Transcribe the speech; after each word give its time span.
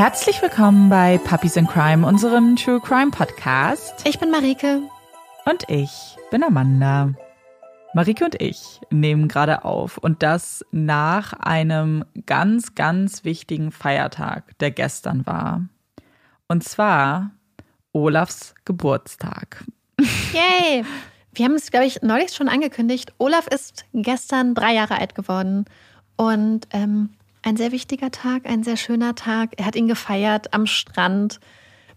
Herzlich 0.00 0.40
willkommen 0.40 0.88
bei 0.88 1.18
Puppies 1.18 1.56
in 1.56 1.66
Crime, 1.66 2.06
unserem 2.06 2.56
True 2.56 2.80
Crime 2.80 3.10
Podcast. 3.10 4.02
Ich 4.08 4.18
bin 4.18 4.30
Marike. 4.30 4.80
Und 5.44 5.68
ich 5.68 6.16
bin 6.30 6.42
Amanda. 6.42 7.12
Marike 7.92 8.24
und 8.24 8.40
ich 8.40 8.80
nehmen 8.88 9.28
gerade 9.28 9.62
auf 9.62 9.98
und 9.98 10.22
das 10.22 10.64
nach 10.70 11.34
einem 11.34 12.06
ganz, 12.24 12.74
ganz 12.74 13.24
wichtigen 13.24 13.72
Feiertag, 13.72 14.58
der 14.60 14.70
gestern 14.70 15.26
war. 15.26 15.66
Und 16.48 16.64
zwar 16.64 17.32
Olafs 17.92 18.54
Geburtstag. 18.64 19.66
Yay! 20.32 20.82
Wir 21.34 21.44
haben 21.44 21.56
es, 21.56 21.70
glaube 21.70 21.84
ich, 21.84 22.00
neulich 22.00 22.32
schon 22.32 22.48
angekündigt. 22.48 23.12
Olaf 23.18 23.46
ist 23.48 23.84
gestern 23.92 24.54
drei 24.54 24.72
Jahre 24.72 24.98
alt 24.98 25.14
geworden. 25.14 25.66
Und 26.16 26.68
ähm, 26.70 27.10
ein 27.42 27.56
sehr 27.56 27.72
wichtiger 27.72 28.10
Tag, 28.10 28.46
ein 28.46 28.62
sehr 28.62 28.76
schöner 28.76 29.14
Tag. 29.14 29.50
Er 29.56 29.66
hat 29.66 29.76
ihn 29.76 29.88
gefeiert 29.88 30.52
am 30.52 30.66
Strand 30.66 31.40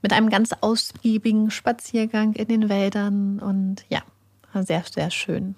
mit 0.02 0.14
einem 0.14 0.30
ganz 0.30 0.52
ausgiebigen 0.62 1.52
Spaziergang 1.52 2.34
in 2.34 2.48
den 2.48 2.70
Wäldern. 2.70 3.40
Und 3.40 3.86
ja, 3.90 4.02
sehr, 4.54 4.84
sehr 4.84 5.12
schön. 5.12 5.56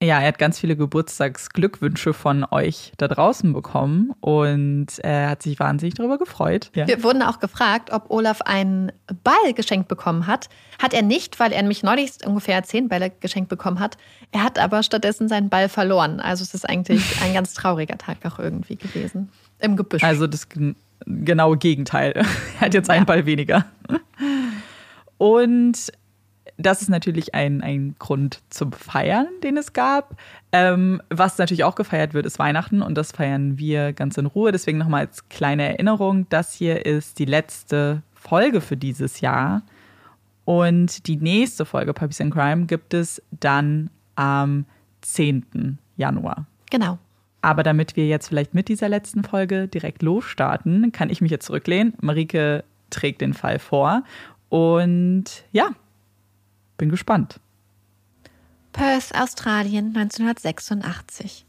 Ja, 0.00 0.20
er 0.20 0.28
hat 0.28 0.38
ganz 0.38 0.60
viele 0.60 0.76
Geburtstagsglückwünsche 0.76 2.14
von 2.14 2.46
euch 2.52 2.92
da 2.98 3.08
draußen 3.08 3.52
bekommen 3.52 4.12
und 4.20 4.86
er 5.00 5.30
hat 5.30 5.42
sich 5.42 5.58
wahnsinnig 5.58 5.94
darüber 5.94 6.18
gefreut. 6.18 6.70
Ja. 6.76 6.86
Wir 6.86 7.02
wurden 7.02 7.20
auch 7.20 7.40
gefragt, 7.40 7.90
ob 7.92 8.08
Olaf 8.08 8.40
einen 8.42 8.92
Ball 9.24 9.52
geschenkt 9.54 9.88
bekommen 9.88 10.28
hat. 10.28 10.48
Hat 10.80 10.94
er 10.94 11.02
nicht, 11.02 11.40
weil 11.40 11.50
er 11.50 11.62
nämlich 11.62 11.82
neulich 11.82 12.12
ungefähr 12.24 12.62
zehn 12.62 12.88
Bälle 12.88 13.10
geschenkt 13.10 13.48
bekommen 13.48 13.80
hat. 13.80 13.96
Er 14.30 14.44
hat 14.44 14.60
aber 14.60 14.84
stattdessen 14.84 15.28
seinen 15.28 15.48
Ball 15.48 15.68
verloren. 15.68 16.20
Also 16.20 16.44
es 16.44 16.54
ist 16.54 16.68
eigentlich 16.68 17.20
ein 17.24 17.34
ganz 17.34 17.54
trauriger 17.54 17.98
Tag 17.98 18.18
auch 18.24 18.38
irgendwie 18.38 18.76
gewesen. 18.76 19.30
Im 19.58 19.76
Gebüsch. 19.76 20.04
Also 20.04 20.28
das 20.28 20.46
genaue 21.06 21.56
Gegenteil. 21.56 22.12
er 22.60 22.60
hat 22.60 22.72
jetzt 22.72 22.88
einen 22.88 23.00
ja. 23.00 23.04
Ball 23.04 23.26
weniger. 23.26 23.66
Und 25.16 25.92
das 26.56 26.82
ist 26.82 26.88
natürlich 26.88 27.34
ein, 27.34 27.62
ein 27.62 27.96
Grund 27.98 28.40
zum 28.50 28.72
Feiern, 28.72 29.28
den 29.42 29.56
es 29.56 29.72
gab. 29.72 30.16
Ähm, 30.52 31.02
was 31.10 31.38
natürlich 31.38 31.64
auch 31.64 31.74
gefeiert 31.74 32.14
wird, 32.14 32.26
ist 32.26 32.38
Weihnachten 32.38 32.82
und 32.82 32.96
das 32.96 33.12
feiern 33.12 33.58
wir 33.58 33.92
ganz 33.92 34.16
in 34.16 34.26
Ruhe. 34.26 34.52
Deswegen 34.52 34.78
nochmal 34.78 35.06
als 35.06 35.28
kleine 35.28 35.68
Erinnerung, 35.68 36.26
das 36.28 36.52
hier 36.52 36.86
ist 36.86 37.18
die 37.18 37.24
letzte 37.24 38.02
Folge 38.14 38.60
für 38.60 38.76
dieses 38.76 39.20
Jahr. 39.20 39.62
Und 40.44 41.06
die 41.06 41.16
nächste 41.16 41.66
Folge 41.66 41.92
Puppies 41.92 42.20
and 42.20 42.32
Crime 42.32 42.66
gibt 42.66 42.94
es 42.94 43.22
dann 43.30 43.90
am 44.14 44.64
10. 45.02 45.78
Januar. 45.96 46.46
Genau. 46.70 46.98
Aber 47.42 47.62
damit 47.62 47.96
wir 47.96 48.06
jetzt 48.06 48.28
vielleicht 48.28 48.54
mit 48.54 48.68
dieser 48.68 48.88
letzten 48.88 49.22
Folge 49.22 49.68
direkt 49.68 50.02
losstarten, 50.02 50.90
kann 50.90 51.10
ich 51.10 51.20
mich 51.20 51.30
jetzt 51.30 51.46
zurücklehnen. 51.46 51.94
Marike 52.00 52.64
trägt 52.90 53.20
den 53.20 53.34
Fall 53.34 53.58
vor. 53.58 54.02
Und 54.48 55.44
ja, 55.52 55.70
bin 56.78 56.88
gespannt. 56.88 57.40
Perth, 58.72 59.14
Australien, 59.14 59.94
1986. 59.94 61.44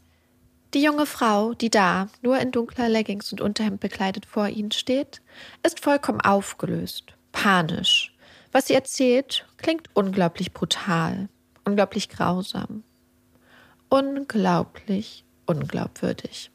Die 0.74 0.82
junge 0.82 1.06
Frau, 1.06 1.54
die 1.54 1.70
da, 1.70 2.08
nur 2.22 2.38
in 2.38 2.50
dunkler 2.50 2.88
Leggings 2.88 3.32
und 3.32 3.40
Unterhemd 3.40 3.80
bekleidet 3.80 4.26
vor 4.26 4.48
ihnen 4.48 4.70
steht, 4.72 5.22
ist 5.64 5.80
vollkommen 5.80 6.20
aufgelöst, 6.20 7.14
panisch. 7.32 8.14
Was 8.52 8.66
sie 8.66 8.74
erzählt, 8.74 9.46
klingt 9.56 9.88
unglaublich 9.94 10.52
brutal, 10.52 11.28
unglaublich 11.64 12.08
grausam. 12.08 12.82
Unglaublich 13.88 15.24
unglaubwürdig. 15.46 16.50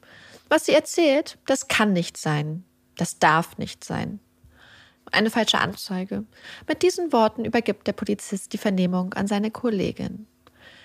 Was 0.48 0.66
sie 0.66 0.73
erzählt, 0.73 1.38
das 1.46 1.68
kann 1.68 1.92
nicht 1.92 2.18
sein, 2.18 2.64
das 2.96 3.19
darf 3.19 3.58
nicht 3.58 3.84
sein 3.84 4.19
eine 5.11 5.29
falsche 5.29 5.59
Anzeige. 5.59 6.25
Mit 6.67 6.81
diesen 6.81 7.13
Worten 7.13 7.45
übergibt 7.45 7.88
der 7.88 7.93
Polizist 7.93 8.53
die 8.53 8.57
Vernehmung 8.57 9.13
an 9.13 9.27
seine 9.27 9.51
Kollegin. 9.51 10.27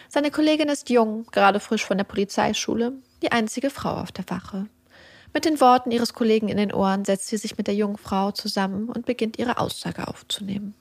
Seine 0.08 0.30
Kollegin 0.30 0.68
ist 0.68 0.90
jung, 0.90 1.26
gerade 1.30 1.60
frisch 1.60 1.84
von 1.84 1.96
der 1.96 2.04
Polizeischule, 2.04 2.94
die 3.22 3.32
einzige 3.32 3.70
Frau 3.70 3.94
auf 3.94 4.12
der 4.12 4.28
Wache. 4.28 4.66
Mit 5.32 5.44
den 5.44 5.60
Worten 5.60 5.92
ihres 5.92 6.14
Kollegen 6.14 6.48
in 6.48 6.56
den 6.56 6.72
Ohren 6.72 7.04
setzt 7.04 7.28
sie 7.28 7.36
sich 7.36 7.56
mit 7.56 7.68
der 7.68 7.74
jungen 7.74 7.96
Frau 7.96 8.32
zusammen 8.32 8.88
und 8.88 9.06
beginnt 9.06 9.38
ihre 9.38 9.58
Aussage 9.58 10.08
aufzunehmen. 10.08 10.74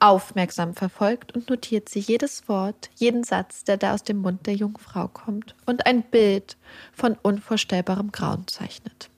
Aufmerksam 0.00 0.74
verfolgt 0.74 1.34
und 1.34 1.48
notiert 1.50 1.88
sie 1.88 2.00
jedes 2.00 2.48
Wort, 2.48 2.90
jeden 2.96 3.24
Satz, 3.24 3.64
der 3.64 3.76
da 3.76 3.94
aus 3.94 4.02
dem 4.02 4.18
Mund 4.18 4.46
der 4.46 4.54
jungen 4.54 4.78
Frau 4.78 5.08
kommt 5.08 5.54
und 5.66 5.86
ein 5.86 6.02
Bild 6.02 6.56
von 6.92 7.16
unvorstellbarem 7.22 8.12
Grauen 8.12 8.46
zeichnet. 8.46 9.10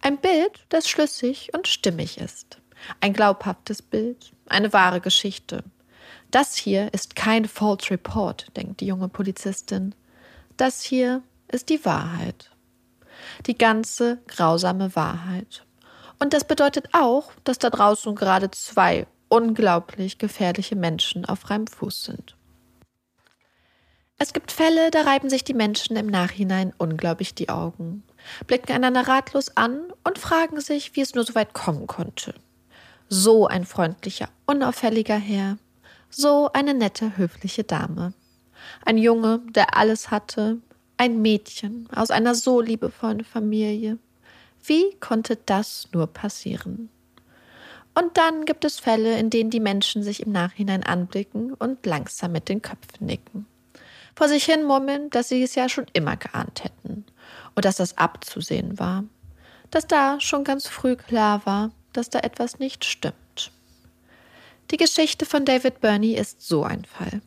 Ein 0.00 0.18
Bild, 0.18 0.64
das 0.68 0.88
schlüssig 0.88 1.50
und 1.54 1.68
stimmig 1.68 2.18
ist. 2.18 2.59
Ein 3.00 3.12
glaubhaftes 3.12 3.82
Bild, 3.82 4.32
eine 4.46 4.72
wahre 4.72 5.00
Geschichte. 5.00 5.64
Das 6.30 6.56
hier 6.56 6.92
ist 6.94 7.16
kein 7.16 7.46
False 7.46 7.90
Report, 7.90 8.46
denkt 8.56 8.80
die 8.80 8.86
junge 8.86 9.08
Polizistin. 9.08 9.94
Das 10.56 10.82
hier 10.82 11.22
ist 11.48 11.68
die 11.68 11.84
Wahrheit. 11.84 12.50
Die 13.46 13.58
ganze 13.58 14.18
grausame 14.28 14.94
Wahrheit. 14.94 15.64
Und 16.18 16.32
das 16.32 16.44
bedeutet 16.44 16.88
auch, 16.92 17.32
dass 17.44 17.58
da 17.58 17.70
draußen 17.70 18.14
gerade 18.14 18.50
zwei 18.50 19.06
unglaublich 19.28 20.18
gefährliche 20.18 20.76
Menschen 20.76 21.24
auf 21.24 21.40
freiem 21.40 21.66
Fuß 21.66 22.04
sind. 22.04 22.36
Es 24.18 24.34
gibt 24.34 24.52
Fälle, 24.52 24.90
da 24.90 25.00
reiben 25.02 25.30
sich 25.30 25.44
die 25.44 25.54
Menschen 25.54 25.96
im 25.96 26.06
Nachhinein 26.06 26.74
unglaublich 26.76 27.34
die 27.34 27.48
Augen, 27.48 28.02
blicken 28.46 28.72
einander 28.72 29.08
ratlos 29.08 29.56
an 29.56 29.90
und 30.04 30.18
fragen 30.18 30.60
sich, 30.60 30.94
wie 30.94 31.00
es 31.00 31.14
nur 31.14 31.24
so 31.24 31.34
weit 31.34 31.54
kommen 31.54 31.86
konnte. 31.86 32.34
So 33.12 33.48
ein 33.48 33.64
freundlicher, 33.64 34.28
unauffälliger 34.46 35.16
Herr, 35.16 35.58
so 36.10 36.48
eine 36.52 36.74
nette, 36.74 37.16
höfliche 37.16 37.64
Dame. 37.64 38.12
Ein 38.86 38.98
Junge, 38.98 39.40
der 39.48 39.76
alles 39.76 40.12
hatte, 40.12 40.58
ein 40.96 41.20
Mädchen 41.20 41.88
aus 41.92 42.12
einer 42.12 42.36
so 42.36 42.60
liebevollen 42.60 43.24
Familie. 43.24 43.98
Wie 44.62 44.94
konnte 45.00 45.34
das 45.44 45.88
nur 45.92 46.06
passieren? 46.06 46.88
Und 47.94 48.16
dann 48.16 48.44
gibt 48.44 48.64
es 48.64 48.78
Fälle, 48.78 49.18
in 49.18 49.28
denen 49.28 49.50
die 49.50 49.58
Menschen 49.58 50.04
sich 50.04 50.22
im 50.22 50.30
Nachhinein 50.30 50.84
anblicken 50.84 51.54
und 51.54 51.84
langsam 51.84 52.30
mit 52.30 52.48
den 52.48 52.62
Köpfen 52.62 53.06
nicken. 53.06 53.44
Vor 54.14 54.28
sich 54.28 54.44
hin 54.44 54.62
murmeln, 54.62 55.10
dass 55.10 55.30
sie 55.30 55.42
es 55.42 55.56
ja 55.56 55.68
schon 55.68 55.86
immer 55.94 56.16
geahnt 56.16 56.62
hätten 56.62 57.04
und 57.56 57.64
dass 57.64 57.74
das 57.74 57.98
abzusehen 57.98 58.78
war. 58.78 59.02
Dass 59.72 59.88
da 59.88 60.20
schon 60.20 60.44
ganz 60.44 60.68
früh 60.68 60.94
klar 60.94 61.44
war, 61.44 61.72
dass 61.92 62.10
da 62.10 62.20
etwas 62.20 62.58
nicht 62.58 62.84
stimmt. 62.84 63.52
Die 64.70 64.76
Geschichte 64.76 65.26
von 65.26 65.44
David 65.44 65.80
Burney 65.80 66.14
ist 66.14 66.42
so 66.42 66.62
ein 66.62 66.84
Fall. 66.84 67.20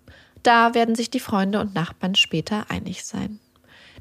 Da 0.43 0.73
werden 0.73 0.95
sich 0.95 1.09
die 1.09 1.19
Freunde 1.19 1.59
und 1.59 1.73
Nachbarn 1.73 2.15
später 2.15 2.65
einig 2.69 3.05
sein. 3.05 3.39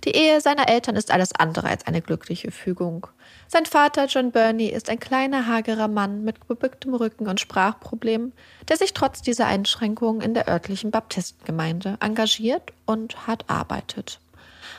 Die 0.04 0.16
Ehe 0.16 0.40
seiner 0.40 0.68
Eltern 0.68 0.96
ist 0.96 1.12
alles 1.12 1.32
andere 1.32 1.68
als 1.68 1.86
eine 1.86 2.02
glückliche 2.02 2.50
Fügung. 2.50 3.06
Sein 3.46 3.66
Vater 3.66 4.06
John 4.06 4.32
Burney 4.32 4.66
ist 4.66 4.90
ein 4.90 4.98
kleiner, 4.98 5.46
hagerer 5.46 5.86
Mann 5.86 6.24
mit 6.24 6.48
gebücktem 6.48 6.94
Rücken 6.94 7.28
und 7.28 7.38
Sprachproblemen, 7.38 8.32
der 8.68 8.76
sich 8.76 8.94
trotz 8.94 9.22
dieser 9.22 9.46
Einschränkungen 9.46 10.20
in 10.20 10.34
der 10.34 10.48
örtlichen 10.48 10.90
Baptistengemeinde 10.90 11.98
engagiert 12.00 12.72
und 12.84 13.28
hart 13.28 13.44
arbeitet. 13.48 14.18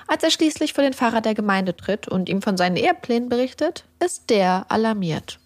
Als 0.07 0.23
er 0.23 0.31
schließlich 0.31 0.73
vor 0.73 0.83
den 0.83 0.93
Pfarrer 0.93 1.21
der 1.21 1.35
Gemeinde 1.35 1.75
tritt 1.75 2.09
und 2.09 2.27
ihm 2.27 2.41
von 2.41 2.57
seinen 2.57 2.75
Eheplänen 2.75 3.29
berichtet, 3.29 3.85
ist 4.03 4.29
der 4.29 4.65
alarmiert. 4.69 5.39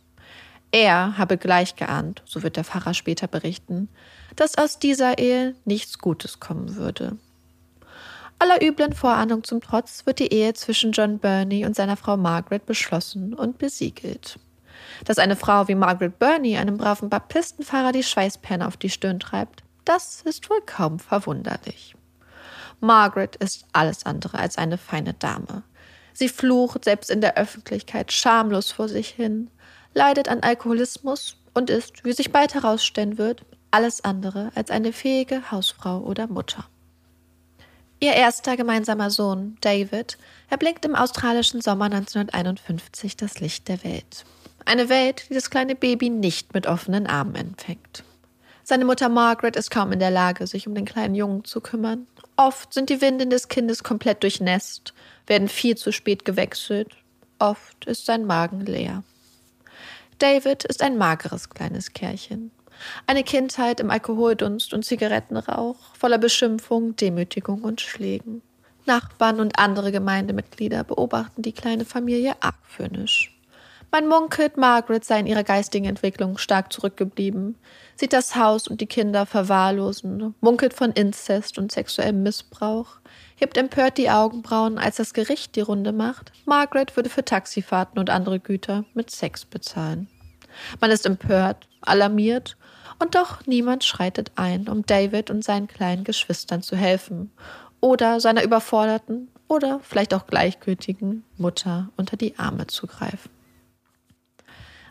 Er 0.72 1.17
habe 1.17 1.38
gleich 1.38 1.75
geahnt, 1.75 2.22
so 2.25 2.44
wird 2.44 2.57
der 2.57 2.63
Pfarrer 2.63 2.94
später 2.94 3.28
berichten, 3.28 3.89
dass 4.35 4.57
aus 4.57 4.79
dieser 4.79 5.17
Ehe 5.17 5.55
nichts 5.66 5.97
Gutes 5.97 6.39
kommen 6.39 6.75
würde. 6.75 7.17
Aller 8.39 8.62
üblen 8.62 8.94
Vorahnung 8.94 9.44
zum 9.44 9.62
Trotz 9.62 10.06
wird 10.06 10.19
die 10.19 10.31
Ehe 10.31 10.53
zwischen 10.53 10.91
John 10.91 11.18
Burney 11.18 11.65
und 11.65 11.75
seiner 11.75 11.97
Frau 11.97 12.18
Margaret 12.18 12.65
beschlossen 12.65 13.33
und 13.33 13.57
besiegelt. 13.57 14.39
Dass 15.06 15.18
eine 15.18 15.36
Frau 15.36 15.68
wie 15.68 15.75
Margaret 15.75 16.19
Burney 16.19 16.57
einem 16.57 16.77
braven 16.77 17.09
Baptistenpfarrer 17.09 17.94
die 17.94 18.03
Schweißperlen 18.03 18.62
auf 18.62 18.77
die 18.77 18.91
Stirn 18.91 19.19
treibt, 19.19 19.63
das 19.86 20.21
ist 20.21 20.50
wohl 20.50 20.62
kaum 20.65 21.00
verwunderlich. 21.00 21.95
Margaret 22.80 23.38
ist 23.38 23.65
alles 23.74 24.06
andere 24.06 24.38
als 24.38 24.57
eine 24.57 24.77
feine 24.77 25.15
Dame. 25.15 25.63
Sie 26.13 26.30
flucht 26.30 26.83
selbst 26.83 27.09
in 27.09 27.21
der 27.21 27.38
Öffentlichkeit 27.38 28.12
schamlos 28.12 28.71
vor 28.71 28.88
sich 28.88 29.09
hin, 29.09 29.50
leidet 29.97 30.29
an 30.29 30.41
Alkoholismus 30.41 31.38
und 31.53 31.69
ist, 31.69 32.05
wie 32.05 32.13
sich 32.13 32.31
bald 32.31 32.53
herausstellen 32.53 33.17
wird, 33.17 33.44
alles 33.71 34.03
andere 34.03 34.51
als 34.55 34.69
eine 34.69 34.94
fähige 34.94 35.51
Hausfrau 35.51 35.99
oder 35.99 36.27
Mutter. 36.27 36.65
Ihr 37.99 38.13
erster 38.13 38.55
gemeinsamer 38.55 39.09
Sohn, 39.09 39.57
David, 39.61 40.19
erblinkt 40.51 40.85
im 40.85 40.95
australischen 40.95 41.61
Sommer 41.61 41.85
1951 41.85 43.17
das 43.17 43.39
Licht 43.39 43.67
der 43.67 43.83
Welt. 43.83 44.23
Eine 44.65 44.88
Welt, 44.88 45.25
die 45.29 45.33
das 45.33 45.49
kleine 45.49 45.73
Baby 45.75 46.09
nicht 46.09 46.53
mit 46.53 46.67
offenen 46.67 47.07
Armen 47.07 47.35
empfängt. 47.35 48.03
Seine 48.63 48.85
Mutter 48.85 49.09
Margaret 49.09 49.55
ist 49.55 49.71
kaum 49.71 49.91
in 49.93 50.00
der 50.00 50.11
Lage, 50.11 50.45
sich 50.45 50.67
um 50.67 50.75
den 50.75 50.85
kleinen 50.85 51.15
Jungen 51.15 51.43
zu 51.43 51.59
kümmern. 51.59 52.05
Oft 52.35 52.71
sind 52.71 52.91
die 52.91 53.01
Windeln 53.01 53.31
des 53.31 53.47
Kindes 53.47 53.83
komplett 53.83 54.21
durchnässt, 54.21 54.93
werden 55.25 55.47
viel 55.47 55.75
zu 55.75 55.91
spät 55.91 56.23
gewechselt. 56.23 56.91
Oft 57.39 57.85
ist 57.85 58.05
sein 58.05 58.25
Magen 58.25 58.61
leer. 58.61 59.03
David 60.19 60.63
ist 60.63 60.81
ein 60.81 60.97
mageres 60.97 61.49
kleines 61.49 61.93
Kerlchen. 61.93 62.49
Eine 63.05 63.23
Kindheit 63.23 63.79
im 63.79 63.91
Alkoholdunst 63.91 64.73
und 64.73 64.83
Zigarettenrauch, 64.83 65.77
voller 65.95 66.17
Beschimpfung, 66.17 66.95
Demütigung 66.95 67.61
und 67.61 67.81
Schlägen. 67.81 68.41
Nachbarn 68.87 69.39
und 69.39 69.59
andere 69.59 69.91
Gemeindemitglieder 69.91 70.83
beobachten 70.83 71.43
die 71.43 71.51
kleine 71.51 71.85
Familie 71.85 72.35
argwöhnisch. 72.39 73.37
Man 73.91 74.07
munkelt, 74.07 74.57
Margaret 74.57 75.05
sei 75.05 75.19
in 75.19 75.27
ihrer 75.27 75.43
geistigen 75.43 75.85
Entwicklung 75.85 76.37
stark 76.37 76.73
zurückgeblieben, 76.73 77.55
sieht 77.95 78.11
das 78.11 78.35
Haus 78.35 78.67
und 78.67 78.81
die 78.81 78.87
Kinder 78.87 79.25
verwahrlosen, 79.25 80.33
munkelt 80.41 80.73
von 80.73 80.91
Inzest 80.91 81.57
und 81.57 81.71
sexuellem 81.71 82.23
Missbrauch, 82.23 82.99
hebt 83.38 83.57
empört 83.57 83.98
die 83.98 84.10
Augenbrauen, 84.10 84.78
als 84.78 84.98
das 84.98 85.13
Gericht 85.13 85.56
die 85.56 85.62
Runde 85.62 85.94
macht. 85.94 86.31
Margaret 86.45 86.95
würde 86.95 87.10
für 87.10 87.24
Taxifahrten 87.24 87.98
und 88.00 88.10
andere 88.10 88.39
Güter 88.39 88.84
mit 88.94 89.10
Sex 89.10 89.45
bezahlen. 89.45 90.10
Man 90.81 90.92
ist 90.92 91.06
empört, 91.06 91.68
alarmiert, 91.81 92.57
und 93.00 93.16
doch 93.16 93.45
niemand 93.45 93.84
schreitet 93.84 94.31
ein, 94.36 94.68
um 94.68 94.86
David 94.86 95.30
und 95.30 95.44
seinen 95.44 95.68
kleinen 95.68 96.04
Geschwistern 96.04 96.63
zu 96.63 96.75
helfen 96.75 97.31
oder 97.80 98.19
seiner 98.19 98.44
überforderten 98.44 99.30
oder 99.48 99.80
vielleicht 99.84 100.16
auch 100.16 100.25
gleichgültigen 100.25 101.24
Mutter 101.38 101.89
unter 101.95 102.18
die 102.18 102.38
Arme 102.39 102.68
zu 102.68 102.88
greifen. 102.88 103.30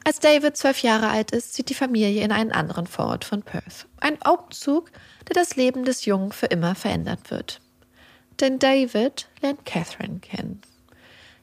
Als 0.05 0.21
David 0.21 0.57
zwölf 0.57 0.83
Jahre 0.83 1.09
alt 1.09 1.33
ist, 1.33 1.55
zieht 1.55 1.69
die 1.69 1.75
Familie 1.75 2.23
in 2.23 2.31
einen 2.31 2.53
anderen 2.53 2.87
Vorort 2.87 3.25
von 3.25 3.43
Perth. 3.43 3.89
Ein 4.01 4.17
Umzug, 4.25 4.93
der 5.27 5.35
das 5.35 5.57
Leben 5.57 5.85
des 5.85 6.05
Jungen 6.05 6.31
für 6.31 6.47
immer 6.47 6.77
verändert 6.77 7.33
wird. 7.33 7.61
Denn 8.41 8.59
David 8.59 9.29
lernt 9.41 9.65
Catherine 9.65 10.21
kennen. 10.21 10.61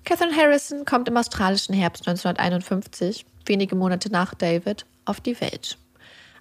Catherine 0.04 0.36
Harrison 0.36 0.86
kommt 0.86 1.07
im 1.07 1.18
australischen 1.18 1.74
Herbst 1.74 2.07
1951, 2.07 3.25
wenige 3.45 3.75
Monate 3.75 4.12
nach 4.12 4.34
David, 4.34 4.86
auf 5.06 5.22
die 5.22 5.40
Welt. 5.40 5.78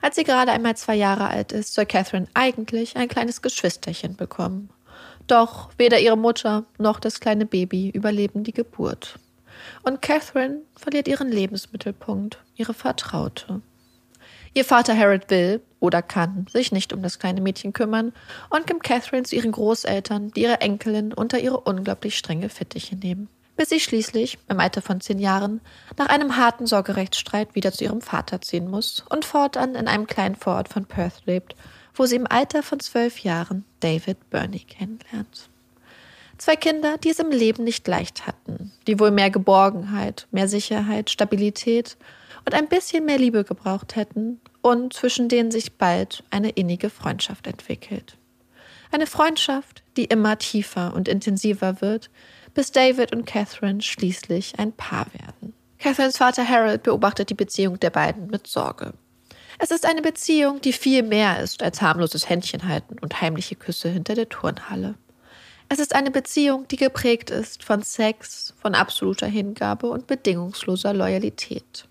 Als 0.00 0.16
sie 0.16 0.25
gerade 0.25 0.50
einmal 0.50 0.76
zwei 0.76 0.96
Jahre 0.96 1.28
alt 1.28 1.52
ist, 1.52 1.75
soll 1.75 1.87
Catherine 1.87 2.26
eigentlich 2.34 2.96
ein 2.96 3.08
kleines 3.08 3.40
Geschwisterchen 3.40 4.16
bekommen. 4.16 4.69
Doch 5.28 5.70
weder 5.78 6.00
ihre 6.00 6.19
Mutter 6.19 6.64
noch 6.78 6.99
das 6.99 7.20
kleine 7.20 7.46
Baby 7.46 7.90
überleben 7.90 8.43
die 8.43 8.52
Geburt. 8.52 9.19
Und 9.82 10.02
Catherine 10.02 10.62
verliert 10.76 11.06
ihren 11.06 11.31
Lebensmittelpunkt, 11.31 12.38
ihre 12.56 12.75
Vertraute. 12.75 13.62
Ihr 14.54 14.66
Vater 14.66 14.96
Harold 14.96 15.31
will 15.31 15.62
oder 15.81 16.02
kann 16.02 16.46
sich 16.52 16.72
nicht 16.72 16.93
um 16.93 17.02
das 17.02 17.19
kleine 17.19 17.40
Mädchen 17.40 17.72
kümmern 17.72 18.12
und 18.50 18.66
gibt 18.66 18.82
Catherine 18.84 19.22
zu 19.22 19.34
ihren 19.34 19.52
Großeltern, 19.52 20.31
die 20.32 20.43
ihre 20.43 20.60
Enkelin 20.60 21.14
unter 21.14 21.38
ihre 21.38 21.60
unglaublich 21.60 22.19
strenge 22.19 22.50
Fittiche 22.50 22.96
nehmen. 22.96 23.28
Bis 23.56 23.70
sie 23.70 23.81
schließlich, 23.81 24.38
im 24.49 24.60
Alter 24.60 24.82
von 24.82 25.00
zehn 25.00 25.19
Jahren, 25.19 25.60
nach 25.96 26.08
einem 26.08 26.37
harten 26.37 26.66
Sorgerechtsstreit 26.66 27.54
wieder 27.54 27.72
zu 27.72 27.84
ihrem 27.84 28.02
Vater 28.02 28.43
ziehen 28.43 28.70
muss 28.70 29.04
und 29.08 29.25
fortan 29.25 29.75
in 29.75 29.88
einem 29.88 30.06
kleinen 30.06 30.37
Vorort 30.37 30.69
von 30.69 30.84
Perth 30.84 31.22
lebt, 31.25 31.54
wo 31.94 32.04
sie 32.04 32.16
im 32.16 32.26
Alter 32.26 32.62
von 32.62 32.81
zwölf 32.81 33.20
Jahren 33.20 33.64
David 33.81 34.31
Burney 34.31 34.60
kennenlernt. 34.60 35.49
Zwei 36.38 36.56
Kinder, 36.56 36.99
die 36.99 37.10
es 37.10 37.19
im 37.19 37.31
Leben 37.31 37.64
nicht 37.64 37.87
leicht 37.87 38.26
hatten, 38.26 38.72
die 38.87 38.99
wohl 38.99 39.10
mehr 39.10 39.31
Geborgenheit, 39.31 40.26
mehr 40.31 40.49
Sicherheit, 40.49 41.08
Stabilität 41.08 41.96
und 42.44 42.54
ein 42.54 42.68
bisschen 42.68 43.04
mehr 43.04 43.18
Liebe 43.18 43.44
gebraucht 43.44 43.96
hätten 43.96 44.40
und 44.60 44.92
zwischen 44.92 45.28
denen 45.28 45.50
sich 45.50 45.74
bald 45.74 46.24
eine 46.30 46.50
innige 46.50 46.90
Freundschaft 46.90 47.46
entwickelt. 47.46 48.16
Eine 48.90 49.06
Freundschaft, 49.06 49.82
die 49.96 50.04
immer 50.04 50.38
tiefer 50.38 50.94
und 50.94 51.08
intensiver 51.08 51.80
wird, 51.80 52.10
bis 52.54 52.72
David 52.72 53.14
und 53.14 53.24
Catherine 53.24 53.80
schließlich 53.80 54.58
ein 54.58 54.72
Paar 54.72 55.06
werden. 55.14 55.54
Catherines 55.78 56.18
Vater 56.18 56.48
Harold 56.48 56.82
beobachtet 56.82 57.30
die 57.30 57.34
Beziehung 57.34 57.80
der 57.80 57.90
beiden 57.90 58.28
mit 58.28 58.46
Sorge. 58.46 58.92
Es 59.58 59.70
ist 59.70 59.86
eine 59.86 60.02
Beziehung, 60.02 60.60
die 60.60 60.72
viel 60.72 61.02
mehr 61.02 61.40
ist 61.40 61.62
als 61.62 61.82
harmloses 61.82 62.28
Händchenhalten 62.28 62.98
und 62.98 63.20
heimliche 63.20 63.56
Küsse 63.56 63.88
hinter 63.88 64.14
der 64.14 64.28
Turnhalle. 64.28 64.94
Es 65.68 65.78
ist 65.78 65.94
eine 65.94 66.10
Beziehung, 66.10 66.68
die 66.68 66.76
geprägt 66.76 67.30
ist 67.30 67.64
von 67.64 67.82
Sex, 67.82 68.54
von 68.60 68.74
absoluter 68.74 69.26
Hingabe 69.26 69.88
und 69.88 70.06
bedingungsloser 70.06 70.92
Loyalität. 70.92 71.88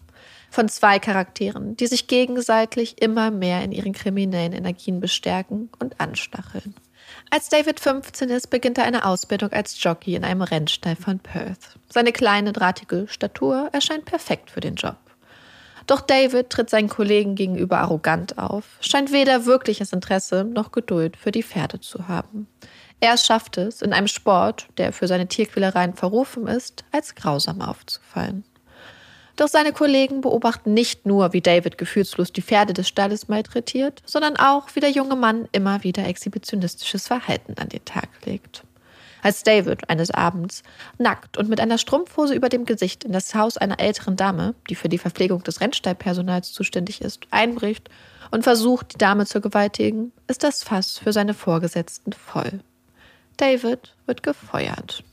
Von 0.52 0.68
zwei 0.68 1.00
Charakteren, 1.00 1.78
die 1.78 1.88
sich 1.88 2.08
gegenseitig 2.08 3.02
immer 3.02 3.32
mehr 3.32 3.64
in 3.64 3.72
ihren 3.72 3.94
kriminellen 3.94 4.52
Energien 4.52 5.00
bestärken 5.00 5.70
und 5.80 6.02
anstacheln. 6.02 6.76
Als 7.30 7.48
David 7.48 7.80
15 7.80 8.28
ist, 8.28 8.50
beginnt 8.50 8.78
er 8.78 8.84
eine 8.84 9.06
Ausbildung 9.06 9.54
als 9.54 9.82
Jockey 9.82 10.14
in 10.14 10.26
einem 10.26 10.42
Rennstall 10.42 10.98
von 10.98 11.20
Perth. 11.20 11.80
Seine 11.88 12.12
kleine, 12.12 12.52
drahtige 12.52 13.08
Statur 13.08 13.70
erscheint 13.72 14.04
perfekt 14.04 14.52
für 14.52 14.60
den 14.60 14.76
Job. 14.76 14.98
Doch 15.88 16.02
David 16.02 16.50
tritt 16.50 16.70
seinen 16.70 16.90
Kollegen 16.90 17.36
gegenüber 17.36 17.80
arrogant 17.80 18.38
auf, 18.38 18.66
scheint 18.82 19.14
weder 19.14 19.46
wirkliches 19.46 19.94
Interesse 19.94 20.44
noch 20.44 20.74
Geduld 20.74 21.16
für 21.16 21.32
die 21.32 21.44
Pferde 21.44 21.80
zu 21.80 22.10
haben. 22.10 22.48
Er 23.00 23.16
schafft 23.18 23.58
es, 23.58 23.82
in 23.82 23.94
einem 23.94 24.08
Sport, 24.08 24.68
der 24.78 24.92
für 24.92 25.08
seine 25.08 25.30
Tierquälereien 25.30 25.94
verrufen 25.94 26.48
ist, 26.48 26.84
als 26.92 27.16
grausam 27.16 27.62
aufzufallen. 27.62 28.44
Doch 29.36 29.48
seine 29.48 29.72
Kollegen 29.72 30.22
beobachten 30.22 30.74
nicht 30.74 31.06
nur, 31.06 31.34
wie 31.34 31.42
David 31.42 31.78
gefühlslos 31.78 32.32
die 32.32 32.42
Pferde 32.42 32.74
des 32.74 32.88
Stalles 32.88 33.28
malträtiert, 33.28 34.02
sondern 34.06 34.38
auch, 34.38 34.68
wie 34.74 34.80
der 34.80 34.92
junge 34.92 35.16
Mann 35.16 35.48
immer 35.52 35.84
wieder 35.84 36.06
exhibitionistisches 36.06 37.08
Verhalten 37.08 37.56
an 37.58 37.70
den 37.70 37.86
Tag 37.86 38.10
legt. 38.26 38.64
Als 39.24 39.44
David 39.44 39.90
eines 39.90 40.12
Abends 40.12 40.64
nackt 40.98 41.38
und 41.38 41.48
mit 41.48 41.60
einer 41.60 41.78
Strumpfhose 41.78 42.34
über 42.34 42.50
dem 42.50 42.66
Gesicht 42.66 43.04
in 43.04 43.12
das 43.12 43.36
Haus 43.36 43.58
einer 43.58 43.80
älteren 43.80 44.16
Dame, 44.16 44.56
die 44.70 44.76
für 44.76 44.90
die 44.90 44.98
Verpflegung 44.98 45.44
des 45.44 45.62
Rennstallpersonals 45.62 46.54
zuständig 46.54 47.02
ist, 47.02 47.28
einbricht 47.30 47.90
und 48.32 48.44
versucht, 48.44 48.94
die 48.94 48.98
Dame 48.98 49.26
zu 49.26 49.40
gewaltigen, 49.40 50.12
ist 50.28 50.44
das 50.44 50.64
Fass 50.64 50.98
für 50.98 51.14
seine 51.14 51.36
Vorgesetzten 51.36 52.14
voll. 52.14 52.62
David 53.38 53.96
wird 54.08 54.24
gefeuert. 54.24 55.04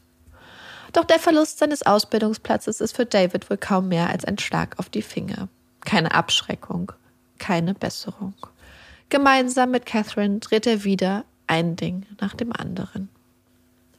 Doch 0.99 1.05
der 1.05 1.21
Verlust 1.21 1.61
seines 1.61 1.87
Ausbildungsplatzes 1.87 2.81
ist 2.81 2.97
für 2.97 3.07
David 3.07 3.49
wohl 3.49 3.57
kaum 3.57 3.87
mehr 3.87 4.11
als 4.11 4.25
ein 4.25 4.37
Schlag 4.37 4.81
auf 4.81 4.89
die 4.89 5.03
Finger. 5.03 5.47
Keine 5.85 6.13
Abschreckung, 6.13 6.91
keine 7.39 7.73
Besserung. 7.73 8.35
Gemeinsam 9.09 9.71
mit 9.71 9.87
Catherine 9.87 10.41
dreht 10.41 10.67
er 10.67 10.83
wieder 10.83 11.25
ein 11.47 11.77
Ding 11.77 12.05
nach 12.21 12.35
dem 12.35 12.53
anderen. 12.53 13.11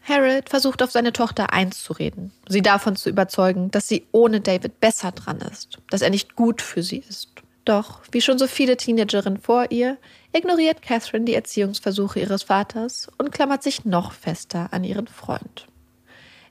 Harold 0.03 0.49
versucht 0.49 0.83
auf 0.83 0.91
seine 0.91 1.13
Tochter 1.13 1.53
einzureden, 1.53 2.33
sie 2.49 2.61
davon 2.61 2.97
zu 2.97 3.07
überzeugen, 3.07 3.71
dass 3.71 3.87
sie 3.87 4.05
ohne 4.11 4.41
David 4.41 4.81
besser 4.81 5.13
dran 5.13 5.37
ist, 5.37 5.77
dass 5.89 6.01
er 6.01 6.09
nicht 6.09 6.35
gut 6.35 6.61
für 6.61 6.83
sie 6.83 7.01
ist. 7.07 7.29
Doch, 7.63 8.01
wie 8.11 8.19
schon 8.19 8.37
so 8.37 8.45
viele 8.45 8.75
Teenagerinnen 8.75 9.39
vor 9.39 9.71
ihr, 9.71 9.97
ignoriert 10.33 10.81
Catherine 10.81 11.23
die 11.23 11.35
Erziehungsversuche 11.35 12.19
ihres 12.19 12.43
Vaters 12.43 13.07
und 13.17 13.31
klammert 13.31 13.63
sich 13.63 13.85
noch 13.85 14.11
fester 14.11 14.73
an 14.73 14.83
ihren 14.83 15.07
Freund. 15.07 15.65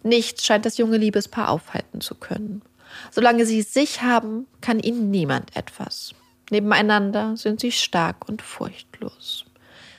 Nichts 0.09 0.47
scheint 0.47 0.65
das 0.65 0.79
junge 0.79 0.97
Liebespaar 0.97 1.51
aufhalten 1.51 2.01
zu 2.01 2.15
können. 2.15 2.63
Solange 3.11 3.45
sie 3.45 3.61
sich 3.61 4.01
haben, 4.01 4.47
kann 4.63 4.81
ihnen 4.81 5.11
niemand 5.11 5.55
etwas. 5.55 6.15
Nebeneinander 6.51 7.37
sind 7.37 7.61
sie 7.61 7.73
stark 7.73 8.27
und 8.27 8.41
furchtlos. 8.41 9.45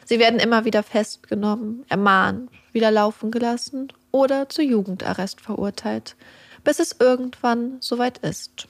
Sie 0.06 0.18
werden 0.18 0.40
immer 0.40 0.66
wieder 0.66 0.82
festgenommen, 0.82 1.86
ermahnt, 1.90 2.50
wieder 2.72 2.90
laufen 2.90 3.30
gelassen 3.30 3.94
oder 4.10 4.50
zu 4.50 4.64
Jugendarrest 4.64 5.42
verurteilt, 5.42 6.16
bis 6.64 6.80
es 6.80 6.96
irgendwann 7.00 7.78
soweit 7.80 8.18
ist. 8.18 8.68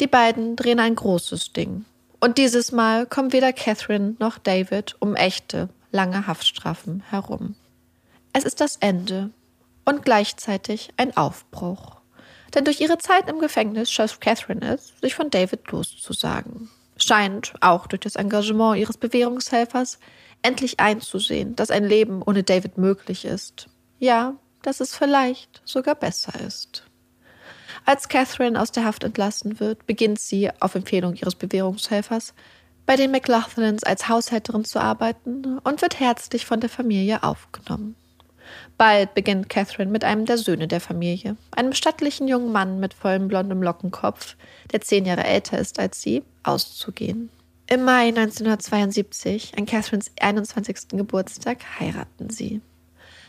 Die 0.00 0.06
beiden 0.06 0.56
drehen 0.56 0.80
ein 0.80 0.94
großes 0.94 1.52
Ding. 1.52 1.84
Und 2.20 2.38
dieses 2.38 2.72
Mal 2.72 3.04
kommen 3.04 3.34
weder 3.34 3.52
Catherine 3.52 4.16
noch 4.18 4.38
David 4.38 4.96
um 4.98 5.14
echte, 5.14 5.68
lange 5.92 6.26
Haftstrafen 6.26 7.02
herum. 7.10 7.54
Es 8.32 8.44
ist 8.44 8.62
das 8.62 8.76
Ende 8.76 9.30
und 9.84 10.04
gleichzeitig 10.04 10.90
ein 10.96 11.16
Aufbruch. 11.16 11.96
Denn 12.54 12.64
durch 12.64 12.80
ihre 12.80 12.98
Zeit 12.98 13.28
im 13.28 13.40
Gefängnis 13.40 13.90
schafft 13.90 14.20
Catherine 14.20 14.74
es, 14.74 14.92
sich 15.00 15.14
von 15.14 15.30
David 15.30 15.70
loszusagen. 15.70 16.70
Scheint, 16.96 17.54
auch 17.60 17.86
durch 17.88 18.00
das 18.00 18.16
Engagement 18.16 18.78
ihres 18.78 18.96
Bewährungshelfers, 18.96 19.98
endlich 20.42 20.78
einzusehen, 20.78 21.56
dass 21.56 21.70
ein 21.70 21.84
Leben 21.84 22.22
ohne 22.22 22.44
David 22.44 22.78
möglich 22.78 23.24
ist. 23.24 23.68
Ja, 23.98 24.36
dass 24.62 24.80
es 24.80 24.94
vielleicht 24.94 25.62
sogar 25.64 25.94
besser 25.94 26.38
ist. 26.40 26.84
Als 27.84 28.08
Catherine 28.08 28.60
aus 28.60 28.72
der 28.72 28.84
Haft 28.84 29.04
entlassen 29.04 29.60
wird, 29.60 29.86
beginnt 29.86 30.20
sie, 30.20 30.50
auf 30.60 30.74
Empfehlung 30.74 31.14
ihres 31.14 31.34
Bewährungshelfers, 31.34 32.34
bei 32.86 32.96
den 32.96 33.10
McLaughlins 33.10 33.82
als 33.82 34.08
Haushälterin 34.08 34.64
zu 34.64 34.78
arbeiten 34.78 35.58
und 35.58 35.82
wird 35.82 36.00
herzlich 36.00 36.46
von 36.46 36.60
der 36.60 36.70
Familie 36.70 37.22
aufgenommen. 37.22 37.96
Bald 38.78 39.14
beginnt 39.14 39.48
Catherine 39.48 39.90
mit 39.90 40.04
einem 40.04 40.26
der 40.26 40.38
Söhne 40.38 40.68
der 40.68 40.80
Familie, 40.80 41.36
einem 41.50 41.72
stattlichen 41.72 42.28
jungen 42.28 42.52
Mann 42.52 42.80
mit 42.80 42.94
vollem 42.94 43.28
blondem 43.28 43.62
Lockenkopf, 43.62 44.36
der 44.72 44.80
zehn 44.80 45.06
Jahre 45.06 45.24
älter 45.24 45.58
ist 45.58 45.78
als 45.78 46.00
sie, 46.02 46.22
auszugehen. 46.42 47.30
Im 47.66 47.84
Mai 47.84 48.08
1972, 48.08 49.56
an 49.56 49.64
Catherines 49.64 50.10
21. 50.20 50.88
Geburtstag, 50.88 51.58
heiraten 51.80 52.28
sie. 52.28 52.60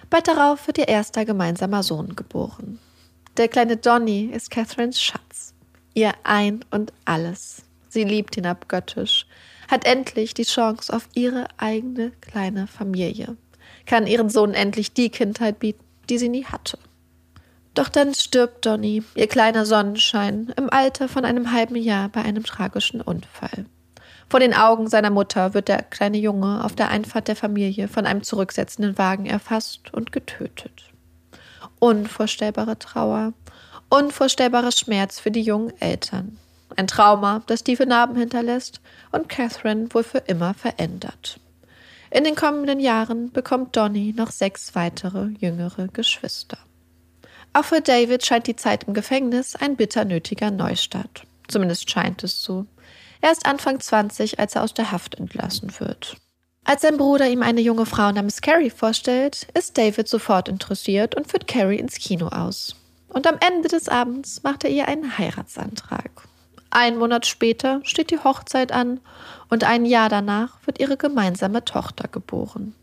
Bald 0.10 0.28
darauf 0.28 0.68
wird 0.68 0.78
ihr 0.78 0.88
erster 0.88 1.26
gemeinsamer 1.26 1.84
Sohn 1.84 2.16
geboren. 2.16 2.80
Der 3.38 3.48
kleine 3.48 3.78
Donny 3.78 4.26
ist 4.26 4.52
Catherines 4.52 5.02
Schatz. 5.02 5.54
ihr 5.94 6.14
Ein 6.24 6.64
und 6.72 6.92
alles. 7.06 7.64
Sie 7.90 8.04
liebt 8.04 8.36
ihn 8.36 8.46
abgöttisch, 8.46 9.26
hat 9.70 9.86
endlich 9.86 10.34
die 10.34 10.44
Chance 10.44 10.94
auf 10.94 11.08
ihre 11.14 11.48
eigene 11.58 12.12
kleine 12.22 12.68
Familie, 12.68 13.38
kann 13.86 14.08
ihren 14.08 14.30
Sohn 14.30 14.54
endlich 14.54 14.94
die 14.94 15.10
Kindheit 15.10 15.60
bieten, 15.60 15.84
die 16.10 16.18
sie 16.18 16.30
nie 16.30 16.46
hatte. 16.46 16.78
Doch 17.74 17.90
dann 17.90 18.14
stirbt 18.14 18.66
Donny, 18.66 19.04
ihr 19.16 19.28
kleiner 19.28 19.66
Sonnenschein, 19.66 20.54
im 20.56 20.70
Alter 20.70 21.10
von 21.10 21.26
einem 21.26 21.52
halben 21.52 21.76
Jahr 21.76 22.08
bei 22.10 22.22
einem 22.22 22.44
tragischen 22.44 23.02
Unfall. 23.02 23.66
Vor 24.30 24.40
den 24.40 24.54
Augen 24.54 24.88
seiner 24.88 25.10
Mutter 25.10 25.54
wird 25.54 25.68
der 25.68 25.84
kleine 25.84 26.18
Junge 26.18 26.64
auf 26.64 26.74
der 26.74 26.90
Einfahrt 26.90 27.28
der 27.28 27.36
Familie 27.36 27.88
von 27.88 28.06
einem 28.06 28.24
zurücksetzenden 28.24 28.98
Wagen 28.98 29.26
erfasst 29.26 29.94
und 29.94 30.12
getötet. 30.12 30.86
Unvorstellbare 31.80 32.80
Trauer, 32.80 33.34
unvorstellbarer 33.90 34.72
Schmerz 34.72 35.20
für 35.20 35.32
die 35.32 35.42
jungen 35.42 35.74
Eltern. 35.80 36.38
Ein 36.78 36.88
Trauma, 36.88 37.44
das 37.46 37.64
tiefe 37.64 37.86
Narben 37.86 38.16
hinterlässt 38.16 38.82
und 39.12 39.30
Catherine 39.30 39.94
wohl 39.94 40.04
für 40.04 40.20
immer 40.20 40.54
verändert. 40.54 41.40
In 42.12 42.24
den 42.24 42.36
kommenden 42.36 42.80
Jahren 42.80 43.32
bekommt 43.32 43.76
Donny 43.76 44.14
noch 44.16 44.32
sechs 44.32 44.76
weitere 44.76 45.28
jüngere 45.40 45.88
Geschwister. 45.88 46.58
Auch 47.54 47.66
für 47.66 47.82
David 47.82 48.26
scheint 48.26 48.48
die 48.48 48.56
Zeit 48.56 48.84
im 48.84 48.94
Gefängnis 48.94 49.56
ein 49.56 49.76
bitter 49.76 50.06
nötiger 50.06 50.52
Neustart. 50.52 51.24
Zumindest 51.48 51.90
scheint 51.90 52.24
es 52.24 52.44
so. 52.44 52.66
Er 53.22 53.32
ist 53.32 53.46
Anfang 53.46 53.80
20, 53.80 54.40
als 54.40 54.56
er 54.56 54.64
aus 54.64 54.74
der 54.74 54.92
Haft 54.92 55.16
entlassen 55.16 55.72
wird. 55.80 56.18
Als 56.64 56.82
sein 56.82 56.98
Bruder 56.98 57.30
ihm 57.30 57.44
eine 57.44 57.62
junge 57.62 57.86
Frau 57.86 58.12
namens 58.12 58.42
Carrie 58.42 58.72
vorstellt, 58.72 59.48
ist 59.54 59.78
David 59.78 60.08
sofort 60.08 60.50
interessiert 60.50 61.16
und 61.16 61.28
führt 61.28 61.48
Carrie 61.48 61.78
ins 61.78 61.96
Kino 61.96 62.28
aus. 62.28 62.76
Und 63.08 63.28
am 63.28 63.38
Ende 63.40 63.70
des 63.70 63.88
Abends 63.88 64.44
macht 64.44 64.64
er 64.64 64.72
ihr 64.72 64.88
einen 64.88 65.18
Heiratsantrag. 65.18 66.28
Ein 66.78 66.98
Monat 66.98 67.26
später 67.26 67.80
steht 67.84 68.12
die 68.12 68.20
Hochzeit 68.20 68.74
an 68.74 69.00
und 69.50 69.64
ein 69.64 69.86
Jahr 69.86 70.10
danach 70.10 70.58
wird 70.66 70.78
ihre 70.78 70.98
gemeinsame 70.98 71.64
Tochter 71.64 72.10
geboren. 72.10 72.76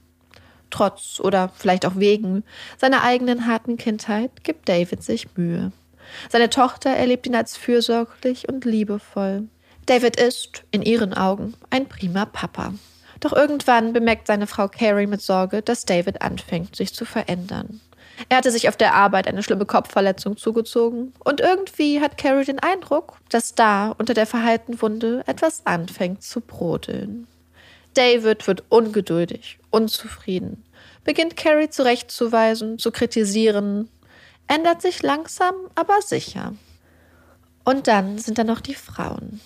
Trotz 0.71 1.21
oder 1.21 1.51
vielleicht 1.55 1.85
auch 1.85 1.97
wegen 1.97 2.43
seiner 2.79 3.03
eigenen 3.03 3.47
harten 3.47 3.77
Kindheit 3.77 4.45
gibt 4.45 4.67
David 4.71 5.03
sich 5.03 5.37
Mühe. 5.37 5.73
Seine 6.31 6.49
Tochter 6.49 6.89
erlebt 6.89 7.27
ihn 7.27 7.35
als 7.35 7.59
fürsorglich 7.59 8.49
und 8.49 8.65
liebevoll. 8.65 9.49
David 9.85 10.19
ist, 10.19 10.65
in 10.71 10.81
ihren 10.81 11.13
Augen, 11.13 11.53
ein 11.69 11.87
prima 11.87 12.25
Papa. 12.25 12.73
Doch 13.21 13.35
irgendwann 13.35 13.93
bemerkt 13.93 14.27
seine 14.27 14.47
Frau 14.47 14.69
Carrie 14.69 15.07
mit 15.07 15.21
Sorge, 15.21 15.61
dass 15.61 15.85
David 15.85 16.23
anfängt, 16.23 16.77
sich 16.77 16.95
zu 16.95 17.05
verändern. 17.05 17.83
Er 18.29 18.39
hatte 18.39 18.51
sich 18.51 18.69
auf 18.69 18.77
der 18.77 18.95
Arbeit 18.95 19.27
eine 19.27 19.43
schlimme 19.43 19.67
Kopfverletzung 19.67 20.37
zugezogen 20.37 21.13
und 21.25 21.41
irgendwie 21.41 22.01
hat 22.01 22.19
Carrie 22.19 22.45
den 22.45 22.59
Eindruck, 22.59 23.19
dass 23.29 23.55
da 23.55 23.95
unter 23.99 24.15
der 24.15 24.27
verheilten 24.27 24.81
Wunde 24.81 25.23
etwas 25.27 25.67
anfängt 25.67 26.23
zu 26.23 26.41
brodeln. 26.41 27.27
David 27.95 28.47
wird 28.47 28.65
ungeduldig, 28.69 29.59
unzufrieden, 29.71 30.65
beginnt 31.05 31.37
Carrie 31.37 31.69
zurechtzuweisen, 31.69 32.79
zu 32.79 32.91
kritisieren, 32.91 33.89
ändert 34.49 34.83
sich 34.83 35.03
langsam, 35.03 35.55
aber 35.75 36.01
sicher. 36.01 36.55
Und 37.65 37.87
dann 37.87 38.19
sind 38.19 38.39
da 38.39 38.45
noch 38.45 38.61
die 38.61 38.75
Frauen. 38.75 39.41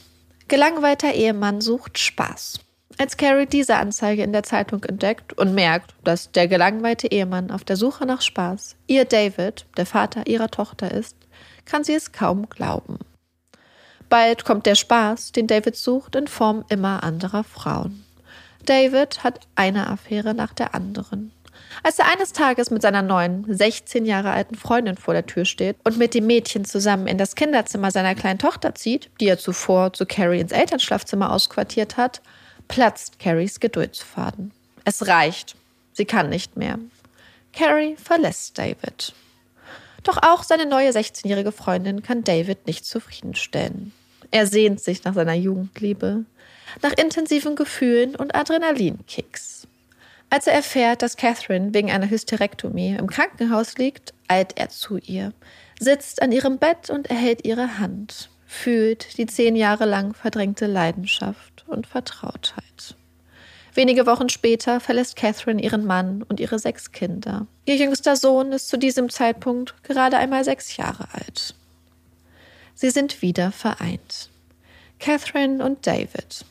Gelangweilter 0.48 1.12
Ehemann 1.12 1.60
sucht 1.60 1.98
Spaß. 1.98 2.60
Als 2.98 3.16
Carrie 3.16 3.46
diese 3.46 3.76
Anzeige 3.76 4.22
in 4.22 4.32
der 4.32 4.42
Zeitung 4.42 4.82
entdeckt 4.84 5.32
und 5.34 5.54
merkt, 5.54 5.94
dass 6.04 6.32
der 6.32 6.48
gelangweilte 6.48 7.08
Ehemann 7.08 7.50
auf 7.50 7.64
der 7.64 7.76
Suche 7.76 8.06
nach 8.06 8.22
Spaß 8.22 8.76
ihr 8.86 9.04
David, 9.04 9.66
der 9.76 9.86
Vater 9.86 10.26
ihrer 10.26 10.50
Tochter 10.50 10.90
ist, 10.92 11.16
kann 11.66 11.84
sie 11.84 11.94
es 11.94 12.12
kaum 12.12 12.48
glauben. 12.48 12.98
Bald 14.08 14.44
kommt 14.44 14.66
der 14.66 14.76
Spaß, 14.76 15.32
den 15.32 15.46
David 15.46 15.76
sucht, 15.76 16.14
in 16.14 16.28
Form 16.28 16.64
immer 16.68 17.02
anderer 17.02 17.44
Frauen. 17.44 18.04
David 18.64 19.24
hat 19.24 19.40
eine 19.56 19.88
Affäre 19.88 20.32
nach 20.32 20.54
der 20.54 20.74
anderen. 20.74 21.32
Als 21.82 21.98
er 21.98 22.10
eines 22.10 22.32
Tages 22.32 22.70
mit 22.70 22.82
seiner 22.82 23.02
neuen, 23.02 23.44
16 23.48 24.06
Jahre 24.06 24.30
alten 24.30 24.54
Freundin 24.54 24.96
vor 24.96 25.14
der 25.14 25.26
Tür 25.26 25.44
steht 25.44 25.76
und 25.84 25.98
mit 25.98 26.14
dem 26.14 26.26
Mädchen 26.26 26.64
zusammen 26.64 27.06
in 27.06 27.18
das 27.18 27.34
Kinderzimmer 27.34 27.90
seiner 27.90 28.14
kleinen 28.14 28.38
Tochter 28.38 28.74
zieht, 28.74 29.10
die 29.20 29.26
er 29.26 29.38
zuvor 29.38 29.92
zu 29.92 30.06
Carrie 30.06 30.40
ins 30.40 30.52
Elternschlafzimmer 30.52 31.32
ausquartiert 31.32 31.96
hat, 31.96 32.20
platzt 32.68 33.18
Carries 33.18 33.60
Geduldsfaden. 33.60 34.52
Es 34.84 35.06
reicht. 35.06 35.56
Sie 35.92 36.04
kann 36.04 36.28
nicht 36.28 36.56
mehr. 36.56 36.78
Carrie 37.52 37.96
verlässt 37.96 38.58
David. 38.58 39.14
Doch 40.02 40.18
auch 40.22 40.44
seine 40.44 40.66
neue 40.66 40.90
16-jährige 40.90 41.52
Freundin 41.52 42.02
kann 42.02 42.22
David 42.22 42.66
nicht 42.66 42.84
zufriedenstellen. 42.84 43.92
Er 44.30 44.46
sehnt 44.46 44.80
sich 44.80 45.02
nach 45.04 45.14
seiner 45.14 45.34
Jugendliebe, 45.34 46.24
nach 46.82 46.92
intensiven 46.92 47.56
Gefühlen 47.56 48.14
und 48.14 48.34
Adrenalinkicks. 48.34 49.66
Als 50.30 50.46
er 50.46 50.54
erfährt, 50.54 51.02
dass 51.02 51.16
Catherine 51.16 51.72
wegen 51.72 51.90
einer 51.90 52.10
Hysterektomie 52.10 52.96
im 52.96 53.06
Krankenhaus 53.06 53.78
liegt, 53.78 54.12
eilt 54.28 54.58
er 54.58 54.68
zu 54.68 54.98
ihr, 54.98 55.32
sitzt 55.78 56.20
an 56.20 56.32
ihrem 56.32 56.58
Bett 56.58 56.90
und 56.90 57.08
erhält 57.08 57.44
ihre 57.44 57.78
Hand, 57.78 58.28
fühlt 58.46 59.18
die 59.18 59.26
zehn 59.26 59.56
Jahre 59.56 59.84
lang 59.84 60.14
verdrängte 60.14 60.66
Leidenschaft 60.66 61.64
und 61.66 61.86
Vertrautheit. 61.86 62.96
Wenige 63.74 64.06
Wochen 64.06 64.28
später 64.28 64.80
verlässt 64.80 65.16
Catherine 65.16 65.62
ihren 65.62 65.84
Mann 65.84 66.22
und 66.22 66.40
ihre 66.40 66.58
sechs 66.58 66.92
Kinder. 66.92 67.46
Ihr 67.66 67.76
jüngster 67.76 68.16
Sohn 68.16 68.52
ist 68.52 68.68
zu 68.68 68.78
diesem 68.78 69.10
Zeitpunkt 69.10 69.74
gerade 69.82 70.16
einmal 70.16 70.44
sechs 70.44 70.76
Jahre 70.76 71.08
alt. 71.12 71.54
Sie 72.74 72.90
sind 72.90 73.20
wieder 73.20 73.52
vereint. 73.52 74.30
Catherine 74.98 75.62
und 75.62 75.86
David, 75.86 76.46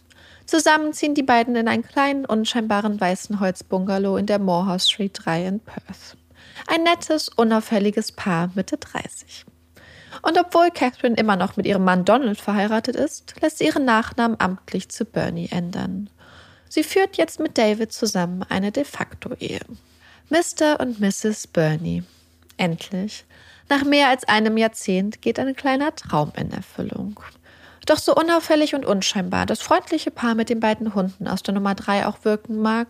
Zusammen 0.46 0.94
ziehen 0.94 1.16
die 1.16 1.24
beiden 1.24 1.56
in 1.56 1.68
einen 1.68 1.84
kleinen, 1.84 2.26
unscheinbaren 2.26 3.02
weißen 3.02 3.40
Holzbungalow 3.40 4.18
in 4.18 4.28
der 4.28 4.40
Morehouse 4.40 4.90
Street 4.90 5.20
3 5.26 5.48
in 5.48 5.60
Perth. 5.60 6.18
Ein 6.68 6.84
nettes, 6.84 7.30
unauffälliges 7.30 8.12
Paar 8.12 8.52
Mitte 8.54 8.78
30. 8.78 9.46
Und 10.22 10.40
obwohl 10.40 10.72
Catherine 10.72 11.16
immer 11.16 11.36
noch 11.36 11.58
mit 11.58 11.66
ihrem 11.66 11.84
Mann 11.84 12.06
Donald 12.06 12.40
verheiratet 12.40 12.96
ist, 12.96 13.36
lässt 13.42 13.60
sie 13.60 13.66
ihren 13.66 13.86
Nachnamen 13.86 14.40
amtlich 14.40 14.90
zu 14.90 15.06
Bernie 15.06 15.50
ändern. 15.52 16.10
Sie 16.70 16.84
führt 16.84 17.18
jetzt 17.18 17.40
mit 17.40 17.58
David 17.58 17.94
zusammen 17.94 18.44
eine 18.50 18.72
de 18.72 18.84
facto 18.84 19.34
Ehe. 19.40 19.62
Mr. 20.30 20.80
und 20.80 21.00
Mrs. 21.00 21.48
Bernie. 21.48 22.04
Endlich. 22.58 23.26
Nach 23.70 23.84
mehr 23.84 24.10
als 24.10 24.28
einem 24.28 24.58
Jahrzehnt 24.58 25.22
geht 25.22 25.40
ein 25.40 25.56
kleiner 25.56 25.96
Traum 25.96 26.32
in 26.36 26.52
Erfüllung. 26.52 27.20
Doch 27.86 27.98
so 28.00 28.16
unauffällig 28.16 28.74
und 28.74 28.86
unscheinbar 28.86 29.46
das 29.46 29.62
freundliche 29.62 30.10
Paar 30.10 30.34
mit 30.34 30.50
den 30.50 30.60
beiden 30.60 30.96
Hunden 30.96 31.28
aus 31.28 31.44
der 31.44 31.54
Nummer 31.54 31.76
3 31.76 32.08
auch 32.08 32.24
wirken 32.24 32.58
mag, 32.62 32.88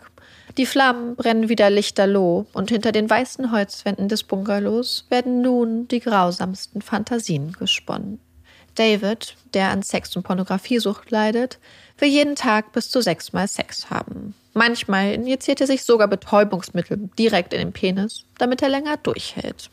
die 0.58 0.66
Flammen 0.66 1.16
brennen 1.16 1.50
wieder 1.50 1.70
lichterloh 1.70 2.46
und 2.54 2.70
hinter 2.70 2.92
den 2.92 3.10
weißen 3.10 3.52
Holzwänden 3.52 4.08
des 4.08 4.24
Bungalows 4.24 5.06
werden 5.10 5.42
nun 5.42 5.88
die 5.88 6.00
grausamsten 6.00 6.82
Fantasien 6.82 7.52
gesponnen. 7.54 8.20
David, 8.76 9.36
der 9.54 9.70
an 9.70 9.84
Sex- 9.84 10.16
und 10.16 10.24
Pornografiesucht 10.24 11.12
leidet, 11.12 11.60
will 11.98 12.10
jeden 12.10 12.36
Tag 12.36 12.72
bis 12.74 12.90
zu 12.90 13.02
sechsmal 13.02 13.48
Sex 13.48 13.90
haben. 13.90 14.34
Manchmal 14.54 15.14
injiziert 15.14 15.62
er 15.62 15.68
sich 15.68 15.84
sogar 15.84 16.08
Betäubungsmittel 16.08 17.10
direkt 17.18 17.54
in 17.54 17.60
den 17.60 17.74
Penis, 17.74 18.24
damit 18.38 18.62
er 18.62 18.70
länger 18.70 18.98
durchhält. 18.98 19.70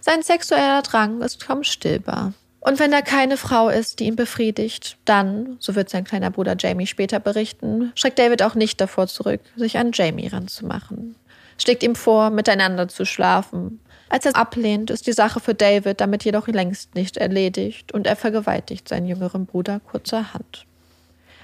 Sein 0.00 0.22
sexueller 0.22 0.82
Drang 0.82 1.22
ist 1.22 1.46
kaum 1.46 1.64
stillbar. 1.64 2.34
Und 2.64 2.78
wenn 2.78 2.90
da 2.90 3.02
keine 3.02 3.36
Frau 3.36 3.68
ist, 3.68 4.00
die 4.00 4.06
ihn 4.06 4.16
befriedigt, 4.16 4.96
dann, 5.04 5.58
so 5.60 5.74
wird 5.74 5.90
sein 5.90 6.04
kleiner 6.04 6.30
Bruder 6.30 6.56
Jamie 6.58 6.86
später 6.86 7.20
berichten, 7.20 7.92
schreckt 7.94 8.18
David 8.18 8.42
auch 8.42 8.54
nicht 8.54 8.80
davor 8.80 9.06
zurück, 9.06 9.42
sich 9.54 9.76
an 9.76 9.90
Jamie 9.92 10.28
ranzumachen. 10.28 11.14
Schlägt 11.58 11.82
ihm 11.82 11.94
vor, 11.94 12.30
miteinander 12.30 12.88
zu 12.88 13.04
schlafen. 13.04 13.80
Als 14.08 14.24
er 14.24 14.34
ablehnt, 14.34 14.90
ist 14.90 15.06
die 15.06 15.12
Sache 15.12 15.40
für 15.40 15.54
David 15.54 16.00
damit 16.00 16.24
jedoch 16.24 16.48
längst 16.48 16.94
nicht 16.94 17.18
erledigt 17.18 17.92
und 17.92 18.06
er 18.06 18.16
vergewaltigt 18.16 18.88
seinen 18.88 19.06
jüngeren 19.06 19.44
Bruder 19.44 19.80
kurzerhand. 19.80 20.64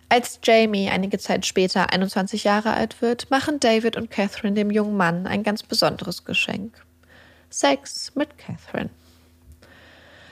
Als 0.09 0.41
Jamie 0.43 0.89
einige 0.89 1.19
Zeit 1.19 1.45
später 1.45 1.93
21 1.93 2.45
Jahre 2.45 2.73
alt 2.73 3.03
wird, 3.03 3.31
machen 3.31 3.61
David 3.61 3.99
und 3.99 4.11
Catherine 4.11 4.55
dem 4.55 4.71
jungen 4.71 4.97
Mann 4.97 5.27
ein 5.27 5.43
ganz 5.43 5.62
besonderes 5.65 6.25
Geschenk. 6.25 6.83
Sex 7.50 8.12
mit 8.15 8.39
Catherine. 8.39 8.89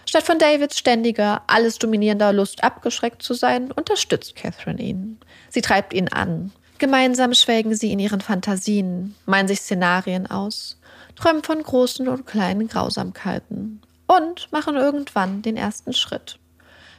Statt 0.08 0.22
von 0.22 0.38
Davids 0.38 0.78
ständiger, 0.78 1.42
alles 1.48 1.78
dominierender 1.78 2.32
Lust 2.32 2.64
abgeschreckt 2.64 3.20
zu 3.20 3.34
sein, 3.34 3.70
unterstützt 3.70 4.36
Catherine 4.36 4.80
ihn. 4.80 5.20
Sie 5.50 5.60
treibt 5.60 5.92
ihn 5.92 6.08
an. 6.08 6.50
Gemeinsam 6.78 7.34
schwelgen 7.34 7.74
sie 7.74 7.92
in 7.92 7.98
ihren 7.98 8.22
Fantasien, 8.22 9.14
malen 9.26 9.48
sich 9.48 9.60
Szenarien 9.60 10.26
aus, 10.26 10.80
träumen 11.14 11.42
von 11.42 11.62
großen 11.62 12.08
und 12.08 12.24
kleinen 12.24 12.68
Grausamkeiten 12.68 13.82
und 14.06 14.50
machen 14.50 14.76
irgendwann 14.76 15.42
den 15.42 15.58
ersten 15.58 15.92
Schritt. 15.92 16.38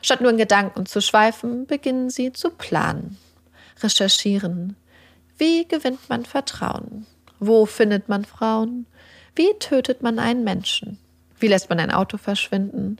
Statt 0.04 0.22
nur 0.22 0.30
in 0.30 0.38
Gedanken 0.38 0.86
zu 0.86 1.02
schweifen, 1.02 1.66
beginnen 1.66 2.12
sie 2.12 2.32
zu 2.32 2.52
planen, 2.52 3.18
recherchieren. 3.82 4.76
Wie 5.36 5.68
gewinnt 5.68 6.10
man 6.10 6.26
Vertrauen? 6.26 7.08
Wo 7.40 7.66
findet 7.66 8.08
man 8.08 8.24
Frauen? 8.24 8.86
Wie 9.34 9.52
tötet 9.58 10.04
man 10.04 10.20
einen 10.20 10.44
Menschen? 10.44 11.00
Wie 11.40 11.48
lässt 11.48 11.70
man 11.70 11.80
ein 11.80 11.92
Auto 11.92 12.18
verschwinden? 12.18 13.00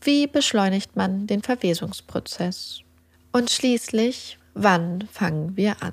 Wie 0.00 0.26
beschleunigt 0.26 0.96
man 0.96 1.26
den 1.26 1.42
Verwesungsprozess? 1.42 2.80
Und 3.32 3.50
schließlich, 3.50 4.38
wann 4.54 5.08
fangen 5.12 5.56
wir 5.56 5.82
an? 5.82 5.92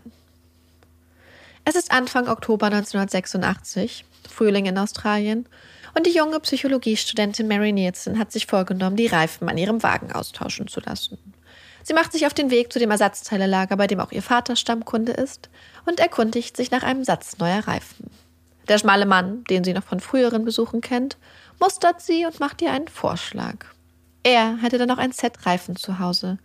Es 1.66 1.76
ist 1.76 1.92
Anfang 1.92 2.28
Oktober 2.28 2.68
1986, 2.68 4.06
Frühling 4.30 4.66
in 4.66 4.78
Australien, 4.78 5.46
und 5.94 6.06
die 6.06 6.12
junge 6.16 6.40
Psychologiestudentin 6.40 7.48
Mary 7.48 7.72
Nielsen 7.72 8.18
hat 8.18 8.32
sich 8.32 8.46
vorgenommen, 8.46 8.96
die 8.96 9.08
Reifen 9.08 9.50
an 9.50 9.58
ihrem 9.58 9.84
Wagen 9.84 10.12
austauschen 10.12 10.68
zu 10.68 10.80
lassen. 10.80 11.18
Sie 11.84 11.94
macht 11.94 12.12
sich 12.12 12.26
auf 12.26 12.34
den 12.34 12.52
Weg 12.52 12.72
zu 12.72 12.80
dem 12.80 12.92
Ersatzteilelager, 12.92 13.76
bei 13.76 13.88
dem 13.88 14.00
auch 14.00 14.12
ihr 14.12 14.22
Vater 14.22 14.56
Stammkunde 14.56 15.12
ist, 15.12 15.50
und 15.86 16.00
erkundigt 16.00 16.56
sich 16.56 16.72
nach 16.72 16.84
einem 16.84 17.04
Satz 17.04 17.38
neuer 17.40 17.68
Reifen. 17.68 18.10
Der 18.68 18.78
schmale 18.78 19.06
Mann, 19.06 19.44
den 19.50 19.64
sie 19.64 19.74
noch 19.74 19.84
von 19.84 20.00
früheren 20.00 20.46
Besuchen 20.46 20.82
kennt, 20.82 21.18
mustert 21.62 22.02
sie 22.02 22.26
und 22.26 22.42
macht 22.42 22.62
ihr 22.62 22.72
einen 22.72 22.90
Vorschlag. 22.90 23.66
Er 24.24 24.58
hätte 24.58 24.78
dann 24.78 24.90
noch 24.90 24.98
ein 24.98 25.14
Set 25.14 25.46
Reifen 25.46 25.78
zu 25.78 26.00
Hause. 26.00 26.40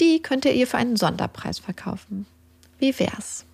Die 0.00 0.22
könnte 0.22 0.48
er 0.48 0.54
ihr 0.54 0.66
für 0.66 0.78
einen 0.78 0.96
Sonderpreis 0.96 1.58
verkaufen. 1.58 2.26
Wie 2.78 2.98
wär's? 2.98 3.44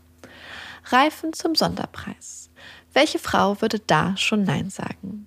Reifen 0.85 1.32
zum 1.32 1.56
Sonderpreis. 1.56 2.50
Welche 2.92 3.18
Frau 3.18 3.61
würde 3.61 3.80
da 3.80 4.16
schon 4.16 4.44
Nein 4.44 4.70
sagen? 4.70 5.26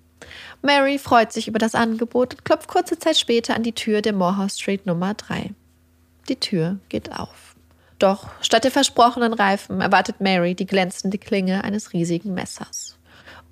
Mary 0.62 0.98
freut 0.98 1.32
sich 1.32 1.48
über 1.48 1.58
das 1.58 1.74
Angebot 1.74 2.34
und 2.34 2.44
klopft 2.44 2.68
kurze 2.68 2.98
Zeit 2.98 3.18
später 3.18 3.54
an 3.54 3.62
die 3.62 3.74
Tür 3.74 4.00
der 4.00 4.12
Morehouse 4.12 4.58
Street 4.58 4.86
Nummer 4.86 5.14
3. 5.14 5.50
Die 6.28 6.36
Tür 6.36 6.78
geht 6.88 7.12
auf. 7.12 7.56
Doch 7.98 8.30
statt 8.40 8.64
der 8.64 8.70
versprochenen 8.70 9.34
Reifen 9.34 9.80
erwartet 9.80 10.20
Mary 10.20 10.54
die 10.54 10.66
glänzende 10.66 11.18
Klinge 11.18 11.64
eines 11.64 11.92
riesigen 11.92 12.32
Messers. 12.32 12.96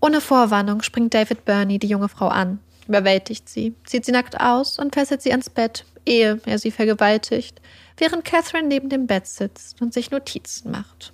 Ohne 0.00 0.21
Vorwarnung 0.21 0.83
springt 0.83 1.14
David 1.14 1.45
Burney 1.45 1.78
die 1.78 1.88
junge 1.88 2.09
Frau 2.09 2.28
an, 2.28 2.61
überwältigt 2.87 3.49
sie, 3.49 3.75
zieht 3.85 4.05
sie 4.05 4.12
nackt 4.12 4.40
aus 4.40 4.78
und 4.78 4.95
fesselt 4.95 5.23
sie 5.23 5.33
ans 5.33 5.50
Bett, 5.50 5.85
ehe 6.07 6.40
er 6.47 6.59
sie 6.59 6.71
vergewaltigt, 6.71 7.61
während 7.97 8.25
Catherine 8.25 8.69
neben 8.69 8.88
dem 8.88 9.07
Bett 9.07 9.26
sitzt 9.26 9.83
und 9.83 9.93
sich 9.93 10.11
Notizen 10.11 10.71
macht. 10.71 11.12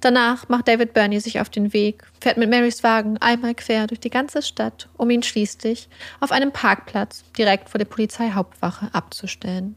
Danach 0.00 0.48
macht 0.48 0.68
David 0.68 0.92
Burney 0.92 1.20
sich 1.20 1.40
auf 1.40 1.48
den 1.48 1.72
Weg, 1.72 2.04
fährt 2.20 2.36
mit 2.36 2.50
Marys 2.50 2.82
Wagen 2.82 3.18
einmal 3.18 3.54
quer 3.54 3.86
durch 3.86 4.00
die 4.00 4.10
ganze 4.10 4.42
Stadt, 4.42 4.88
um 4.96 5.10
ihn 5.10 5.22
schließlich 5.22 5.88
auf 6.20 6.32
einem 6.32 6.52
Parkplatz 6.52 7.24
direkt 7.38 7.70
vor 7.70 7.78
der 7.78 7.86
Polizeihauptwache 7.86 8.90
abzustellen. 8.92 9.76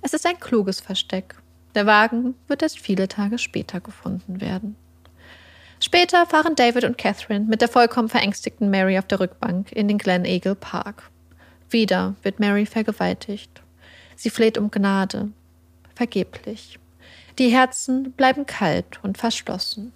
Es 0.00 0.14
ist 0.14 0.26
ein 0.26 0.38
kluges 0.38 0.80
Versteck. 0.80 1.34
Der 1.74 1.86
Wagen 1.86 2.34
wird 2.48 2.62
erst 2.62 2.78
viele 2.78 3.08
Tage 3.08 3.38
später 3.38 3.80
gefunden 3.80 4.40
werden. 4.40 4.76
Später 5.80 6.26
fahren 6.26 6.54
David 6.54 6.84
und 6.84 6.98
Catherine 6.98 7.44
mit 7.44 7.60
der 7.60 7.68
vollkommen 7.68 8.08
verängstigten 8.08 8.70
Mary 8.70 8.98
auf 8.98 9.06
der 9.06 9.20
Rückbank 9.20 9.72
in 9.72 9.88
den 9.88 9.98
Glen 9.98 10.24
Eagle 10.24 10.54
Park. 10.54 11.10
Wieder 11.68 12.14
wird 12.22 12.40
Mary 12.40 12.66
vergewaltigt. 12.66 13.62
Sie 14.14 14.30
fleht 14.30 14.56
um 14.56 14.70
Gnade. 14.70 15.30
Vergeblich. 15.94 16.78
Die 17.38 17.50
Herzen 17.50 18.12
bleiben 18.12 18.46
kalt 18.46 19.00
und 19.02 19.18
verschlossen. 19.18 19.92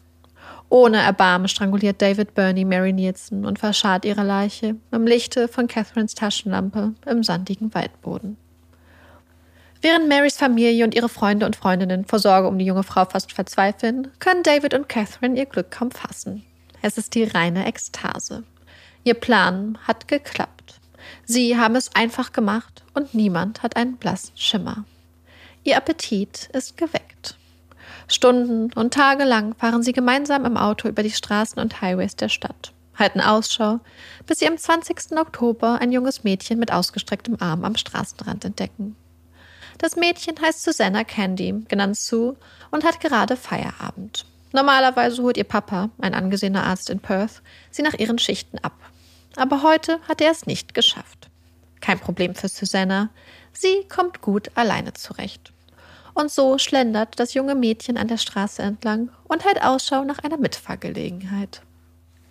Ohne 0.69 0.99
Erbarmen 0.99 1.49
stranguliert 1.49 2.01
David 2.01 2.35
Burney 2.35 2.65
Mary 2.65 2.93
Nielsen 2.93 3.45
und 3.45 3.59
verscharrt 3.59 4.05
ihre 4.05 4.23
Leiche 4.23 4.77
im 4.91 5.07
Lichte 5.07 5.49
von 5.49 5.67
Catherines 5.67 6.15
Taschenlampe 6.15 6.95
im 7.07 7.23
sandigen 7.23 7.75
Waldboden. 7.75 8.37
Während 9.83 10.09
Marys 10.09 10.37
Familie 10.37 10.85
und 10.85 10.95
ihre 10.95 11.09
Freunde 11.09 11.47
und 11.47 11.57
Freundinnen 11.57 12.05
vor 12.05 12.19
Sorge 12.19 12.49
um 12.49 12.59
die 12.59 12.67
junge 12.67 12.83
Frau 12.83 13.07
fast 13.07 13.33
verzweifeln, 13.33 14.09
können 14.19 14.43
David 14.43 14.75
und 14.75 14.91
Catherine 14.91 15.39
ihr 15.39 15.47
Glück 15.47 15.71
kaum 15.71 15.91
fassen. 15.91 16.45
Es 16.83 16.99
ist 16.99 17.15
die 17.15 17.25
reine 17.25 17.67
Ekstase. 17.67 18.45
Ihr 19.05 19.15
Plan 19.15 19.79
hat 19.87 20.07
geklappt. 20.07 20.81
Sie 21.25 21.57
haben 21.57 21.77
es 21.77 21.95
einfach 21.95 22.33
gemacht 22.33 22.85
und 22.93 23.15
niemand 23.15 23.63
hat 23.63 23.77
einen 23.77 23.97
blassen 23.97 24.37
Schimmer. 24.37 24.85
Ihr 25.65 25.79
Appetit 25.79 26.51
ist 26.53 26.77
geweckt. 26.77 27.37
Stunden 28.07 28.71
und 28.75 28.93
Tage 28.93 29.25
lang 29.25 29.55
fahren 29.55 29.83
sie 29.83 29.93
gemeinsam 29.93 30.45
im 30.45 30.59
Auto 30.59 30.89
über 30.89 31.03
die 31.03 31.11
Straßen 31.11 31.61
und 31.61 31.81
Highways 31.81 32.17
der 32.17 32.29
Stadt, 32.29 32.73
halten 32.97 33.21
Ausschau, 33.21 33.81
bis 34.27 34.41
sie 34.41 34.49
am 34.49 34.59
20. 34.59 35.17
Oktober 35.19 35.79
ein 35.81 35.93
junges 35.93 36.23
Mädchen 36.23 36.59
mit 36.59 36.71
ausgestrecktem 36.71 37.37
Arm 37.41 37.65
am 37.65 37.77
Straßenrand 37.77 38.45
entdecken. 38.45 38.97
Das 39.81 39.97
Mädchen 39.97 40.39
heißt 40.39 40.63
Susanna 40.63 41.05
Candy, 41.05 41.65
genannt 41.69 41.97
Sue, 41.97 42.37
und 42.71 42.85
hat 42.85 43.01
gerade 43.01 43.35
Feierabend. 43.35 44.27
Normalerweise 44.53 45.23
holt 45.23 45.39
ihr 45.39 45.45
Papa, 45.45 45.89
ein 45.99 46.13
angesehener 46.13 46.65
Arzt 46.65 46.91
in 46.91 47.01
Perth, 47.01 47.41
sie 47.71 47.81
nach 47.81 47.95
ihren 47.95 48.19
Schichten 48.19 48.59
ab. 48.59 48.75
Aber 49.37 49.63
heute 49.63 49.99
hat 50.07 50.21
er 50.21 50.33
es 50.33 50.45
nicht 50.45 50.75
geschafft. 50.75 51.31
Kein 51.81 51.99
Problem 51.99 52.35
für 52.35 52.49
Susanna. 52.49 53.09
Sie 53.55 53.87
kommt 53.89 54.21
gut 54.21 54.51
alleine 54.55 54.93
zurecht. 54.93 55.51
Und 56.13 56.31
so 56.31 56.59
schlendert 56.59 57.19
das 57.19 57.33
junge 57.33 57.55
Mädchen 57.55 57.97
an 57.97 58.09
der 58.09 58.19
Straße 58.19 58.61
entlang 58.61 59.09
und 59.29 59.47
hält 59.47 59.63
Ausschau 59.63 60.05
nach 60.05 60.19
einer 60.19 60.37
Mitfahrgelegenheit. 60.37 61.63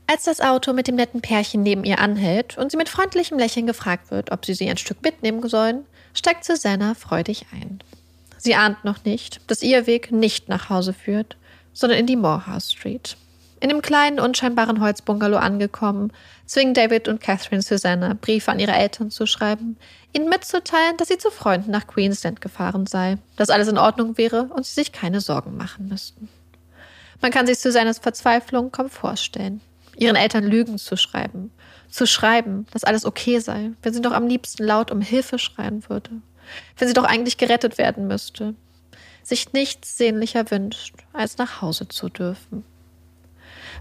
Als 0.05 0.25
das 0.25 0.39
Auto 0.39 0.73
mit 0.73 0.87
dem 0.87 0.95
netten 0.95 1.21
Pärchen 1.21 1.63
neben 1.63 1.83
ihr 1.83 1.97
anhält 1.97 2.59
und 2.59 2.69
sie 2.69 2.77
mit 2.77 2.89
freundlichem 2.89 3.39
Lächeln 3.39 3.65
gefragt 3.65 4.11
wird, 4.11 4.31
ob 4.31 4.45
sie 4.45 4.53
sie 4.53 4.69
ein 4.69 4.77
Stück 4.77 5.01
mitnehmen 5.01 5.47
sollen, 5.49 5.85
steigt 6.13 6.45
Susanna 6.45 6.93
freudig 6.93 7.45
ein. 7.51 7.79
Sie 8.37 8.55
ahnt 8.55 8.83
noch 8.85 9.03
nicht, 9.03 9.41
dass 9.47 9.61
ihr 9.61 9.85
Weg 9.85 10.11
nicht 10.11 10.49
nach 10.49 10.69
Hause 10.69 10.93
führt, 10.93 11.37
sondern 11.73 11.99
in 11.99 12.07
die 12.07 12.15
Morehouse 12.15 12.71
Street. 12.71 13.17
In 13.61 13.69
dem 13.69 13.81
kleinen, 13.81 14.19
unscheinbaren 14.19 14.79
Holzbungalow 14.79 15.37
angekommen, 15.37 16.13
zwingen 16.45 16.73
David 16.73 17.09
und 17.09 17.19
Catherine 17.19 17.61
Susanna, 17.61 18.13
Briefe 18.13 18.51
an 18.51 18.59
ihre 18.59 18.71
Eltern 18.71 19.11
zu 19.11 19.25
schreiben, 19.25 19.77
ihnen 20.13 20.29
mitzuteilen, 20.29 20.95
dass 20.95 21.09
sie 21.09 21.17
zu 21.17 21.29
Freunden 21.29 21.71
nach 21.71 21.85
Queensland 21.85 22.39
gefahren 22.39 22.87
sei, 22.87 23.17
dass 23.35 23.49
alles 23.49 23.67
in 23.67 23.77
Ordnung 23.77 24.17
wäre 24.17 24.43
und 24.43 24.65
sie 24.65 24.75
sich 24.75 24.93
keine 24.93 25.19
Sorgen 25.19 25.57
machen 25.57 25.89
müssten. 25.89 26.29
Man 27.21 27.31
kann 27.31 27.47
sich 27.47 27.59
Susannas 27.59 27.99
Verzweiflung 27.99 28.71
kaum 28.71 28.89
vorstellen. 28.89 29.59
Ihren 29.97 30.15
Eltern 30.15 30.45
Lügen 30.45 30.77
zu 30.77 30.95
schreiben, 30.95 31.51
zu 31.89 32.05
schreiben, 32.05 32.65
dass 32.71 32.83
alles 32.83 33.05
okay 33.05 33.39
sei, 33.39 33.71
wenn 33.81 33.93
sie 33.93 34.01
doch 34.01 34.11
am 34.11 34.27
liebsten 34.27 34.63
laut 34.63 34.91
um 34.91 35.01
Hilfe 35.01 35.39
schreien 35.39 35.87
würde, 35.89 36.11
wenn 36.77 36.87
sie 36.87 36.93
doch 36.93 37.03
eigentlich 37.03 37.37
gerettet 37.37 37.77
werden 37.77 38.07
müsste, 38.07 38.55
sich 39.23 39.53
nichts 39.53 39.97
sehnlicher 39.97 40.49
wünscht, 40.51 40.95
als 41.13 41.37
nach 41.37 41.61
Hause 41.61 41.87
zu 41.87 42.09
dürfen. 42.09 42.63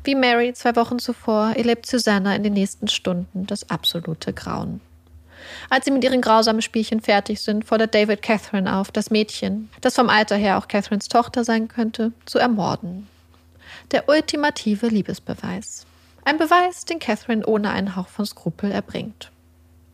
Wie 0.05 0.15
Mary 0.15 0.53
zwei 0.53 0.77
Wochen 0.77 0.99
zuvor 0.99 1.53
erlebt 1.57 1.87
Susanna 1.87 2.35
in 2.37 2.43
den 2.43 2.53
nächsten 2.53 2.89
Stunden 2.89 3.47
das 3.47 3.69
absolute 3.71 4.33
Grauen. 4.33 4.81
Als 5.71 5.85
sie 5.85 5.91
mit 5.91 6.05
ihren 6.05 6.21
grausamen 6.21 6.63
Spielchen 6.63 7.01
fertig 7.01 7.41
sind, 7.41 7.65
fordert 7.65 7.95
David 7.95 8.23
Catherine 8.23 8.77
auf, 8.77 8.91
das 8.91 9.11
Mädchen, 9.11 9.71
das 9.81 9.95
vom 9.95 10.09
Alter 10.09 10.37
her 10.37 10.59
auch 10.59 10.69
Catherines 10.69 11.09
Tochter 11.09 11.45
sein 11.45 11.69
könnte, 11.69 12.13
zu 12.27 12.39
ermorden. 12.39 13.09
Der 13.91 14.09
ultimative 14.09 14.89
Liebesbeweis. 14.89 15.87
Ein 16.25 16.39
Beweis, 16.39 16.85
den 16.85 16.99
Catherine 16.99 17.47
ohne 17.47 17.71
einen 17.71 17.97
Hauch 17.97 18.09
von 18.09 18.27
Skrupel 18.27 18.71
erbringt. 18.71 19.31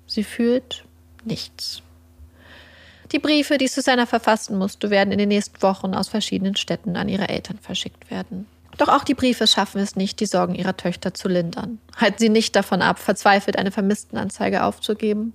Sie 0.06 0.24
fühlt 0.24 0.84
nichts. 1.24 1.82
Die 3.12 3.18
Briefe, 3.18 3.58
die 3.58 3.68
Susanna 3.68 4.06
verfassen 4.06 4.58
musste, 4.58 4.90
werden 4.90 5.12
in 5.12 5.18
den 5.18 5.28
nächsten 5.28 5.62
Wochen 5.62 5.94
aus 5.94 6.08
verschiedenen 6.08 6.56
Städten 6.56 6.96
an 6.96 7.08
ihre 7.08 7.28
Eltern 7.28 7.58
verschickt 7.58 8.10
werden. 8.10 8.46
Doch 8.78 8.88
auch 8.88 9.04
die 9.04 9.14
Briefe 9.14 9.46
schaffen 9.46 9.80
es 9.80 9.94
nicht, 9.94 10.18
die 10.18 10.26
Sorgen 10.26 10.54
ihrer 10.54 10.76
Töchter 10.76 11.14
zu 11.14 11.28
lindern. 11.28 11.78
Halten 11.96 12.18
sie 12.18 12.28
nicht 12.28 12.56
davon 12.56 12.82
ab, 12.82 12.98
verzweifelt 12.98 13.56
eine 13.56 13.70
Vermisstenanzeige 13.70 14.64
aufzugeben 14.64 15.34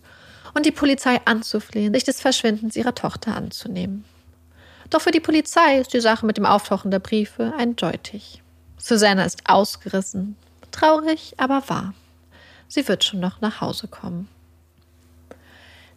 und 0.53 0.65
die 0.65 0.71
Polizei 0.71 1.21
anzuflehen, 1.25 1.93
sich 1.93 2.03
des 2.03 2.19
Verschwindens 2.19 2.75
ihrer 2.75 2.95
Tochter 2.95 3.35
anzunehmen. 3.35 4.03
Doch 4.89 5.01
für 5.01 5.11
die 5.11 5.19
Polizei 5.19 5.77
ist 5.77 5.93
die 5.93 6.01
Sache 6.01 6.25
mit 6.25 6.37
dem 6.37 6.45
Auftauchen 6.45 6.91
der 6.91 6.99
Briefe 6.99 7.53
eindeutig. 7.57 8.41
Susanna 8.77 9.23
ist 9.23 9.47
ausgerissen, 9.47 10.35
traurig, 10.71 11.33
aber 11.37 11.67
wahr. 11.67 11.93
Sie 12.67 12.87
wird 12.87 13.03
schon 13.03 13.19
noch 13.19 13.41
nach 13.41 13.61
Hause 13.61 13.87
kommen. 13.87 14.27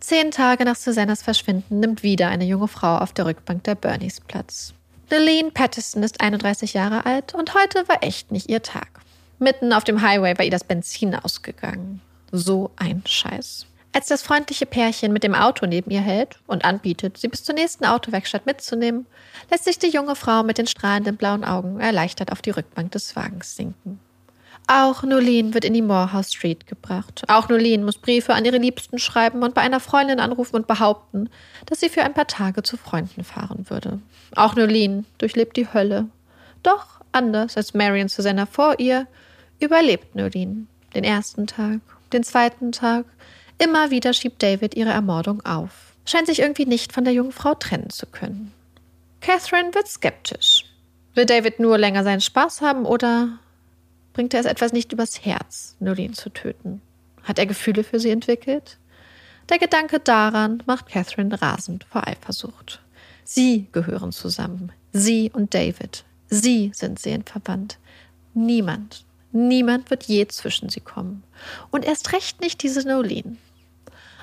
Zehn 0.00 0.30
Tage 0.32 0.64
nach 0.64 0.76
Susannas 0.76 1.22
Verschwinden 1.22 1.78
nimmt 1.78 2.02
wieder 2.02 2.28
eine 2.28 2.44
junge 2.44 2.66
Frau 2.66 2.98
auf 2.98 3.12
der 3.12 3.26
Rückbank 3.26 3.62
der 3.64 3.76
Bernies 3.76 4.20
Platz. 4.20 4.74
Lillian 5.10 5.52
Patterson 5.52 6.02
ist 6.02 6.20
31 6.20 6.72
Jahre 6.72 7.06
alt 7.06 7.34
und 7.34 7.54
heute 7.54 7.86
war 7.88 8.02
echt 8.02 8.32
nicht 8.32 8.48
ihr 8.48 8.62
Tag. 8.62 8.88
Mitten 9.38 9.72
auf 9.72 9.84
dem 9.84 10.02
Highway 10.02 10.36
war 10.38 10.44
ihr 10.44 10.50
das 10.50 10.64
Benzin 10.64 11.14
ausgegangen. 11.14 12.00
So 12.32 12.70
ein 12.76 13.02
Scheiß. 13.06 13.66
Als 13.94 14.06
das 14.06 14.22
freundliche 14.22 14.64
Pärchen 14.64 15.12
mit 15.12 15.22
dem 15.22 15.34
Auto 15.34 15.66
neben 15.66 15.90
ihr 15.90 16.00
hält 16.00 16.38
und 16.46 16.64
anbietet, 16.64 17.18
sie 17.18 17.28
bis 17.28 17.44
zur 17.44 17.54
nächsten 17.54 17.84
Autowerkstatt 17.84 18.46
mitzunehmen, 18.46 19.06
lässt 19.50 19.64
sich 19.64 19.78
die 19.78 19.90
junge 19.90 20.16
Frau 20.16 20.42
mit 20.42 20.56
den 20.56 20.66
strahlenden 20.66 21.18
blauen 21.18 21.44
Augen 21.44 21.78
erleichtert 21.78 22.32
auf 22.32 22.40
die 22.40 22.50
Rückbank 22.50 22.90
des 22.92 23.14
Wagens 23.14 23.54
sinken. 23.54 24.00
Auch 24.66 25.02
Nolene 25.02 25.54
wird 25.54 25.64
in 25.64 25.74
die 25.74 25.82
Morehouse 25.82 26.32
Street 26.32 26.66
gebracht. 26.66 27.24
Auch 27.28 27.48
Nolene 27.48 27.84
muss 27.84 27.98
Briefe 27.98 28.34
an 28.34 28.44
ihre 28.44 28.58
Liebsten 28.58 28.98
schreiben 28.98 29.42
und 29.42 29.54
bei 29.54 29.60
einer 29.60 29.80
Freundin 29.80 30.20
anrufen 30.20 30.56
und 30.56 30.66
behaupten, 30.66 31.28
dass 31.66 31.80
sie 31.80 31.88
für 31.88 32.02
ein 32.02 32.14
paar 32.14 32.26
Tage 32.26 32.62
zu 32.62 32.76
Freunden 32.76 33.24
fahren 33.24 33.68
würde. 33.68 33.98
Auch 34.34 34.54
Nolene 34.54 35.04
durchlebt 35.18 35.56
die 35.56 35.72
Hölle. 35.72 36.06
Doch, 36.62 37.00
anders 37.10 37.56
als 37.56 37.74
Marion 37.74 38.08
Susanna 38.08 38.46
vor 38.46 38.78
ihr, 38.78 39.06
überlebt 39.58 40.14
Nolene 40.14 40.66
den 40.94 41.04
ersten 41.04 41.46
Tag, 41.46 41.80
den 42.12 42.22
zweiten 42.22 42.72
Tag, 42.72 43.06
Immer 43.62 43.92
wieder 43.92 44.12
schiebt 44.12 44.42
David 44.42 44.74
ihre 44.74 44.90
Ermordung 44.90 45.44
auf, 45.46 45.94
scheint 46.04 46.26
sich 46.26 46.40
irgendwie 46.40 46.66
nicht 46.66 46.92
von 46.92 47.04
der 47.04 47.12
jungen 47.12 47.30
Frau 47.30 47.54
trennen 47.54 47.90
zu 47.90 48.06
können. 48.06 48.52
Catherine 49.20 49.72
wird 49.72 49.86
skeptisch. 49.86 50.64
Will 51.14 51.26
David 51.26 51.60
nur 51.60 51.78
länger 51.78 52.02
seinen 52.02 52.20
Spaß 52.20 52.60
haben 52.60 52.84
oder 52.84 53.38
bringt 54.12 54.34
er 54.34 54.40
es 54.40 54.46
etwas 54.46 54.72
nicht 54.72 54.92
übers 54.92 55.24
Herz, 55.24 55.76
Nolene 55.80 56.14
zu 56.14 56.30
töten? 56.30 56.82
Hat 57.22 57.38
er 57.38 57.46
Gefühle 57.46 57.84
für 57.84 58.00
sie 58.00 58.10
entwickelt? 58.10 58.78
Der 59.48 59.58
Gedanke 59.58 60.00
daran 60.00 60.62
macht 60.66 60.86
Catherine 60.86 61.40
rasend 61.40 61.84
vor 61.84 62.06
Eifersucht. 62.06 62.80
Sie 63.24 63.66
gehören 63.72 64.12
zusammen. 64.12 64.72
Sie 64.92 65.30
und 65.32 65.54
David. 65.54 66.04
Sie 66.28 66.70
sind 66.74 66.98
seelenverwandt. 66.98 67.78
Niemand, 68.34 69.04
niemand 69.32 69.90
wird 69.90 70.04
je 70.04 70.26
zwischen 70.28 70.68
sie 70.68 70.80
kommen. 70.80 71.22
Und 71.70 71.84
erst 71.84 72.12
recht 72.12 72.40
nicht 72.40 72.62
diese 72.62 72.86
Nolene. 72.86 73.36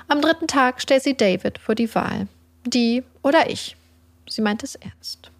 Am 0.08 0.20
dritten 0.20 0.48
Tag 0.48 0.80
stellt 0.80 1.04
sie 1.04 1.16
David 1.16 1.58
vor 1.58 1.74
die 1.74 1.94
Wahl. 1.94 2.26
Die 2.66 3.04
oder 3.22 3.48
ich. 3.48 3.76
Sie 4.28 4.42
meint 4.42 4.62
es 4.62 4.74
ernst. 4.74 5.30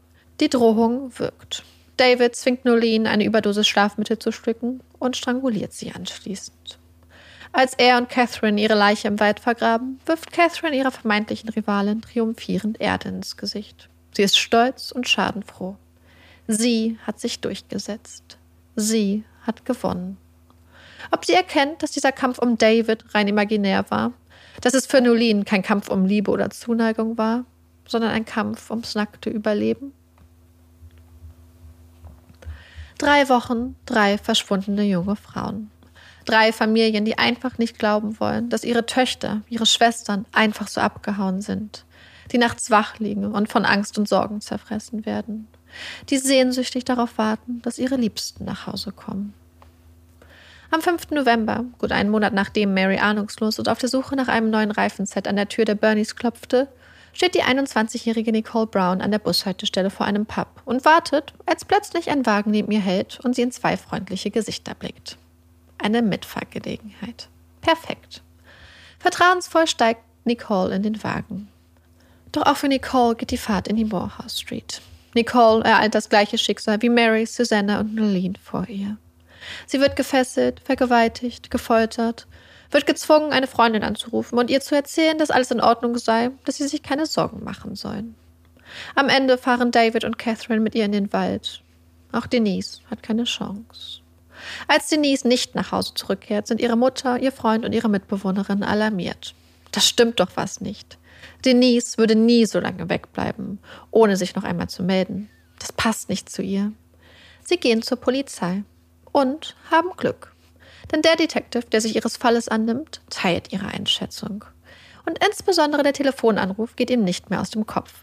Die 0.40 0.48
Drohung 0.48 1.18
wirkt. 1.18 1.64
David 2.00 2.34
zwingt 2.34 2.64
Nolene, 2.64 3.10
eine 3.10 3.24
Überdosis 3.24 3.68
Schlafmittel 3.68 4.18
zu 4.18 4.32
schlucken 4.32 4.80
und 4.98 5.18
stranguliert 5.18 5.74
sie 5.74 5.92
anschließend. 5.92 6.78
Als 7.52 7.74
er 7.74 7.98
und 7.98 8.08
Catherine 8.08 8.58
ihre 8.58 8.74
Leiche 8.74 9.06
im 9.06 9.20
Wald 9.20 9.38
vergraben, 9.38 10.00
wirft 10.06 10.32
Catherine 10.32 10.74
ihrer 10.74 10.92
vermeintlichen 10.92 11.50
Rivalin 11.50 12.00
triumphierend 12.00 12.80
Erde 12.80 13.10
ins 13.10 13.36
Gesicht. 13.36 13.90
Sie 14.16 14.22
ist 14.22 14.38
stolz 14.38 14.92
und 14.92 15.10
schadenfroh. 15.10 15.76
Sie 16.46 16.96
hat 17.06 17.20
sich 17.20 17.40
durchgesetzt. 17.40 18.38
Sie 18.76 19.24
hat 19.42 19.66
gewonnen. 19.66 20.16
Ob 21.10 21.26
sie 21.26 21.34
erkennt, 21.34 21.82
dass 21.82 21.90
dieser 21.90 22.12
Kampf 22.12 22.38
um 22.38 22.56
David 22.56 23.14
rein 23.14 23.28
imaginär 23.28 23.84
war, 23.90 24.14
dass 24.62 24.72
es 24.72 24.86
für 24.86 25.02
Nolene 25.02 25.44
kein 25.44 25.60
Kampf 25.60 25.88
um 25.90 26.06
Liebe 26.06 26.30
oder 26.30 26.48
Zuneigung 26.48 27.18
war, 27.18 27.44
sondern 27.86 28.12
ein 28.12 28.24
Kampf 28.24 28.70
ums 28.70 28.94
nackte 28.94 29.28
Überleben? 29.28 29.92
Drei 33.00 33.30
Wochen, 33.30 33.76
drei 33.86 34.18
verschwundene 34.18 34.82
junge 34.82 35.16
Frauen. 35.16 35.70
Drei 36.26 36.52
Familien, 36.52 37.06
die 37.06 37.16
einfach 37.16 37.56
nicht 37.56 37.78
glauben 37.78 38.20
wollen, 38.20 38.50
dass 38.50 38.62
ihre 38.62 38.84
Töchter, 38.84 39.40
ihre 39.48 39.64
Schwestern 39.64 40.26
einfach 40.32 40.68
so 40.68 40.82
abgehauen 40.82 41.40
sind, 41.40 41.86
die 42.30 42.36
nachts 42.36 42.70
wach 42.70 42.98
liegen 42.98 43.24
und 43.32 43.48
von 43.48 43.64
Angst 43.64 43.96
und 43.96 44.06
Sorgen 44.06 44.42
zerfressen 44.42 45.06
werden, 45.06 45.48
die 46.10 46.18
sehnsüchtig 46.18 46.84
darauf 46.84 47.16
warten, 47.16 47.62
dass 47.62 47.78
ihre 47.78 47.96
Liebsten 47.96 48.44
nach 48.44 48.66
Hause 48.66 48.92
kommen. 48.92 49.32
Am 50.70 50.82
5. 50.82 51.12
November, 51.12 51.64
gut 51.78 51.92
einen 51.92 52.10
Monat 52.10 52.34
nachdem 52.34 52.74
Mary 52.74 52.98
ahnungslos 52.98 53.58
und 53.58 53.70
auf 53.70 53.78
der 53.78 53.88
Suche 53.88 54.14
nach 54.14 54.28
einem 54.28 54.50
neuen 54.50 54.70
Reifenset 54.70 55.26
an 55.26 55.36
der 55.36 55.48
Tür 55.48 55.64
der 55.64 55.74
Bernies 55.74 56.16
klopfte, 56.16 56.68
steht 57.12 57.34
die 57.34 57.42
21-jährige 57.42 58.32
Nicole 58.32 58.66
Brown 58.66 59.00
an 59.00 59.10
der 59.10 59.18
Bushaltestelle 59.18 59.90
vor 59.90 60.06
einem 60.06 60.26
Pub 60.26 60.62
und 60.64 60.84
wartet, 60.84 61.32
als 61.46 61.64
plötzlich 61.64 62.10
ein 62.10 62.26
Wagen 62.26 62.50
neben 62.50 62.70
ihr 62.72 62.80
hält 62.80 63.20
und 63.20 63.34
sie 63.34 63.42
in 63.42 63.52
zwei 63.52 63.76
freundliche 63.76 64.30
Gesichter 64.30 64.74
blickt 64.74 65.16
eine 65.82 66.02
Mitfahrgelegenheit. 66.02 67.28
Perfekt. 67.60 68.22
Vertrauensvoll 68.98 69.66
steigt 69.66 70.02
Nicole 70.24 70.74
in 70.74 70.82
den 70.82 71.02
Wagen. 71.02 71.48
Doch 72.32 72.46
auch 72.46 72.56
für 72.56 72.68
Nicole 72.68 73.16
geht 73.16 73.30
die 73.30 73.38
Fahrt 73.38 73.68
in 73.68 73.76
die 73.76 73.84
Morehouse 73.84 74.40
Street. 74.40 74.80
Nicole 75.14 75.64
ereilt 75.64 75.94
das 75.94 76.08
gleiche 76.08 76.38
Schicksal 76.38 76.80
wie 76.82 76.88
Mary, 76.88 77.26
Susanna 77.26 77.80
und 77.80 77.94
Nolene 77.94 78.34
vor 78.42 78.68
ihr. 78.68 78.96
Sie 79.66 79.80
wird 79.80 79.96
gefesselt, 79.96 80.60
vergewaltigt, 80.60 81.50
gefoltert, 81.50 82.26
wird 82.70 82.86
gezwungen, 82.86 83.32
eine 83.32 83.46
Freundin 83.46 83.82
anzurufen 83.82 84.38
und 84.38 84.50
ihr 84.50 84.60
zu 84.60 84.74
erzählen, 84.74 85.18
dass 85.18 85.30
alles 85.30 85.50
in 85.50 85.60
Ordnung 85.60 85.98
sei, 85.98 86.30
dass 86.44 86.56
sie 86.56 86.68
sich 86.68 86.82
keine 86.82 87.06
Sorgen 87.06 87.42
machen 87.44 87.74
sollen. 87.74 88.14
Am 88.94 89.08
Ende 89.08 89.38
fahren 89.38 89.72
David 89.72 90.04
und 90.04 90.18
Catherine 90.18 90.60
mit 90.60 90.74
ihr 90.74 90.84
in 90.84 90.92
den 90.92 91.12
Wald. 91.12 91.62
Auch 92.12 92.26
Denise 92.26 92.80
hat 92.90 93.02
keine 93.02 93.24
Chance. 93.24 94.00
Als 94.68 94.88
Denise 94.88 95.26
nicht 95.26 95.54
nach 95.54 95.72
Hause 95.72 95.94
zurückkehrt, 95.94 96.46
sind 96.46 96.60
ihre 96.60 96.76
Mutter, 96.76 97.18
ihr 97.18 97.32
Freund 97.32 97.64
und 97.64 97.72
ihre 97.72 97.88
Mitbewohnerin 97.88 98.62
alarmiert. 98.62 99.34
Das 99.72 99.86
stimmt 99.86 100.20
doch 100.20 100.30
was 100.34 100.60
nicht. 100.60 100.98
Denise 101.44 101.98
würde 101.98 102.14
nie 102.14 102.46
so 102.46 102.60
lange 102.60 102.88
wegbleiben, 102.88 103.58
ohne 103.90 104.16
sich 104.16 104.34
noch 104.34 104.44
einmal 104.44 104.68
zu 104.68 104.82
melden. 104.82 105.28
Das 105.58 105.72
passt 105.72 106.08
nicht 106.08 106.30
zu 106.30 106.42
ihr. 106.42 106.72
Sie 107.44 107.58
gehen 107.58 107.82
zur 107.82 107.98
Polizei 107.98 108.62
und 109.12 109.56
haben 109.70 109.90
Glück. 109.96 110.29
Denn 110.92 111.02
der 111.02 111.16
Detective, 111.16 111.64
der 111.66 111.80
sich 111.80 111.96
ihres 111.96 112.16
Falles 112.16 112.48
annimmt, 112.48 113.00
teilt 113.10 113.52
ihre 113.52 113.66
Einschätzung. 113.66 114.44
Und 115.06 115.18
insbesondere 115.24 115.82
der 115.82 115.92
Telefonanruf 115.92 116.76
geht 116.76 116.90
ihm 116.90 117.04
nicht 117.04 117.30
mehr 117.30 117.40
aus 117.40 117.50
dem 117.50 117.66
Kopf. 117.66 117.94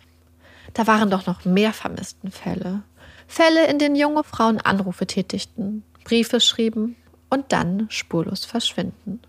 Da 0.73 0.87
waren 0.87 1.09
doch 1.09 1.25
noch 1.25 1.45
mehr 1.45 1.73
vermissten 1.73 2.31
Fälle. 2.31 2.83
Fälle, 3.27 3.67
in 3.67 3.79
denen 3.79 3.95
junge 3.95 4.23
Frauen 4.23 4.59
Anrufe 4.59 5.05
tätigten, 5.05 5.83
Briefe 6.03 6.39
schrieben 6.39 6.95
und 7.29 7.51
dann 7.51 7.87
spurlos 7.89 8.45
verschwinden. 8.45 9.19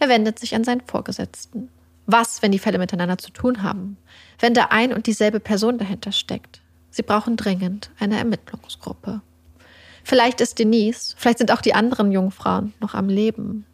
Er 0.00 0.08
wendet 0.08 0.38
sich 0.38 0.54
an 0.54 0.64
seinen 0.64 0.80
Vorgesetzten. 0.80 1.68
Was, 2.06 2.42
wenn 2.42 2.50
die 2.50 2.58
Fälle 2.58 2.78
miteinander 2.78 3.18
zu 3.18 3.30
tun 3.30 3.62
haben? 3.62 3.96
Wenn 4.40 4.54
da 4.54 4.66
ein 4.70 4.92
und 4.92 5.06
dieselbe 5.06 5.38
Person 5.38 5.78
dahinter 5.78 6.10
steckt? 6.10 6.60
Sie 6.90 7.02
brauchen 7.02 7.36
dringend 7.36 7.90
eine 8.00 8.18
Ermittlungsgruppe. 8.18 9.22
Vielleicht 10.04 10.40
ist 10.40 10.58
Denise, 10.58 11.14
vielleicht 11.16 11.38
sind 11.38 11.52
auch 11.52 11.60
die 11.60 11.74
anderen 11.74 12.12
Jungfrauen 12.12 12.74
noch 12.80 12.94
am 12.94 13.08
Leben. 13.08 13.66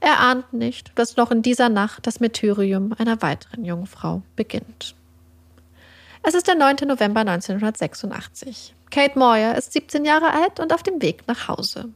Er 0.00 0.18
ahnt 0.18 0.52
nicht, 0.52 0.90
dass 0.96 1.16
noch 1.16 1.30
in 1.30 1.42
dieser 1.42 1.68
Nacht 1.68 2.06
das 2.06 2.18
Meteorium 2.18 2.92
einer 2.98 3.22
weiteren 3.22 3.64
Jungfrau 3.64 4.22
beginnt. 4.34 4.96
Es 6.24 6.34
ist 6.34 6.48
der 6.48 6.56
9. 6.56 6.76
November 6.86 7.20
1986. 7.20 8.74
Kate 8.90 9.18
Moyer 9.18 9.56
ist 9.56 9.72
17 9.72 10.04
Jahre 10.04 10.32
alt 10.32 10.60
und 10.60 10.72
auf 10.72 10.82
dem 10.82 11.00
Weg 11.02 11.26
nach 11.28 11.48
Hause. 11.48 11.88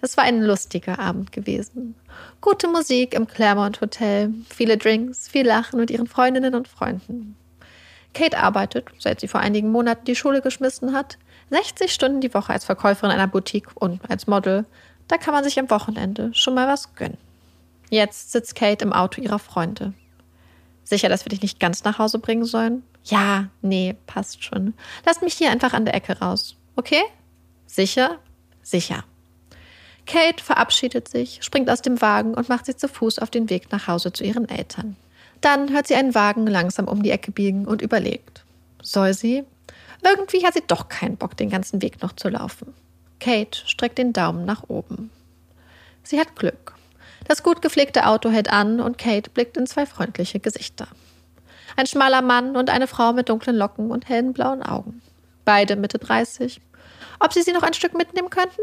Es 0.00 0.16
war 0.16 0.24
ein 0.24 0.42
lustiger 0.42 0.98
Abend 0.98 1.32
gewesen. 1.32 1.94
Gute 2.40 2.68
Musik 2.68 3.14
im 3.14 3.26
Claremont 3.26 3.80
Hotel, 3.80 4.34
viele 4.50 4.76
Drinks, 4.76 5.28
viel 5.28 5.46
Lachen 5.46 5.80
mit 5.80 5.90
ihren 5.90 6.06
Freundinnen 6.06 6.54
und 6.54 6.68
Freunden. 6.68 7.36
Kate 8.12 8.38
arbeitet, 8.38 8.88
seit 8.98 9.20
sie 9.20 9.28
vor 9.28 9.40
einigen 9.40 9.70
Monaten 9.70 10.04
die 10.04 10.16
Schule 10.16 10.42
geschmissen 10.42 10.92
hat, 10.92 11.18
60 11.50 11.92
Stunden 11.92 12.20
die 12.20 12.34
Woche 12.34 12.52
als 12.52 12.64
Verkäuferin 12.64 13.12
einer 13.12 13.26
Boutique 13.26 13.70
und 13.74 14.00
als 14.10 14.26
Model. 14.26 14.66
Da 15.08 15.18
kann 15.18 15.34
man 15.34 15.44
sich 15.44 15.58
am 15.58 15.70
Wochenende 15.70 16.32
schon 16.34 16.54
mal 16.54 16.66
was 16.66 16.94
gönnen. 16.94 17.18
Jetzt 17.90 18.32
sitzt 18.32 18.54
Kate 18.54 18.84
im 18.84 18.92
Auto 18.92 19.20
ihrer 19.20 19.38
Freunde. 19.38 19.92
Sicher, 20.84 21.08
dass 21.08 21.24
wir 21.24 21.30
dich 21.30 21.42
nicht 21.42 21.60
ganz 21.60 21.84
nach 21.84 21.98
Hause 21.98 22.18
bringen 22.18 22.44
sollen? 22.44 22.82
Ja, 23.04 23.48
nee, 23.62 23.96
passt 24.06 24.44
schon. 24.44 24.74
Lass 25.04 25.20
mich 25.20 25.34
hier 25.34 25.50
einfach 25.50 25.72
an 25.74 25.84
der 25.84 25.94
Ecke 25.94 26.18
raus. 26.18 26.56
Okay? 26.76 27.02
Sicher? 27.66 28.18
Sicher. 28.62 29.04
Kate 30.06 30.42
verabschiedet 30.42 31.08
sich, 31.08 31.38
springt 31.42 31.70
aus 31.70 31.82
dem 31.82 32.00
Wagen 32.00 32.34
und 32.34 32.48
macht 32.48 32.66
sich 32.66 32.76
zu 32.76 32.88
Fuß 32.88 33.18
auf 33.18 33.30
den 33.30 33.48
Weg 33.48 33.72
nach 33.72 33.88
Hause 33.88 34.12
zu 34.12 34.24
ihren 34.24 34.48
Eltern. 34.48 34.96
Dann 35.40 35.72
hört 35.72 35.86
sie 35.86 35.94
einen 35.94 36.14
Wagen 36.14 36.46
langsam 36.46 36.88
um 36.88 37.02
die 37.02 37.10
Ecke 37.10 37.30
biegen 37.30 37.66
und 37.66 37.82
überlegt. 37.82 38.44
Soll 38.82 39.14
sie? 39.14 39.44
Irgendwie 40.04 40.44
hat 40.44 40.54
sie 40.54 40.62
doch 40.66 40.88
keinen 40.88 41.16
Bock, 41.16 41.36
den 41.36 41.50
ganzen 41.50 41.80
Weg 41.82 42.02
noch 42.02 42.12
zu 42.12 42.28
laufen. 42.28 42.74
Kate 43.20 43.66
streckt 43.66 43.98
den 43.98 44.12
Daumen 44.12 44.44
nach 44.44 44.64
oben. 44.68 45.10
Sie 46.02 46.20
hat 46.20 46.36
Glück. 46.36 46.74
Das 47.26 47.42
gut 47.42 47.62
gepflegte 47.62 48.06
Auto 48.06 48.30
hält 48.30 48.50
an 48.50 48.80
und 48.80 48.98
Kate 48.98 49.30
blickt 49.30 49.56
in 49.56 49.66
zwei 49.66 49.86
freundliche 49.86 50.40
Gesichter. 50.40 50.88
Ein 51.76 51.86
schmaler 51.86 52.20
Mann 52.20 52.54
und 52.54 52.68
eine 52.68 52.86
Frau 52.86 53.14
mit 53.14 53.30
dunklen 53.30 53.56
Locken 53.56 53.90
und 53.90 54.08
hellen 54.08 54.34
blauen 54.34 54.62
Augen. 54.62 55.00
Beide 55.46 55.76
Mitte 55.76 55.98
30. 55.98 56.60
Ob 57.18 57.32
sie 57.32 57.42
sie 57.42 57.52
noch 57.52 57.62
ein 57.62 57.74
Stück 57.74 57.94
mitnehmen 57.94 58.28
könnten? 58.28 58.60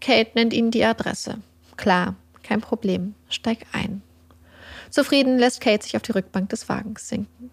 Kate 0.00 0.30
nennt 0.34 0.52
ihnen 0.52 0.70
die 0.70 0.84
Adresse. 0.84 1.38
Klar, 1.76 2.14
kein 2.44 2.60
Problem. 2.60 3.14
Steig 3.28 3.66
ein. 3.72 4.02
Zufrieden 4.90 5.38
lässt 5.38 5.60
Kate 5.60 5.82
sich 5.82 5.96
auf 5.96 6.02
die 6.02 6.12
Rückbank 6.12 6.48
des 6.50 6.68
Wagens 6.68 7.08
sinken. 7.08 7.50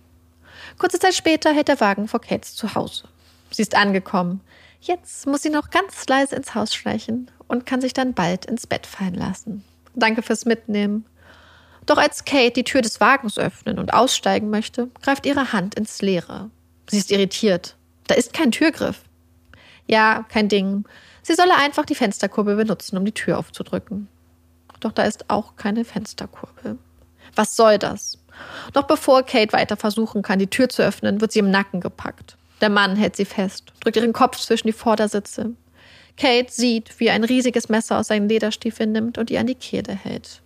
Kurze 0.78 1.00
Zeit 1.00 1.16
später 1.16 1.52
hält 1.52 1.68
der 1.68 1.80
Wagen 1.80 2.08
vor 2.08 2.22
Kates 2.22 2.56
Zuhause. 2.56 3.08
Sie 3.54 3.62
ist 3.62 3.76
angekommen. 3.76 4.42
Jetzt 4.82 5.28
muss 5.28 5.44
sie 5.44 5.50
noch 5.50 5.70
ganz 5.70 6.06
leise 6.08 6.36
ins 6.36 6.56
Haus 6.56 6.74
schleichen 6.74 7.32
und 7.48 7.66
kann 7.66 7.82
sich 7.82 7.94
dann 7.94 8.14
bald 8.14 8.46
ins 8.46 8.68
Bett 8.68 8.86
fallen 8.86 9.14
lassen. 9.14 9.64
Danke 9.96 10.22
fürs 10.22 10.46
Mitnehmen. 10.46 11.06
Doch 11.86 11.98
als 11.98 12.26
Kate 12.26 12.52
die 12.52 12.64
Tür 12.64 12.82
des 12.82 13.00
Wagens 13.00 13.38
öffnen 13.38 13.78
und 13.78 13.94
aussteigen 13.94 14.50
möchte, 14.50 14.90
greift 15.02 15.26
ihre 15.26 15.54
Hand 15.54 15.76
ins 15.76 16.02
Leere. 16.02 16.50
Sie 16.90 16.98
ist 16.98 17.12
irritiert. 17.12 17.76
Da 18.08 18.16
ist 18.16 18.34
kein 18.34 18.52
Türgriff. 18.52 19.02
Ja, 19.88 20.26
kein 20.30 20.50
Ding. 20.50 20.86
Sie 21.22 21.36
solle 21.36 21.56
einfach 21.56 21.86
die 21.86 21.96
Fensterkurbel 21.96 22.56
benutzen, 22.56 22.98
um 22.98 23.06
die 23.06 23.12
Tür 23.12 23.38
aufzudrücken. 23.38 24.08
Doch 24.80 24.92
da 24.92 25.04
ist 25.04 25.30
auch 25.30 25.56
keine 25.56 25.86
Fensterkurbel. 25.86 26.78
Was 27.36 27.56
soll 27.56 27.78
das? 27.78 28.18
Noch 28.74 28.84
bevor 28.84 29.24
Kate 29.24 29.54
weiter 29.54 29.78
versuchen 29.78 30.22
kann, 30.22 30.40
die 30.40 30.50
Tür 30.50 30.70
zu 30.70 30.82
öffnen, 30.82 31.22
wird 31.22 31.32
sie 31.32 31.40
im 31.40 31.52
Nacken 31.52 31.80
gepackt. 31.80 32.38
Der 32.64 32.70
Mann 32.70 32.96
hält 32.96 33.18
sie 33.18 33.26
fest, 33.26 33.74
drückt 33.82 33.98
ihren 33.98 34.14
Kopf 34.14 34.40
zwischen 34.40 34.68
die 34.68 34.72
Vordersitze. 34.74 35.52
Kate 36.16 36.50
sieht, 36.50 36.98
wie 36.98 37.08
er 37.08 37.14
ein 37.14 37.26
riesiges 37.26 37.68
Messer 37.68 38.00
aus 38.00 38.08
seinen 38.08 38.30
Lederstiefeln 38.30 38.94
nimmt 38.94 39.18
und 39.18 39.30
ihr 39.30 39.42
an 39.42 39.48
die 39.48 39.56
Kehle 39.56 39.94
hält. 39.94 40.42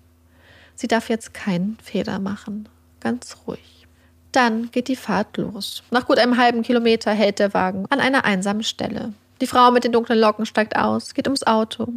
Sie 0.73 0.87
darf 0.87 1.09
jetzt 1.09 1.35
keinen 1.35 1.77
Fehler 1.79 2.17
machen. 2.17 2.67
Ganz 3.01 3.37
ruhig. 3.45 3.85
Dann 4.31 4.71
geht 4.71 4.87
die 4.87 4.95
Fahrt 4.95 5.37
los. 5.37 5.83
Nach 5.91 6.07
gut 6.07 6.17
einem 6.17 6.37
halben 6.37 6.63
Kilometer 6.63 7.11
hält 7.11 7.37
der 7.37 7.53
Wagen 7.53 7.85
an 7.91 7.99
einer 7.99 8.25
einsamen 8.25 8.63
Stelle. 8.63 9.13
Die 9.39 9.45
Frau 9.45 9.69
mit 9.69 9.83
den 9.83 9.91
dunklen 9.91 10.17
Locken 10.17 10.47
steigt 10.47 10.75
aus, 10.75 11.13
geht 11.13 11.27
ums 11.27 11.45
Auto. 11.45 11.87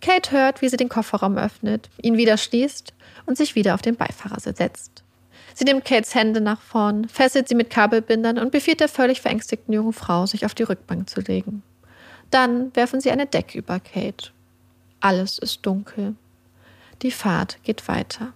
Kate 0.00 0.30
hört, 0.30 0.62
wie 0.62 0.70
sie 0.70 0.78
den 0.78 0.88
Kofferraum 0.88 1.36
öffnet, 1.36 1.90
ihn 2.00 2.16
wieder 2.16 2.38
schließt 2.38 2.94
und 3.26 3.36
sich 3.36 3.54
wieder 3.54 3.74
auf 3.74 3.82
den 3.82 3.96
Beifahrersitz 3.96 4.56
setzt. 4.56 5.04
Sie 5.58 5.64
nimmt 5.64 5.84
Kates 5.84 6.14
Hände 6.14 6.40
nach 6.40 6.60
vorn, 6.60 7.08
fesselt 7.08 7.48
sie 7.48 7.56
mit 7.56 7.68
Kabelbindern 7.68 8.38
und 8.38 8.52
befiehlt 8.52 8.78
der 8.78 8.88
völlig 8.88 9.20
verängstigten 9.20 9.74
jungen 9.74 9.92
Frau, 9.92 10.24
sich 10.24 10.46
auf 10.46 10.54
die 10.54 10.62
Rückbank 10.62 11.10
zu 11.10 11.20
legen. 11.20 11.64
Dann 12.30 12.72
werfen 12.76 13.00
sie 13.00 13.10
eine 13.10 13.26
Decke 13.26 13.58
über 13.58 13.80
Kate. 13.80 14.30
Alles 15.00 15.36
ist 15.36 15.66
dunkel. 15.66 16.14
Die 17.02 17.10
Fahrt 17.10 17.58
geht 17.64 17.88
weiter. 17.88 18.32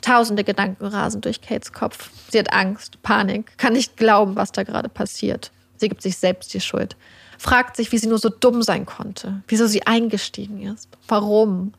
Tausende 0.00 0.42
Gedanken 0.42 0.86
rasen 0.86 1.20
durch 1.20 1.42
Kates 1.42 1.72
Kopf. 1.72 2.10
Sie 2.28 2.40
hat 2.40 2.52
Angst, 2.52 3.00
Panik, 3.04 3.56
kann 3.56 3.74
nicht 3.74 3.96
glauben, 3.96 4.34
was 4.34 4.50
da 4.50 4.64
gerade 4.64 4.88
passiert. 4.88 5.52
Sie 5.76 5.88
gibt 5.88 6.02
sich 6.02 6.16
selbst 6.16 6.52
die 6.54 6.60
Schuld, 6.60 6.96
fragt 7.38 7.76
sich, 7.76 7.92
wie 7.92 7.98
sie 7.98 8.08
nur 8.08 8.18
so 8.18 8.30
dumm 8.30 8.62
sein 8.62 8.84
konnte, 8.84 9.42
wieso 9.46 9.68
sie 9.68 9.86
eingestiegen 9.86 10.60
ist, 10.62 10.88
warum. 11.06 11.72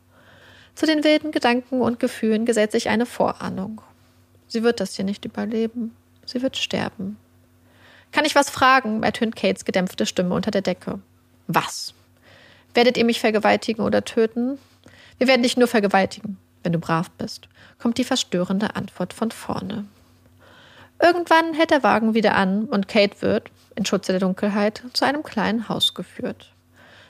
Zu 0.74 0.86
den 0.86 1.04
wilden 1.04 1.32
Gedanken 1.32 1.82
und 1.82 2.00
Gefühlen 2.00 2.46
gesellt 2.46 2.72
sich 2.72 2.88
eine 2.88 3.04
Vorahnung. 3.04 3.82
Sie 4.48 4.62
wird 4.62 4.80
das 4.80 4.96
hier 4.96 5.04
nicht 5.04 5.24
überleben. 5.24 5.94
Sie 6.26 6.42
wird 6.42 6.56
sterben. 6.56 7.16
Kann 8.12 8.24
ich 8.24 8.34
was 8.34 8.50
fragen? 8.50 9.02
ertönt 9.02 9.36
Kates 9.36 9.64
gedämpfte 9.64 10.06
Stimme 10.06 10.34
unter 10.34 10.50
der 10.50 10.62
Decke. 10.62 10.98
Was? 11.46 11.94
Werdet 12.74 12.96
ihr 12.96 13.04
mich 13.04 13.20
vergewaltigen 13.20 13.82
oder 13.82 14.04
töten? 14.04 14.58
Wir 15.18 15.26
werden 15.26 15.42
dich 15.42 15.56
nur 15.56 15.68
vergewaltigen, 15.68 16.38
wenn 16.62 16.72
du 16.72 16.78
brav 16.78 17.10
bist, 17.12 17.48
kommt 17.78 17.98
die 17.98 18.04
verstörende 18.04 18.76
Antwort 18.76 19.12
von 19.12 19.30
vorne. 19.30 19.84
Irgendwann 21.00 21.54
hält 21.54 21.70
der 21.70 21.82
Wagen 21.82 22.14
wieder 22.14 22.34
an 22.34 22.64
und 22.64 22.88
Kate 22.88 23.22
wird, 23.22 23.50
in 23.76 23.84
Schutze 23.84 24.12
der 24.12 24.20
Dunkelheit, 24.20 24.82
zu 24.92 25.04
einem 25.04 25.22
kleinen 25.22 25.68
Haus 25.68 25.94
geführt. 25.94 26.52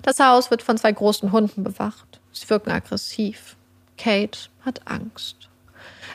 Das 0.02 0.20
Haus 0.20 0.50
wird 0.50 0.62
von 0.62 0.76
zwei 0.76 0.92
großen 0.92 1.32
Hunden 1.32 1.64
bewacht. 1.64 2.20
Sie 2.32 2.48
wirken 2.50 2.70
aggressiv. 2.70 3.56
Kate 3.96 4.48
hat 4.64 4.82
Angst. 4.86 5.47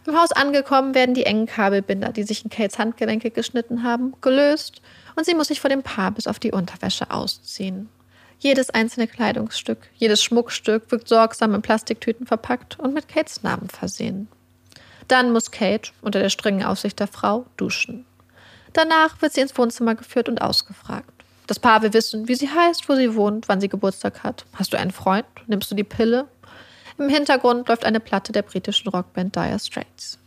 Im 0.06 0.20
Haus 0.20 0.34
angekommen 0.34 0.96
werden 0.96 1.16
die 1.16 1.26
engen 1.26 1.46
Kabelbinder, 1.46 2.12
die 2.12 2.24
sich 2.24 2.44
in 2.44 2.50
Kates 2.50 2.78
Handgelenke 2.78 3.32
geschnitten 3.32 3.84
haben, 3.84 4.14
gelöst 4.22 4.82
und 5.16 5.26
sie 5.26 5.34
muss 5.34 5.48
sich 5.48 5.62
vor 5.62 5.70
dem 5.70 5.84
Paar 5.84 6.12
bis 6.12 6.28
auf 6.28 6.40
die 6.40 6.52
Unterwäsche 6.52 7.10
ausziehen. 7.10 7.90
Jedes 8.40 8.70
einzelne 8.70 9.08
Kleidungsstück, 9.08 9.78
jedes 9.96 10.22
Schmuckstück 10.22 10.92
wirkt 10.92 11.08
sorgsam 11.08 11.56
in 11.56 11.62
Plastiktüten 11.62 12.26
verpackt 12.26 12.78
und 12.80 12.94
mit 12.94 13.08
Kates 13.08 13.44
Namen 13.44 13.70
versehen. 13.70 14.28
Dann 15.08 15.32
muss 15.32 15.52
Kate, 15.52 15.92
unter 16.02 16.20
der 16.20 16.30
strengen 16.30 16.64
Aufsicht 16.64 17.00
der 17.00 17.08
Frau, 17.08 17.46
duschen. 17.56 18.06
Danach 18.74 19.22
wird 19.22 19.34
sie 19.34 19.42
ins 19.42 19.58
Wohnzimmer 19.58 19.96
geführt 19.96 20.28
und 20.28 20.42
ausgefragt. 20.42 21.24
Das 21.48 21.60
Paar 21.60 21.82
will 21.82 21.94
wissen, 21.94 22.28
wie 22.28 22.36
sie 22.36 22.50
heißt, 22.50 22.90
wo 22.90 22.96
sie 22.96 23.16
wohnt, 23.16 23.48
wann 23.48 23.62
sie 23.62 23.70
Geburtstag 23.70 24.24
hat. 24.24 24.46
Hast 24.54 24.74
du 24.74 24.78
einen 24.78 24.92
Freund? 24.92 25.26
Nimmst 25.48 25.70
du 25.72 25.76
die 25.76 25.84
Pille? 25.84 26.28
Im 27.04 27.10
Hintergrund 27.10 27.68
läuft 27.68 27.84
eine 27.84 28.00
Platte 28.00 28.32
der 28.32 28.44
britischen 28.44 28.88
Rockband 28.88 29.36
Dire 29.36 29.60
Straits. 29.60 30.18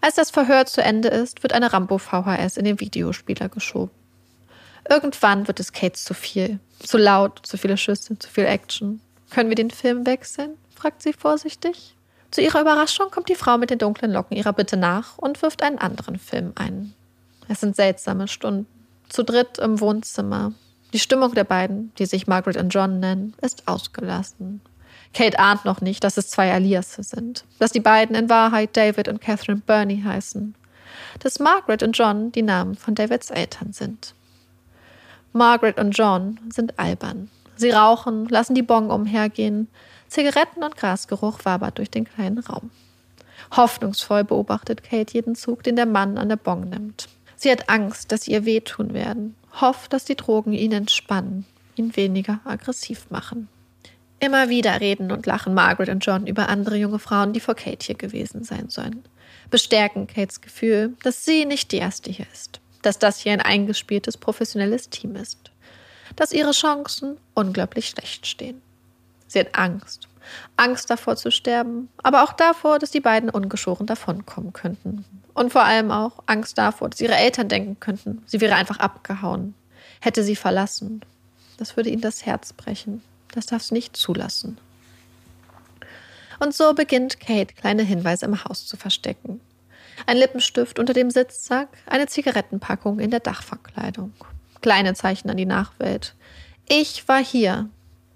Als 0.00 0.14
das 0.14 0.30
Verhör 0.30 0.64
zu 0.64 0.80
Ende 0.80 1.08
ist, 1.08 1.42
wird 1.42 1.52
eine 1.52 1.72
Rambo 1.72 1.98
VHS 1.98 2.58
in 2.58 2.64
den 2.64 2.78
Videospieler 2.78 3.48
geschoben. 3.48 3.90
Irgendwann 4.88 5.48
wird 5.48 5.58
es 5.58 5.72
Kate 5.72 5.98
zu 5.98 6.14
viel. 6.14 6.60
Zu 6.78 6.96
laut, 6.96 7.40
zu 7.42 7.58
viele 7.58 7.76
Schüsse, 7.76 8.16
zu 8.20 8.30
viel 8.30 8.44
Action. 8.44 9.00
Können 9.30 9.48
wir 9.48 9.56
den 9.56 9.72
Film 9.72 10.06
wechseln? 10.06 10.56
fragt 10.76 11.02
sie 11.02 11.12
vorsichtig. 11.12 11.96
Zu 12.30 12.40
ihrer 12.40 12.60
Überraschung 12.60 13.10
kommt 13.10 13.28
die 13.28 13.34
Frau 13.34 13.58
mit 13.58 13.70
den 13.70 13.78
dunklen 13.78 14.12
Locken 14.12 14.36
ihrer 14.36 14.52
Bitte 14.52 14.76
nach 14.76 15.18
und 15.18 15.42
wirft 15.42 15.64
einen 15.64 15.78
anderen 15.78 16.20
Film 16.20 16.52
ein. 16.54 16.94
Es 17.48 17.58
sind 17.58 17.74
seltsame 17.74 18.28
Stunden. 18.28 18.68
Zu 19.08 19.24
dritt 19.24 19.58
im 19.58 19.80
Wohnzimmer. 19.80 20.52
Die 20.92 21.00
Stimmung 21.00 21.34
der 21.34 21.42
beiden, 21.42 21.92
die 21.98 22.06
sich 22.06 22.28
Margaret 22.28 22.58
und 22.58 22.68
John 22.68 23.00
nennen, 23.00 23.34
ist 23.42 23.66
ausgelassen. 23.66 24.60
Kate 25.14 25.38
ahnt 25.38 25.64
noch 25.64 25.80
nicht, 25.80 26.04
dass 26.04 26.16
es 26.16 26.30
zwei 26.30 26.52
Aliasse 26.52 27.02
sind, 27.02 27.44
dass 27.58 27.72
die 27.72 27.80
beiden 27.80 28.14
in 28.14 28.28
Wahrheit 28.28 28.76
David 28.76 29.08
und 29.08 29.20
Catherine 29.20 29.62
Burney 29.64 30.02
heißen, 30.02 30.54
dass 31.20 31.38
Margaret 31.38 31.82
und 31.82 31.92
John 31.92 32.32
die 32.32 32.42
Namen 32.42 32.74
von 32.74 32.94
Davids 32.94 33.30
Eltern 33.30 33.72
sind. 33.72 34.14
Margaret 35.32 35.78
und 35.78 35.92
John 35.92 36.38
sind 36.50 36.78
albern. 36.78 37.30
Sie 37.56 37.70
rauchen, 37.70 38.26
lassen 38.28 38.54
die 38.54 38.62
Bong 38.62 38.90
umhergehen. 38.90 39.68
Zigaretten 40.08 40.62
und 40.62 40.76
Grasgeruch 40.76 41.40
wabert 41.44 41.78
durch 41.78 41.90
den 41.90 42.04
kleinen 42.04 42.38
Raum. 42.38 42.70
Hoffnungsvoll 43.54 44.24
beobachtet 44.24 44.82
Kate 44.82 45.14
jeden 45.14 45.34
Zug, 45.34 45.62
den 45.62 45.76
der 45.76 45.86
Mann 45.86 46.18
an 46.18 46.28
der 46.28 46.36
Bong 46.36 46.68
nimmt. 46.68 47.08
Sie 47.36 47.50
hat 47.50 47.68
Angst, 47.68 48.12
dass 48.12 48.22
sie 48.22 48.32
ihr 48.32 48.44
wehtun 48.44 48.94
werden, 48.94 49.36
hofft, 49.60 49.92
dass 49.92 50.04
die 50.04 50.16
Drogen 50.16 50.52
ihn 50.52 50.72
entspannen, 50.72 51.44
ihn 51.76 51.94
weniger 51.96 52.40
aggressiv 52.44 53.10
machen. 53.10 53.48
Immer 54.18 54.48
wieder 54.48 54.80
reden 54.80 55.12
und 55.12 55.26
lachen 55.26 55.54
Margaret 55.54 55.88
und 55.88 56.04
John 56.04 56.26
über 56.26 56.48
andere 56.48 56.76
junge 56.76 56.98
Frauen, 56.98 57.32
die 57.32 57.40
vor 57.40 57.54
Kate 57.54 57.84
hier 57.84 57.96
gewesen 57.96 58.44
sein 58.44 58.68
sollen. 58.68 59.04
Bestärken 59.50 60.06
Kates 60.06 60.40
Gefühl, 60.40 60.96
dass 61.02 61.24
sie 61.24 61.44
nicht 61.44 61.72
die 61.72 61.78
erste 61.78 62.10
hier 62.10 62.26
ist 62.32 62.60
dass 62.86 62.98
das 63.00 63.18
hier 63.18 63.32
ein 63.32 63.40
eingespieltes 63.40 64.16
professionelles 64.16 64.90
Team 64.90 65.16
ist. 65.16 65.50
Dass 66.14 66.32
ihre 66.32 66.52
Chancen 66.52 67.16
unglaublich 67.34 67.88
schlecht 67.88 68.28
stehen. 68.28 68.62
Sie 69.26 69.40
hat 69.40 69.58
Angst. 69.58 70.06
Angst 70.56 70.88
davor 70.88 71.16
zu 71.16 71.32
sterben, 71.32 71.88
aber 72.02 72.22
auch 72.22 72.32
davor, 72.32 72.78
dass 72.78 72.92
die 72.92 73.00
beiden 73.00 73.28
ungeschoren 73.28 73.86
davonkommen 73.86 74.52
könnten. 74.52 75.04
Und 75.34 75.52
vor 75.52 75.64
allem 75.64 75.90
auch 75.90 76.22
Angst 76.26 76.58
davor, 76.58 76.88
dass 76.88 77.00
ihre 77.00 77.16
Eltern 77.16 77.48
denken 77.48 77.78
könnten, 77.80 78.22
sie 78.26 78.40
wäre 78.40 78.54
einfach 78.54 78.78
abgehauen, 78.78 79.54
hätte 80.00 80.22
sie 80.22 80.36
verlassen. 80.36 81.00
Das 81.58 81.76
würde 81.76 81.90
ihnen 81.90 82.02
das 82.02 82.24
Herz 82.24 82.52
brechen. 82.52 83.02
Das 83.32 83.46
darf 83.46 83.62
sie 83.62 83.74
nicht 83.74 83.96
zulassen. 83.96 84.58
Und 86.38 86.54
so 86.54 86.74
beginnt 86.74 87.20
Kate 87.20 87.54
kleine 87.54 87.82
Hinweise 87.82 88.26
im 88.26 88.44
Haus 88.44 88.66
zu 88.66 88.76
verstecken. 88.76 89.40
Ein 90.06 90.18
Lippenstift 90.18 90.78
unter 90.78 90.92
dem 90.92 91.10
Sitzsack, 91.10 91.68
eine 91.86 92.06
Zigarettenpackung 92.06 93.00
in 93.00 93.10
der 93.10 93.20
Dachverkleidung. 93.20 94.12
Kleine 94.60 94.94
Zeichen 94.94 95.30
an 95.30 95.36
die 95.36 95.46
Nachwelt. 95.46 96.14
Ich 96.68 97.08
war 97.08 97.24
hier. 97.24 97.68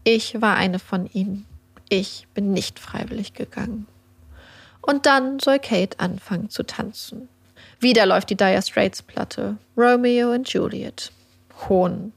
Ich 0.04 0.40
war 0.40 0.56
eine 0.56 0.78
von 0.78 1.08
ihnen. 1.12 1.46
Ich 1.88 2.26
bin 2.34 2.52
nicht 2.52 2.78
freiwillig 2.78 3.34
gegangen. 3.34 3.86
Und 4.82 5.06
dann 5.06 5.38
soll 5.38 5.58
Kate 5.58 5.98
anfangen 5.98 6.50
zu 6.50 6.62
tanzen. 6.62 7.28
Wieder 7.80 8.06
läuft 8.06 8.30
die 8.30 8.36
Dire 8.36 8.62
Straits 8.62 9.02
Platte. 9.02 9.56
Romeo 9.76 10.32
und 10.32 10.48
Juliet. 10.50 11.12
Hohn. 11.68 12.12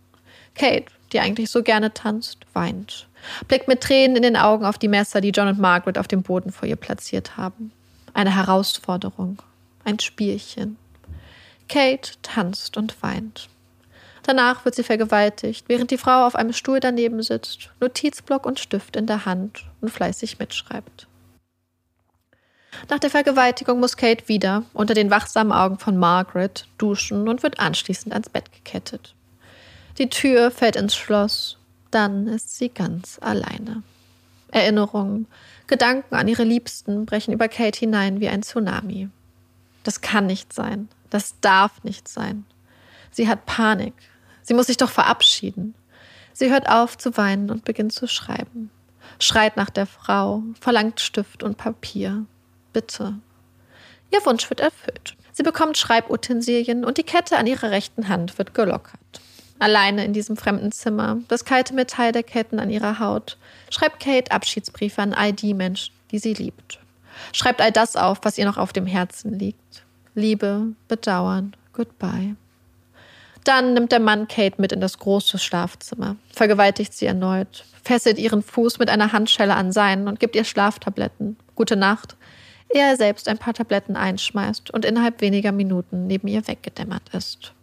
Kate, 0.56 0.86
die 1.13 1.19
eigentlich 1.19 1.49
so 1.49 1.63
gerne 1.63 1.93
tanzt, 1.93 2.39
weint. 2.54 3.08
Blickt 3.47 3.67
mit 3.67 3.82
Tränen 3.82 4.17
in 4.17 4.23
den 4.23 4.36
Augen 4.36 4.65
auf 4.65 4.78
die 4.78 4.88
Messer, 4.88 5.21
die 5.21 5.30
John 5.30 5.47
und 5.47 5.60
Margaret 5.60 5.97
auf 5.97 6.08
dem 6.08 6.23
Boden 6.23 6.52
vor 6.52 6.67
ihr 6.67 6.76
platziert 6.76 7.38
haben. 7.38 7.71
Eine 8.13 8.36
Herausforderung 8.36 9.41
ein 9.84 9.99
Spielchen. 9.99 10.78
Kate 11.69 12.12
tanzt 12.21 12.78
und 12.78 13.02
weint. 13.02 13.49
Danach 14.23 14.63
wird 14.63 14.76
sie 14.76 14.84
vergewaltigt, 14.84 15.65
während 15.67 15.91
die 15.91 15.97
Frau 15.97 16.26
auf 16.26 16.36
einem 16.36 16.54
Stuhl 16.54 16.80
daneben 16.80 17.21
sitzt, 17.21 17.71
Notizblock 17.82 18.45
und 18.45 18.60
Stift 18.60 18.95
in 18.95 19.06
der 19.06 19.26
Hand 19.26 19.65
und 19.82 19.89
fleißig 19.89 20.39
mitschreibt. 20.39 21.08
Nach 22.89 22.99
der 22.99 23.10
Vergewaltigung 23.10 23.80
muss 23.80 23.97
Kate 23.97 24.28
wieder 24.28 24.63
unter 24.73 24.93
den 24.93 25.12
wachsamen 25.12 25.52
Augen 25.52 25.78
von 25.78 25.97
Margaret 25.97 26.65
duschen 26.78 27.28
und 27.28 27.43
wird 27.43 27.60
anschließend 27.60 28.13
ans 28.13 28.30
Bett 28.30 28.52
gekettet. 28.52 29.13
Die 29.97 30.10
Tür 30.10 30.49
fällt 30.49 30.75
ins 30.75 30.95
Schloss, 30.95 31.58
dann 31.91 32.27
ist 32.27 32.58
sie 32.58 32.69
ganz 32.69 33.19
alleine. 33.21 33.84
Erinnerungen, 34.51 35.27
Gedanken 35.67 36.15
an 36.15 36.27
ihre 36.27 36.43
Liebsten 36.43 37.06
brechen 37.06 37.34
über 37.34 37.47
Kate 37.47 37.79
hinein 37.79 38.19
wie 38.19 38.27
ein 38.27 38.43
Tsunami. 38.43 39.10
Das 39.84 40.01
kann 40.01 40.25
nicht 40.25 40.53
sein. 40.53 40.89
Das 41.10 41.36
darf 41.41 41.84
nicht 41.84 42.08
sein. 42.08 42.45
Sie 43.12 43.27
hat 43.27 43.45
Panik. 43.45 43.93
Sie 44.41 44.53
muss 44.53 44.67
sich 44.67 44.77
doch 44.77 44.89
verabschieden. 44.89 45.75
Sie 46.34 46.51
hört 46.51 46.67
auf 46.67 46.97
zu 46.97 47.15
weinen 47.15 47.51
und 47.51 47.63
beginnt 47.63 47.93
zu 47.93 48.08
schreiben. 48.08 48.71
Schreit 49.19 49.58
nach 49.58 49.69
der 49.69 49.86
Frau, 49.86 50.41
verlangt 50.60 50.99
Stift 50.99 51.43
und 51.43 51.58
Papier. 51.58 52.25
Bitte. 52.73 53.13
Ihr 54.12 54.25
Wunsch 54.25 54.49
wird 54.49 54.60
erfüllt. 54.60 55.15
Sie 55.32 55.43
bekommt 55.43 55.77
Schreibutensilien 55.77 56.84
und 56.84 56.97
die 56.97 57.03
Kette 57.03 57.38
an 57.38 57.47
ihrer 57.47 57.71
rechten 57.71 58.10
Hand 58.10 58.38
wird 58.38 58.53
gelockert. 58.53 58.99
Alleine 59.59 60.03
in 60.03 60.13
diesem 60.13 60.35
fremden 60.35 60.71
Zimmer, 60.71 61.17
das 61.27 61.45
kalte 61.45 61.73
Metall 61.73 62.11
der 62.11 62.23
Ketten 62.23 62.59
an 62.59 62.69
ihrer 62.69 62.99
Haut, 62.99 63.37
schreibt 63.69 64.01
Kate 64.03 64.31
Abschiedsbriefe 64.31 65.01
an 65.01 65.13
all 65.13 65.33
die 65.33 65.53
Menschen, 65.53 65.93
die 66.11 66.19
sie 66.19 66.33
liebt. 66.33 66.79
Schreibt 67.31 67.61
all 67.61 67.71
das 67.71 67.95
auf, 67.95 68.19
was 68.23 68.37
ihr 68.37 68.45
noch 68.45 68.57
auf 68.57 68.73
dem 68.73 68.85
Herzen 68.85 69.37
liegt. 69.37 69.83
Liebe, 70.15 70.67
Bedauern, 70.87 71.55
Goodbye. 71.73 72.35
Dann 73.43 73.73
nimmt 73.73 73.91
der 73.91 73.99
Mann 73.99 74.27
Kate 74.27 74.61
mit 74.61 74.71
in 74.71 74.79
das 74.79 74.97
große 74.97 75.37
Schlafzimmer, 75.37 76.15
vergewaltigt 76.31 76.93
sie 76.93 77.05
erneut, 77.05 77.65
fesselt 77.83 78.17
ihren 78.17 78.41
Fuß 78.41 78.79
mit 78.79 78.89
einer 78.89 79.11
Handschelle 79.11 79.55
an 79.55 79.71
seinen 79.71 80.07
und 80.07 80.19
gibt 80.19 80.35
ihr 80.35 80.45
Schlaftabletten. 80.45 81.37
Gute 81.55 81.75
Nacht. 81.75 82.15
er 82.69 82.95
selbst 82.95 83.27
ein 83.27 83.37
paar 83.37 83.53
Tabletten 83.53 83.95
einschmeißt 83.95 84.71
und 84.71 84.85
innerhalb 84.85 85.21
weniger 85.21 85.51
Minuten 85.51 86.07
neben 86.07 86.27
ihr 86.27 86.47
weggedämmert 86.47 87.09
ist. 87.13 87.53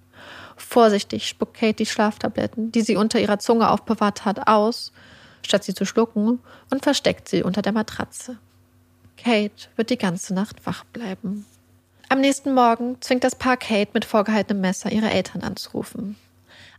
Vorsichtig 0.60 1.26
spuckt 1.26 1.54
Kate 1.54 1.74
die 1.74 1.86
Schlaftabletten, 1.86 2.70
die 2.70 2.82
sie 2.82 2.96
unter 2.96 3.18
ihrer 3.18 3.38
Zunge 3.38 3.70
aufbewahrt 3.70 4.24
hat, 4.24 4.46
aus, 4.46 4.92
statt 5.42 5.64
sie 5.64 5.74
zu 5.74 5.84
schlucken, 5.84 6.38
und 6.70 6.82
versteckt 6.82 7.28
sie 7.28 7.42
unter 7.42 7.62
der 7.62 7.72
Matratze. 7.72 8.38
Kate 9.16 9.68
wird 9.76 9.90
die 9.90 9.98
ganze 9.98 10.34
Nacht 10.34 10.64
wach 10.66 10.84
bleiben. 10.84 11.46
Am 12.08 12.20
nächsten 12.20 12.54
Morgen 12.54 13.00
zwingt 13.00 13.24
das 13.24 13.34
Paar 13.34 13.56
Kate 13.56 13.90
mit 13.94 14.04
vorgehaltenem 14.04 14.60
Messer 14.60 14.92
ihre 14.92 15.10
Eltern 15.10 15.42
anzurufen. 15.42 16.16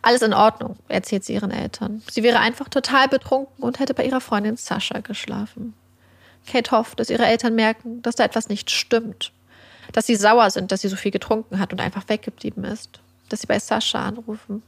Alles 0.01 0.21
in 0.21 0.33
Ordnung, 0.33 0.77
erzählt 0.87 1.23
sie 1.23 1.33
ihren 1.33 1.51
Eltern. 1.51 2.01
Sie 2.09 2.23
wäre 2.23 2.39
einfach 2.39 2.69
total 2.69 3.07
betrunken 3.07 3.63
und 3.63 3.79
hätte 3.79 3.93
bei 3.93 4.05
ihrer 4.05 4.21
Freundin 4.21 4.57
Sascha 4.57 4.99
geschlafen. 4.99 5.73
Kate 6.47 6.71
hofft, 6.71 6.99
dass 6.99 7.09
ihre 7.09 7.25
Eltern 7.25 7.55
merken, 7.55 8.01
dass 8.01 8.15
da 8.15 8.23
etwas 8.23 8.49
nicht 8.49 8.71
stimmt. 8.71 9.31
Dass 9.91 10.07
sie 10.07 10.15
sauer 10.15 10.49
sind, 10.49 10.71
dass 10.71 10.81
sie 10.81 10.87
so 10.87 10.95
viel 10.95 11.11
getrunken 11.11 11.59
hat 11.59 11.71
und 11.71 11.81
einfach 11.81 12.07
weggeblieben 12.09 12.63
ist. 12.63 12.99
Dass 13.31 13.41
sie 13.41 13.47
bei 13.47 13.59
Sascha 13.59 14.05
anrufen. 14.05 14.61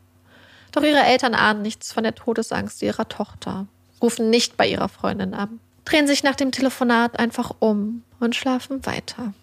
Doch 0.72 0.84
ihre 0.84 1.04
Eltern 1.04 1.36
ahnen 1.36 1.62
nichts 1.62 1.92
von 1.92 2.04
der 2.04 2.16
Todesangst 2.16 2.82
ihrer 2.82 3.10
Tochter, 3.10 3.68
rufen 4.02 4.30
nicht 4.30 4.56
bei 4.56 4.66
ihrer 4.68 4.88
Freundin 4.88 5.34
an, 5.34 5.60
drehen 5.84 6.08
sich 6.08 6.24
nach 6.24 6.36
dem 6.36 6.52
Telefonat 6.52 7.20
einfach 7.20 7.52
um 7.60 8.04
und 8.22 8.36
schlafen 8.36 8.86
weiter. 8.86 9.34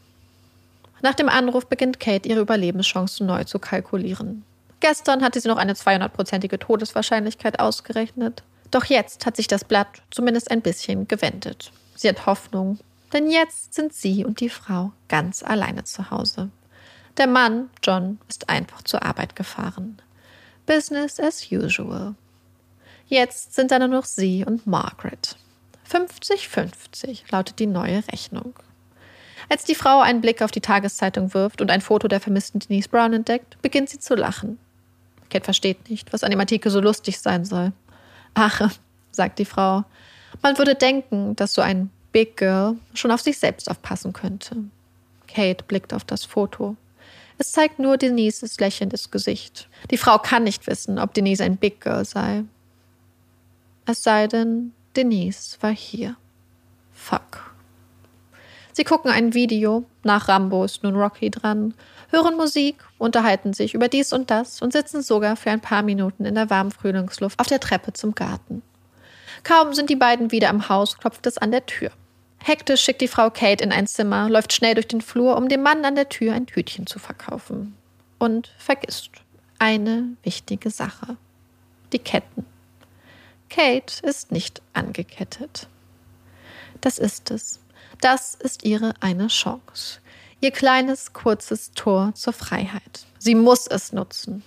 Nach 1.02 1.14
dem 1.14 1.28
Anruf 1.28 1.66
beginnt 1.66 2.00
Kate 2.00 2.28
ihre 2.28 2.40
Überlebenschancen 2.40 3.26
neu 3.26 3.44
zu 3.44 3.58
kalkulieren. 3.58 4.42
Gestern 4.80 5.22
hatte 5.22 5.38
sie 5.38 5.48
noch 5.48 5.58
eine 5.58 5.74
200-prozentige 5.74 6.58
Todeswahrscheinlichkeit 6.58 7.60
ausgerechnet. 7.60 8.42
Doch 8.70 8.86
jetzt 8.86 9.26
hat 9.26 9.36
sich 9.36 9.48
das 9.48 9.64
Blatt 9.64 10.00
zumindest 10.10 10.50
ein 10.50 10.62
bisschen 10.62 11.06
gewendet. 11.08 11.72
Sie 11.94 12.08
hat 12.08 12.24
Hoffnung, 12.24 12.78
denn 13.12 13.30
jetzt 13.30 13.74
sind 13.74 13.92
sie 13.92 14.24
und 14.24 14.40
die 14.40 14.48
Frau 14.48 14.92
ganz 15.08 15.42
alleine 15.42 15.84
zu 15.84 16.10
Hause. 16.10 16.48
Der 17.20 17.26
Mann, 17.26 17.68
John, 17.82 18.18
ist 18.30 18.48
einfach 18.48 18.80
zur 18.80 19.02
Arbeit 19.02 19.36
gefahren. 19.36 20.00
Business 20.64 21.20
as 21.20 21.52
usual. 21.52 22.14
Jetzt 23.08 23.54
sind 23.54 23.70
da 23.70 23.78
nur 23.78 23.88
noch 23.88 24.06
sie 24.06 24.42
und 24.46 24.66
Margaret. 24.66 25.36
50-50 25.92 27.30
lautet 27.30 27.58
die 27.58 27.66
neue 27.66 28.02
Rechnung. 28.10 28.54
Als 29.50 29.64
die 29.64 29.74
Frau 29.74 30.00
einen 30.00 30.22
Blick 30.22 30.40
auf 30.40 30.50
die 30.50 30.62
Tageszeitung 30.62 31.34
wirft 31.34 31.60
und 31.60 31.70
ein 31.70 31.82
Foto 31.82 32.08
der 32.08 32.20
vermissten 32.20 32.58
Denise 32.58 32.88
Brown 32.88 33.12
entdeckt, 33.12 33.60
beginnt 33.60 33.90
sie 33.90 33.98
zu 33.98 34.14
lachen. 34.14 34.58
Kate 35.28 35.44
versteht 35.44 35.90
nicht, 35.90 36.14
was 36.14 36.24
an 36.24 36.30
dem 36.30 36.40
Artikel 36.40 36.72
so 36.72 36.80
lustig 36.80 37.20
sein 37.20 37.44
soll. 37.44 37.72
Ach, 38.32 38.70
sagt 39.12 39.38
die 39.38 39.44
Frau, 39.44 39.84
man 40.40 40.56
würde 40.56 40.74
denken, 40.74 41.36
dass 41.36 41.52
so 41.52 41.60
ein 41.60 41.90
Big 42.12 42.38
Girl 42.38 42.78
schon 42.94 43.10
auf 43.10 43.20
sich 43.20 43.38
selbst 43.38 43.70
aufpassen 43.70 44.14
könnte. 44.14 44.56
Kate 45.28 45.64
blickt 45.64 45.92
auf 45.92 46.04
das 46.04 46.24
Foto. 46.24 46.78
Es 47.40 47.52
zeigt 47.52 47.78
nur 47.78 47.96
Denises 47.96 48.60
lächelndes 48.60 49.10
Gesicht. 49.10 49.70
Die 49.90 49.96
Frau 49.96 50.18
kann 50.18 50.44
nicht 50.44 50.66
wissen, 50.66 50.98
ob 50.98 51.14
Denise 51.14 51.42
ein 51.42 51.56
Big 51.56 51.80
Girl 51.80 52.04
sei. 52.04 52.44
Es 53.86 54.02
sei 54.02 54.26
denn, 54.26 54.74
Denise 54.94 55.56
war 55.62 55.70
hier. 55.70 56.16
Fuck. 56.92 57.50
Sie 58.74 58.84
gucken 58.84 59.10
ein 59.10 59.32
Video, 59.32 59.86
nach 60.02 60.28
Rambo 60.28 60.64
ist 60.64 60.82
nun 60.82 60.94
Rocky 60.96 61.30
dran, 61.30 61.72
hören 62.10 62.36
Musik, 62.36 62.76
unterhalten 62.98 63.54
sich 63.54 63.72
über 63.72 63.88
dies 63.88 64.12
und 64.12 64.30
das 64.30 64.60
und 64.60 64.74
sitzen 64.74 65.00
sogar 65.00 65.34
für 65.34 65.50
ein 65.50 65.62
paar 65.62 65.82
Minuten 65.82 66.26
in 66.26 66.34
der 66.34 66.50
warmen 66.50 66.70
Frühlingsluft 66.70 67.40
auf 67.40 67.46
der 67.46 67.60
Treppe 67.60 67.94
zum 67.94 68.14
Garten. 68.14 68.60
Kaum 69.44 69.72
sind 69.72 69.88
die 69.88 69.96
beiden 69.96 70.30
wieder 70.30 70.50
im 70.50 70.68
Haus, 70.68 70.98
klopft 70.98 71.26
es 71.26 71.38
an 71.38 71.52
der 71.52 71.64
Tür. 71.64 71.90
Hektisch 72.42 72.80
schickt 72.80 73.00
die 73.00 73.08
Frau 73.08 73.30
Kate 73.30 73.62
in 73.62 73.72
ein 73.72 73.86
Zimmer, 73.86 74.28
läuft 74.28 74.52
schnell 74.52 74.74
durch 74.74 74.88
den 74.88 75.02
Flur, 75.02 75.36
um 75.36 75.48
dem 75.48 75.62
Mann 75.62 75.84
an 75.84 75.94
der 75.94 76.08
Tür 76.08 76.32
ein 76.32 76.46
Tütchen 76.46 76.86
zu 76.86 76.98
verkaufen. 76.98 77.76
Und 78.18 78.52
vergisst 78.58 79.10
eine 79.58 80.16
wichtige 80.22 80.70
Sache. 80.70 81.16
Die 81.92 81.98
Ketten. 81.98 82.46
Kate 83.50 84.06
ist 84.06 84.32
nicht 84.32 84.62
angekettet. 84.72 85.68
Das 86.80 86.98
ist 86.98 87.30
es. 87.30 87.60
Das 88.00 88.34
ist 88.34 88.64
ihre 88.64 88.94
eine 89.00 89.28
Chance. 89.28 90.00
Ihr 90.40 90.52
kleines, 90.52 91.12
kurzes 91.12 91.72
Tor 91.72 92.12
zur 92.14 92.32
Freiheit. 92.32 93.04
Sie 93.18 93.34
muss 93.34 93.66
es 93.66 93.92
nutzen. 93.92 94.42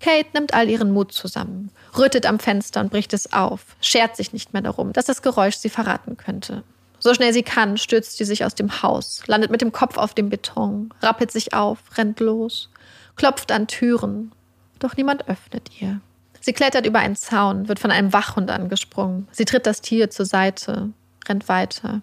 Kate 0.00 0.28
nimmt 0.34 0.54
all 0.54 0.68
ihren 0.68 0.92
Mut 0.92 1.12
zusammen, 1.12 1.70
rüttet 1.96 2.26
am 2.26 2.38
Fenster 2.38 2.80
und 2.80 2.90
bricht 2.90 3.12
es 3.14 3.32
auf, 3.32 3.76
schert 3.80 4.16
sich 4.16 4.32
nicht 4.32 4.52
mehr 4.52 4.62
darum, 4.62 4.92
dass 4.92 5.06
das 5.06 5.22
Geräusch 5.22 5.56
sie 5.56 5.70
verraten 5.70 6.16
könnte. 6.16 6.62
So 6.98 7.12
schnell 7.14 7.32
sie 7.32 7.42
kann, 7.42 7.76
stürzt 7.76 8.16
sie 8.16 8.24
sich 8.24 8.44
aus 8.44 8.54
dem 8.54 8.82
Haus, 8.82 9.22
landet 9.26 9.50
mit 9.50 9.60
dem 9.60 9.72
Kopf 9.72 9.98
auf 9.98 10.14
dem 10.14 10.30
Beton, 10.30 10.92
rappelt 11.02 11.30
sich 11.30 11.52
auf, 11.54 11.78
rennt 11.96 12.20
los, 12.20 12.70
klopft 13.16 13.52
an 13.52 13.66
Türen. 13.66 14.32
Doch 14.78 14.96
niemand 14.96 15.28
öffnet 15.28 15.70
ihr. 15.80 16.00
Sie 16.40 16.52
klettert 16.52 16.86
über 16.86 17.00
einen 17.00 17.16
Zaun, 17.16 17.68
wird 17.68 17.78
von 17.78 17.90
einem 17.90 18.12
Wachhund 18.12 18.50
angesprungen. 18.50 19.26
Sie 19.32 19.44
tritt 19.44 19.66
das 19.66 19.80
Tier 19.80 20.10
zur 20.10 20.26
Seite, 20.26 20.90
rennt 21.28 21.48
weiter. 21.48 22.02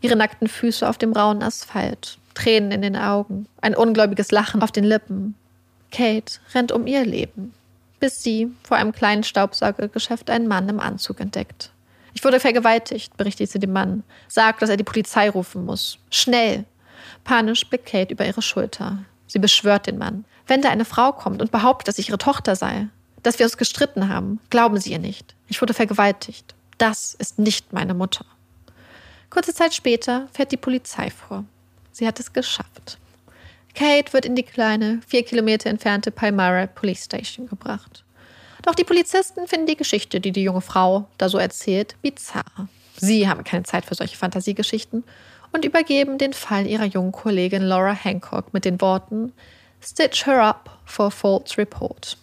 Ihre 0.00 0.16
nackten 0.16 0.48
Füße 0.48 0.88
auf 0.88 0.96
dem 0.96 1.12
rauen 1.12 1.42
Asphalt, 1.42 2.18
Tränen 2.34 2.70
in 2.70 2.82
den 2.82 2.96
Augen, 2.96 3.46
ein 3.60 3.74
ungläubiges 3.74 4.30
Lachen 4.30 4.62
auf 4.62 4.72
den 4.72 4.84
Lippen. 4.84 5.34
Kate 5.90 6.38
rennt 6.54 6.72
um 6.72 6.86
ihr 6.86 7.04
Leben, 7.04 7.52
bis 7.98 8.22
sie 8.22 8.52
vor 8.62 8.76
einem 8.76 8.92
kleinen 8.92 9.24
Staubsaugergeschäft 9.24 10.30
einen 10.30 10.46
Mann 10.46 10.68
im 10.68 10.80
Anzug 10.80 11.20
entdeckt. 11.20 11.72
Ich 12.14 12.24
wurde 12.24 12.40
vergewaltigt, 12.40 13.16
berichtet 13.16 13.50
sie 13.50 13.58
dem 13.58 13.72
Mann, 13.72 14.02
sagt, 14.28 14.62
dass 14.62 14.70
er 14.70 14.76
die 14.76 14.84
Polizei 14.84 15.30
rufen 15.30 15.64
muss. 15.64 15.98
Schnell! 16.10 16.64
Panisch 17.24 17.68
blickt 17.68 17.86
Kate 17.86 18.12
über 18.12 18.26
ihre 18.26 18.42
Schulter. 18.42 18.98
Sie 19.26 19.38
beschwört 19.38 19.86
den 19.86 19.98
Mann. 19.98 20.24
Wenn 20.46 20.62
da 20.62 20.70
eine 20.70 20.84
Frau 20.84 21.12
kommt 21.12 21.40
und 21.40 21.52
behauptet, 21.52 21.88
dass 21.88 21.98
ich 21.98 22.08
ihre 22.08 22.18
Tochter 22.18 22.56
sei, 22.56 22.88
dass 23.22 23.38
wir 23.38 23.46
uns 23.46 23.56
gestritten 23.56 24.08
haben, 24.08 24.40
glauben 24.50 24.78
Sie 24.80 24.92
ihr 24.92 24.98
nicht. 24.98 25.34
Ich 25.48 25.60
wurde 25.60 25.74
vergewaltigt. 25.74 26.54
Das 26.78 27.14
ist 27.14 27.38
nicht 27.38 27.72
meine 27.72 27.94
Mutter. 27.94 28.24
Kurze 29.28 29.54
Zeit 29.54 29.74
später 29.74 30.28
fährt 30.32 30.50
die 30.50 30.56
Polizei 30.56 31.10
vor. 31.10 31.44
Sie 31.92 32.06
hat 32.06 32.18
es 32.18 32.32
geschafft. 32.32 32.98
Kate 33.74 34.12
wird 34.12 34.24
in 34.24 34.34
die 34.34 34.42
kleine, 34.42 35.00
vier 35.06 35.24
Kilometer 35.24 35.70
entfernte 35.70 36.10
Palmyra 36.10 36.66
Police 36.66 37.04
Station 37.04 37.46
gebracht. 37.46 38.04
Doch 38.62 38.74
die 38.74 38.84
Polizisten 38.84 39.46
finden 39.46 39.66
die 39.66 39.76
Geschichte, 39.76 40.20
die 40.20 40.32
die 40.32 40.42
junge 40.42 40.60
Frau 40.60 41.06
da 41.18 41.28
so 41.28 41.38
erzählt, 41.38 41.96
bizarr. 42.02 42.68
Sie 42.96 43.28
haben 43.28 43.44
keine 43.44 43.64
Zeit 43.64 43.84
für 43.84 43.94
solche 43.94 44.16
Fantasiegeschichten 44.16 45.04
und 45.52 45.64
übergeben 45.64 46.18
den 46.18 46.32
Fall 46.32 46.66
ihrer 46.66 46.84
jungen 46.84 47.12
Kollegin 47.12 47.62
Laura 47.62 47.92
Hancock 47.92 48.52
mit 48.52 48.64
den 48.64 48.80
Worten 48.80 49.32
Stitch 49.82 50.26
her 50.26 50.42
up 50.42 50.78
for 50.84 51.10
false 51.10 51.56
report. 51.56 52.18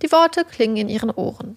Die 0.00 0.10
Worte 0.10 0.44
klingen 0.44 0.78
in 0.78 0.88
ihren 0.88 1.10
Ohren. 1.10 1.56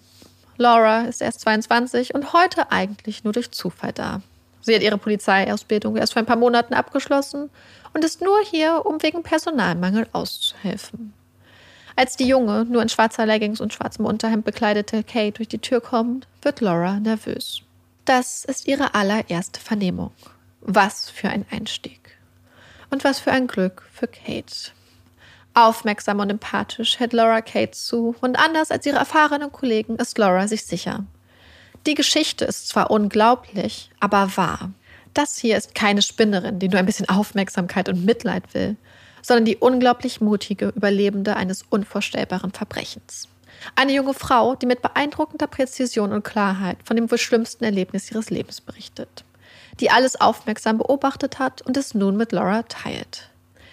Laura 0.58 1.02
ist 1.02 1.22
erst 1.22 1.40
22 1.40 2.14
und 2.14 2.32
heute 2.32 2.70
eigentlich 2.70 3.24
nur 3.24 3.32
durch 3.32 3.50
Zufall 3.50 3.92
da. 3.92 4.20
Sie 4.60 4.74
hat 4.74 4.82
ihre 4.82 4.98
Polizeiausbildung 4.98 5.96
erst 5.96 6.12
vor 6.12 6.22
ein 6.22 6.26
paar 6.26 6.36
Monaten 6.36 6.74
abgeschlossen 6.74 7.50
und 7.94 8.04
ist 8.04 8.20
nur 8.20 8.38
hier, 8.42 8.84
um 8.84 9.02
wegen 9.02 9.22
Personalmangel 9.22 10.06
auszuhelfen. 10.12 11.12
Als 11.96 12.16
die 12.16 12.28
junge, 12.28 12.66
nur 12.66 12.82
in 12.82 12.90
schwarzer 12.90 13.24
Leggings 13.24 13.60
und 13.60 13.72
schwarzem 13.72 14.04
Unterhemd 14.04 14.44
bekleidete 14.44 15.02
Kate 15.02 15.32
durch 15.32 15.48
die 15.48 15.58
Tür 15.58 15.80
kommt, 15.80 16.28
wird 16.42 16.60
Laura 16.60 17.00
nervös. 17.00 17.62
Das 18.04 18.44
ist 18.44 18.68
ihre 18.68 18.94
allererste 18.94 19.58
Vernehmung. 19.60 20.12
Was 20.60 21.08
für 21.08 21.30
ein 21.30 21.46
Einstieg. 21.50 22.18
Und 22.90 23.02
was 23.02 23.18
für 23.18 23.32
ein 23.32 23.46
Glück 23.46 23.82
für 23.92 24.06
Kate. 24.06 24.72
Aufmerksam 25.54 26.20
und 26.20 26.28
empathisch 26.28 26.98
hält 26.98 27.14
Laura 27.14 27.40
Kate 27.40 27.70
zu 27.70 28.14
und 28.20 28.38
anders 28.38 28.70
als 28.70 28.84
ihre 28.84 28.98
erfahrenen 28.98 29.50
Kollegen 29.50 29.96
ist 29.96 30.18
Laura 30.18 30.46
sich 30.48 30.66
sicher. 30.66 31.06
Die 31.86 31.94
Geschichte 31.94 32.44
ist 32.44 32.68
zwar 32.68 32.90
unglaublich, 32.90 33.90
aber 34.00 34.36
wahr. 34.36 34.72
Das 35.14 35.38
hier 35.38 35.56
ist 35.56 35.74
keine 35.74 36.02
Spinnerin, 36.02 36.58
die 36.58 36.68
nur 36.68 36.78
ein 36.78 36.84
bisschen 36.84 37.08
Aufmerksamkeit 37.08 37.88
und 37.88 38.04
Mitleid 38.04 38.52
will, 38.52 38.76
sondern 39.26 39.44
die 39.44 39.56
unglaublich 39.56 40.20
mutige 40.20 40.68
Überlebende 40.68 41.34
eines 41.36 41.64
unvorstellbaren 41.68 42.52
Verbrechens. 42.52 43.28
Eine 43.74 43.92
junge 43.92 44.14
Frau, 44.14 44.54
die 44.54 44.66
mit 44.66 44.82
beeindruckender 44.82 45.48
Präzision 45.48 46.12
und 46.12 46.22
Klarheit 46.22 46.76
von 46.84 46.94
dem 46.94 47.10
wohl 47.10 47.18
schlimmsten 47.18 47.64
Erlebnis 47.64 48.08
ihres 48.12 48.30
Lebens 48.30 48.60
berichtet, 48.60 49.24
die 49.80 49.90
alles 49.90 50.20
aufmerksam 50.20 50.78
beobachtet 50.78 51.40
hat 51.40 51.62
und 51.62 51.76
es 51.76 51.92
nun 51.92 52.16
mit 52.16 52.30
Laura 52.30 52.62
teilt. 52.62 53.30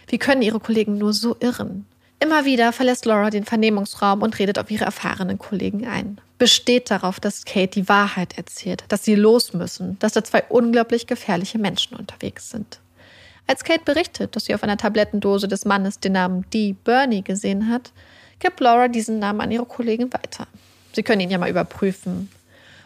Wie 0.08 0.18
können 0.18 0.42
ihre 0.42 0.60
Kollegen 0.60 0.98
nur 0.98 1.14
so 1.14 1.38
irren? 1.40 1.86
Immer 2.20 2.46
wieder 2.46 2.74
verlässt 2.74 3.06
Laura 3.06 3.30
den 3.30 3.44
Vernehmungsraum 3.44 4.24
und 4.24 4.40
redet 4.40 4.58
auf 4.58 4.72
ihre 4.72 4.86
erfahrenen 4.86 5.38
Kollegen 5.38 5.86
ein. 5.86 6.20
Besteht 6.40 6.90
darauf, 6.90 7.20
dass 7.20 7.46
Kate 7.46 7.82
die 7.82 7.90
Wahrheit 7.90 8.38
erzählt, 8.38 8.86
dass 8.88 9.04
sie 9.04 9.16
los 9.16 9.54
müssen, 9.54 10.00
dass 10.00 10.14
da 10.14 10.24
zwei 10.24 10.44
unglaublich 10.50 11.06
gefährliche 11.06 11.60
Menschen 11.60 11.96
unterwegs 11.96 12.50
sind. 12.50 12.80
Als 13.48 13.64
Kate 13.64 13.84
berichtet, 13.84 14.36
dass 14.36 14.46
sie 14.46 14.56
auf 14.56 14.64
einer 14.64 14.78
Tablettendose 14.78 15.48
des 15.48 15.66
Mannes 15.66 16.00
den 16.00 16.14
Namen 16.14 16.46
Dee 16.52 16.74
Bernie 16.74 17.24
gesehen 17.24 17.70
hat, 17.70 17.92
gibt 18.40 18.60
Laura 18.60 18.88
diesen 18.88 19.20
Namen 19.20 19.42
an 19.42 19.52
ihre 19.52 19.66
Kollegen 19.66 20.12
weiter. 20.14 20.48
Sie 20.94 21.04
können 21.04 21.22
ihn 21.22 21.32
ja 21.32 21.38
mal 21.38 21.50
überprüfen. 21.50 22.30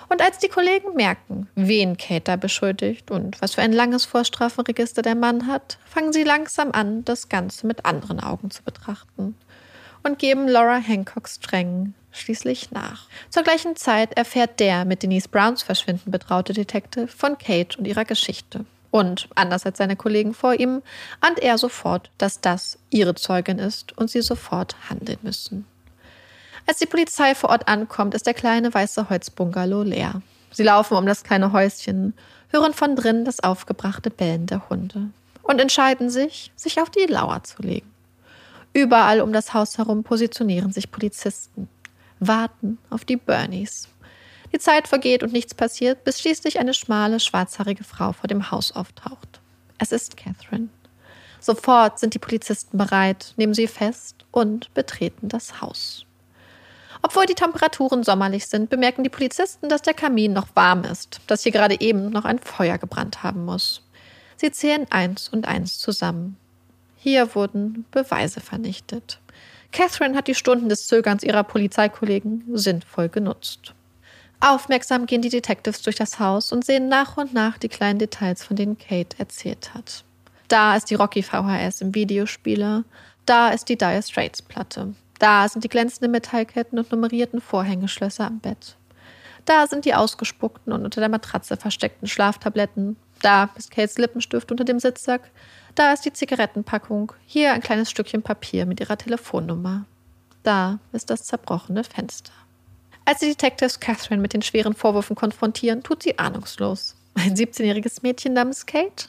Und 0.09 0.21
als 0.21 0.37
die 0.37 0.47
Kollegen 0.47 0.93
merken, 0.95 1.49
wen 1.55 1.97
Kate 1.97 2.21
da 2.21 2.35
beschuldigt 2.37 3.11
und 3.11 3.41
was 3.41 3.55
für 3.55 3.61
ein 3.61 3.73
langes 3.73 4.05
Vorstrafenregister 4.05 5.01
der 5.01 5.15
Mann 5.15 5.47
hat, 5.47 5.77
fangen 5.85 6.13
sie 6.13 6.23
langsam 6.23 6.71
an, 6.71 7.03
das 7.03 7.27
Ganze 7.27 7.67
mit 7.67 7.85
anderen 7.85 8.21
Augen 8.21 8.49
zu 8.49 8.63
betrachten 8.63 9.35
und 10.03 10.19
geben 10.19 10.47
Laura 10.47 10.79
Hancocks 10.81 11.35
Strängen 11.35 11.93
schließlich 12.11 12.71
nach. 12.71 13.07
Zur 13.29 13.43
gleichen 13.43 13.75
Zeit 13.75 14.17
erfährt 14.17 14.59
der 14.59 14.85
mit 14.85 15.03
Denise 15.03 15.27
Browns 15.27 15.61
Verschwinden 15.61 16.09
betraute 16.09 16.53
Detective 16.53 17.07
von 17.07 17.37
Kate 17.37 17.77
und 17.77 17.85
ihrer 17.85 18.05
Geschichte. 18.05 18.65
Und 18.91 19.27
anders 19.35 19.65
als 19.65 19.77
seine 19.77 19.95
Kollegen 19.95 20.33
vor 20.33 20.53
ihm, 20.53 20.81
ahnt 21.19 21.39
er 21.39 21.57
sofort, 21.57 22.09
dass 22.17 22.41
das 22.41 22.77
ihre 22.89 23.15
Zeugin 23.15 23.59
ist 23.59 23.97
und 23.97 24.09
sie 24.09 24.21
sofort 24.21 24.75
handeln 24.89 25.19
müssen. 25.21 25.65
Als 26.65 26.79
die 26.79 26.85
Polizei 26.85 27.35
vor 27.35 27.49
Ort 27.49 27.67
ankommt, 27.67 28.13
ist 28.13 28.25
der 28.25 28.33
kleine 28.33 28.73
weiße 28.73 29.09
Holzbungalow 29.09 29.83
leer. 29.83 30.21
Sie 30.51 30.63
laufen 30.63 30.97
um 30.97 31.05
das 31.05 31.23
kleine 31.23 31.51
Häuschen, 31.53 32.13
hören 32.49 32.73
von 32.73 32.95
drinnen 32.95 33.25
das 33.25 33.41
aufgebrachte 33.41 34.09
Bellen 34.09 34.47
der 34.47 34.69
Hunde 34.69 35.09
und 35.43 35.61
entscheiden 35.61 36.09
sich, 36.09 36.51
sich 36.55 36.81
auf 36.81 36.89
die 36.89 37.05
Lauer 37.05 37.43
zu 37.43 37.61
legen. 37.61 37.89
Überall 38.73 39.21
um 39.21 39.33
das 39.33 39.53
Haus 39.53 39.77
herum 39.77 40.03
positionieren 40.03 40.71
sich 40.71 40.91
Polizisten, 40.91 41.69
warten 42.19 42.77
auf 42.89 43.05
die 43.05 43.17
Bernies. 43.17 43.87
Die 44.53 44.59
Zeit 44.59 44.87
vergeht 44.87 45.23
und 45.23 45.33
nichts 45.33 45.53
passiert, 45.53 46.03
bis 46.03 46.19
schließlich 46.19 46.59
eine 46.59 46.73
schmale, 46.73 47.19
schwarzhaarige 47.19 47.83
Frau 47.83 48.13
vor 48.13 48.27
dem 48.27 48.51
Haus 48.51 48.71
auftaucht. 48.71 49.41
Es 49.77 49.91
ist 49.91 50.17
Catherine. 50.17 50.69
Sofort 51.39 51.99
sind 51.99 52.13
die 52.13 52.19
Polizisten 52.19 52.77
bereit, 52.77 53.33
nehmen 53.37 53.53
sie 53.53 53.67
fest 53.67 54.25
und 54.31 54.73
betreten 54.73 55.29
das 55.29 55.61
Haus. 55.61 56.05
Obwohl 57.01 57.25
die 57.25 57.35
Temperaturen 57.35 58.03
sommerlich 58.03 58.47
sind, 58.47 58.69
bemerken 58.69 59.03
die 59.03 59.09
Polizisten, 59.09 59.69
dass 59.69 59.83
der 59.83 59.93
Kamin 59.93 60.33
noch 60.33 60.47
warm 60.55 60.83
ist, 60.83 61.21
dass 61.27 61.43
hier 61.43 61.51
gerade 61.51 61.79
eben 61.79 62.09
noch 62.09 62.25
ein 62.25 62.39
Feuer 62.39 62.77
gebrannt 62.77 63.23
haben 63.23 63.45
muss. 63.45 63.83
Sie 64.35 64.51
zählen 64.51 64.87
eins 64.89 65.29
und 65.29 65.47
eins 65.47 65.79
zusammen. 65.79 66.37
Hier 66.97 67.35
wurden 67.35 67.85
Beweise 67.91 68.39
vernichtet. 68.39 69.19
Catherine 69.71 70.17
hat 70.17 70.27
die 70.27 70.35
Stunden 70.35 70.69
des 70.69 70.87
Zögerns 70.87 71.23
ihrer 71.23 71.43
Polizeikollegen 71.43 72.43
sinnvoll 72.53 73.09
genutzt. 73.09 73.73
Aufmerksam 74.39 75.07
gehen 75.07 75.21
die 75.21 75.29
Detectives 75.29 75.81
durch 75.81 75.95
das 75.95 76.19
Haus 76.19 76.51
und 76.51 76.63
sehen 76.63 76.89
nach 76.89 77.17
und 77.17 77.33
nach 77.33 77.57
die 77.57 77.69
kleinen 77.69 77.99
Details, 77.99 78.43
von 78.43 78.55
denen 78.55 78.77
Kate 78.77 79.17
erzählt 79.17 79.73
hat. 79.73 80.03
Da 80.47 80.75
ist 80.75 80.89
die 80.89 80.95
Rocky 80.95 81.23
VHS 81.23 81.81
im 81.81 81.95
Videospieler, 81.95 82.83
da 83.25 83.49
ist 83.49 83.67
die 83.67 83.77
Dire 83.77 84.01
Straits 84.03 84.41
Platte, 84.41 84.93
da 85.19 85.49
sind 85.49 85.63
die 85.63 85.69
glänzenden 85.69 86.11
Metallketten 86.11 86.77
und 86.77 86.91
nummerierten 86.91 87.41
Vorhängeschlösser 87.41 88.27
am 88.27 88.39
Bett. 88.39 88.77
Da 89.45 89.65
sind 89.65 89.85
die 89.85 89.95
ausgespuckten 89.95 90.73
und 90.73 90.83
unter 90.83 90.99
der 90.99 91.09
Matratze 91.09 91.57
versteckten 91.57 92.07
Schlaftabletten. 92.07 92.97
Da 93.21 93.49
ist 93.55 93.71
Kates 93.71 93.97
Lippenstift 93.97 94.51
unter 94.51 94.65
dem 94.65 94.79
Sitzsack. 94.79 95.31
Da 95.73 95.93
ist 95.93 96.05
die 96.05 96.11
Zigarettenpackung. 96.13 97.13
Hier 97.25 97.53
ein 97.53 97.61
kleines 97.61 97.89
Stückchen 97.89 98.21
Papier 98.21 98.65
mit 98.65 98.79
ihrer 98.81 98.97
Telefonnummer. 98.97 99.85
Da 100.43 100.79
ist 100.91 101.09
das 101.09 101.23
zerbrochene 101.23 101.83
Fenster. 101.83 102.33
Als 103.07 103.21
die 103.21 103.27
Detectives 103.27 103.79
Catherine 103.79 104.21
mit 104.21 104.33
den 104.33 104.41
schweren 104.41 104.73
Vorwürfen 104.73 105.15
konfrontieren, 105.15 105.81
tut 105.81 106.03
sie 106.03 106.19
ahnungslos. 106.19 106.97
Ein 107.15 107.35
17-jähriges 107.35 107.99
Mädchen 108.01 108.33
namens 108.33 108.65
Kate? 108.65 109.07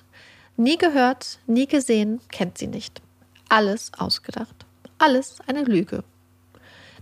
Nie 0.56 0.78
gehört, 0.78 1.40
nie 1.48 1.66
gesehen, 1.66 2.20
kennt 2.30 2.58
sie 2.58 2.68
nicht. 2.68 3.02
Alles 3.48 3.90
ausgedacht. 3.98 4.54
Alles 4.98 5.38
eine 5.48 5.64
Lüge. 5.64 6.04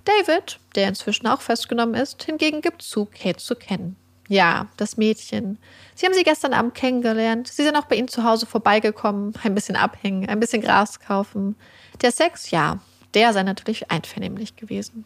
David, 0.07 0.59
der 0.74 0.88
inzwischen 0.88 1.26
auch 1.26 1.42
festgenommen 1.42 2.01
ist, 2.01 2.22
hingegen 2.22 2.62
gibt 2.62 2.80
zu, 2.80 3.05
Kate 3.05 3.44
zu 3.44 3.57
kennen. 3.57 3.97
Ja, 4.28 4.68
das 4.78 4.97
Mädchen. 4.97 5.59
Sie 5.94 6.07
haben 6.07 6.14
sie 6.14 6.22
gestern 6.22 6.55
Abend 6.55 6.74
kennengelernt. 6.74 7.49
Sie 7.49 7.62
sind 7.62 7.76
auch 7.76 7.84
bei 7.84 7.97
ihnen 7.97 8.09
zu 8.09 8.24
Hause 8.24 8.47
vorbeigekommen, 8.47 9.34
ein 9.42 9.55
bisschen 9.55 9.76
abhängen, 9.76 10.30
ein 10.30 10.40
bisschen 10.40 10.62
Gras 10.62 10.99
kaufen. 10.99 11.57
Der 12.01 12.11
Sex, 12.11 12.51
ja, 12.53 12.78
der 13.12 13.34
sei 13.34 13.42
natürlich 13.42 13.90
einvernehmlich 13.90 14.57
gewesen. 14.57 15.05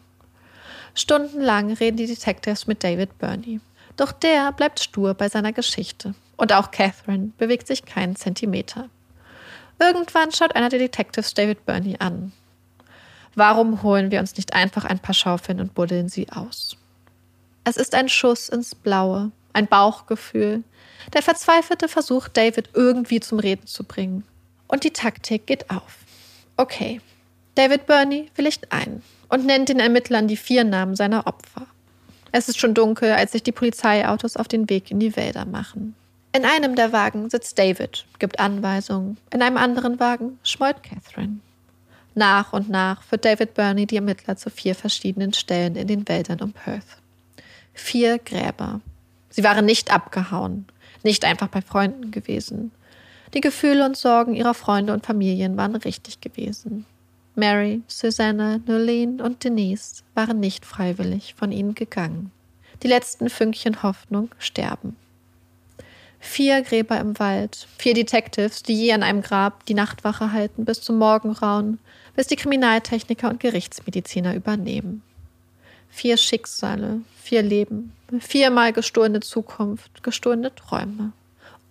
Stundenlang 0.93 1.73
reden 1.73 1.97
die 1.97 2.07
Detectives 2.07 2.67
mit 2.67 2.83
David 2.83 3.17
Burney. 3.17 3.59
Doch 3.97 4.11
der 4.11 4.51
bleibt 4.51 4.79
stur 4.79 5.13
bei 5.13 5.29
seiner 5.29 5.53
Geschichte. 5.53 6.15
Und 6.37 6.53
auch 6.53 6.71
Catherine 6.71 7.31
bewegt 7.37 7.67
sich 7.67 7.85
keinen 7.85 8.15
Zentimeter. 8.15 8.89
Irgendwann 9.79 10.31
schaut 10.31 10.55
einer 10.55 10.69
der 10.69 10.79
Detectives 10.79 11.33
David 11.33 11.65
Burney 11.65 11.95
an. 11.99 12.31
Warum 13.35 13.83
holen 13.83 14.11
wir 14.11 14.19
uns 14.19 14.35
nicht 14.35 14.53
einfach 14.53 14.85
ein 14.85 14.99
paar 14.99 15.15
Schaufeln 15.15 15.59
und 15.59 15.73
buddeln 15.73 16.09
sie 16.09 16.29
aus? 16.29 16.75
Es 17.63 17.77
ist 17.77 17.95
ein 17.95 18.09
Schuss 18.09 18.49
ins 18.49 18.75
Blaue, 18.75 19.31
ein 19.53 19.67
Bauchgefühl. 19.67 20.63
Der 21.13 21.21
Verzweifelte 21.21 21.87
versucht, 21.87 22.35
David 22.35 22.69
irgendwie 22.73 23.19
zum 23.19 23.39
Reden 23.39 23.67
zu 23.67 23.83
bringen. 23.83 24.25
Und 24.67 24.83
die 24.83 24.91
Taktik 24.91 25.47
geht 25.47 25.69
auf. 25.69 25.99
Okay, 26.57 27.01
David 27.55 27.85
Burney 27.85 28.29
willigt 28.35 28.71
ein 28.71 29.01
und 29.31 29.45
nennt 29.45 29.69
den 29.69 29.79
Ermittlern 29.79 30.27
die 30.27 30.37
vier 30.37 30.63
Namen 30.63 30.95
seiner 30.95 31.25
Opfer. 31.25 31.65
Es 32.33 32.49
ist 32.49 32.59
schon 32.59 32.73
dunkel, 32.73 33.11
als 33.13 33.31
sich 33.31 33.43
die 33.43 33.51
Polizeiautos 33.51 34.37
auf 34.37 34.47
den 34.47 34.69
Weg 34.69 34.91
in 34.91 34.99
die 34.99 35.15
Wälder 35.15 35.45
machen. 35.45 35.95
In 36.33 36.45
einem 36.45 36.75
der 36.75 36.93
Wagen 36.93 37.29
sitzt 37.29 37.57
David, 37.57 38.05
gibt 38.19 38.39
Anweisungen. 38.39 39.17
In 39.33 39.41
einem 39.41 39.57
anderen 39.57 39.99
Wagen 39.99 40.37
schmollt 40.43 40.83
Catherine. 40.83 41.39
Nach 42.13 42.53
und 42.53 42.69
nach 42.69 43.03
führt 43.03 43.25
David 43.25 43.53
Burney 43.53 43.85
die 43.85 43.95
Ermittler 43.95 44.35
zu 44.35 44.49
vier 44.49 44.75
verschiedenen 44.75 45.33
Stellen 45.33 45.75
in 45.75 45.87
den 45.87 46.07
Wäldern 46.07 46.41
um 46.41 46.51
Perth. 46.51 46.97
Vier 47.73 48.19
Gräber. 48.19 48.81
Sie 49.29 49.43
waren 49.43 49.65
nicht 49.65 49.93
abgehauen, 49.93 50.65
nicht 51.03 51.23
einfach 51.23 51.47
bei 51.47 51.61
Freunden 51.61 52.11
gewesen. 52.11 52.71
Die 53.33 53.41
Gefühle 53.41 53.85
und 53.85 53.95
Sorgen 53.95 54.35
ihrer 54.35 54.53
Freunde 54.53 54.93
und 54.93 55.05
Familien 55.05 55.55
waren 55.55 55.75
richtig 55.77 56.19
gewesen. 56.19 56.85
Mary, 57.35 57.81
Susanna, 57.87 58.59
Nolene 58.65 59.23
und 59.23 59.43
Denise 59.43 60.03
waren 60.15 60.39
nicht 60.39 60.65
freiwillig 60.65 61.33
von 61.35 61.51
ihnen 61.51 61.75
gegangen. 61.75 62.31
Die 62.83 62.87
letzten 62.87 63.29
Fünkchen 63.29 63.83
Hoffnung 63.83 64.29
sterben. 64.37 64.97
Vier 66.19 66.61
Gräber 66.61 66.99
im 66.99 67.17
Wald, 67.19 67.67
vier 67.77 67.93
Detectives, 67.93 68.63
die 68.63 68.73
je 68.73 68.91
an 68.91 69.01
einem 69.01 69.21
Grab 69.21 69.65
die 69.65 69.73
Nachtwache 69.73 70.31
halten 70.31 70.65
bis 70.65 70.81
zum 70.81 70.97
Morgenrauen, 70.97 71.79
bis 72.15 72.27
die 72.27 72.35
Kriminaltechniker 72.35 73.29
und 73.29 73.39
Gerichtsmediziner 73.39 74.35
übernehmen. 74.35 75.01
Vier 75.89 76.17
Schicksale, 76.17 77.01
vier 77.21 77.41
Leben, 77.41 77.93
viermal 78.19 78.73
gestohlene 78.73 79.21
Zukunft, 79.21 80.03
gestohlene 80.03 80.53
Träume. 80.53 81.13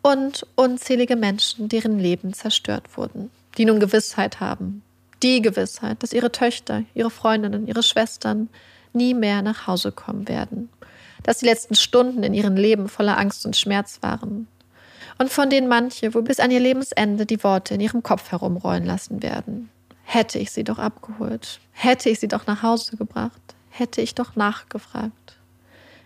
Und 0.02 0.46
unzählige 0.56 1.16
Menschen, 1.16 1.68
deren 1.68 1.98
Leben 1.98 2.32
zerstört 2.32 2.96
wurden, 2.96 3.30
die 3.58 3.66
nun 3.66 3.78
Gewissheit 3.78 4.40
haben. 4.40 4.82
Die 5.22 5.42
Gewissheit, 5.42 6.02
dass 6.02 6.12
ihre 6.12 6.32
Töchter, 6.32 6.84
ihre 6.94 7.10
Freundinnen, 7.10 7.66
ihre 7.66 7.82
Schwestern 7.82 8.48
nie 8.92 9.14
mehr 9.14 9.42
nach 9.42 9.66
Hause 9.66 9.92
kommen 9.92 10.28
werden. 10.28 10.70
Dass 11.22 11.38
die 11.38 11.46
letzten 11.46 11.74
Stunden 11.74 12.22
in 12.22 12.32
ihrem 12.32 12.56
Leben 12.56 12.88
voller 12.88 13.18
Angst 13.18 13.44
und 13.44 13.56
Schmerz 13.56 13.98
waren. 14.00 14.48
Und 15.18 15.30
von 15.30 15.50
denen 15.50 15.68
manche 15.68 16.14
wohl 16.14 16.22
bis 16.22 16.40
an 16.40 16.50
ihr 16.50 16.60
Lebensende 16.60 17.26
die 17.26 17.44
Worte 17.44 17.74
in 17.74 17.80
ihrem 17.80 18.02
Kopf 18.02 18.30
herumrollen 18.30 18.86
lassen 18.86 19.22
werden. 19.22 19.68
Hätte 20.04 20.38
ich 20.38 20.50
sie 20.50 20.64
doch 20.64 20.78
abgeholt. 20.78 21.60
Hätte 21.72 22.08
ich 22.08 22.18
sie 22.18 22.28
doch 22.28 22.46
nach 22.46 22.62
Hause 22.62 22.96
gebracht. 22.96 23.40
Hätte 23.68 24.00
ich 24.00 24.14
doch 24.14 24.34
nachgefragt. 24.34 25.36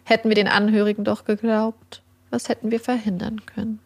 Hätten 0.02 0.28
wir 0.28 0.34
den 0.34 0.48
Anhörigen 0.48 1.04
doch 1.04 1.24
geglaubt. 1.24 2.02
Was 2.30 2.48
hätten 2.48 2.72
wir 2.72 2.80
verhindern 2.80 3.46
können? 3.46 3.78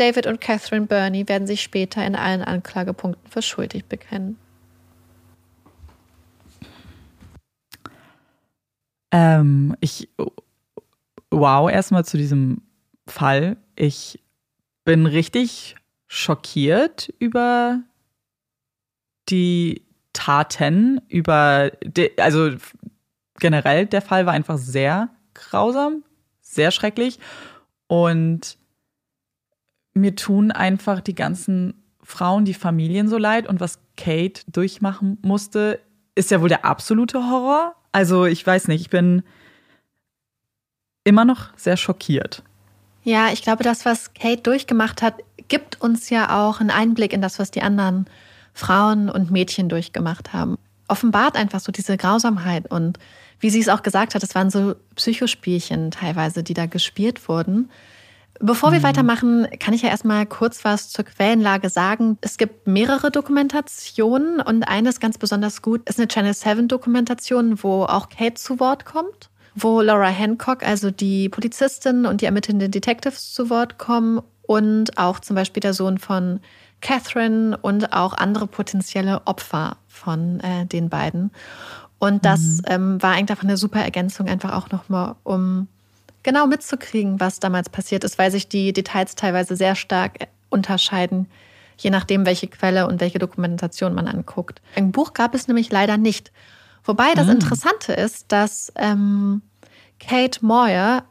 David 0.00 0.26
und 0.26 0.40
Catherine 0.40 0.86
Burney 0.86 1.28
werden 1.28 1.46
sich 1.46 1.62
später 1.62 2.04
in 2.06 2.16
allen 2.16 2.42
Anklagepunkten 2.42 3.30
für 3.30 3.42
schuldig 3.42 3.84
bekennen. 3.84 4.38
Ähm, 9.12 9.76
ich 9.80 10.08
wow, 11.30 11.70
erstmal 11.70 12.06
zu 12.06 12.16
diesem 12.16 12.62
Fall. 13.06 13.58
Ich 13.76 14.20
bin 14.84 15.04
richtig 15.04 15.76
schockiert 16.08 17.12
über 17.18 17.82
die 19.28 19.82
Taten 20.12 21.00
über, 21.08 21.70
die, 21.84 22.18
also 22.18 22.50
generell 23.38 23.86
der 23.86 24.02
Fall 24.02 24.26
war 24.26 24.32
einfach 24.32 24.58
sehr 24.58 25.10
grausam, 25.34 26.04
sehr 26.40 26.70
schrecklich 26.70 27.20
und 27.86 28.58
mir 29.94 30.16
tun 30.16 30.50
einfach 30.50 31.00
die 31.00 31.14
ganzen 31.14 31.74
Frauen, 32.02 32.44
die 32.44 32.54
Familien 32.54 33.08
so 33.08 33.18
leid 33.18 33.46
und 33.46 33.60
was 33.60 33.80
Kate 33.96 34.42
durchmachen 34.50 35.18
musste, 35.22 35.80
ist 36.14 36.30
ja 36.30 36.40
wohl 36.40 36.48
der 36.48 36.64
absolute 36.64 37.18
Horror. 37.30 37.74
Also 37.92 38.24
ich 38.26 38.46
weiß 38.46 38.68
nicht, 38.68 38.80
ich 38.80 38.90
bin 38.90 39.22
immer 41.04 41.24
noch 41.24 41.56
sehr 41.56 41.76
schockiert. 41.76 42.42
Ja, 43.02 43.32
ich 43.32 43.42
glaube, 43.42 43.64
das, 43.64 43.84
was 43.84 44.12
Kate 44.14 44.42
durchgemacht 44.42 45.02
hat, 45.02 45.14
gibt 45.48 45.80
uns 45.80 46.10
ja 46.10 46.46
auch 46.46 46.60
einen 46.60 46.70
Einblick 46.70 47.12
in 47.12 47.22
das, 47.22 47.38
was 47.38 47.50
die 47.50 47.62
anderen 47.62 48.06
Frauen 48.52 49.08
und 49.08 49.30
Mädchen 49.30 49.68
durchgemacht 49.68 50.32
haben. 50.32 50.56
offenbart 50.88 51.36
einfach 51.36 51.60
so 51.60 51.70
diese 51.70 51.96
Grausamkeit 51.96 52.68
und 52.68 52.98
wie 53.38 53.48
sie 53.48 53.60
es 53.60 53.68
auch 53.68 53.82
gesagt 53.82 54.14
hat, 54.14 54.22
es 54.22 54.34
waren 54.34 54.50
so 54.50 54.74
Psychospielchen 54.96 55.92
teilweise, 55.92 56.42
die 56.42 56.52
da 56.52 56.66
gespielt 56.66 57.28
wurden. 57.28 57.70
Bevor 58.42 58.72
wir 58.72 58.78
mhm. 58.78 58.84
weitermachen, 58.84 59.46
kann 59.58 59.74
ich 59.74 59.82
ja 59.82 59.90
erstmal 59.90 60.24
kurz 60.24 60.64
was 60.64 60.88
zur 60.88 61.04
Quellenlage 61.04 61.68
sagen. 61.68 62.16
Es 62.22 62.38
gibt 62.38 62.66
mehrere 62.66 63.10
Dokumentationen 63.10 64.40
und 64.40 64.62
eine 64.64 64.88
ist 64.88 65.00
ganz 65.00 65.18
besonders 65.18 65.60
gut, 65.60 65.86
ist 65.88 65.98
eine 65.98 66.08
Channel 66.08 66.32
7 66.32 66.66
Dokumentation, 66.66 67.62
wo 67.62 67.84
auch 67.84 68.08
Kate 68.08 68.34
zu 68.34 68.58
Wort 68.58 68.86
kommt, 68.86 69.28
wo 69.54 69.82
Laura 69.82 70.08
Hancock, 70.08 70.66
also 70.66 70.90
die 70.90 71.28
Polizistin 71.28 72.06
und 72.06 72.22
die 72.22 72.24
ermittelnden 72.24 72.70
Detectives 72.70 73.34
zu 73.34 73.50
Wort 73.50 73.76
kommen 73.76 74.22
und 74.42 74.96
auch 74.96 75.20
zum 75.20 75.36
Beispiel 75.36 75.60
der 75.60 75.74
Sohn 75.74 75.98
von 75.98 76.40
Catherine 76.80 77.58
und 77.60 77.92
auch 77.92 78.14
andere 78.14 78.46
potenzielle 78.46 79.26
Opfer 79.26 79.76
von 79.86 80.40
äh, 80.40 80.64
den 80.64 80.88
beiden. 80.88 81.30
Und 81.98 82.24
das 82.24 82.40
mhm. 82.40 82.62
ähm, 82.64 83.02
war 83.02 83.10
eigentlich 83.10 83.32
einfach 83.32 83.44
eine 83.44 83.58
super 83.58 83.80
Ergänzung, 83.80 84.28
einfach 84.28 84.54
auch 84.54 84.70
nochmal, 84.70 85.16
um 85.24 85.68
genau 86.22 86.46
mitzukriegen, 86.46 87.20
was 87.20 87.40
damals 87.40 87.68
passiert 87.68 88.04
ist, 88.04 88.18
weil 88.18 88.30
sich 88.30 88.48
die 88.48 88.72
Details 88.72 89.14
teilweise 89.14 89.56
sehr 89.56 89.74
stark 89.74 90.28
unterscheiden, 90.50 91.28
je 91.78 91.90
nachdem, 91.90 92.26
welche 92.26 92.48
Quelle 92.48 92.86
und 92.86 93.00
welche 93.00 93.18
Dokumentation 93.18 93.94
man 93.94 94.06
anguckt. 94.06 94.60
Ein 94.76 94.92
Buch 94.92 95.14
gab 95.14 95.34
es 95.34 95.48
nämlich 95.48 95.70
leider 95.70 95.96
nicht. 95.96 96.32
Wobei 96.84 97.14
das 97.14 97.26
mhm. 97.26 97.34
Interessante 97.34 97.92
ist, 97.92 98.32
dass 98.32 98.72
ähm, 98.76 99.42
Kate 99.98 100.44
Moyer 100.44 101.04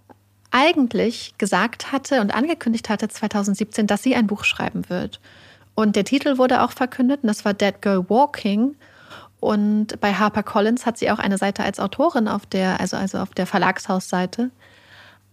eigentlich 0.51 1.35
gesagt 1.37 1.91
hatte 1.91 2.21
und 2.21 2.33
angekündigt 2.33 2.89
hatte 2.89 3.07
2017, 3.07 3.87
dass 3.87 4.03
sie 4.03 4.15
ein 4.15 4.27
Buch 4.27 4.43
schreiben 4.43 4.89
wird. 4.89 5.19
Und 5.75 5.95
der 5.95 6.03
Titel 6.03 6.37
wurde 6.37 6.63
auch 6.63 6.71
verkündet 6.71 7.21
und 7.23 7.27
das 7.27 7.45
war 7.45 7.53
Dead 7.53 7.81
Girl 7.81 8.09
Walking. 8.09 8.75
Und 9.39 9.99
bei 10.01 10.13
HarperCollins 10.13 10.85
hat 10.85 10.97
sie 10.97 11.09
auch 11.11 11.19
eine 11.19 11.37
Seite 11.37 11.63
als 11.63 11.79
Autorin 11.79 12.27
auf 12.27 12.45
der, 12.45 12.79
also, 12.81 12.97
also 12.97 13.19
auf 13.19 13.29
der 13.29 13.45
Verlagshausseite. 13.45 14.51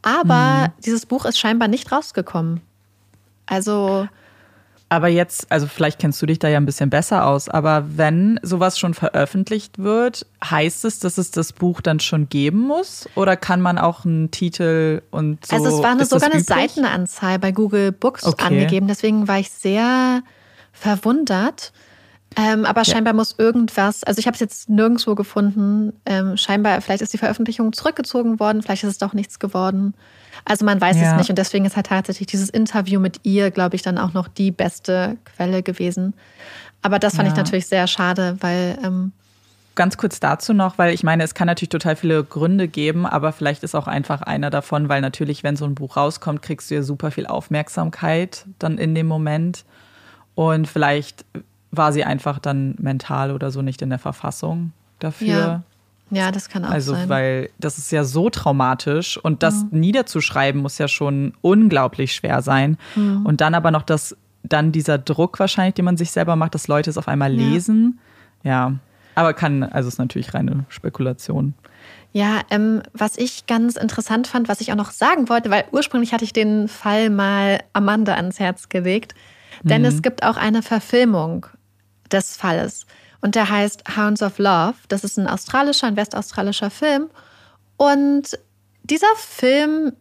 Aber 0.06 0.68
mhm. 0.68 0.82
dieses 0.84 1.04
Buch 1.04 1.24
ist 1.24 1.36
scheinbar 1.36 1.66
nicht 1.66 1.90
rausgekommen. 1.90 2.60
Also. 3.46 4.06
Aber 4.88 5.08
jetzt, 5.08 5.50
also 5.50 5.66
vielleicht 5.66 5.98
kennst 5.98 6.22
du 6.22 6.26
dich 6.26 6.38
da 6.38 6.46
ja 6.46 6.58
ein 6.58 6.64
bisschen 6.64 6.90
besser 6.90 7.26
aus, 7.26 7.48
aber 7.48 7.84
wenn 7.96 8.38
sowas 8.44 8.78
schon 8.78 8.94
veröffentlicht 8.94 9.80
wird, 9.80 10.24
heißt 10.44 10.84
es, 10.84 11.00
dass 11.00 11.18
es 11.18 11.32
das 11.32 11.52
Buch 11.52 11.80
dann 11.80 11.98
schon 11.98 12.28
geben 12.28 12.60
muss? 12.60 13.08
Oder 13.16 13.36
kann 13.36 13.60
man 13.60 13.78
auch 13.78 14.04
einen 14.04 14.30
Titel 14.30 15.02
und 15.10 15.44
so? 15.44 15.56
Also 15.56 15.76
es 15.76 15.82
war 15.82 15.90
eine, 15.90 16.06
sogar 16.06 16.30
eine 16.30 16.40
Seitenanzahl 16.40 17.40
bei 17.40 17.50
Google 17.50 17.90
Books 17.90 18.24
okay. 18.24 18.44
angegeben, 18.44 18.86
deswegen 18.86 19.26
war 19.26 19.40
ich 19.40 19.50
sehr 19.50 20.22
verwundert. 20.72 21.72
Ähm, 22.38 22.66
aber 22.66 22.82
ja. 22.82 22.84
scheinbar 22.84 23.14
muss 23.14 23.34
irgendwas, 23.38 24.04
also 24.04 24.18
ich 24.18 24.26
habe 24.26 24.34
es 24.34 24.40
jetzt 24.40 24.68
nirgendwo 24.68 25.14
gefunden. 25.14 25.94
Ähm, 26.04 26.36
scheinbar, 26.36 26.82
vielleicht 26.82 27.00
ist 27.00 27.14
die 27.14 27.18
Veröffentlichung 27.18 27.72
zurückgezogen 27.72 28.38
worden, 28.38 28.62
vielleicht 28.62 28.84
ist 28.84 28.90
es 28.90 28.98
doch 28.98 29.14
nichts 29.14 29.38
geworden. 29.38 29.94
Also 30.44 30.66
man 30.66 30.78
weiß 30.78 30.96
ja. 31.00 31.12
es 31.12 31.16
nicht 31.16 31.30
und 31.30 31.38
deswegen 31.38 31.64
ist 31.64 31.76
halt 31.76 31.86
tatsächlich 31.86 32.26
dieses 32.26 32.50
Interview 32.50 33.00
mit 33.00 33.20
ihr, 33.22 33.50
glaube 33.50 33.74
ich, 33.74 33.82
dann 33.82 33.96
auch 33.96 34.12
noch 34.12 34.28
die 34.28 34.50
beste 34.50 35.16
Quelle 35.24 35.62
gewesen. 35.62 36.12
Aber 36.82 36.98
das 36.98 37.16
fand 37.16 37.26
ja. 37.26 37.32
ich 37.32 37.38
natürlich 37.38 37.66
sehr 37.66 37.86
schade, 37.86 38.36
weil. 38.40 38.78
Ähm, 38.84 39.12
Ganz 39.74 39.96
kurz 39.96 40.20
dazu 40.20 40.54
noch, 40.54 40.78
weil 40.78 40.94
ich 40.94 41.02
meine, 41.02 41.22
es 41.22 41.34
kann 41.34 41.46
natürlich 41.46 41.70
total 41.70 41.96
viele 41.96 42.24
Gründe 42.24 42.68
geben, 42.68 43.04
aber 43.04 43.32
vielleicht 43.32 43.62
ist 43.62 43.74
auch 43.74 43.86
einfach 43.86 44.22
einer 44.22 44.48
davon, 44.48 44.88
weil 44.88 45.02
natürlich, 45.02 45.42
wenn 45.42 45.56
so 45.56 45.66
ein 45.66 45.74
Buch 45.74 45.96
rauskommt, 45.96 46.40
kriegst 46.40 46.70
du 46.70 46.76
ja 46.76 46.82
super 46.82 47.10
viel 47.10 47.26
Aufmerksamkeit 47.26 48.46
dann 48.58 48.78
in 48.78 48.94
dem 48.94 49.06
Moment. 49.06 49.64
Und 50.34 50.68
vielleicht 50.68 51.24
war 51.70 51.92
sie 51.92 52.04
einfach 52.04 52.38
dann 52.38 52.74
mental 52.78 53.32
oder 53.32 53.50
so 53.50 53.62
nicht 53.62 53.82
in 53.82 53.90
der 53.90 53.98
Verfassung 53.98 54.72
dafür. 54.98 55.26
Ja. 55.26 55.62
Ja, 56.10 56.30
das 56.30 56.48
kann 56.48 56.64
auch 56.64 56.70
also, 56.70 56.92
sein. 56.92 57.00
Also, 57.00 57.10
weil 57.10 57.50
das 57.58 57.78
ist 57.78 57.90
ja 57.90 58.04
so 58.04 58.30
traumatisch 58.30 59.18
und 59.18 59.42
das 59.42 59.64
mhm. 59.64 59.80
niederzuschreiben 59.80 60.60
muss 60.60 60.78
ja 60.78 60.86
schon 60.86 61.34
unglaublich 61.42 62.14
schwer 62.14 62.42
sein. 62.42 62.78
Mhm. 62.94 63.26
Und 63.26 63.40
dann 63.40 63.54
aber 63.54 63.72
noch 63.72 63.82
das, 63.82 64.16
dann 64.44 64.70
dieser 64.70 64.98
Druck 64.98 65.40
wahrscheinlich, 65.40 65.74
den 65.74 65.84
man 65.84 65.96
sich 65.96 66.12
selber 66.12 66.36
macht, 66.36 66.54
dass 66.54 66.68
Leute 66.68 66.90
es 66.90 66.96
auf 66.96 67.08
einmal 67.08 67.32
ja. 67.34 67.48
lesen. 67.48 67.98
Ja. 68.44 68.74
Aber 69.16 69.32
kann, 69.32 69.64
also 69.64 69.88
ist 69.88 69.98
natürlich 69.98 70.32
reine 70.32 70.64
Spekulation. 70.68 71.54
Ja, 72.12 72.40
ähm, 72.50 72.82
was 72.92 73.18
ich 73.18 73.46
ganz 73.46 73.76
interessant 73.76 74.26
fand, 74.26 74.48
was 74.48 74.60
ich 74.60 74.72
auch 74.72 74.76
noch 74.76 74.92
sagen 74.92 75.28
wollte, 75.28 75.50
weil 75.50 75.64
ursprünglich 75.72 76.12
hatte 76.12 76.24
ich 76.24 76.32
den 76.32 76.68
Fall 76.68 77.10
mal 77.10 77.60
Amanda 77.72 78.14
ans 78.14 78.38
Herz 78.38 78.68
gelegt, 78.68 79.14
denn 79.62 79.82
mhm. 79.82 79.88
es 79.88 80.02
gibt 80.02 80.22
auch 80.22 80.36
eine 80.36 80.62
Verfilmung 80.62 81.46
des 82.10 82.36
Falles. 82.36 82.86
Und 83.20 83.34
der 83.34 83.48
heißt 83.48 83.96
Hounds 83.96 84.22
of 84.22 84.38
Love. 84.38 84.74
Das 84.88 85.02
ist 85.02 85.18
ein 85.18 85.26
australischer, 85.26 85.86
ein 85.86 85.96
westaustralischer 85.96 86.70
Film. 86.70 87.08
Und 87.76 88.38
dieser 88.84 89.14
Film 89.16 89.92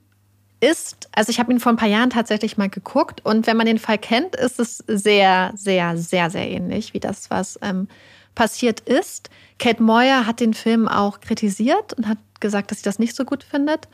ist, 0.59 1.09
also 1.13 1.29
ich 1.29 1.39
habe 1.39 1.51
ihn 1.51 1.59
vor 1.59 1.71
ein 1.71 1.77
paar 1.77 1.89
Jahren 1.89 2.09
tatsächlich 2.09 2.57
mal 2.57 2.69
geguckt 2.69 3.25
und 3.25 3.45
wenn 3.45 3.57
man 3.57 3.65
den 3.65 3.79
Fall 3.79 3.97
kennt, 3.97 4.35
ist 4.35 4.59
es 4.59 4.77
sehr, 4.87 5.51
sehr, 5.55 5.97
sehr, 5.97 6.29
sehr 6.29 6.49
ähnlich 6.49 6.93
wie 6.93 6.99
das, 6.99 7.29
was 7.29 7.59
ähm, 7.61 7.87
passiert 8.35 8.79
ist. 8.81 9.29
Kate 9.59 9.83
Moyer 9.83 10.25
hat 10.25 10.39
den 10.39 10.53
Film 10.53 10.87
auch 10.87 11.19
kritisiert 11.19 11.93
und 11.93 12.07
hat 12.07 12.17
gesagt, 12.39 12.71
dass 12.71 12.79
sie 12.79 12.83
das 12.83 12.99
nicht 12.99 13.15
so 13.15 13.25
gut 13.25 13.43
findet. 13.43 13.87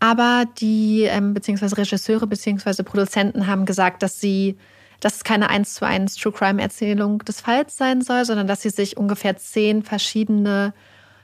Aber 0.00 0.44
die 0.58 1.02
ähm, 1.02 1.34
beziehungsweise 1.34 1.76
Regisseure 1.76 2.26
beziehungsweise 2.26 2.84
Produzenten 2.84 3.46
haben 3.46 3.66
gesagt, 3.66 4.02
dass 4.02 4.20
sie 4.20 4.56
dass 5.04 5.16
es 5.16 5.24
keine 5.24 5.50
eins 5.50 5.74
zu 5.74 5.84
eins 5.84 6.16
True 6.16 6.32
Crime 6.32 6.62
Erzählung 6.62 7.18
des 7.18 7.42
Falls 7.42 7.76
sein 7.76 8.00
soll, 8.00 8.24
sondern 8.24 8.46
dass 8.46 8.62
sie 8.62 8.70
sich 8.70 8.96
ungefähr 8.96 9.36
zehn 9.36 9.82
verschiedene 9.82 10.72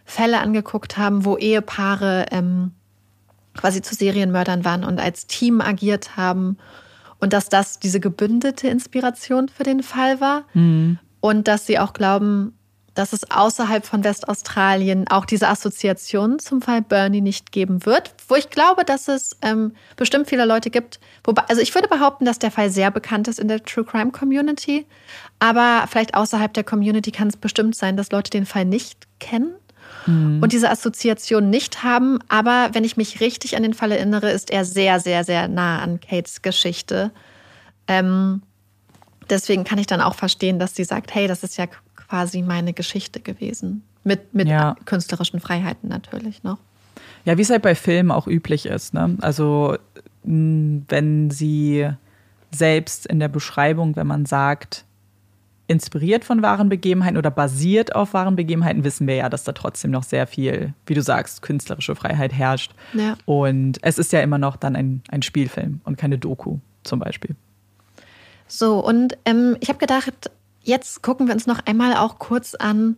Fälle 0.04 0.40
angeguckt 0.40 0.98
haben, 0.98 1.24
wo 1.24 1.38
Ehepaare 1.38 2.26
ähm, 2.30 2.72
quasi 3.54 3.80
zu 3.80 3.94
Serienmördern 3.94 4.66
waren 4.66 4.84
und 4.84 5.00
als 5.00 5.26
Team 5.26 5.62
agiert 5.62 6.18
haben 6.18 6.58
und 7.20 7.32
dass 7.32 7.48
das 7.48 7.78
diese 7.78 8.00
gebündete 8.00 8.68
Inspiration 8.68 9.48
für 9.48 9.62
den 9.62 9.82
Fall 9.82 10.20
war 10.20 10.44
mhm. 10.52 10.98
und 11.20 11.48
dass 11.48 11.66
sie 11.66 11.78
auch 11.78 11.94
glauben, 11.94 12.58
dass 12.94 13.12
es 13.12 13.30
außerhalb 13.30 13.86
von 13.86 14.04
Westaustralien 14.04 15.06
auch 15.08 15.24
diese 15.24 15.48
Assoziation 15.48 16.38
zum 16.38 16.60
Fall 16.60 16.82
Bernie 16.82 17.20
nicht 17.20 17.52
geben 17.52 17.86
wird, 17.86 18.14
wo 18.28 18.34
ich 18.34 18.50
glaube, 18.50 18.84
dass 18.84 19.08
es 19.08 19.36
ähm, 19.42 19.72
bestimmt 19.96 20.28
viele 20.28 20.44
Leute 20.44 20.70
gibt. 20.70 21.00
Wobei, 21.24 21.42
also 21.48 21.62
ich 21.62 21.74
würde 21.74 21.88
behaupten, 21.88 22.24
dass 22.24 22.38
der 22.38 22.50
Fall 22.50 22.70
sehr 22.70 22.90
bekannt 22.90 23.28
ist 23.28 23.38
in 23.38 23.48
der 23.48 23.62
True 23.62 23.84
Crime 23.84 24.10
Community, 24.10 24.86
aber 25.38 25.86
vielleicht 25.88 26.14
außerhalb 26.14 26.52
der 26.52 26.64
Community 26.64 27.10
kann 27.10 27.28
es 27.28 27.36
bestimmt 27.36 27.76
sein, 27.76 27.96
dass 27.96 28.10
Leute 28.10 28.30
den 28.30 28.46
Fall 28.46 28.64
nicht 28.64 29.06
kennen 29.20 29.54
mhm. 30.06 30.42
und 30.42 30.52
diese 30.52 30.70
Assoziation 30.70 31.48
nicht 31.48 31.82
haben. 31.82 32.18
Aber 32.28 32.70
wenn 32.72 32.84
ich 32.84 32.96
mich 32.96 33.20
richtig 33.20 33.56
an 33.56 33.62
den 33.62 33.74
Fall 33.74 33.92
erinnere, 33.92 34.30
ist 34.30 34.50
er 34.50 34.64
sehr, 34.64 35.00
sehr, 35.00 35.24
sehr 35.24 35.48
nah 35.48 35.80
an 35.80 36.00
Kates 36.00 36.42
Geschichte. 36.42 37.12
Ähm, 37.86 38.42
deswegen 39.28 39.64
kann 39.64 39.78
ich 39.78 39.86
dann 39.86 40.00
auch 40.00 40.14
verstehen, 40.14 40.58
dass 40.58 40.74
sie 40.74 40.84
sagt, 40.84 41.14
hey, 41.14 41.26
das 41.26 41.42
ist 41.42 41.56
ja 41.56 41.66
quasi 42.10 42.42
meine 42.42 42.72
Geschichte 42.72 43.20
gewesen. 43.20 43.82
Mit, 44.02 44.34
mit 44.34 44.48
ja. 44.48 44.74
künstlerischen 44.84 45.40
Freiheiten 45.40 45.88
natürlich 45.88 46.42
noch. 46.42 46.58
Ja, 47.24 47.38
wie 47.38 47.42
es 47.42 47.50
halt 47.50 47.62
bei 47.62 47.74
Filmen 47.74 48.10
auch 48.10 48.26
üblich 48.26 48.66
ist. 48.66 48.94
Ne? 48.94 49.16
Also, 49.20 49.76
wenn 50.24 51.30
sie 51.30 51.88
selbst 52.50 53.06
in 53.06 53.20
der 53.20 53.28
Beschreibung, 53.28 53.94
wenn 53.94 54.06
man 54.06 54.26
sagt, 54.26 54.84
inspiriert 55.68 56.24
von 56.24 56.42
wahren 56.42 56.68
Begebenheiten 56.68 57.16
oder 57.16 57.30
basiert 57.30 57.94
auf 57.94 58.12
wahren 58.12 58.34
Begebenheiten, 58.34 58.82
wissen 58.82 59.06
wir 59.06 59.14
ja, 59.14 59.28
dass 59.28 59.44
da 59.44 59.52
trotzdem 59.52 59.92
noch 59.92 60.02
sehr 60.02 60.26
viel, 60.26 60.74
wie 60.86 60.94
du 60.94 61.02
sagst, 61.02 61.42
künstlerische 61.42 61.94
Freiheit 61.94 62.32
herrscht. 62.32 62.72
Ja. 62.92 63.16
Und 63.24 63.78
es 63.82 63.98
ist 63.98 64.12
ja 64.12 64.20
immer 64.20 64.38
noch 64.38 64.56
dann 64.56 64.74
ein, 64.74 65.02
ein 65.10 65.22
Spielfilm 65.22 65.80
und 65.84 65.96
keine 65.96 66.18
Doku 66.18 66.58
zum 66.82 66.98
Beispiel. 66.98 67.36
So, 68.48 68.84
und 68.84 69.16
ähm, 69.26 69.56
ich 69.60 69.68
habe 69.68 69.78
gedacht, 69.78 70.32
Jetzt 70.62 71.02
gucken 71.02 71.26
wir 71.26 71.34
uns 71.34 71.46
noch 71.46 71.64
einmal 71.66 71.96
auch 71.96 72.18
kurz 72.18 72.54
an, 72.54 72.96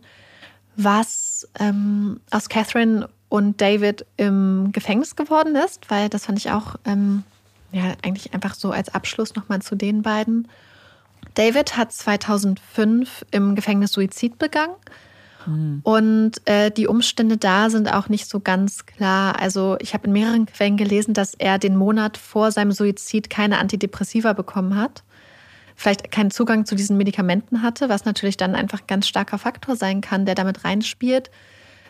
was 0.75 1.47
ähm, 1.59 2.19
aus 2.31 2.49
Catherine 2.49 3.09
und 3.29 3.61
David 3.61 4.05
im 4.17 4.71
Gefängnis 4.71 5.15
geworden 5.15 5.55
ist, 5.55 5.89
weil 5.89 6.09
das 6.09 6.25
fand 6.25 6.39
ich 6.39 6.51
auch 6.51 6.75
ähm, 6.85 7.23
ja, 7.71 7.93
eigentlich 8.03 8.33
einfach 8.33 8.53
so 8.53 8.71
als 8.71 8.93
Abschluss 8.93 9.35
nochmal 9.35 9.61
zu 9.61 9.75
den 9.75 10.01
beiden. 10.01 10.47
David 11.35 11.77
hat 11.77 11.91
2005 11.91 13.25
im 13.31 13.55
Gefängnis 13.55 13.93
Suizid 13.93 14.37
begangen. 14.37 14.75
Mhm. 15.45 15.79
Und 15.83 16.47
äh, 16.47 16.69
die 16.69 16.87
Umstände 16.87 17.37
da 17.37 17.69
sind 17.69 17.91
auch 17.91 18.09
nicht 18.09 18.29
so 18.29 18.39
ganz 18.39 18.85
klar. 18.85 19.39
Also 19.39 19.77
ich 19.79 19.93
habe 19.93 20.07
in 20.07 20.13
mehreren 20.13 20.45
Quellen 20.45 20.77
gelesen, 20.77 21.13
dass 21.13 21.33
er 21.33 21.57
den 21.57 21.75
Monat 21.75 22.17
vor 22.17 22.51
seinem 22.51 22.71
Suizid 22.71 23.29
keine 23.29 23.57
Antidepressiva 23.57 24.33
bekommen 24.33 24.75
hat 24.75 25.03
vielleicht 25.83 26.11
keinen 26.11 26.31
Zugang 26.31 26.65
zu 26.65 26.75
diesen 26.75 26.97
Medikamenten 26.97 27.61
hatte, 27.61 27.89
was 27.89 28.05
natürlich 28.05 28.37
dann 28.37 28.55
einfach 28.55 28.79
ein 28.79 28.87
ganz 28.87 29.05
starker 29.05 29.37
Faktor 29.37 29.75
sein 29.75 29.99
kann, 29.99 30.25
der 30.25 30.33
damit 30.33 30.63
reinspielt. 30.63 31.29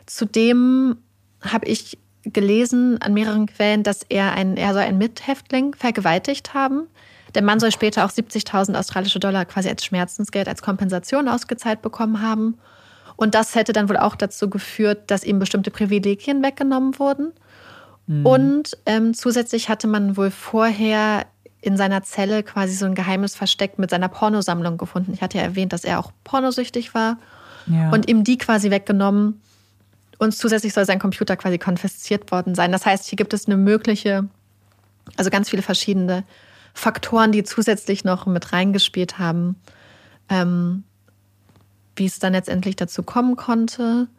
Zudem 0.07 0.97
habe 1.41 1.67
ich 1.67 1.99
gelesen 2.23 2.99
an 3.01 3.13
mehreren 3.13 3.45
Quellen, 3.45 3.83
dass 3.83 4.01
er, 4.09 4.33
ein, 4.33 4.57
er 4.57 4.73
soll 4.73 4.81
einen 4.81 4.97
Mithäftling 4.97 5.75
vergewaltigt 5.75 6.55
haben. 6.55 6.87
Der 7.35 7.43
Mann 7.43 7.59
soll 7.59 7.71
später 7.71 8.03
auch 8.03 8.09
70.000 8.09 8.77
australische 8.77 9.19
Dollar 9.19 9.45
quasi 9.45 9.69
als 9.69 9.85
Schmerzensgeld, 9.85 10.47
als 10.47 10.63
Kompensation 10.63 11.27
ausgezahlt 11.27 11.81
bekommen 11.83 12.21
haben. 12.21 12.57
Und 13.15 13.35
das 13.35 13.53
hätte 13.53 13.73
dann 13.73 13.89
wohl 13.89 13.97
auch 13.97 14.15
dazu 14.15 14.49
geführt, 14.49 15.11
dass 15.11 15.23
ihm 15.23 15.37
bestimmte 15.37 15.69
Privilegien 15.69 16.41
weggenommen 16.41 16.97
wurden. 16.97 17.31
Mhm. 18.07 18.25
Und 18.25 18.77
ähm, 18.87 19.13
zusätzlich 19.13 19.69
hatte 19.69 19.87
man 19.87 20.17
wohl 20.17 20.31
vorher 20.31 21.25
in 21.63 21.77
seiner 21.77 22.03
Zelle 22.03 22.43
quasi 22.43 22.73
so 22.73 22.85
ein 22.85 22.93
geheimes 22.93 23.35
Versteck 23.35 23.79
mit 23.79 23.89
seiner 23.89 24.09
Pornosammlung 24.09 24.77
gefunden. 24.77 25.13
Ich 25.13 25.21
hatte 25.21 25.37
ja 25.37 25.43
erwähnt, 25.45 25.71
dass 25.71 25.85
er 25.85 25.97
auch 25.97 26.11
pornosüchtig 26.25 26.93
war. 26.93 27.17
Ja. 27.67 27.89
Und 27.91 28.09
ihm 28.09 28.25
die 28.25 28.37
quasi 28.37 28.69
weggenommen. 28.69 29.41
Und 30.19 30.35
zusätzlich 30.35 30.73
soll 30.73 30.85
sein 30.85 30.99
Computer 30.99 31.37
quasi 31.37 31.57
konfisziert 31.57 32.31
worden 32.31 32.53
sein. 32.53 32.73
Das 32.73 32.85
heißt, 32.85 33.07
hier 33.07 33.15
gibt 33.15 33.33
es 33.33 33.45
eine 33.45 33.55
mögliche, 33.55 34.27
also 35.15 35.29
ganz 35.29 35.49
viele 35.49 35.61
verschiedene 35.61 36.25
Faktoren, 36.73 37.31
die 37.31 37.43
zusätzlich 37.43 38.03
noch 38.03 38.25
mit 38.25 38.51
reingespielt 38.51 39.17
haben, 39.17 39.55
ähm, 40.27 40.83
wie 41.95 42.05
es 42.05 42.19
dann 42.19 42.33
letztendlich 42.33 42.75
dazu 42.75 43.03
kommen 43.03 43.37
konnte. 43.37 44.09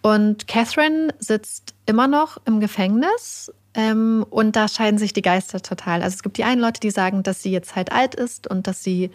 Und 0.00 0.46
Catherine 0.46 1.12
sitzt 1.18 1.74
immer 1.84 2.08
noch 2.08 2.38
im 2.46 2.60
Gefängnis 2.60 3.52
ähm, 3.78 4.26
und 4.28 4.56
da 4.56 4.66
scheiden 4.66 4.98
sich 4.98 5.12
die 5.12 5.22
Geister 5.22 5.62
total. 5.62 6.02
Also 6.02 6.16
es 6.16 6.24
gibt 6.24 6.36
die 6.36 6.42
einen 6.42 6.60
Leute, 6.60 6.80
die 6.80 6.90
sagen, 6.90 7.22
dass 7.22 7.44
sie 7.44 7.52
jetzt 7.52 7.76
halt 7.76 7.92
alt 7.92 8.16
ist 8.16 8.50
und 8.50 8.66
dass 8.66 8.82
sie 8.82 9.12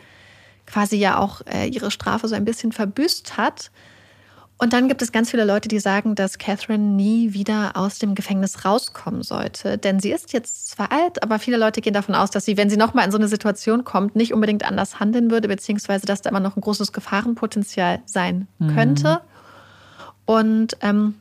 quasi 0.65 0.95
ja 0.95 1.19
auch 1.19 1.41
äh, 1.45 1.67
ihre 1.67 1.91
Strafe 1.91 2.29
so 2.29 2.35
ein 2.35 2.45
bisschen 2.45 2.71
verbüßt 2.71 3.35
hat. 3.35 3.71
Und 4.57 4.71
dann 4.71 4.87
gibt 4.87 5.01
es 5.01 5.11
ganz 5.11 5.31
viele 5.31 5.43
Leute, 5.43 5.67
die 5.67 5.79
sagen, 5.79 6.15
dass 6.15 6.37
Catherine 6.37 6.81
nie 6.81 7.33
wieder 7.33 7.75
aus 7.75 7.99
dem 7.99 8.15
Gefängnis 8.15 8.63
rauskommen 8.63 9.21
sollte. 9.21 9.77
Denn 9.77 9.99
sie 9.99 10.13
ist 10.13 10.31
jetzt 10.31 10.69
zwar 10.69 10.93
alt, 10.93 11.21
aber 11.21 11.39
viele 11.39 11.57
Leute 11.57 11.81
gehen 11.81 11.93
davon 11.93 12.15
aus, 12.15 12.31
dass 12.31 12.45
sie, 12.45 12.55
wenn 12.55 12.69
sie 12.69 12.77
nochmal 12.77 13.03
in 13.03 13.11
so 13.11 13.17
eine 13.17 13.27
Situation 13.27 13.83
kommt, 13.83 14.15
nicht 14.15 14.33
unbedingt 14.33 14.63
anders 14.63 15.01
handeln 15.01 15.29
würde, 15.29 15.49
beziehungsweise 15.49 16.05
dass 16.05 16.21
da 16.21 16.29
immer 16.29 16.39
noch 16.39 16.55
ein 16.55 16.61
großes 16.61 16.93
Gefahrenpotenzial 16.93 18.01
sein 18.05 18.47
mhm. 18.59 18.73
könnte. 18.73 19.19
Und 20.25 20.77
ähm, 20.79 21.15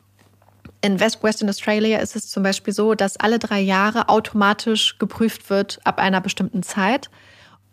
in 0.83 1.01
West 1.01 1.23
Western 1.23 1.49
Australia 1.49 1.99
ist 1.99 2.17
es 2.17 2.29
zum 2.29 2.43
Beispiel 2.43 2.75
so, 2.75 2.95
dass 2.95 3.17
alle 3.17 3.39
drei 3.39 3.61
Jahre 3.61 4.09
automatisch 4.09 4.99
geprüft 4.99 5.49
wird 5.49 5.79
ab 5.85 5.99
einer 5.99 6.21
bestimmten 6.21 6.63
Zeit, 6.63 7.09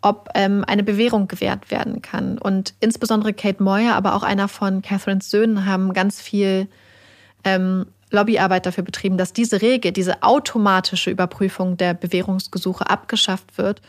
ob 0.00 0.30
ähm, 0.34 0.64
eine 0.66 0.84
Bewährung 0.84 1.28
gewährt 1.28 1.70
werden 1.70 2.02
kann. 2.02 2.38
Und 2.38 2.74
insbesondere 2.80 3.34
Kate 3.34 3.62
Moyer, 3.62 3.94
aber 3.96 4.14
auch 4.14 4.22
einer 4.22 4.48
von 4.48 4.80
Catherines 4.80 5.28
Söhnen 5.28 5.66
haben 5.66 5.92
ganz 5.92 6.20
viel 6.20 6.68
ähm, 7.44 7.86
Lobbyarbeit 8.10 8.64
dafür 8.64 8.84
betrieben, 8.84 9.18
dass 9.18 9.32
diese 9.32 9.60
Regel, 9.60 9.92
diese 9.92 10.22
automatische 10.22 11.10
Überprüfung 11.10 11.76
der 11.76 11.94
Bewährungsgesuche 11.94 12.88
abgeschafft 12.88 13.58
wird 13.58 13.82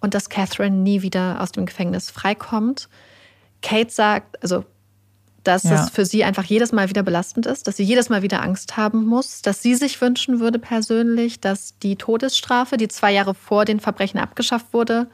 und 0.00 0.14
dass 0.14 0.28
Catherine 0.28 0.76
nie 0.76 1.02
wieder 1.02 1.40
aus 1.40 1.52
dem 1.52 1.66
Gefängnis 1.66 2.10
freikommt. 2.10 2.88
Kate 3.62 3.90
sagt, 3.90 4.42
also 4.42 4.64
dass 5.48 5.62
ja. 5.62 5.82
es 5.82 5.90
für 5.90 6.04
sie 6.04 6.24
einfach 6.24 6.44
jedes 6.44 6.72
Mal 6.72 6.90
wieder 6.90 7.02
belastend 7.02 7.46
ist, 7.46 7.66
dass 7.66 7.78
sie 7.78 7.82
jedes 7.82 8.10
Mal 8.10 8.20
wieder 8.20 8.42
Angst 8.42 8.76
haben 8.76 9.06
muss, 9.06 9.40
dass 9.40 9.62
sie 9.62 9.74
sich 9.74 9.98
wünschen 10.00 10.40
würde 10.40 10.58
persönlich, 10.58 11.40
dass 11.40 11.78
die 11.78 11.96
Todesstrafe, 11.96 12.76
die 12.76 12.88
zwei 12.88 13.12
Jahre 13.12 13.34
vor 13.34 13.64
den 13.64 13.80
Verbrechen 13.80 14.20
abgeschafft 14.20 14.66
wurde, 14.72 15.06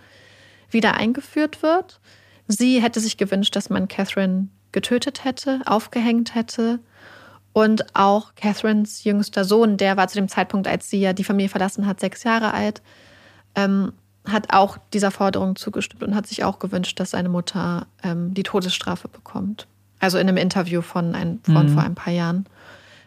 wieder 0.70 0.94
eingeführt 0.94 1.62
wird. 1.62 2.00
Sie 2.48 2.82
hätte 2.82 2.98
sich 2.98 3.16
gewünscht, 3.16 3.54
dass 3.54 3.70
man 3.70 3.86
Catherine 3.86 4.48
getötet 4.72 5.22
hätte, 5.22 5.60
aufgehängt 5.66 6.34
hätte. 6.34 6.80
Und 7.52 7.94
auch 7.94 8.34
Catherines 8.34 9.04
jüngster 9.04 9.44
Sohn, 9.44 9.76
der 9.76 9.96
war 9.96 10.08
zu 10.08 10.16
dem 10.16 10.28
Zeitpunkt, 10.28 10.66
als 10.66 10.90
sie 10.90 10.98
ja 10.98 11.12
die 11.12 11.22
Familie 11.22 11.48
verlassen 11.48 11.86
hat, 11.86 12.00
sechs 12.00 12.24
Jahre 12.24 12.52
alt, 12.52 12.82
ähm, 13.54 13.92
hat 14.26 14.52
auch 14.52 14.78
dieser 14.92 15.12
Forderung 15.12 15.54
zugestimmt 15.54 16.02
und 16.02 16.16
hat 16.16 16.26
sich 16.26 16.42
auch 16.42 16.58
gewünscht, 16.58 16.98
dass 16.98 17.10
seine 17.10 17.28
Mutter 17.28 17.86
ähm, 18.02 18.34
die 18.34 18.42
Todesstrafe 18.42 19.06
bekommt. 19.06 19.68
Also 20.04 20.18
in 20.18 20.28
einem 20.28 20.36
Interview 20.36 20.82
von, 20.82 21.14
ein, 21.14 21.40
von 21.42 21.66
mhm. 21.66 21.74
vor 21.74 21.82
ein 21.82 21.94
paar 21.94 22.12
Jahren. 22.12 22.46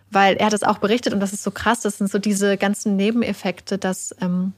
Weil 0.10 0.36
er 0.36 0.48
hat 0.48 0.54
es 0.54 0.64
auch 0.64 0.80
berichtet 0.80 1.14
und 1.14 1.20
das 1.20 1.34
ist 1.34 1.44
so 1.44 1.52
krass, 1.52 1.82
das 1.82 1.98
sind 1.98 2.10
so 2.10 2.18
diese 2.18 2.58
ganzen 2.58 2.96
Nebeneffekte, 2.96 3.78
dass 3.78 4.16
ähm, 4.22 4.54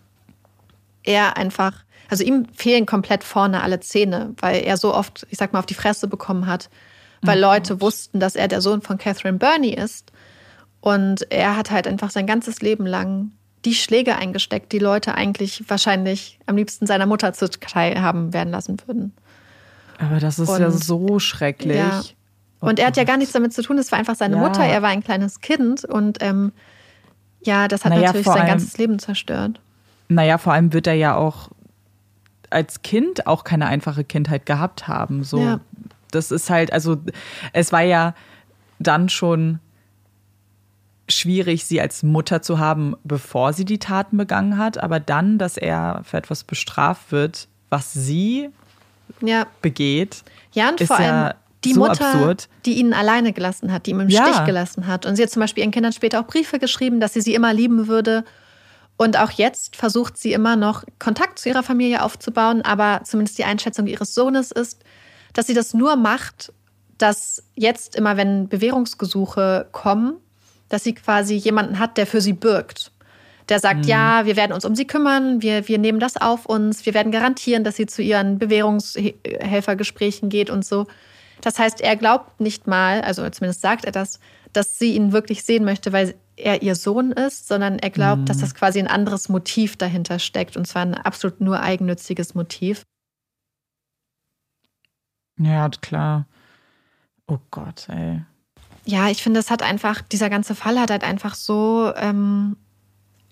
er 1.04 1.38
einfach 1.38 1.74
also 2.10 2.24
ihm 2.24 2.48
fehlen 2.56 2.86
komplett 2.86 3.24
vorne 3.24 3.62
alle 3.62 3.80
Zähne, 3.80 4.34
weil 4.40 4.64
er 4.64 4.78
so 4.78 4.94
oft, 4.94 5.28
ich 5.30 5.38
sag 5.38 5.54
mal, 5.54 5.60
auf 5.60 5.66
die 5.68 5.76
Fresse 5.76 6.08
bekommen 6.08 6.48
hat, 6.48 6.70
weil 7.22 7.38
mhm. 7.38 7.44
Leute 7.44 7.82
wussten, 7.82 8.20
dass 8.20 8.36
er 8.36 8.48
der 8.48 8.62
Sohn 8.62 8.82
von 8.82 8.98
Catherine 8.98 9.38
Burney 9.38 9.70
ist. 9.70 10.12
Und 10.82 11.32
er 11.32 11.56
hat 11.56 11.72
halt 11.72 11.88
einfach 11.88 12.10
sein 12.10 12.26
ganzes 12.26 12.62
Leben 12.62 12.86
lang 12.86 13.32
die 13.66 13.76
Schläge 13.76 14.16
eingesteckt, 14.16 14.72
die 14.72 14.80
Leute 14.80 15.16
eigentlich 15.16 15.64
wahrscheinlich 15.68 16.40
am 16.46 16.56
liebsten 16.56 16.88
seiner 16.88 17.06
Mutter 17.06 17.34
zuteil 17.34 18.02
haben 18.02 18.34
werden 18.34 18.52
lassen 18.52 18.78
würden. 18.86 19.14
Aber 20.00 20.20
das 20.20 20.40
ist 20.40 20.50
und, 20.50 20.62
ja 20.62 20.72
so 20.72 21.20
schrecklich. 21.20 21.78
Ja. 21.78 22.02
Oh 22.62 22.68
und 22.68 22.80
er 22.80 22.88
hat 22.88 22.98
ja 22.98 23.04
gar 23.04 23.18
nichts 23.18 23.34
damit 23.34 23.54
zu 23.54 23.62
tun, 23.62 23.78
es 23.78 23.92
war 23.92 24.00
einfach 24.00 24.16
seine 24.16 24.36
ja. 24.36 24.42
Mutter, 24.42 24.64
er 24.64 24.82
war 24.82 24.90
ein 24.90 25.04
kleines 25.04 25.42
Kind 25.42 25.86
und 25.86 26.18
ähm, 26.22 26.52
ja, 27.42 27.68
das 27.68 27.86
hat 27.86 27.92
naja, 27.92 28.08
natürlich 28.08 28.28
sein 28.28 28.40
allem, 28.40 28.48
ganzes 28.48 28.78
Leben 28.78 29.00
zerstört. 29.00 29.62
Naja, 30.10 30.38
vor 30.38 30.54
allem 30.54 30.74
wird 30.74 30.88
er 30.88 30.96
ja 30.96 31.16
auch 31.16 31.50
als 32.50 32.82
Kind 32.82 33.28
auch 33.28 33.44
keine 33.44 33.68
einfache 33.68 34.04
Kindheit 34.04 34.46
gehabt 34.46 34.88
haben. 34.88 35.24
So, 35.24 35.40
ja. 35.40 35.60
das 36.12 36.32
ist 36.32 36.50
halt, 36.50 36.74
also 36.74 36.98
es 37.54 37.72
war 37.72 37.82
ja 37.82 38.14
dann 38.80 39.08
schon 39.08 39.60
schwierig, 41.08 41.66
sie 41.66 41.80
als 41.80 42.04
Mutter 42.04 42.42
zu 42.42 42.60
haben, 42.60 42.96
bevor 43.04 43.54
sie 43.54 43.66
die 43.66 43.80
Taten 43.80 44.18
begangen 44.18 44.58
hat, 44.58 44.78
aber 44.78 45.00
dann, 45.00 45.38
dass 45.38 45.58
er 45.58 46.02
für 46.04 46.18
etwas 46.18 46.44
bestraft 46.44 47.12
wird, 47.12 47.48
was 47.70 47.94
sie 47.94 48.50
ja. 49.22 49.46
begeht, 49.62 50.24
ja, 50.52 50.70
und 50.70 50.82
ist 50.82 50.88
vor 50.88 50.98
allem 50.98 51.08
ja 51.08 51.36
die 51.64 51.74
so 51.74 51.82
Mutter, 51.82 52.14
absurd. 52.14 52.48
die 52.66 52.80
ihn 52.80 52.94
alleine 52.94 53.34
gelassen 53.34 53.72
hat, 53.72 53.86
die 53.86 53.92
ihn 53.92 54.00
im 54.00 54.10
ja. 54.10 54.26
Stich 54.26 54.46
gelassen 54.46 54.88
hat. 54.88 55.06
Und 55.06 55.16
sie 55.16 55.24
hat 55.24 55.30
zum 55.30 55.42
Beispiel 55.42 55.64
ihren 55.64 55.72
Kindern 55.72 55.94
später 55.94 56.20
auch 56.20 56.28
Briefe 56.28 56.60
geschrieben, 56.60 57.00
dass 57.00 57.14
sie 57.14 57.22
sie 57.22 57.36
immer 57.36 57.54
lieben 57.54 57.88
würde 57.88 58.24
und 59.02 59.18
auch 59.18 59.32
jetzt 59.32 59.78
versucht 59.78 60.18
sie 60.18 60.34
immer 60.34 60.58
noch 60.58 60.84
Kontakt 61.00 61.40
zu 61.40 61.48
ihrer 61.48 61.64
Familie 61.64 62.04
aufzubauen, 62.04 62.62
aber 62.64 63.00
zumindest 63.06 63.38
die 63.38 63.46
Einschätzung 63.46 63.88
ihres 63.88 64.14
Sohnes 64.14 64.52
ist, 64.52 64.84
dass 65.32 65.48
sie 65.48 65.54
das 65.54 65.74
nur 65.74 65.96
macht, 65.96 66.52
dass 66.98 67.42
jetzt 67.56 67.96
immer, 67.96 68.18
wenn 68.18 68.50
Bewährungsgesuche 68.50 69.70
kommen, 69.72 70.18
dass 70.68 70.84
sie 70.84 70.96
quasi 70.96 71.36
jemanden 71.36 71.80
hat, 71.80 71.96
der 71.96 72.08
für 72.08 72.20
sie 72.20 72.34
bürgt. 72.34 72.92
Der 73.48 73.62
sagt, 73.62 73.86
mhm. 73.86 73.90
ja, 73.90 74.26
wir 74.26 74.36
werden 74.36 74.52
uns 74.52 74.66
um 74.66 74.76
sie 74.76 74.86
kümmern, 74.86 75.42
wir, 75.42 75.70
wir 75.70 75.78
nehmen 75.78 76.02
das 76.02 76.18
auf 76.18 76.46
uns, 76.46 76.86
wir 76.86 76.94
werden 76.94 77.14
garantieren, 77.14 77.64
dass 77.64 77.78
sie 77.78 77.86
zu 77.86 78.02
ihren 78.02 78.38
Bewährungshelfergesprächen 78.38 80.28
geht 80.28 80.50
und 80.50 80.66
so. 80.66 80.88
Das 81.42 81.60
heißt, 81.60 81.82
er 81.82 81.96
glaubt 81.96 82.40
nicht 82.40 82.68
mal, 82.68 83.02
also 83.02 83.28
zumindest 83.30 83.62
sagt 83.62 83.86
er 83.86 83.92
das, 83.92 84.20
dass 84.54 84.80
sie 84.80 84.96
ihn 84.96 85.12
wirklich 85.12 85.44
sehen 85.44 85.64
möchte, 85.64 85.94
weil 85.94 86.16
er 86.36 86.62
ihr 86.62 86.76
Sohn 86.76 87.12
ist, 87.12 87.48
sondern 87.48 87.80
er 87.80 87.90
glaubt, 87.90 88.22
mhm. 88.22 88.26
dass 88.26 88.40
das 88.40 88.56
quasi 88.56 88.80
ein 88.80 88.88
anderes 88.88 89.30
Motiv 89.30 89.78
dahinter 89.78 90.20
steckt 90.20 90.58
und 90.58 90.66
zwar 90.66 90.84
ein 90.84 90.96
absolut 90.96 91.42
nur 91.42 91.60
eigennütziges 91.62 92.34
Motiv. 92.34 92.84
Ja, 95.38 95.70
klar. 95.70 96.26
Oh 97.28 97.40
Gott, 97.52 97.88
ey. 97.90 98.22
Ja, 98.86 99.10
ich 99.10 99.22
finde, 99.22 99.40
es 99.40 99.52
hat 99.52 99.62
einfach, 99.62 100.02
dieser 100.02 100.30
ganze 100.30 100.56
Fall 100.56 100.80
hat 100.80 100.90
halt 100.90 101.04
einfach 101.04 101.36
so 101.36 101.94
ähm, 101.96 102.58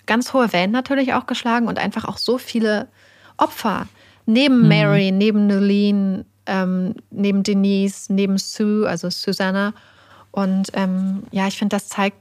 ganz 0.05 0.33
hohe 0.33 0.53
Wellen 0.53 0.71
natürlich 0.71 1.13
auch 1.13 1.25
geschlagen 1.25 1.67
und 1.67 1.79
einfach 1.79 2.05
auch 2.05 2.17
so 2.17 2.37
viele 2.37 2.89
Opfer. 3.37 3.87
Neben 4.25 4.61
mhm. 4.61 4.67
Mary, 4.67 5.11
neben 5.11 5.47
Nolene, 5.47 6.25
ähm, 6.47 6.95
neben 7.11 7.43
Denise, 7.43 8.11
neben 8.11 8.37
Sue, 8.37 8.87
also 8.87 9.09
Susanna. 9.09 9.73
Und 10.31 10.69
ähm, 10.73 11.23
ja, 11.31 11.47
ich 11.47 11.57
finde, 11.57 11.75
das 11.75 11.87
zeigt 11.87 12.17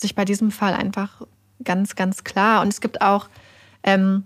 sich 0.00 0.14
bei 0.14 0.24
diesem 0.24 0.50
Fall 0.50 0.74
einfach 0.74 1.22
ganz, 1.64 1.96
ganz 1.96 2.24
klar. 2.24 2.62
Und 2.62 2.68
es 2.68 2.80
gibt 2.80 3.02
auch, 3.02 3.28
ähm, 3.82 4.24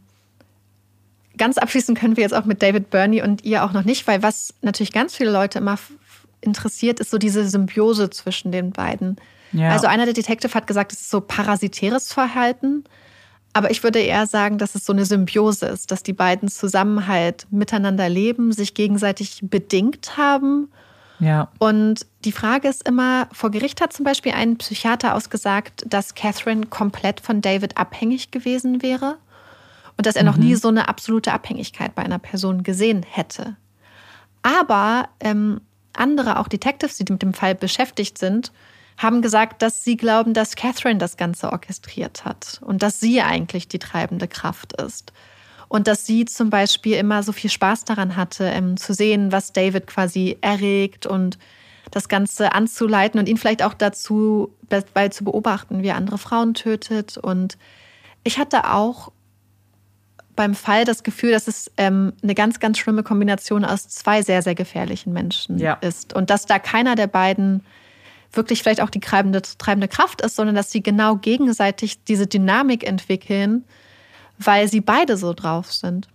ganz 1.36 1.58
abschließend 1.58 1.98
können 1.98 2.16
wir 2.16 2.22
jetzt 2.22 2.34
auch 2.34 2.44
mit 2.44 2.62
David 2.62 2.90
Burney 2.90 3.22
und 3.22 3.44
ihr 3.44 3.64
auch 3.64 3.72
noch 3.72 3.84
nicht, 3.84 4.06
weil 4.06 4.22
was 4.22 4.54
natürlich 4.62 4.92
ganz 4.92 5.14
viele 5.14 5.30
Leute 5.30 5.58
immer 5.58 5.78
interessiert, 6.40 7.00
ist 7.00 7.10
so 7.10 7.18
diese 7.18 7.46
Symbiose 7.48 8.10
zwischen 8.10 8.52
den 8.52 8.72
beiden. 8.72 9.16
Ja. 9.52 9.70
Also 9.70 9.86
einer 9.86 10.04
der 10.04 10.14
Detective 10.14 10.54
hat 10.54 10.66
gesagt, 10.66 10.92
es 10.92 11.00
ist 11.02 11.10
so 11.10 11.20
parasitäres 11.20 12.12
Verhalten. 12.12 12.84
Aber 13.56 13.70
ich 13.70 13.82
würde 13.82 14.00
eher 14.00 14.26
sagen, 14.26 14.58
dass 14.58 14.74
es 14.74 14.84
so 14.84 14.92
eine 14.92 15.06
Symbiose 15.06 15.66
ist, 15.66 15.90
dass 15.90 16.02
die 16.02 16.12
beiden 16.12 16.48
zusammen 16.48 17.06
halt 17.06 17.46
miteinander 17.50 18.08
leben, 18.08 18.52
sich 18.52 18.74
gegenseitig 18.74 19.40
bedingt 19.42 20.16
haben 20.16 20.68
ja. 21.18 21.48
Und 21.58 22.06
die 22.24 22.32
Frage 22.32 22.68
ist 22.68 22.86
immer, 22.86 23.28
vor 23.32 23.50
Gericht 23.50 23.80
hat 23.80 23.92
zum 23.92 24.04
Beispiel 24.04 24.32
ein 24.32 24.58
Psychiater 24.58 25.14
ausgesagt, 25.14 25.84
dass 25.86 26.14
Catherine 26.14 26.66
komplett 26.66 27.20
von 27.20 27.40
David 27.40 27.76
abhängig 27.76 28.30
gewesen 28.30 28.82
wäre 28.82 29.16
und 29.96 30.06
dass 30.06 30.16
er 30.16 30.24
mhm. 30.24 30.30
noch 30.30 30.36
nie 30.36 30.54
so 30.54 30.68
eine 30.68 30.88
absolute 30.88 31.32
Abhängigkeit 31.32 31.94
bei 31.94 32.02
einer 32.02 32.18
Person 32.18 32.62
gesehen 32.62 33.04
hätte. 33.08 33.56
Aber 34.42 35.08
ähm, 35.20 35.60
andere, 35.94 36.38
auch 36.38 36.48
Detectives, 36.48 36.98
die 36.98 37.10
mit 37.10 37.22
dem 37.22 37.34
Fall 37.34 37.54
beschäftigt 37.54 38.18
sind, 38.18 38.52
haben 38.96 39.22
gesagt, 39.22 39.62
dass 39.62 39.84
sie 39.84 39.96
glauben, 39.96 40.32
dass 40.32 40.56
Catherine 40.56 40.98
das 40.98 41.16
Ganze 41.16 41.52
orchestriert 41.52 42.24
hat 42.24 42.60
und 42.64 42.82
dass 42.82 43.00
sie 43.00 43.20
eigentlich 43.20 43.68
die 43.68 43.78
treibende 43.78 44.28
Kraft 44.28 44.80
ist. 44.80 45.12
Und 45.68 45.88
dass 45.88 46.06
sie 46.06 46.24
zum 46.24 46.48
Beispiel 46.48 46.96
immer 46.96 47.22
so 47.22 47.32
viel 47.32 47.50
Spaß 47.50 47.84
daran 47.84 48.16
hatte, 48.16 48.44
ähm, 48.44 48.76
zu 48.76 48.94
sehen, 48.94 49.32
was 49.32 49.52
David 49.52 49.86
quasi 49.88 50.38
erregt 50.40 51.06
und 51.06 51.38
das 51.90 52.08
Ganze 52.08 52.52
anzuleiten 52.52 53.18
und 53.18 53.28
ihn 53.28 53.36
vielleicht 53.36 53.62
auch 53.62 53.74
dazu 53.74 54.52
bei 54.94 55.08
zu 55.08 55.24
beobachten, 55.24 55.82
wie 55.82 55.88
er 55.88 55.96
andere 55.96 56.18
Frauen 56.18 56.54
tötet. 56.54 57.16
Und 57.16 57.58
ich 58.24 58.38
hatte 58.38 58.72
auch 58.72 59.12
beim 60.34 60.54
Fall 60.54 60.84
das 60.84 61.02
Gefühl, 61.02 61.32
dass 61.32 61.48
es 61.48 61.70
ähm, 61.76 62.12
eine 62.22 62.34
ganz, 62.34 62.60
ganz 62.60 62.78
schlimme 62.78 63.02
Kombination 63.02 63.64
aus 63.64 63.88
zwei 63.88 64.22
sehr, 64.22 64.42
sehr 64.42 64.54
gefährlichen 64.54 65.12
Menschen 65.12 65.58
ja. 65.58 65.74
ist. 65.74 66.14
Und 66.14 66.30
dass 66.30 66.46
da 66.46 66.58
keiner 66.58 66.94
der 66.94 67.06
beiden 67.06 67.62
wirklich 68.32 68.62
vielleicht 68.62 68.80
auch 68.80 68.90
die 68.90 69.00
treibende, 69.00 69.42
treibende 69.42 69.88
Kraft 69.88 70.20
ist, 70.20 70.36
sondern 70.36 70.54
dass 70.54 70.70
sie 70.70 70.82
genau 70.82 71.16
gegenseitig 71.16 72.04
diese 72.04 72.26
Dynamik 72.26 72.86
entwickeln, 72.86 73.64
weil 74.38 74.68
sie 74.68 74.80
beide 74.80 75.16
so 75.16 75.32
drauf 75.32 75.72
sind. 75.72 76.08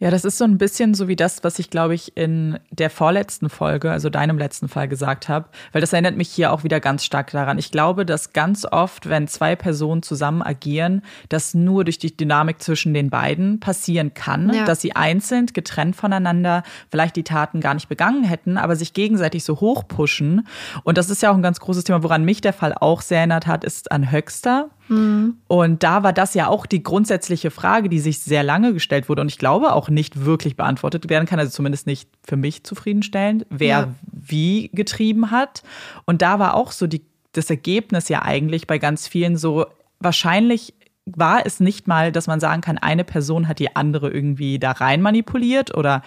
Ja, 0.00 0.10
das 0.10 0.24
ist 0.24 0.38
so 0.38 0.44
ein 0.44 0.58
bisschen 0.58 0.92
so 0.94 1.06
wie 1.06 1.14
das, 1.14 1.44
was 1.44 1.60
ich, 1.60 1.70
glaube 1.70 1.94
ich, 1.94 2.16
in 2.16 2.58
der 2.72 2.90
vorletzten 2.90 3.48
Folge, 3.48 3.92
also 3.92 4.10
deinem 4.10 4.38
letzten 4.38 4.68
Fall 4.68 4.88
gesagt 4.88 5.28
habe, 5.28 5.48
weil 5.70 5.80
das 5.80 5.92
erinnert 5.92 6.16
mich 6.16 6.28
hier 6.30 6.52
auch 6.52 6.64
wieder 6.64 6.80
ganz 6.80 7.04
stark 7.04 7.30
daran. 7.30 7.58
Ich 7.58 7.70
glaube, 7.70 8.04
dass 8.04 8.32
ganz 8.32 8.66
oft, 8.70 9.08
wenn 9.08 9.28
zwei 9.28 9.54
Personen 9.54 10.02
zusammen 10.02 10.42
agieren, 10.42 11.02
das 11.28 11.54
nur 11.54 11.84
durch 11.84 11.98
die 11.98 12.14
Dynamik 12.14 12.60
zwischen 12.60 12.92
den 12.92 13.08
beiden 13.08 13.60
passieren 13.60 14.14
kann, 14.14 14.52
ja. 14.52 14.64
dass 14.64 14.80
sie 14.80 14.96
einzeln, 14.96 15.46
getrennt 15.46 15.94
voneinander, 15.94 16.64
vielleicht 16.90 17.14
die 17.14 17.22
Taten 17.22 17.60
gar 17.60 17.74
nicht 17.74 17.88
begangen 17.88 18.24
hätten, 18.24 18.58
aber 18.58 18.74
sich 18.74 18.94
gegenseitig 18.94 19.44
so 19.44 19.60
hochpushen. 19.60 20.48
Und 20.82 20.98
das 20.98 21.08
ist 21.08 21.22
ja 21.22 21.30
auch 21.30 21.36
ein 21.36 21.42
ganz 21.42 21.60
großes 21.60 21.84
Thema, 21.84 22.02
woran 22.02 22.24
mich 22.24 22.40
der 22.40 22.52
Fall 22.52 22.74
auch 22.74 23.00
sehr 23.00 23.18
erinnert 23.18 23.46
hat, 23.46 23.62
ist 23.62 23.92
an 23.92 24.10
Höxter. 24.10 24.70
Mhm. 24.88 25.38
Und 25.46 25.82
da 25.82 26.02
war 26.02 26.12
das 26.12 26.34
ja 26.34 26.48
auch 26.48 26.66
die 26.66 26.82
grundsätzliche 26.82 27.50
Frage, 27.50 27.88
die 27.88 28.00
sich 28.00 28.18
sehr 28.18 28.42
lange 28.42 28.72
gestellt 28.72 29.08
wurde 29.08 29.22
und 29.22 29.28
ich 29.28 29.38
glaube 29.38 29.72
auch 29.72 29.88
nicht 29.88 30.24
wirklich 30.24 30.56
beantwortet 30.56 31.08
werden 31.08 31.26
kann, 31.26 31.38
also 31.38 31.52
zumindest 31.52 31.86
nicht 31.86 32.08
für 32.22 32.36
mich 32.36 32.64
zufriedenstellend, 32.64 33.46
wer 33.50 33.68
ja. 33.68 33.94
wie 34.12 34.70
getrieben 34.72 35.30
hat. 35.30 35.62
Und 36.04 36.22
da 36.22 36.38
war 36.38 36.54
auch 36.54 36.72
so 36.72 36.86
die, 36.86 37.02
das 37.32 37.50
Ergebnis 37.50 38.08
ja 38.08 38.22
eigentlich 38.22 38.66
bei 38.66 38.78
ganz 38.78 39.08
vielen 39.08 39.36
so, 39.36 39.66
wahrscheinlich 40.00 40.74
war 41.06 41.44
es 41.44 41.60
nicht 41.60 41.86
mal, 41.86 42.12
dass 42.12 42.26
man 42.26 42.40
sagen 42.40 42.62
kann, 42.62 42.78
eine 42.78 43.04
Person 43.04 43.48
hat 43.48 43.58
die 43.58 43.76
andere 43.76 44.10
irgendwie 44.10 44.58
da 44.58 44.72
rein 44.72 45.02
manipuliert 45.02 45.74
oder 45.76 46.02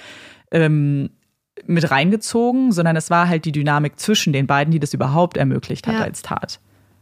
ähm, 0.51 1.11
mit 1.65 1.89
reingezogen, 1.89 2.71
sondern 2.71 2.95
es 2.95 3.09
war 3.09 3.27
halt 3.27 3.45
die 3.45 3.51
Dynamik 3.51 3.99
zwischen 3.99 4.33
den 4.33 4.47
beiden, 4.47 4.71
die 4.71 4.79
das 4.79 4.93
überhaupt 4.93 5.37
ermöglicht 5.37 5.87
hat 5.87 5.95
ja. 5.95 6.01
als 6.01 6.21
Tat. 6.21 6.59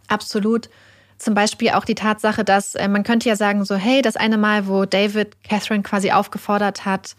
Absolut. 0.07 0.69
Zum 1.17 1.33
Beispiel 1.33 1.69
auch 1.71 1.85
die 1.85 1.95
Tatsache, 1.95 2.43
dass 2.43 2.75
äh, 2.75 2.87
man 2.87 3.03
könnte 3.03 3.29
ja 3.29 3.35
sagen, 3.35 3.63
so, 3.63 3.75
hey, 3.75 4.01
das 4.01 4.17
eine 4.17 4.37
Mal, 4.37 4.67
wo 4.67 4.85
David 4.85 5.43
Catherine 5.43 5.83
quasi 5.83 6.11
aufgefordert 6.11 6.85
hat, 6.85 7.15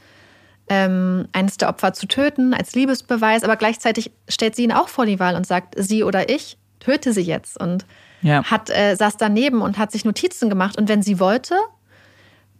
ähm, 0.68 1.28
eines 1.32 1.56
der 1.56 1.68
Opfer 1.68 1.92
zu 1.92 2.06
töten 2.06 2.52
als 2.52 2.74
Liebesbeweis, 2.74 3.44
aber 3.44 3.56
gleichzeitig 3.56 4.10
stellt 4.28 4.56
sie 4.56 4.64
ihn 4.64 4.72
auch 4.72 4.88
vor 4.88 5.06
die 5.06 5.18
Wahl 5.18 5.36
und 5.36 5.46
sagt, 5.46 5.74
sie 5.78 6.02
oder 6.02 6.28
ich, 6.28 6.58
töte 6.80 7.12
sie 7.12 7.22
jetzt. 7.22 7.58
Und 7.60 7.86
ja. 8.22 8.44
hat, 8.44 8.70
äh, 8.70 8.94
saß 8.96 9.16
daneben 9.16 9.62
und 9.62 9.78
hat 9.78 9.92
sich 9.92 10.04
Notizen 10.04 10.48
gemacht. 10.50 10.76
Und 10.76 10.88
wenn 10.88 11.02
sie 11.02 11.20
wollte, 11.20 11.54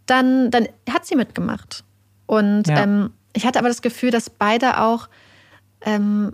dann, 0.05 0.51
dann 0.51 0.67
hat 0.91 1.05
sie 1.05 1.15
mitgemacht. 1.15 1.83
Und 2.25 2.67
ja. 2.67 2.83
ähm, 2.83 3.11
ich 3.33 3.45
hatte 3.45 3.59
aber 3.59 3.67
das 3.67 3.81
Gefühl, 3.81 4.11
dass 4.11 4.29
beide 4.29 4.81
auch 4.81 5.09
ähm, 5.81 6.33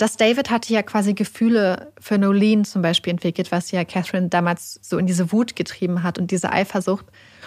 dass 0.00 0.16
David 0.16 0.50
hatte 0.50 0.72
ja 0.72 0.82
quasi 0.82 1.12
Gefühle 1.12 1.92
für 2.00 2.16
Nolene 2.16 2.62
zum 2.62 2.80
Beispiel 2.80 3.10
entwickelt, 3.10 3.52
was 3.52 3.70
ja 3.70 3.84
Catherine 3.84 4.28
damals 4.28 4.78
so 4.82 4.96
in 4.96 5.06
diese 5.06 5.30
Wut 5.30 5.56
getrieben 5.56 6.02
hat 6.02 6.18
und 6.18 6.30
diese 6.30 6.52
Eifersucht. 6.52 7.04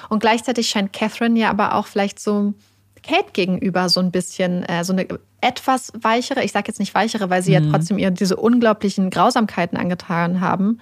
Und 0.10 0.20
gleichzeitig 0.20 0.70
scheint 0.70 0.94
Catherine 0.94 1.40
ja 1.40 1.50
aber 1.50 1.74
auch 1.74 1.88
vielleicht 1.88 2.20
so 2.20 2.54
Kate 3.02 3.32
gegenüber 3.34 3.90
so 3.90 4.00
ein 4.00 4.12
bisschen, 4.12 4.64
äh, 4.64 4.84
so 4.84 4.94
eine 4.94 5.08
etwas 5.42 5.92
weichere, 6.00 6.44
ich 6.44 6.52
sage 6.52 6.68
jetzt 6.68 6.80
nicht 6.80 6.94
weichere, 6.94 7.30
weil 7.30 7.42
sie 7.42 7.58
mhm. 7.58 7.66
ja 7.66 7.72
trotzdem 7.72 7.98
ihr 7.98 8.12
diese 8.12 8.36
unglaublichen 8.36 9.10
Grausamkeiten 9.10 9.78
angetan 9.78 10.40
haben, 10.40 10.80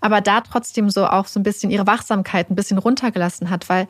aber 0.00 0.20
da 0.20 0.40
trotzdem 0.40 0.88
so 0.88 1.06
auch 1.06 1.26
so 1.26 1.40
ein 1.40 1.42
bisschen 1.42 1.70
ihre 1.70 1.86
Wachsamkeit 1.86 2.48
ein 2.48 2.54
bisschen 2.54 2.78
runtergelassen 2.78 3.50
hat, 3.50 3.68
weil 3.68 3.88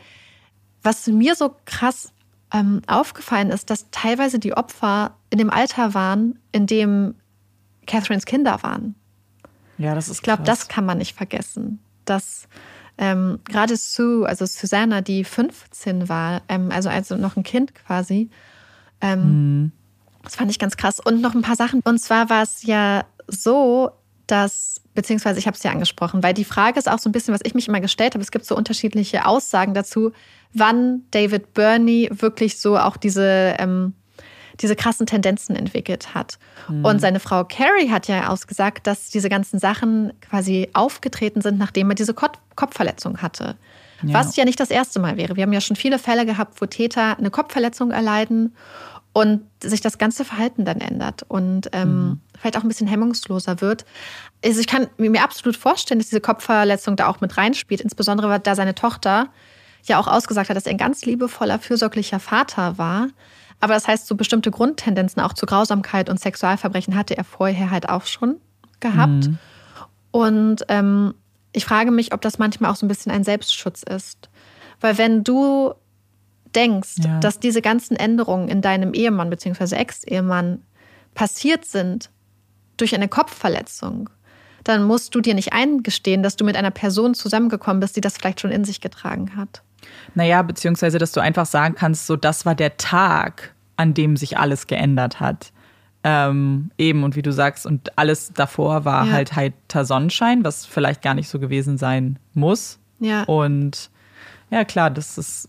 was 0.83 1.07
mir 1.07 1.35
so 1.35 1.55
krass 1.67 2.13
ähm, 2.53 2.83
aufgefallen 2.87 3.51
ist, 3.51 3.71
dass 3.71 3.91
teilweise 3.91 4.39
die 4.39 4.55
Opfer 4.55 5.17
in 5.31 5.39
dem 5.39 5.51
Alter 5.51 5.95
waren, 5.95 6.39
in 6.53 6.67
dem 6.67 7.15
Catherines 7.87 8.27
Kinder 8.27 8.63
waren. 8.63 8.95
Ja, 9.79 9.95
das 9.95 10.09
ist 10.09 10.17
Ich 10.19 10.23
glaube, 10.23 10.43
das 10.43 10.69
kann 10.69 10.85
man 10.85 10.99
nicht 10.99 11.17
vergessen. 11.17 11.79
Dass 12.05 12.49
ähm, 12.97 13.41
gerade 13.45 13.77
Sue, 13.77 14.27
also 14.27 14.45
Susanna, 14.45 15.01
die 15.01 15.25
15 15.25 16.09
war, 16.09 16.43
ähm, 16.49 16.71
also, 16.73 16.89
also 16.89 17.17
noch 17.17 17.37
ein 17.37 17.45
Kind 17.45 17.75
quasi, 17.75 18.31
ähm, 19.01 19.21
mhm. 19.21 19.73
das 20.25 20.37
fand 20.37 20.51
ich 20.51 20.59
ganz 20.59 20.77
krass. 20.77 21.01
Und 21.01 21.21
noch 21.21 21.35
ein 21.35 21.43
paar 21.43 21.57
Sachen. 21.57 21.81
Und 21.85 21.99
zwar 21.99 22.29
war 22.29 22.43
es 22.43 22.65
ja 22.65 23.05
so, 23.29 23.93
dass, 24.27 24.81
beziehungsweise 24.95 25.39
ich 25.39 25.47
habe 25.47 25.57
es 25.57 25.63
ja 25.63 25.71
angesprochen, 25.71 26.23
weil 26.23 26.35
die 26.35 26.45
Frage 26.45 26.79
ist 26.79 26.89
auch 26.89 26.99
so 26.99 27.09
ein 27.09 27.13
bisschen, 27.13 27.33
was 27.33 27.41
ich 27.45 27.55
mich 27.55 27.69
immer 27.69 27.81
gestellt 27.81 28.15
habe. 28.15 28.23
Es 28.23 28.31
gibt 28.31 28.45
so 28.45 28.57
unterschiedliche 28.57 29.27
Aussagen 29.27 29.75
dazu, 29.75 30.13
wann 30.55 31.03
David 31.11 31.55
Burney 31.55 32.09
wirklich 32.13 32.59
so 32.59 32.79
auch 32.79 32.97
diese, 32.97 33.57
ähm, 33.59 33.95
diese 34.61 34.77
krassen 34.77 35.07
Tendenzen 35.07 35.55
entwickelt 35.57 36.15
hat. 36.15 36.39
Mhm. 36.69 36.85
Und 36.85 37.01
seine 37.01 37.21
Frau 37.21 37.45
Carrie 37.45 37.91
hat 37.91 38.09
ja 38.09 38.29
ausgesagt, 38.29 38.87
dass 38.87 39.11
diese 39.11 39.29
ganzen 39.29 39.59
Sachen 39.59 40.13
quasi 40.21 40.69
aufgetreten 40.73 41.41
sind, 41.41 41.59
nachdem 41.59 41.91
er 41.91 41.95
diese 41.95 42.15
Kopfverletzung 42.15 43.19
hatte. 43.19 43.57
Ja. 44.03 44.15
Was 44.15 44.37
ja 44.37 44.45
nicht 44.45 44.61
das 44.61 44.71
erste 44.71 45.01
Mal 45.01 45.17
wäre. 45.17 45.37
Wir 45.37 45.43
haben 45.43 45.53
ja 45.53 45.61
schon 45.61 45.77
viele 45.77 45.99
Fälle 45.99 46.25
gehabt, 46.25 46.61
wo 46.61 46.67
Täter 46.67 47.19
eine 47.19 47.31
Kopfverletzung 47.31 47.91
erleiden 47.91 48.55
und 49.13 49.43
sich 49.63 49.81
das 49.81 49.99
ganze 49.99 50.25
Verhalten 50.25 50.65
dann 50.65 50.81
ändert 50.81 51.25
und 51.27 51.71
ähm, 51.73 51.89
mhm. 51.89 52.21
vielleicht 52.39 52.57
auch 52.57 52.63
ein 52.63 52.69
bisschen 52.69 52.87
hemmungsloser 52.87 53.61
wird. 53.61 53.85
Also 54.45 54.61
ich 54.61 54.69
kann 54.69 54.87
mir 54.97 55.23
absolut 55.23 55.57
vorstellen, 55.57 55.99
dass 55.99 56.09
diese 56.09 56.21
Kopfverletzung 56.21 56.95
da 56.95 57.09
auch 57.09 57.21
mit 57.21 57.37
reinspielt, 57.37 57.81
insbesondere 57.81 58.39
da 58.39 58.55
seine 58.55 58.75
Tochter 58.75 59.29
ja 59.85 59.99
auch 59.99 60.09
ausgesagt 60.09 60.49
hat, 60.49 60.57
dass 60.57 60.67
er 60.67 60.73
ein 60.73 60.79
ganz 60.79 61.05
liebevoller, 61.05 61.59
fürsorglicher 61.59 62.21
Vater 62.21 62.79
war. 62.79 63.09
Aber 63.61 63.75
das 63.75 63.89
heißt, 63.89 64.07
so 64.07 64.15
bestimmte 64.15 64.51
Grundtendenzen 64.51 65.21
auch 65.21 65.33
zu 65.33 65.47
Grausamkeit 65.47 66.09
und 66.09 66.21
Sexualverbrechen 66.21 66.95
hatte 66.95 67.17
er 67.17 67.25
vorher 67.25 67.71
halt 67.71 67.89
auch 67.89 68.07
schon 68.07 68.37
gehabt. 68.81 69.29
Mhm. 69.29 69.39
Und 70.11 70.65
ähm, 70.69 71.15
ich 71.53 71.65
frage 71.65 71.91
mich, 71.91 72.13
ob 72.13 72.21
das 72.21 72.39
manchmal 72.39 72.71
auch 72.71 72.77
so 72.77 72.87
ein 72.87 72.89
bisschen 72.89 73.13
ein 73.13 73.25
Selbstschutz 73.25 73.83
ist. 73.83 74.29
Weil 74.81 74.99
wenn 74.99 75.25
du 75.25 75.75
denkst, 76.55 76.97
ja. 77.05 77.19
dass 77.21 77.41
diese 77.41 77.63
ganzen 77.63 77.97
Änderungen 77.97 78.49
in 78.49 78.63
deinem 78.63 78.95
Ehemann 78.95 79.31
bzw. 79.31 79.77
Ex-Ehemann 79.77 80.63
passiert 81.15 81.65
sind 81.65 82.11
durch 82.77 82.95
eine 82.95 83.09
Kopfverletzung, 83.09 84.09
dann 84.65 84.85
musst 84.85 85.15
du 85.15 85.21
dir 85.21 85.35
nicht 85.35 85.53
eingestehen, 85.53 86.23
dass 86.23 86.37
du 86.37 86.45
mit 86.45 86.57
einer 86.57 86.71
Person 86.71 87.15
zusammengekommen 87.15 87.81
bist, 87.81 87.97
die 87.97 88.01
das 88.01 88.17
vielleicht 88.17 88.41
schon 88.41 88.51
in 88.51 88.65
sich 88.65 88.81
getragen 88.81 89.37
hat. 89.37 89.63
Naja, 90.15 90.43
beziehungsweise, 90.43 90.99
dass 90.99 91.13
du 91.13 91.21
einfach 91.21 91.47
sagen 91.47 91.75
kannst, 91.75 92.07
so 92.07 92.17
das 92.17 92.47
war 92.47 92.55
der 92.55 92.77
Tag, 92.77 93.55
an 93.77 93.95
dem 93.95 94.17
sich 94.17 94.39
alles 94.39 94.67
geändert 94.67 95.21
hat. 95.21 95.53
Ähm, 96.05 96.71
eben, 96.79 97.05
und 97.05 97.17
wie 97.17 97.23
du 97.23 97.33
sagst, 97.33 97.67
und 97.67 97.97
alles 97.99 98.33
davor 98.33 98.85
war 98.85 99.07
ja. 99.07 99.13
halt 99.13 99.37
heiter 99.37 99.85
Sonnenschein, 99.85 100.45
was 100.45 100.65
vielleicht 100.65 101.03
gar 101.03 101.15
nicht 101.15 101.29
so 101.29 101.39
gewesen 101.39 101.77
sein 101.77 102.19
muss. 102.35 102.79
Ja. 103.01 103.25
Und 103.25 103.91
ja, 104.51 104.65
klar, 104.65 104.91
das 104.91 105.19
ist 105.19 105.49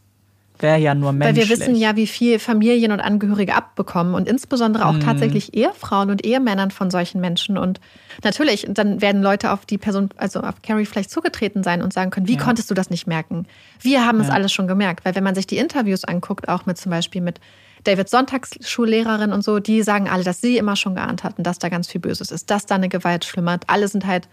wäre 0.61 0.77
ja 0.77 0.95
nur 0.95 1.11
menschlich. 1.11 1.49
Weil 1.49 1.49
wir 1.49 1.57
wissen 1.57 1.75
ja, 1.75 1.95
wie 1.95 2.07
viel 2.07 2.39
Familien 2.39 2.91
und 2.91 2.99
Angehörige 2.99 3.55
abbekommen 3.55 4.13
und 4.13 4.27
insbesondere 4.27 4.85
auch 4.85 4.93
mhm. 4.93 5.01
tatsächlich 5.01 5.53
Ehefrauen 5.53 6.09
und 6.09 6.25
Ehemännern 6.25 6.71
von 6.71 6.91
solchen 6.91 7.21
Menschen. 7.21 7.57
Und 7.57 7.79
natürlich, 8.23 8.65
dann 8.69 9.01
werden 9.01 9.21
Leute 9.21 9.51
auf 9.51 9.65
die 9.65 9.77
Person, 9.77 10.09
also 10.17 10.41
auf 10.41 10.61
Carrie 10.61 10.85
vielleicht 10.85 11.11
zugetreten 11.11 11.63
sein 11.63 11.81
und 11.81 11.93
sagen 11.93 12.11
können, 12.11 12.27
wie 12.27 12.35
ja. 12.35 12.43
konntest 12.43 12.69
du 12.69 12.73
das 12.73 12.89
nicht 12.89 13.07
merken? 13.07 13.45
Wir 13.81 14.05
haben 14.05 14.19
ja. 14.19 14.25
es 14.25 14.29
alles 14.29 14.51
schon 14.51 14.67
gemerkt, 14.67 15.05
weil 15.05 15.15
wenn 15.15 15.23
man 15.23 15.35
sich 15.35 15.47
die 15.47 15.57
Interviews 15.57 16.03
anguckt, 16.03 16.49
auch 16.49 16.65
mit 16.65 16.77
zum 16.77 16.91
Beispiel 16.91 17.21
mit 17.21 17.39
David 17.83 18.09
Sonntagsschullehrerin 18.09 19.31
und 19.31 19.43
so, 19.43 19.59
die 19.59 19.83
sagen 19.83 20.09
alle, 20.09 20.23
dass 20.23 20.41
sie 20.41 20.57
immer 20.57 20.75
schon 20.75 20.95
geahnt 20.95 21.23
hatten, 21.23 21.43
dass 21.43 21.59
da 21.59 21.69
ganz 21.69 21.87
viel 21.87 22.01
Böses 22.01 22.31
ist, 22.31 22.49
dass 22.51 22.65
da 22.65 22.75
eine 22.75 22.89
Gewalt 22.89 23.25
schlummert. 23.25 23.63
Alle 23.67 23.87
sind 23.87 24.05
halt 24.05 24.27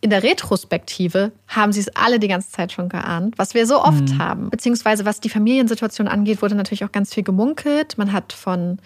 in 0.00 0.10
der 0.10 0.22
Retrospektive 0.22 1.32
haben 1.48 1.72
sie 1.72 1.80
es 1.80 1.88
alle 1.96 2.18
die 2.18 2.28
ganze 2.28 2.50
Zeit 2.50 2.72
schon 2.72 2.88
geahnt, 2.88 3.38
was 3.38 3.54
wir 3.54 3.66
so 3.66 3.80
oft 3.80 4.10
mhm. 4.10 4.18
haben. 4.18 4.50
Beziehungsweise 4.50 5.04
was 5.06 5.20
die 5.20 5.30
Familiensituation 5.30 6.08
angeht, 6.08 6.42
wurde 6.42 6.54
natürlich 6.54 6.84
auch 6.84 6.92
ganz 6.92 7.14
viel 7.14 7.22
gemunkelt. 7.22 7.96
Man 7.96 8.12
hat 8.12 8.34
von, 8.34 8.78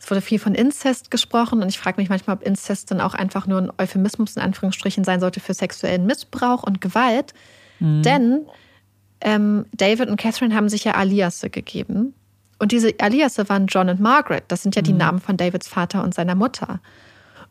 es 0.00 0.10
wurde 0.10 0.20
viel 0.20 0.40
von 0.40 0.54
Inzest 0.54 1.12
gesprochen 1.12 1.62
und 1.62 1.68
ich 1.68 1.78
frage 1.78 2.00
mich 2.00 2.08
manchmal, 2.08 2.36
ob 2.36 2.42
Inzest 2.42 2.90
dann 2.90 3.00
auch 3.00 3.14
einfach 3.14 3.46
nur 3.46 3.60
ein 3.60 3.72
Euphemismus 3.78 4.36
in 4.36 4.42
Anführungsstrichen 4.42 5.04
sein 5.04 5.20
sollte 5.20 5.38
für 5.38 5.54
sexuellen 5.54 6.06
Missbrauch 6.06 6.64
und 6.64 6.80
Gewalt. 6.80 7.34
Mhm. 7.78 8.02
Denn 8.02 8.46
ähm, 9.20 9.66
David 9.72 10.08
und 10.08 10.16
Catherine 10.16 10.54
haben 10.54 10.68
sich 10.68 10.84
ja 10.84 10.94
Aliasse 10.94 11.50
gegeben. 11.50 12.14
Und 12.58 12.72
diese 12.72 12.94
Aliasse 12.98 13.48
waren 13.48 13.66
John 13.66 13.88
und 13.88 14.00
Margaret. 14.00 14.44
Das 14.48 14.62
sind 14.62 14.74
ja 14.74 14.82
die 14.82 14.92
mhm. 14.92 14.98
Namen 14.98 15.20
von 15.20 15.36
Davids 15.36 15.68
Vater 15.68 16.02
und 16.02 16.14
seiner 16.14 16.34
Mutter. 16.34 16.80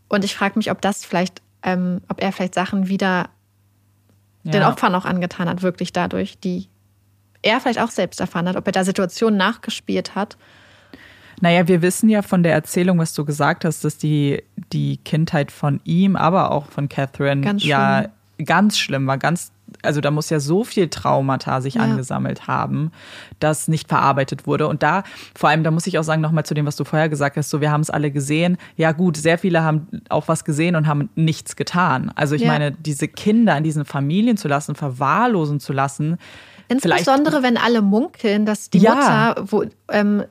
Und 0.10 0.24
ich 0.26 0.36
frage 0.36 0.58
mich, 0.58 0.72
ob 0.72 0.82
das 0.82 1.06
vielleicht 1.06 1.41
ähm, 1.68 2.01
ob 2.07 2.24
er 2.24 2.32
vielleicht 2.32 2.55
Sachen 2.55 2.88
wieder 2.88 3.30
ja. 4.43 4.51
den 4.51 4.63
Opfern 4.63 4.95
auch 4.95 5.03
angetan 5.03 5.49
hat, 5.49 5.61
wirklich 5.61 5.91
dadurch, 5.91 6.39
die 6.39 6.68
er 7.41 7.59
vielleicht 7.59 7.82
auch 7.82 7.91
selbst 7.91 8.22
erfahren 8.22 8.47
hat, 8.47 8.55
ob 8.55 8.65
er 8.65 8.72
da 8.72 8.86
Situationen 8.86 9.38
nachgespielt 9.38 10.15
hat. 10.15 10.38
Naja, 11.41 11.68
wir 11.68 11.82
wissen 11.82 12.09
ja 12.09 12.22
von 12.22 12.41
der 12.41 12.53
Erzählung, 12.53 12.97
was 12.97 13.13
du 13.13 13.26
gesagt 13.26 13.65
hast, 13.65 13.84
dass 13.84 13.97
die, 13.97 14.41
die 14.72 14.97
Kindheit 14.97 15.51
von 15.51 15.82
ihm, 15.84 16.15
aber 16.15 16.51
auch 16.51 16.65
von 16.68 16.89
Catherine 16.89 17.41
Ganz 17.41 17.63
ja 17.63 18.07
ganz 18.43 18.78
schlimm 18.78 19.07
war, 19.07 19.18
ganz 19.18 19.51
also 19.82 20.01
da 20.01 20.11
muss 20.11 20.30
ja 20.30 20.39
so 20.39 20.63
viel 20.63 20.88
Traumata 20.89 21.61
sich 21.61 21.76
Ja. 21.76 21.82
angesammelt 21.82 22.47
haben, 22.47 22.91
das 23.39 23.68
nicht 23.68 23.88
verarbeitet 23.89 24.47
wurde. 24.47 24.68
Und 24.68 24.84
da, 24.84 25.03
vor 25.36 25.49
allem, 25.49 25.63
da 25.63 25.72
muss 25.72 25.88
ich 25.88 25.97
auch 25.99 26.03
sagen, 26.03 26.22
nochmal 26.22 26.45
zu 26.45 26.53
dem, 26.53 26.65
was 26.65 26.76
du 26.76 26.84
vorher 26.84 27.09
gesagt 27.09 27.38
hast, 27.38 27.49
so 27.49 27.61
wir 27.61 27.72
haben 27.72 27.82
es 27.82 27.89
alle 27.89 28.11
gesehen. 28.11 28.57
Ja, 28.76 28.91
gut, 28.91 29.18
sehr 29.18 29.38
viele 29.38 29.63
haben 29.63 29.88
auch 30.09 30.28
was 30.28 30.45
gesehen 30.45 30.76
und 30.76 30.88
haben 30.88 31.09
nichts 31.15 31.55
getan. 31.55 32.11
Also 32.15 32.36
ich 32.36 32.41
Ja. 32.43 32.47
meine, 32.47 32.72
diese 32.72 33.07
Kinder 33.07 33.57
in 33.57 33.63
diesen 33.63 33.86
Familien 33.86 34.38
zu 34.38 34.47
lassen, 34.47 34.76
verwahrlosen 34.76 35.59
zu 35.59 35.74
lassen. 35.74 36.18
Insbesondere, 36.70 37.43
wenn 37.43 37.57
alle 37.57 37.82
munkeln, 37.82 38.45
dass 38.45 38.70
die 38.70 38.80
Ja. 38.80 38.93
Mutter, 39.36 39.43
wo, 39.51 39.63
ähm, 39.91 40.24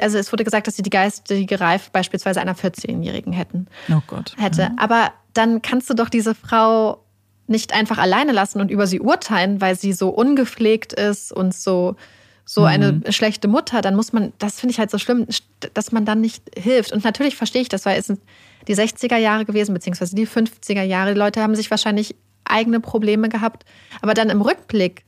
also 0.00 0.18
es 0.18 0.30
wurde 0.32 0.44
gesagt, 0.44 0.66
dass 0.66 0.76
sie 0.76 0.82
die 0.82 0.90
geistige 0.90 1.58
Reife 1.60 1.90
beispielsweise 1.92 2.40
einer 2.40 2.54
14-Jährigen 2.54 3.32
hätten. 3.32 3.66
Oh 3.90 4.00
Gott. 4.06 4.34
hätte. 4.38 4.70
Aber 4.76 5.10
dann 5.34 5.62
kannst 5.62 5.88
du 5.90 5.94
doch 5.94 6.08
diese 6.08 6.34
Frau 6.34 6.98
nicht 7.46 7.72
einfach 7.74 7.98
alleine 7.98 8.32
lassen 8.32 8.60
und 8.60 8.70
über 8.70 8.86
sie 8.86 9.00
urteilen, 9.00 9.60
weil 9.60 9.76
sie 9.76 9.92
so 9.92 10.08
ungepflegt 10.08 10.92
ist 10.92 11.32
und 11.32 11.54
so 11.54 11.96
so 12.44 12.64
eine 12.64 13.00
schlechte 13.12 13.46
Mutter, 13.46 13.82
dann 13.82 13.94
muss 13.94 14.12
man, 14.12 14.32
das 14.38 14.58
finde 14.58 14.72
ich 14.72 14.78
halt 14.80 14.90
so 14.90 14.98
schlimm, 14.98 15.26
dass 15.74 15.92
man 15.92 16.04
dann 16.04 16.20
nicht 16.20 16.42
hilft. 16.56 16.92
Und 16.92 17.04
natürlich 17.04 17.36
verstehe 17.36 17.62
ich 17.62 17.68
das, 17.68 17.86
weil 17.86 17.98
es 17.98 18.08
sind 18.08 18.20
die 18.66 18.74
60er 18.74 19.16
Jahre 19.16 19.44
gewesen, 19.44 19.72
beziehungsweise 19.72 20.16
die 20.16 20.26
50er 20.26 20.82
Jahre. 20.82 21.14
Die 21.14 21.18
Leute 21.18 21.40
haben 21.40 21.54
sich 21.54 21.70
wahrscheinlich 21.70 22.16
eigene 22.44 22.80
Probleme 22.80 23.28
gehabt. 23.28 23.64
Aber 24.02 24.12
dann 24.12 24.28
im 24.28 24.40
Rückblick 24.42 25.04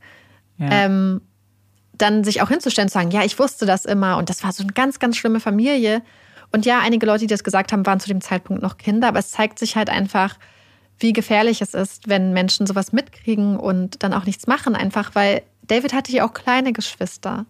Ja. 0.59 0.69
ähm, 0.71 1.21
dann 1.99 2.25
sich 2.25 2.41
auch 2.41 2.49
hinzustellen, 2.49 2.89
zu 2.89 2.95
sagen, 2.95 3.11
ja, 3.11 3.25
ich 3.25 3.39
wusste 3.39 3.67
das 3.67 3.85
immer 3.85 4.17
und 4.17 4.31
das 4.31 4.43
war 4.45 4.53
so 4.53 4.63
eine 4.63 4.73
ganz, 4.73 4.99
ganz 5.01 5.17
schlimme 5.17 5.41
Familie. 5.41 6.03
Und 6.53 6.65
ja, 6.65 6.79
einige 6.81 7.05
Leute, 7.05 7.23
die 7.23 7.27
das 7.27 7.45
gesagt 7.45 7.73
haben, 7.73 7.85
waren 7.85 8.01
zu 8.01 8.09
dem 8.09 8.21
Zeitpunkt 8.21 8.63
noch 8.63 8.79
Kinder, 8.79 9.09
aber 9.09 9.19
es 9.19 9.33
zeigt 9.33 9.59
sich 9.59 9.77
halt 9.77 9.91
einfach, 9.91 10.37
wie 10.99 11.13
gefährlich 11.13 11.61
es 11.61 11.75
ist, 11.75 12.09
wenn 12.09 12.33
Menschen 12.33 12.67
sowas 12.67 12.93
mitkriegen 12.93 13.57
und 13.59 14.03
dann 14.03 14.15
auch 14.15 14.25
nichts 14.25 14.47
machen, 14.47 14.75
einfach 14.77 15.15
weil 15.15 15.43
David 15.67 15.93
hatte 15.93 16.13
ja 16.13 16.27
auch 16.27 16.35
kleine 16.35 16.73
Geschwister 16.73 17.47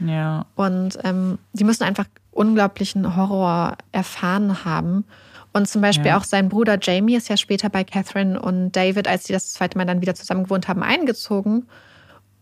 ja. 0.00 0.46
und 0.54 0.98
ähm, 1.04 1.38
die 1.52 1.64
müssen 1.64 1.84
einfach 1.84 2.06
unglaublichen 2.30 3.16
Horror 3.16 3.76
erfahren 3.92 4.64
haben. 4.64 5.04
Und 5.52 5.68
zum 5.68 5.80
Beispiel 5.82 6.08
Ja. 6.08 6.18
auch 6.18 6.24
sein 6.24 6.48
Bruder 6.48 6.78
Jamie 6.80 7.16
ist 7.16 7.28
ja 7.28 7.36
später 7.36 7.68
bei 7.68 7.82
Catherine 7.82 8.40
und 8.40 8.72
David, 8.72 9.08
als 9.08 9.24
sie 9.24 9.32
das 9.32 9.52
zweite 9.52 9.76
Mal 9.76 9.86
dann 9.86 10.00
wieder 10.00 10.14
zusammen 10.14 10.44
gewohnt 10.44 10.68
haben, 10.68 10.82
eingezogen. 10.82 11.66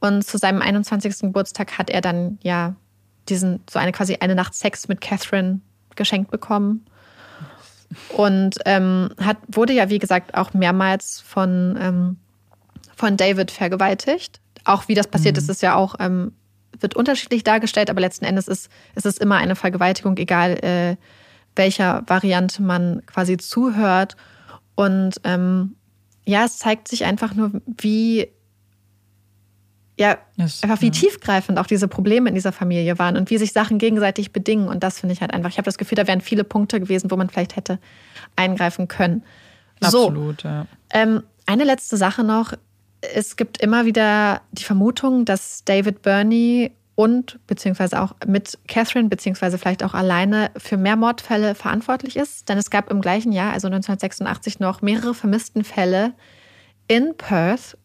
Und 0.01 0.27
zu 0.27 0.39
seinem 0.39 0.61
21. 0.61 1.21
Geburtstag 1.21 1.79
hat 1.79 1.89
er 1.89 2.01
dann 2.01 2.39
ja 2.43 2.75
diesen, 3.29 3.61
so 3.71 3.79
eine 3.79 3.93
quasi 3.93 4.17
eine 4.21 4.35
Nacht 4.35 4.55
Sex 4.55 4.89
mit 4.89 5.01
Catherine 5.01 5.61
geschenkt 5.95 6.31
bekommen. 6.31 6.85
Und 8.15 8.57
ähm, 8.65 9.11
hat, 9.21 9.39
wurde 9.49 9.73
ja, 9.73 9.89
wie 9.91 9.99
gesagt, 9.99 10.35
auch 10.35 10.53
mehrmals 10.55 11.21
von, 11.21 11.79
ähm, 11.81 12.17
von 12.97 13.17
David 13.17 13.51
vergewaltigt. 13.51 14.41
Auch 14.65 14.89
wie 14.89 14.95
das 14.95 15.07
passiert 15.07 15.39
ist, 15.39 15.49
ist 15.49 15.63
ja 15.63 15.75
auch, 15.75 15.95
ähm, 16.01 16.33
wird 16.81 16.97
unterschiedlich 16.97 17.45
dargestellt, 17.45 17.89
aber 17.89 18.01
letzten 18.01 18.25
Endes 18.25 18.49
ist, 18.49 18.69
ist 18.95 19.07
es 19.07 19.19
immer 19.19 19.37
eine 19.37 19.57
Vergewaltigung, 19.57 20.17
egal 20.17 20.53
äh, 20.65 20.97
welcher 21.55 22.03
Variante 22.07 22.63
man 22.63 23.03
quasi 23.07 23.37
zuhört. 23.37 24.17
Und 24.75 25.21
ähm, 25.25 25.77
ja, 26.25 26.45
es 26.45 26.59
zeigt 26.59 26.89
sich 26.89 27.05
einfach 27.05 27.35
nur, 27.35 27.53
wie 27.67 28.29
ja, 29.99 30.19
Das- 30.37 30.63
einfach 30.63 30.81
wie 30.83 30.87
ja. 30.87 30.93
tiefgreifend 30.93 31.59
auch 31.59 31.67
diese 31.67 31.89
Probleme 31.89 32.29
in 32.29 32.35
dieser 32.35 32.53
Familie 32.53 32.99
waren 32.99 33.17
und 33.17 33.31
wie 33.31 33.39
sich 33.39 33.53
Sachen 33.53 33.79
gegenseitig 33.79 34.33
bedingen. 34.33 34.69
Und 34.69 34.83
das 34.83 35.01
finde 35.01 35.15
ich 35.15 35.21
halt 35.21 35.33
einfach. 35.33 35.51
Ich 35.51 35.59
habe 35.59 35.65
das 35.65 35.79
Gefühl, 35.79 35.97
da 35.97 36.07
wären 36.07 36.21
viele 36.21 36.45
Punkte 36.45 36.81
gewesen, 36.81 37.11
wo 37.11 37.17
man 37.17 37.31
vielleicht 37.31 37.57
hätte 37.57 37.79
eingreifen 38.37 38.89
können. 38.89 39.23
So, 39.81 40.07
Absolut, 40.09 40.43
ja. 40.43 40.67
ähm, 40.91 41.23
eine 41.47 41.65
letzte 41.65 41.97
Sache 41.97 42.25
noch. 42.25 42.53
Es 43.15 43.37
gibt 43.37 43.59
immer 43.63 43.85
wieder 43.85 44.41
die 44.53 44.65
Vermutung, 44.65 45.25
dass 45.25 45.65
David 45.65 46.03
Burney 46.03 46.73
und 46.95 47.39
beziehungsweise 47.47 48.01
auch 48.01 48.15
mit 48.27 48.59
Catherine, 48.69 49.09
beziehungsweise 49.11 49.59
vielleicht 49.59 49.85
auch 49.85 49.93
alleine 49.93 50.51
für 50.57 50.79
mehr 50.79 50.97
Mordfälle 50.97 51.55
verantwortlich 51.55 52.17
ist. 52.17 52.49
Denn 52.49 52.57
es 52.57 52.71
gab 52.71 52.91
im 52.91 53.03
gleichen 53.03 53.33
Jahr, 53.33 53.53
also 53.53 53.67
1986, 53.69 54.61
noch 54.61 54.81
mehrere 54.81 55.13
vermissten 55.15 55.63
Fälle 55.63 56.15
in 56.89 57.15
Perth, 57.17 57.77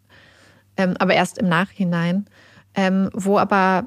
ähm, 0.81 0.95
aber 0.99 1.13
erst 1.13 1.37
im 1.37 1.47
Nachhinein, 1.47 2.25
ähm, 2.75 3.09
wo 3.13 3.37
aber 3.37 3.85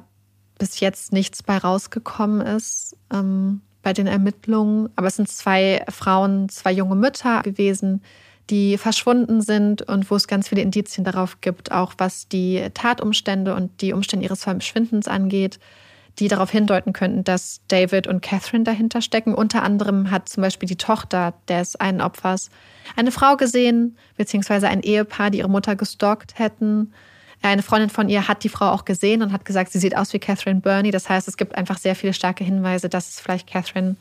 bis 0.57 0.79
jetzt 0.79 1.11
nichts 1.11 1.43
bei 1.43 1.57
rausgekommen 1.57 2.41
ist 2.41 2.95
ähm, 3.13 3.61
bei 3.81 3.93
den 3.93 4.07
Ermittlungen. 4.07 4.89
Aber 4.95 5.07
es 5.07 5.17
sind 5.17 5.29
zwei 5.29 5.83
Frauen, 5.89 6.49
zwei 6.49 6.71
junge 6.71 6.95
Mütter 6.95 7.41
gewesen, 7.41 8.01
die 8.49 8.77
verschwunden 8.77 9.41
sind 9.41 9.81
und 9.81 10.09
wo 10.09 10.15
es 10.15 10.27
ganz 10.27 10.47
viele 10.47 10.61
Indizien 10.61 11.03
darauf 11.03 11.41
gibt, 11.41 11.71
auch 11.71 11.93
was 11.97 12.27
die 12.27 12.67
Tatumstände 12.73 13.55
und 13.55 13.81
die 13.81 13.91
Umstände 13.91 14.25
ihres 14.25 14.43
Verschwindens 14.43 15.07
angeht, 15.07 15.59
die 16.19 16.27
darauf 16.27 16.49
hindeuten 16.49 16.93
könnten, 16.93 17.23
dass 17.23 17.61
David 17.67 18.07
und 18.07 18.21
Catherine 18.21 18.63
dahinter 18.63 19.01
stecken. 19.01 19.33
Unter 19.33 19.63
anderem 19.63 20.11
hat 20.11 20.29
zum 20.29 20.41
Beispiel 20.41 20.67
die 20.67 20.77
Tochter 20.77 21.33
des 21.47 21.75
einen 21.75 22.01
Opfers 22.01 22.49
eine 22.95 23.11
Frau 23.11 23.35
gesehen, 23.35 23.97
beziehungsweise 24.15 24.67
ein 24.67 24.81
Ehepaar, 24.81 25.29
die 25.29 25.39
ihre 25.39 25.49
Mutter 25.49 25.75
gestalkt 25.75 26.39
hätten. 26.39 26.93
Eine 27.41 27.63
Freundin 27.63 27.89
von 27.89 28.09
ihr 28.09 28.27
hat 28.27 28.43
die 28.43 28.49
Frau 28.49 28.71
auch 28.71 28.85
gesehen 28.85 29.21
und 29.21 29.31
hat 29.31 29.45
gesagt, 29.45 29.71
sie 29.71 29.79
sieht 29.79 29.95
aus 29.97 30.13
wie 30.13 30.19
Catherine 30.19 30.61
Burney. 30.61 30.91
Das 30.91 31.09
heißt, 31.09 31.27
es 31.27 31.37
gibt 31.37 31.55
einfach 31.55 31.77
sehr 31.77 31.95
viele 31.95 32.13
starke 32.13 32.43
Hinweise, 32.43 32.89
dass 32.89 33.09
es 33.09 33.19
vielleicht 33.19 33.47
Catherine 33.47 33.97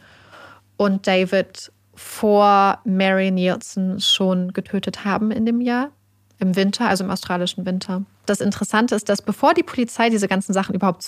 und 0.77 1.07
David 1.07 1.73
vor 1.95 2.81
Mary 2.85 3.31
Nielsen 3.31 4.01
schon 4.01 4.53
getötet 4.53 5.05
haben 5.05 5.31
in 5.31 5.47
dem 5.47 5.61
Jahr, 5.61 5.91
im 6.39 6.57
Winter, 6.57 6.89
also 6.89 7.05
im 7.05 7.11
australischen 7.11 7.67
Winter. 7.67 8.03
Das 8.27 8.41
Interessante 8.41 8.95
ist, 8.95 9.09
dass 9.09 9.23
bevor 9.23 9.55
die 9.55 9.62
Polizei 9.62 10.11
diese 10.11 10.29
ganzen 10.29 10.53
Sachen 10.53 10.75
überhaupt 10.75 11.03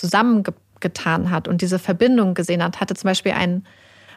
zusammengetan 0.93 1.31
hat 1.31 1.49
und 1.49 1.63
diese 1.63 1.79
Verbindung 1.79 2.35
gesehen 2.35 2.63
hat, 2.63 2.81
hatte 2.81 2.95
zum 2.95 3.09
Beispiel 3.09 3.33
ein, 3.33 3.65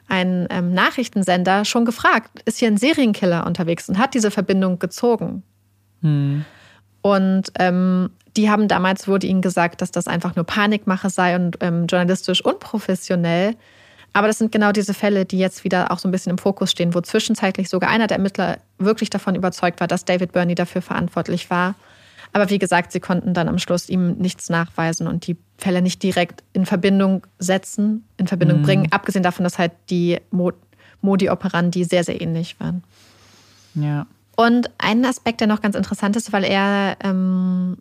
ein 0.08 0.48
ähm, 0.50 0.74
Nachrichtensender 0.74 1.66
schon 1.66 1.86
gefragt, 1.86 2.30
ist 2.46 2.60
hier 2.60 2.68
ein 2.68 2.78
Serienkiller 2.78 3.46
unterwegs 3.46 3.90
und 3.90 3.98
hat 3.98 4.14
diese 4.14 4.32
Verbindung 4.32 4.80
gezogen. 4.80 5.44
Und 7.02 7.44
ähm, 7.58 8.10
die 8.36 8.50
haben 8.50 8.68
damals, 8.68 9.08
wurde 9.08 9.28
ihnen 9.28 9.42
gesagt, 9.42 9.82
dass 9.82 9.92
das 9.92 10.08
einfach 10.08 10.36
nur 10.36 10.46
Panikmache 10.46 11.10
sei 11.10 11.36
und 11.36 11.58
ähm, 11.62 11.88
journalistisch 11.88 12.44
unprofessionell. 12.44 13.56
Aber 14.12 14.28
das 14.28 14.40
sind 14.40 14.52
genau 14.52 14.72
diese 14.72 14.94
Fälle, 14.94 15.26
die 15.26 15.38
jetzt 15.38 15.64
wieder 15.64 15.92
auch 15.92 16.00
so 16.00 16.08
ein 16.08 16.12
bisschen 16.12 16.32
im 16.32 16.38
Fokus 16.38 16.72
stehen, 16.72 16.94
wo 16.94 17.02
zwischenzeitlich 17.02 17.70
sogar 17.70 17.90
einer 17.90 18.08
der 18.08 18.18
Ermittler 18.18 18.58
wirklich 18.80 19.10
davon 19.10 19.36
überzeugt 19.36 19.80
war, 19.80 19.88
dass 19.88 20.04
David 20.04 20.32
Burney 20.32 20.56
dafür 20.56 20.82
verantwortlich 20.82 21.50
war. 21.50 21.76
Aber 22.32 22.50
wie 22.50 22.60
gesagt, 22.60 22.92
sie 22.92 23.00
konnten 23.00 23.34
dann 23.34 23.48
am 23.48 23.58
Schluss 23.58 23.90
ihm 23.90 24.14
nichts 24.14 24.50
nachweisen 24.50 25.08
und 25.08 25.26
die 25.26 25.36
Fälle 25.58 25.82
nicht 25.82 26.04
direkt 26.04 26.44
in 26.54 26.66
Verbindung 26.66 27.26
setzen, 27.40 28.06
in 28.18 28.28
Verbindung 28.28 28.62
bringen, 28.62 28.92
abgesehen 28.92 29.24
davon, 29.24 29.44
dass 29.44 29.58
halt 29.58 29.72
die 29.90 30.20
Mo- 30.32 30.54
Modi 31.02 31.30
operandi 31.30 31.84
sehr, 31.84 32.04
sehr 32.04 32.22
ähnlich 32.22 32.60
waren. 32.60 32.84
Ja. 33.74 34.06
Und 34.36 34.70
ein 34.78 35.04
Aspekt, 35.06 35.42
der 35.42 35.48
noch 35.48 35.62
ganz 35.62 35.76
interessant 35.76 36.16
ist, 36.16 36.32
weil 36.32 36.44
er 36.44 36.98
ähm, 37.04 37.78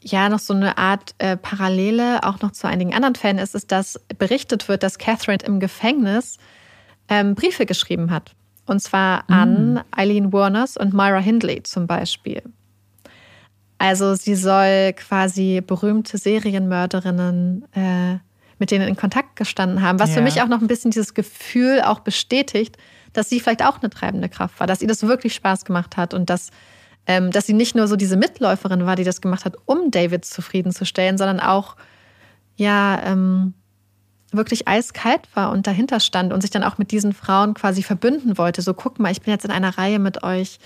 ja 0.00 0.28
noch 0.28 0.38
so 0.38 0.54
eine 0.54 0.78
Art 0.78 1.14
äh, 1.18 1.36
Parallele 1.36 2.24
auch 2.24 2.40
noch 2.40 2.52
zu 2.52 2.66
einigen 2.66 2.94
anderen 2.94 3.14
Fällen 3.14 3.38
ist, 3.38 3.54
ist, 3.54 3.70
dass 3.70 4.00
berichtet 4.18 4.68
wird, 4.68 4.82
dass 4.82 4.98
Catherine 4.98 5.44
im 5.44 5.60
Gefängnis 5.60 6.38
ähm, 7.08 7.34
Briefe 7.34 7.66
geschrieben 7.66 8.10
hat. 8.10 8.34
Und 8.66 8.80
zwar 8.80 9.28
an 9.28 9.80
Eileen 9.90 10.32
Warners 10.32 10.76
und 10.76 10.94
Myra 10.94 11.18
Hindley 11.18 11.62
zum 11.62 11.86
Beispiel. 11.86 12.42
Also 13.80 14.14
sie 14.14 14.34
soll 14.34 14.92
quasi 14.92 15.62
berühmte 15.66 16.18
Serienmörderinnen 16.18 17.64
äh, 17.72 18.18
mit 18.58 18.70
denen 18.70 18.86
in 18.86 18.94
Kontakt 18.96 19.36
gestanden 19.36 19.80
haben, 19.80 19.98
was 19.98 20.10
für 20.10 20.16
Ja. 20.18 20.22
mich 20.24 20.42
auch 20.42 20.48
noch 20.48 20.60
ein 20.60 20.66
bisschen 20.66 20.90
dieses 20.90 21.14
Gefühl 21.14 21.80
auch 21.80 22.00
bestätigt, 22.00 22.76
dass 23.14 23.30
sie 23.30 23.40
vielleicht 23.40 23.64
auch 23.64 23.80
eine 23.80 23.88
treibende 23.88 24.28
Kraft 24.28 24.60
war, 24.60 24.66
dass 24.66 24.82
ihr 24.82 24.88
das 24.88 25.02
wirklich 25.02 25.34
Spaß 25.34 25.64
gemacht 25.64 25.96
hat 25.96 26.12
und 26.12 26.28
dass, 26.28 26.50
ähm, 27.06 27.30
dass 27.30 27.46
sie 27.46 27.54
nicht 27.54 27.74
nur 27.74 27.88
so 27.88 27.96
diese 27.96 28.18
Mitläuferin 28.18 28.84
war, 28.84 28.96
die 28.96 29.04
das 29.04 29.22
gemacht 29.22 29.46
hat, 29.46 29.56
um 29.64 29.90
David 29.90 30.26
zufriedenzustellen, 30.26 31.16
sondern 31.16 31.40
auch 31.40 31.76
ja 32.56 33.00
ähm, 33.06 33.54
wirklich 34.30 34.68
eiskalt 34.68 35.22
war 35.34 35.52
und 35.52 35.66
dahinter 35.66 35.98
stand 36.00 36.30
und 36.34 36.42
sich 36.42 36.50
dann 36.50 36.62
auch 36.64 36.76
mit 36.76 36.90
diesen 36.90 37.14
Frauen 37.14 37.54
quasi 37.54 37.82
verbünden 37.82 38.36
wollte. 38.36 38.60
So, 38.60 38.74
guck 38.74 38.98
mal, 39.00 39.10
ich 39.10 39.22
bin 39.22 39.32
jetzt 39.32 39.46
in 39.46 39.50
einer 39.50 39.78
Reihe 39.78 39.98
mit 39.98 40.22
euch. 40.22 40.58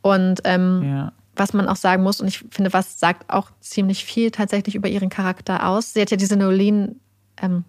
Und 0.00 0.40
ähm, 0.44 0.82
Ja. 0.84 1.12
Was 1.36 1.52
man 1.52 1.68
auch 1.68 1.76
sagen 1.76 2.02
muss, 2.02 2.20
und 2.20 2.28
ich 2.28 2.44
finde, 2.50 2.72
was 2.72 2.98
sagt 2.98 3.30
auch 3.30 3.50
ziemlich 3.60 4.04
viel 4.04 4.30
tatsächlich 4.30 4.74
über 4.74 4.88
ihren 4.88 5.08
Charakter 5.08 5.66
aus. 5.66 5.92
Sie 5.92 6.00
hat 6.00 6.10
ja 6.10 6.16
diese 6.16 6.36
Nolene, 6.36 6.96
ähm, 7.40 7.64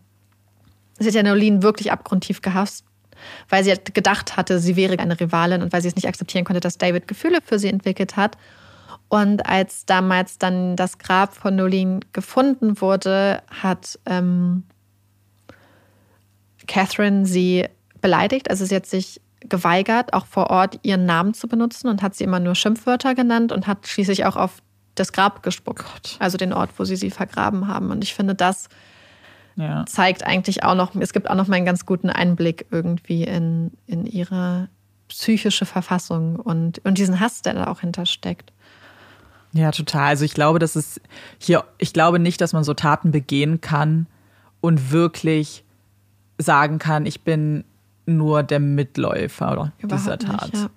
sie 1.00 1.08
hat 1.08 1.16
ja 1.16 1.24
Nolene 1.24 1.64
wirklich 1.64 1.92
abgrundtief 1.92 2.42
gehasst, 2.42 2.86
weil 3.50 3.64
sie 3.64 3.70
halt 3.70 3.94
gedacht 3.94 4.36
hatte, 4.36 4.60
sie 4.60 4.76
wäre 4.76 4.98
eine 5.00 5.20
Rivalin 5.20 5.62
und 5.62 5.74
weil 5.74 5.82
sie 5.82 5.88
es 5.88 5.96
nicht 5.96 6.08
akzeptieren 6.08 6.44
konnte, 6.44 6.60
dass 6.60 6.78
David 6.78 7.08
Gefühle 7.08 7.40
für 7.44 7.60
sie 7.60 7.70
entwickelt 7.70 8.16
hat. 8.16 8.38
Und 9.10 9.46
als 9.46 9.86
damals 9.86 10.38
dann 10.38 10.76
das 10.76 10.98
Grab 10.98 11.36
von 11.36 11.56
Nolene 11.56 12.00
gefunden 12.14 12.80
wurde, 12.80 13.44
hat 13.50 14.00
ähm, 14.06 14.64
Catherine 16.66 17.26
sie 17.26 17.66
beleidigt. 18.00 18.50
Also 18.50 18.66
sie 18.66 18.76
hat 18.76 18.86
sich 18.86 19.22
geweigert, 19.52 20.14
auch 20.14 20.26
vor 20.26 20.50
Ort 20.50 20.80
ihren 20.82 21.06
Namen 21.06 21.36
zu 21.36 21.48
benutzen 21.48 21.90
und 21.90 22.02
hat 22.02 22.16
sie 22.16 22.24
immer 22.24 22.40
nur 22.40 22.56
Schimpfwörter 22.56 23.14
genannt 23.14 23.52
und 23.52 23.68
hat 23.68 23.88
schließlich 23.88 24.26
auch 24.26 24.36
auf 24.36 24.64
das 24.96 25.14
Grab 25.14 25.44
gespuckt, 25.44 26.18
also 26.20 26.38
den 26.38 26.54
Ort, 26.54 26.72
wo 26.78 26.84
sie 26.84 26.96
sie 26.96 27.12
vergraben 27.12 27.68
haben. 27.68 27.92
Und 27.92 28.04
ich 28.04 28.16
finde, 28.16 28.34
das 28.34 28.70
ja. 29.56 29.86
zeigt 29.86 30.26
eigentlich 30.26 30.64
auch 30.64 30.76
noch, 30.76 30.96
es 30.96 31.14
gibt 31.14 31.30
auch 31.30 31.36
noch 31.36 31.48
mal 31.48 31.58
einen 31.58 31.66
ganz 31.66 31.86
guten 31.86 32.10
Einblick 32.10 32.66
irgendwie 32.72 33.24
in, 33.24 33.72
in 33.86 34.06
ihre 34.06 34.70
psychische 35.08 35.66
Verfassung 35.66 36.38
und, 36.38 36.84
und 36.86 36.98
diesen 36.98 37.20
Hass, 37.20 37.42
der 37.42 37.54
da 37.54 37.68
auch 37.68 37.82
hintersteckt. 37.82 38.52
Ja, 39.54 39.72
total. 39.72 40.08
Also 40.08 40.24
ich 40.24 40.34
glaube, 40.34 40.60
dass 40.60 40.78
es 40.78 41.02
hier, 41.38 41.66
ich 41.78 41.92
glaube 41.92 42.20
nicht, 42.20 42.40
dass 42.40 42.54
man 42.54 42.64
so 42.64 42.74
Taten 42.74 43.12
begehen 43.12 43.60
kann 43.60 44.08
und 44.62 44.92
wirklich 44.92 45.66
sagen 46.38 46.80
kann, 46.80 47.06
ich 47.06 47.22
bin 47.22 47.66
nur 48.06 48.44
der 48.44 48.60
Mitläufer 48.60 49.52
oder 49.52 49.72
dieser 49.84 50.18
Tat. 50.18 50.54
Nicht, 50.54 50.64
ja. 50.64 50.70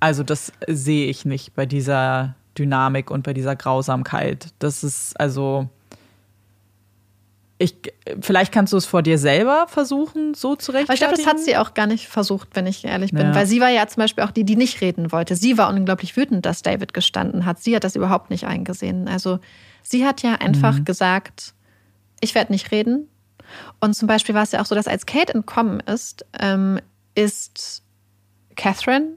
Also 0.00 0.22
das 0.22 0.52
sehe 0.66 1.06
ich 1.06 1.24
nicht 1.24 1.54
bei 1.54 1.66
dieser 1.66 2.34
Dynamik 2.58 3.10
und 3.10 3.22
bei 3.22 3.32
dieser 3.32 3.56
Grausamkeit. 3.56 4.48
Das 4.58 4.84
ist 4.84 5.18
also 5.18 5.68
ich, 7.62 7.76
vielleicht 8.20 8.50
kannst 8.50 8.72
du 8.72 8.76
es 8.76 8.86
vor 8.86 9.02
dir 9.02 9.18
selber 9.18 9.66
versuchen, 9.68 10.34
so 10.34 10.56
zu 10.56 10.72
rechtfertigen. 10.72 10.94
ich 10.94 11.14
glaube, 11.14 11.16
das 11.16 11.26
hat 11.26 11.38
sie 11.38 11.56
auch 11.56 11.74
gar 11.74 11.86
nicht 11.86 12.08
versucht, 12.08 12.48
wenn 12.54 12.66
ich 12.66 12.84
ehrlich 12.84 13.12
bin. 13.12 13.28
Ja. 13.28 13.34
Weil 13.34 13.46
sie 13.46 13.60
war 13.60 13.68
ja 13.68 13.86
zum 13.86 14.00
Beispiel 14.00 14.24
auch 14.24 14.32
die, 14.32 14.42
die 14.42 14.56
nicht 14.56 14.80
reden 14.80 15.12
wollte. 15.12 15.36
Sie 15.36 15.56
war 15.58 15.72
unglaublich 15.72 16.16
wütend, 16.16 16.44
dass 16.44 16.62
David 16.62 16.92
gestanden 16.92 17.46
hat. 17.46 17.62
Sie 17.62 17.76
hat 17.76 17.84
das 17.84 17.94
überhaupt 17.94 18.30
nicht 18.30 18.46
eingesehen. 18.46 19.06
Also 19.06 19.38
sie 19.82 20.04
hat 20.04 20.22
ja 20.22 20.34
einfach 20.34 20.80
mhm. 20.80 20.84
gesagt, 20.84 21.54
ich 22.20 22.34
werde 22.34 22.50
nicht 22.50 22.72
reden. 22.72 23.08
Und 23.80 23.94
zum 23.94 24.08
Beispiel 24.08 24.34
war 24.34 24.42
es 24.42 24.52
ja 24.52 24.60
auch 24.60 24.66
so, 24.66 24.74
dass 24.74 24.88
als 24.88 25.06
Kate 25.06 25.34
entkommen 25.34 25.80
ist, 25.80 26.24
ähm, 26.38 26.80
ist 27.14 27.82
Catherine 28.56 29.16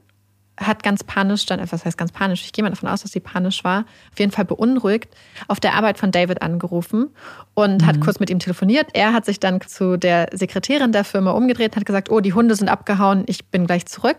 hat 0.58 0.82
ganz 0.82 1.04
panisch 1.04 1.44
dann, 1.46 1.60
was 1.70 1.84
heißt 1.84 1.98
ganz 1.98 2.12
panisch, 2.12 2.44
ich 2.44 2.52
gehe 2.52 2.62
mal 2.62 2.70
davon 2.70 2.88
aus, 2.88 3.02
dass 3.02 3.12
sie 3.12 3.20
panisch 3.20 3.62
war, 3.64 3.80
auf 4.12 4.18
jeden 4.18 4.32
Fall 4.32 4.44
beunruhigt, 4.44 5.14
auf 5.48 5.60
der 5.60 5.74
Arbeit 5.74 5.98
von 5.98 6.10
David 6.10 6.42
angerufen 6.42 7.10
und 7.54 7.82
mhm. 7.82 7.86
hat 7.86 8.00
kurz 8.00 8.20
mit 8.20 8.30
ihm 8.30 8.38
telefoniert. 8.38 8.88
Er 8.94 9.12
hat 9.12 9.26
sich 9.26 9.38
dann 9.38 9.60
zu 9.60 9.96
der 9.96 10.28
Sekretärin 10.32 10.92
der 10.92 11.04
Firma 11.04 11.32
umgedreht 11.32 11.72
und 11.72 11.76
hat 11.76 11.86
gesagt, 11.86 12.10
oh, 12.10 12.20
die 12.20 12.32
Hunde 12.32 12.54
sind 12.54 12.68
abgehauen, 12.68 13.24
ich 13.26 13.46
bin 13.46 13.66
gleich 13.66 13.86
zurück. 13.86 14.18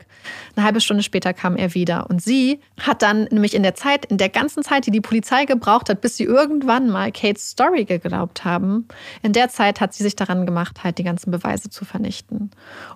Eine 0.55 0.65
halbe 0.65 0.81
Stunde 0.81 1.03
später 1.03 1.33
kam 1.33 1.55
er 1.55 1.73
wieder 1.73 2.09
und 2.09 2.21
sie 2.21 2.59
hat 2.79 3.01
dann 3.01 3.23
nämlich 3.31 3.55
in 3.55 3.63
der 3.63 3.75
Zeit, 3.75 4.05
in 4.05 4.17
der 4.17 4.29
ganzen 4.29 4.61
Zeit, 4.61 4.85
die 4.85 4.91
die 4.91 5.01
Polizei 5.01 5.45
gebraucht 5.45 5.89
hat, 5.89 6.01
bis 6.01 6.17
sie 6.17 6.23
irgendwann 6.23 6.89
mal 6.89 7.11
Kates 7.11 7.49
Story 7.51 7.85
geglaubt 7.85 8.45
haben, 8.45 8.87
in 9.23 9.33
der 9.33 9.49
Zeit 9.49 9.81
hat 9.81 9.93
sie 9.93 10.03
sich 10.03 10.15
daran 10.15 10.45
gemacht, 10.45 10.83
halt 10.83 10.99
die 10.99 11.03
ganzen 11.03 11.31
Beweise 11.31 11.69
zu 11.69 11.83
vernichten. 11.83 12.51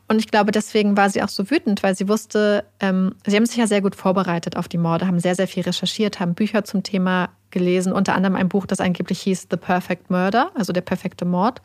Und 0.08 0.20
ich 0.20 0.28
glaube, 0.28 0.52
deswegen 0.52 0.96
war 0.96 1.10
sie 1.10 1.24
auch 1.24 1.30
so 1.30 1.50
wütend, 1.50 1.82
weil 1.84 1.96
sie 1.96 2.08
wusste, 2.08 2.66
ähm, 2.80 3.16
Sie 3.32 3.38
haben 3.38 3.46
sich 3.46 3.58
ja 3.58 3.66
sehr 3.66 3.82
gut 3.82 3.96
vorbereitet 3.96 4.58
auf 4.58 4.68
die 4.68 4.78
Morde, 4.78 5.08
haben 5.08 5.20
sehr, 5.20 5.36
sehr 5.36 5.48
viel 5.48 5.64
recherchiert, 5.64 6.20
haben 6.20 6.36
Bücher 6.36 6.64
zum 6.64 6.84
Thema 6.84 7.30
gelesen, 7.50 7.94
unter 7.94 8.14
anderem 8.14 8.36
ein 8.36 8.50
Buch, 8.50 8.66
das 8.66 8.80
angeblich 8.80 9.22
hieß 9.22 9.48
The 9.50 9.58
Perfect 9.58 10.10
Murder, 10.10 10.52
also 10.54 10.74
der 10.74 10.82
perfekte 10.82 11.26
Mord. 11.26 11.62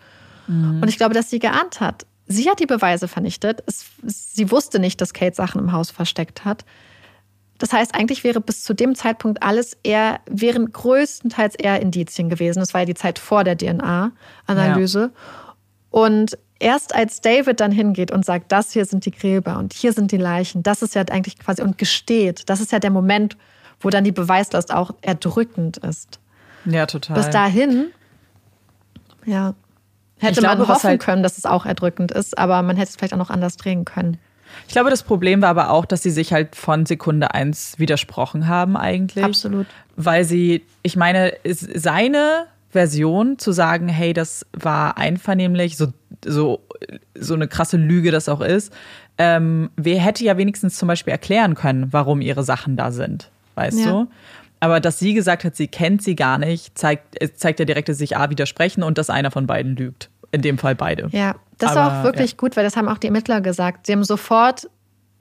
Mhm. 0.47 0.81
Und 0.83 0.89
ich 0.89 0.97
glaube, 0.97 1.15
dass 1.15 1.29
sie 1.29 1.39
geahnt 1.39 1.81
hat. 1.81 2.07
Sie 2.27 2.49
hat 2.49 2.61
die 2.61 2.67
Beweise 2.67 3.09
vernichtet. 3.09 3.63
Es, 3.67 3.87
sie 4.05 4.51
wusste 4.51 4.79
nicht, 4.79 5.01
dass 5.01 5.13
Kate 5.13 5.35
Sachen 5.35 5.61
im 5.61 5.73
Haus 5.73 5.91
versteckt 5.91 6.45
hat. 6.45 6.65
Das 7.59 7.73
heißt, 7.73 7.95
eigentlich 7.95 8.25
wäre 8.25 8.41
bis 8.41 8.65
zu 8.65 8.75
dem 8.75 8.95
Zeitpunkt 8.95 9.43
alles 9.43 9.77
eher, 9.83 10.21
wären 10.29 10.71
größtenteils 10.71 11.55
eher 11.55 11.81
Indizien 11.81 12.29
gewesen. 12.29 12.61
Das 12.61 12.75
war 12.75 12.83
ja 12.83 12.85
die 12.85 12.95
Zeit 12.95 13.19
vor 13.19 13.45
der 13.45 13.57
DNA-Analyse. 13.57 15.13
Ja. 15.13 15.47
Und 15.91 16.39
erst 16.59 16.95
als 16.95 17.21
David 17.21 17.61
dann 17.61 17.73
hingeht 17.73 18.11
und 18.11 18.25
sagt, 18.25 18.53
das 18.53 18.73
hier 18.73 18.85
sind 18.85 19.05
die 19.07 19.11
Gräber 19.11 19.59
und 19.59 19.73
hier 19.73 19.93
sind 19.93 20.13
die 20.13 20.17
Leichen, 20.17 20.63
das 20.63 20.83
ist 20.83 20.95
ja 20.95 21.03
eigentlich 21.11 21.39
quasi 21.39 21.63
und 21.63 21.79
gesteht, 21.79 22.49
das 22.49 22.61
ist 22.61 22.73
ja 22.73 22.79
der 22.79 22.91
Moment, 22.91 23.37
wo 23.81 23.91
dann 23.91 24.05
die 24.05 24.13
Beweislast 24.13 24.73
auch 24.73 24.93
erdrückend 25.03 25.77
ist. 25.79 26.19
Ja, 26.65 26.87
total. 26.87 27.17
Bis 27.17 27.31
dahin, 27.31 27.89
ja, 29.25 29.55
hätte 30.19 30.41
glaube, 30.41 30.59
man 30.59 30.69
hoffen 30.69 30.89
halt 30.89 31.03
können, 31.03 31.23
dass 31.23 31.39
es 31.39 31.47
auch 31.47 31.67
erdrückend 31.67 32.11
ist, 32.11 32.39
aber 32.39 32.63
man 32.63 32.77
hätte 32.77 32.91
es 32.91 32.97
vielleicht 32.97 33.15
auch 33.15 33.19
noch 33.19 33.31
anders 33.31 33.57
drehen 33.57 33.85
können. 33.85 34.19
Ich 34.67 34.73
glaube, 34.73 34.91
das 34.91 35.03
Problem 35.03 35.43
war 35.43 35.51
aber 35.51 35.71
auch, 35.71 35.85
dass 35.85 36.03
sie 36.03 36.11
sich 36.11 36.33
halt 36.33 36.57
von 36.57 36.87
Sekunde 36.87 37.35
eins 37.35 37.79
widersprochen 37.79 38.49
haben 38.49 38.77
eigentlich. 38.77 39.25
Absolut. 39.25 39.67
Weil 39.97 40.25
sie, 40.25 40.65
ich 40.83 40.97
meine, 40.97 41.35
seine 41.45 42.47
Version 42.77 43.39
zu 43.39 43.53
sagen, 43.53 43.89
hey, 43.89 44.13
das 44.13 44.45
war 44.53 44.99
einvernehmlich, 44.99 45.79
so, 45.79 45.89
so, 46.25 46.61
so 47.19 47.35
eine 47.35 47.49
krasse 47.49 47.79
Lüge 47.79 48.11
das 48.11 48.29
auch 48.29 48.43
ist, 48.43 48.73
ähm, 49.19 49.71
wer 49.77 49.99
hätte 49.99 50.25
ja 50.25 50.37
wenigstens 50.37 50.77
zum 50.77 50.89
Beispiel 50.89 51.13
erklären 51.13 51.55
können, 51.55 51.89
warum 51.93 52.21
ihre 52.21 52.45
Sachen 52.45 52.77
da 52.77 52.91
sind, 52.93 53.31
weißt 53.55 53.79
ja. 53.79 53.91
du? 53.91 54.07
Aber 54.61 54.81
dass 54.81 54.99
sie 54.99 55.15
gesagt 55.15 55.45
hat, 55.45 55.57
sie 55.57 55.69
kennt 55.69 56.03
sie 56.03 56.17
gar 56.17 56.39
nicht, 56.39 56.77
zeigt, 56.79 57.17
zeigt 57.39 57.59
ja 57.59 57.65
direkt, 57.65 57.89
dass 57.89 57.99
sich 57.99 58.17
A 58.17 58.29
widersprechen 58.31 58.83
und 58.83 58.99
dass 58.99 59.11
einer 59.11 59.31
von 59.31 59.47
beiden 59.47 59.77
lügt. 59.77 60.11
In 60.33 60.43
dem 60.43 60.59
Fall 60.59 60.75
beide. 60.75 61.09
Ja, 61.13 61.37
das 61.57 61.73
Aber, 61.73 61.81
war 61.81 62.01
auch 62.01 62.05
wirklich 62.05 62.33
ja. 62.33 62.37
gut, 62.37 62.57
weil 62.57 62.65
das 62.65 62.77
haben 62.77 62.89
auch 62.89 62.99
die 62.99 63.07
Ermittler 63.07 63.41
gesagt. 63.41 63.87
Sie 63.87 63.93
haben 63.93 64.05
sofort 64.05 64.69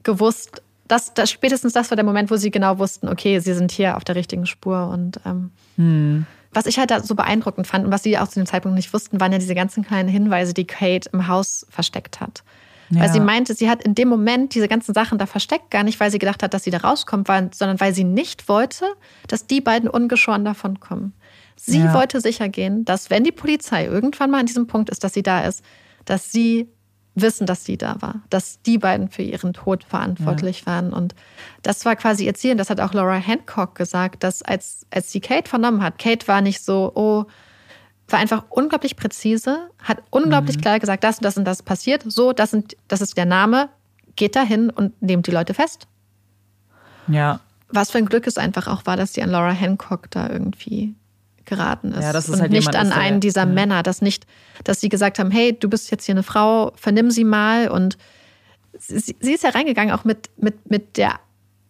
gewusst, 0.03 0.61
dass, 0.87 1.13
dass 1.13 1.31
spätestens 1.31 1.73
das 1.73 1.89
war 1.91 1.95
der 1.95 2.03
Moment, 2.03 2.31
wo 2.31 2.35
sie 2.35 2.51
genau 2.51 2.79
wussten, 2.79 3.07
okay, 3.07 3.39
sie 3.39 3.53
sind 3.53 3.71
hier 3.71 3.97
auf 3.97 4.03
der 4.03 4.15
richtigen 4.15 4.45
Spur 4.45 4.89
und 4.89 5.19
ähm, 5.25 5.51
hm 5.77 6.25
was 6.55 6.65
ich 6.65 6.79
halt 6.79 6.91
da 6.91 7.01
so 7.01 7.15
beeindruckend 7.15 7.67
fand 7.67 7.85
und 7.85 7.91
was 7.91 8.03
sie 8.03 8.17
auch 8.17 8.27
zu 8.27 8.39
dem 8.39 8.45
Zeitpunkt 8.45 8.75
nicht 8.75 8.93
wussten, 8.93 9.19
waren 9.19 9.31
ja 9.31 9.37
diese 9.37 9.55
ganzen 9.55 9.85
kleinen 9.85 10.09
Hinweise, 10.09 10.53
die 10.53 10.65
Kate 10.65 11.09
im 11.11 11.27
Haus 11.27 11.65
versteckt 11.69 12.21
hat. 12.21 12.43
Ja. 12.89 13.01
Weil 13.01 13.11
sie 13.11 13.19
meinte, 13.19 13.55
sie 13.55 13.69
hat 13.69 13.83
in 13.83 13.95
dem 13.95 14.07
Moment 14.07 14.53
diese 14.53 14.67
ganzen 14.67 14.93
Sachen 14.93 15.17
da 15.17 15.25
versteckt, 15.25 15.71
gar 15.71 15.83
nicht, 15.83 15.99
weil 15.99 16.11
sie 16.11 16.19
gedacht 16.19 16.43
hat, 16.43 16.53
dass 16.53 16.63
sie 16.63 16.71
da 16.71 16.77
rauskommt, 16.77 17.27
sondern 17.27 17.79
weil 17.79 17.93
sie 17.93 18.03
nicht 18.03 18.47
wollte, 18.47 18.85
dass 19.27 19.47
die 19.47 19.61
beiden 19.61 19.89
ungeschoren 19.89 20.45
davon 20.45 20.79
kommen. 20.79 21.13
Sie 21.55 21.79
ja. 21.79 21.93
wollte 21.93 22.21
sicher 22.21 22.49
gehen, 22.49 22.85
dass 22.85 23.09
wenn 23.09 23.23
die 23.23 23.31
Polizei 23.31 23.85
irgendwann 23.85 24.29
mal 24.29 24.39
an 24.39 24.45
diesem 24.45 24.67
Punkt 24.67 24.89
ist, 24.89 25.03
dass 25.03 25.13
sie 25.13 25.23
da 25.23 25.41
ist, 25.45 25.63
dass 26.05 26.31
sie 26.31 26.69
wissen, 27.15 27.47
dass 27.47 27.63
sie 27.63 27.77
da 27.77 28.01
war, 28.01 28.21
dass 28.29 28.61
die 28.61 28.77
beiden 28.77 29.09
für 29.09 29.21
ihren 29.21 29.53
Tod 29.53 29.83
verantwortlich 29.85 30.61
ja. 30.61 30.65
waren. 30.67 30.93
Und 30.93 31.15
das 31.63 31.85
war 31.85 31.95
quasi 31.95 32.25
ihr 32.25 32.33
Ziel. 32.33 32.51
Und 32.51 32.57
das 32.57 32.69
hat 32.69 32.81
auch 32.81 32.93
Laura 32.93 33.15
Hancock 33.15 33.75
gesagt, 33.75 34.23
dass 34.23 34.41
als, 34.41 34.85
als 34.91 35.11
sie 35.11 35.21
Kate 35.21 35.49
vernommen 35.49 35.81
hat, 35.81 35.97
Kate 35.97 36.27
war 36.27 36.41
nicht 36.41 36.61
so, 36.61 36.91
oh, 36.93 37.25
war 38.09 38.19
einfach 38.19 38.43
unglaublich 38.49 38.97
präzise, 38.97 39.69
hat 39.81 40.03
unglaublich 40.11 40.57
mhm. 40.57 40.61
klar 40.61 40.79
gesagt, 40.79 41.03
das 41.03 41.17
und 41.17 41.23
das 41.23 41.37
und 41.37 41.45
das 41.45 41.63
passiert, 41.63 42.03
so, 42.05 42.33
das, 42.33 42.51
sind, 42.51 42.75
das 42.87 43.01
ist 43.01 43.17
der 43.17 43.25
Name, 43.25 43.69
geht 44.15 44.35
dahin 44.35 44.69
und 44.69 45.01
nehmt 45.01 45.25
die 45.25 45.31
Leute 45.31 45.53
fest. 45.53 45.87
Ja. 47.07 47.39
Was 47.69 47.91
für 47.91 47.97
ein 47.97 48.05
Glück 48.05 48.27
es 48.27 48.37
einfach 48.37 48.67
auch 48.67 48.85
war, 48.85 48.97
dass 48.97 49.13
sie 49.13 49.23
an 49.23 49.29
Laura 49.29 49.51
Hancock 49.51 50.11
da 50.11 50.29
irgendwie 50.29 50.93
geraten 51.45 51.91
ist. 51.91 52.03
Ja, 52.03 52.13
das 52.13 52.27
ist 52.27 52.35
und 52.35 52.41
halt 52.41 52.51
nicht 52.51 52.75
an 52.75 52.91
einen 52.91 53.19
dieser 53.19 53.41
ja. 53.41 53.45
Männer, 53.45 53.83
dass 53.83 54.01
nicht, 54.01 54.25
dass 54.63 54.81
sie 54.81 54.89
gesagt 54.89 55.19
haben, 55.19 55.31
hey, 55.31 55.57
du 55.57 55.69
bist 55.69 55.91
jetzt 55.91 56.05
hier 56.05 56.13
eine 56.13 56.23
Frau, 56.23 56.71
vernimm 56.75 57.11
sie 57.11 57.23
mal. 57.23 57.69
Und 57.69 57.97
sie, 58.77 59.15
sie 59.19 59.33
ist 59.33 59.43
ja 59.43 59.51
reingegangen 59.51 59.93
auch 59.93 60.03
mit, 60.03 60.29
mit, 60.37 60.69
mit 60.69 60.97
der 60.97 61.19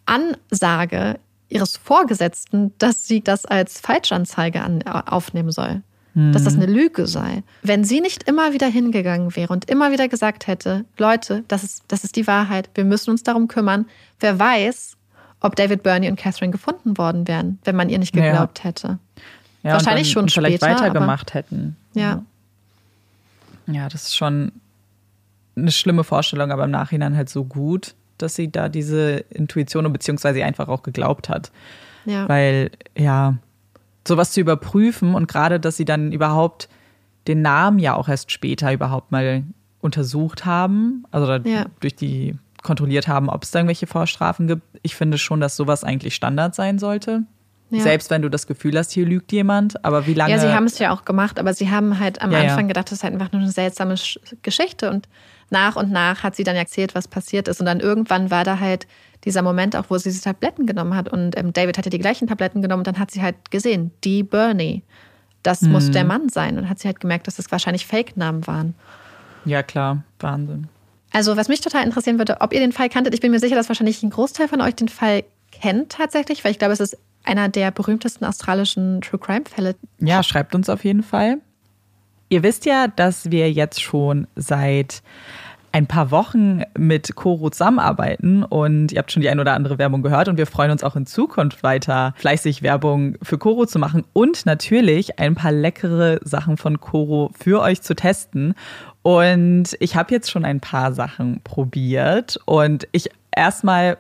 Ansage 0.05 1.19
ihres 1.49 1.78
Vorgesetzten, 1.78 2.73
dass 2.78 3.07
sie 3.07 3.21
das 3.21 3.45
als 3.45 3.80
Falschanzeige 3.80 4.61
an, 4.61 4.84
aufnehmen 4.84 5.51
soll. 5.51 5.82
Mhm. 6.13 6.32
Dass 6.32 6.43
das 6.43 6.55
eine 6.55 6.65
Lüge 6.65 7.07
sei. 7.07 7.43
Wenn 7.61 7.84
sie 7.84 8.01
nicht 8.01 8.23
immer 8.23 8.53
wieder 8.53 8.67
hingegangen 8.67 9.36
wäre 9.36 9.51
und 9.51 9.69
immer 9.69 9.91
wieder 9.91 10.07
gesagt 10.07 10.47
hätte, 10.47 10.86
Leute, 10.97 11.43
das 11.47 11.63
ist, 11.63 11.84
das 11.88 12.03
ist 12.03 12.15
die 12.15 12.26
Wahrheit, 12.26 12.69
wir 12.73 12.86
müssen 12.86 13.11
uns 13.11 13.23
darum 13.23 13.47
kümmern, 13.47 13.86
wer 14.19 14.39
weiß, 14.39 14.95
ob 15.41 15.55
David 15.55 15.84
Burney 15.84 16.09
und 16.09 16.15
Catherine 16.15 16.51
gefunden 16.51 16.97
worden 16.97 17.28
wären, 17.28 17.59
wenn 17.65 17.76
man 17.76 17.89
ihr 17.89 17.99
nicht 17.99 18.13
geglaubt 18.13 18.59
ja. 18.59 18.65
hätte. 18.65 18.99
Ja, 19.66 19.74
Wahrscheinlich 19.74 20.11
schon 20.11 20.30
vielleicht 20.30 20.57
später, 20.57 20.82
weitergemacht 20.82 21.34
hätten. 21.34 21.76
Ja. 21.95 22.24
Ja, 23.66 23.89
das 23.89 24.03
ist 24.03 24.16
schon 24.16 24.51
eine 25.55 25.72
schlimme 25.72 26.03
Vorstellung, 26.03 26.51
aber 26.51 26.66
im 26.66 26.72
Nachhinein 26.72 27.18
halt 27.18 27.30
so 27.30 27.43
gut, 27.43 27.95
dass 28.20 28.36
sie 28.36 28.51
da 28.51 28.70
diese 28.70 29.26
Intuition 29.32 29.91
beziehungsweise 29.91 30.45
einfach 30.45 30.68
auch 30.68 30.84
geglaubt 30.84 31.30
hat. 31.30 31.51
Ja. 32.05 32.30
Weil, 32.30 32.70
ja, 32.95 33.38
sowas 34.07 34.32
zu 34.34 34.39
überprüfen 34.39 35.16
und 35.16 35.28
gerade, 35.28 35.59
dass 35.59 35.78
sie 35.78 35.86
dann 35.86 36.11
überhaupt 36.11 36.70
den 37.28 37.41
Namen 37.41 37.80
ja 37.80 37.95
auch 37.95 38.07
erst 38.07 38.32
später 38.32 38.72
überhaupt 38.72 39.11
mal 39.11 39.45
untersucht 39.82 40.45
haben, 40.45 41.05
also 41.09 41.49
ja. 41.49 41.66
durch 41.80 41.95
die 41.95 42.38
kontrolliert 42.61 43.07
haben, 43.07 43.30
ob 43.30 43.41
es 43.41 43.49
da 43.49 43.59
irgendwelche 43.59 43.88
Vorstrafen 43.88 44.45
gibt. 44.45 44.61
Ich 44.84 44.95
finde 44.95 45.18
schon, 45.18 45.39
dass 45.39 45.55
sowas 45.55 45.84
eigentlich 45.84 46.13
Standard 46.13 46.53
sein 46.53 46.78
sollte. 46.78 47.24
Ja. 47.72 47.82
Selbst 47.82 48.11
wenn 48.11 48.22
du 48.22 48.30
das 48.30 48.45
Gefühl 48.45 48.78
hast, 48.78 48.91
hier 48.91 49.05
lügt 49.05 49.32
jemand, 49.32 49.84
aber 49.84 50.05
wie 50.05 50.13
lange. 50.13 50.32
Ja, 50.32 50.39
sie 50.39 50.53
haben 50.53 50.66
es 50.66 50.78
ja 50.78 50.93
auch 50.93 51.03
gemacht, 51.03 51.39
aber 51.39 51.53
sie 51.53 51.72
haben 51.72 51.99
halt 51.99 52.22
am 52.22 52.32
ja, 52.32 52.41
Anfang 52.41 52.68
gedacht, 52.68 52.91
das 52.91 52.99
ist 52.99 53.03
halt 53.03 53.13
einfach 53.13 53.32
nur 53.32 53.41
eine 53.41 53.51
seltsame 53.51 53.95
Geschichte 54.43 54.91
und 54.91 55.09
nach 55.49 55.76
und 55.76 55.91
nach 55.91 56.22
hat 56.22 56.36
sie 56.36 56.43
dann 56.43 56.55
erzählt, 56.55 56.93
was 56.93 57.07
passiert 57.07 57.47
ist 57.47 57.59
und 57.59 57.66
dann 57.66 57.80
irgendwann 57.80 58.30
war 58.30 58.43
da 58.43 58.59
halt 58.59 58.88
dieser 59.24 59.41
Moment 59.41 59.76
auch, 59.76 59.86
wo 59.89 59.97
sie 59.97 60.09
diese 60.09 60.22
Tabletten 60.22 60.68
genommen 60.68 60.95
hat 60.95 61.09
und 61.09 61.38
ähm, 61.38 61.53
David 61.53 61.78
hatte 61.80 61.89
die 61.89 61.97
gleichen 61.97 62.28
Tabletten 62.28 62.61
genommen 62.61 62.82
und 62.82 62.88
dann 62.88 62.99
hat 62.99 63.09
sie 63.09 63.24
halt 63.24 63.49
gesehen, 63.49 63.91
die 64.03 64.22
Bernie, 64.22 64.84
das 65.41 65.61
mhm. 65.61 65.72
muss 65.72 65.89
der 65.89 66.03
Mann 66.03 66.30
sein 66.30 66.59
und 66.59 66.70
hat 66.70 66.78
sie 66.80 66.88
halt 66.88 66.99
gemerkt, 66.99 67.26
dass 67.26 67.36
das 67.36 67.51
wahrscheinlich 67.51 67.88
Fake-Namen 67.88 68.45
waren. 68.45 68.76
Ja, 69.43 69.63
klar, 69.63 70.03
Wahnsinn. 70.20 70.68
Also, 71.11 71.38
was 71.38 71.47
mich 71.47 71.61
total 71.61 71.84
interessieren 71.84 72.18
würde, 72.18 72.41
ob 72.41 72.51
ihr 72.51 72.59
den 72.59 72.74
Fall 72.74 72.89
kanntet. 72.89 73.13
Ich 73.13 73.22
bin 73.22 73.32
mir 73.32 73.39
sicher, 73.39 73.55
dass 73.55 73.70
wahrscheinlich 73.70 74.03
ein 74.03 74.09
Großteil 74.09 74.47
von 74.47 74.59
euch 74.59 74.76
den 74.76 74.89
Fall 74.89 75.24
kennt 75.51 75.93
tatsächlich, 75.93 76.43
weil 76.43 76.51
ich 76.51 76.59
glaube, 76.59 76.74
es 76.74 76.80
ist 76.80 76.97
einer 77.26 77.49
der 77.49 77.71
berühmtesten 77.71 78.26
australischen 78.26 79.01
True 79.01 79.19
Crime 79.19 79.45
Fälle. 79.45 79.76
Ja, 79.99 80.23
schreibt 80.23 80.55
uns 80.55 80.69
auf 80.69 80.84
jeden 80.84 81.03
Fall. 81.03 81.38
Ihr 82.30 82.43
wisst 82.43 82.65
ja, 82.65 82.88
dass 82.88 83.32
wir 83.32 83.51
jetzt 83.51 83.82
schon 83.82 84.28
seit 84.36 85.03
ein 85.76 85.88
paar 85.88 86.09
Wochen 86.09 86.61
mit 86.78 87.15
Koro 87.15 87.49
zusammenarbeiten 87.49 88.43
und 88.43 88.93
ihr 88.93 88.97
habt 88.99 89.11
schon 89.11 89.21
die 89.21 89.28
ein 89.28 89.41
oder 89.41 89.53
andere 89.53 89.78
Werbung 89.78 90.03
gehört 90.03 90.30
und 90.30 90.38
wir 90.38 90.47
freuen 90.47 90.71
uns 90.71 90.86
auch 90.86 90.95
in 90.95 91.05
Zukunft 91.05 91.63
weiter 91.63 92.13
fleißig 92.15 92.63
Werbung 92.63 93.17
für 93.21 93.38
Koro 93.38 93.65
zu 93.65 93.78
machen 93.78 94.05
und 94.13 94.45
natürlich 94.45 95.19
ein 95.19 95.36
paar 95.36 95.51
leckere 95.51 96.19
Sachen 96.23 96.55
von 96.55 96.80
Koro 96.80 97.30
für 97.38 97.59
euch 97.61 97.82
zu 97.82 97.93
testen. 97.93 98.53
Und 99.01 99.76
ich 99.82 99.97
habe 99.97 100.13
jetzt 100.13 100.32
schon 100.32 100.45
ein 100.45 100.61
paar 100.61 100.93
Sachen 100.93 101.41
probiert 101.43 102.39
und 102.45 102.88
ich 102.93 103.09
erstmal 103.36 103.97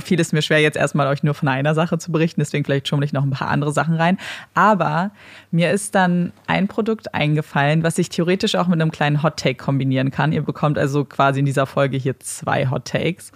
fiel 0.00 0.20
es 0.20 0.32
mir 0.32 0.42
schwer, 0.42 0.60
jetzt 0.60 0.76
erstmal 0.76 1.06
euch 1.06 1.22
nur 1.22 1.34
von 1.34 1.48
einer 1.48 1.74
Sache 1.74 1.98
zu 1.98 2.12
berichten, 2.12 2.40
deswegen 2.40 2.64
vielleicht 2.64 2.88
schummel 2.88 3.04
ich 3.04 3.12
noch 3.12 3.22
ein 3.22 3.30
paar 3.30 3.48
andere 3.48 3.72
Sachen 3.72 3.94
rein. 3.94 4.18
Aber 4.54 5.10
mir 5.50 5.70
ist 5.70 5.94
dann 5.94 6.32
ein 6.46 6.68
Produkt 6.68 7.14
eingefallen, 7.14 7.82
was 7.82 7.98
ich 7.98 8.08
theoretisch 8.08 8.54
auch 8.54 8.68
mit 8.68 8.80
einem 8.80 8.90
kleinen 8.90 9.22
Hot 9.22 9.36
Take 9.36 9.56
kombinieren 9.56 10.10
kann. 10.10 10.32
Ihr 10.32 10.42
bekommt 10.42 10.78
also 10.78 11.04
quasi 11.04 11.40
in 11.40 11.46
dieser 11.46 11.66
Folge 11.66 11.96
hier 11.96 12.18
zwei 12.20 12.68
Hot 12.70 12.84
Takes. 12.86 13.32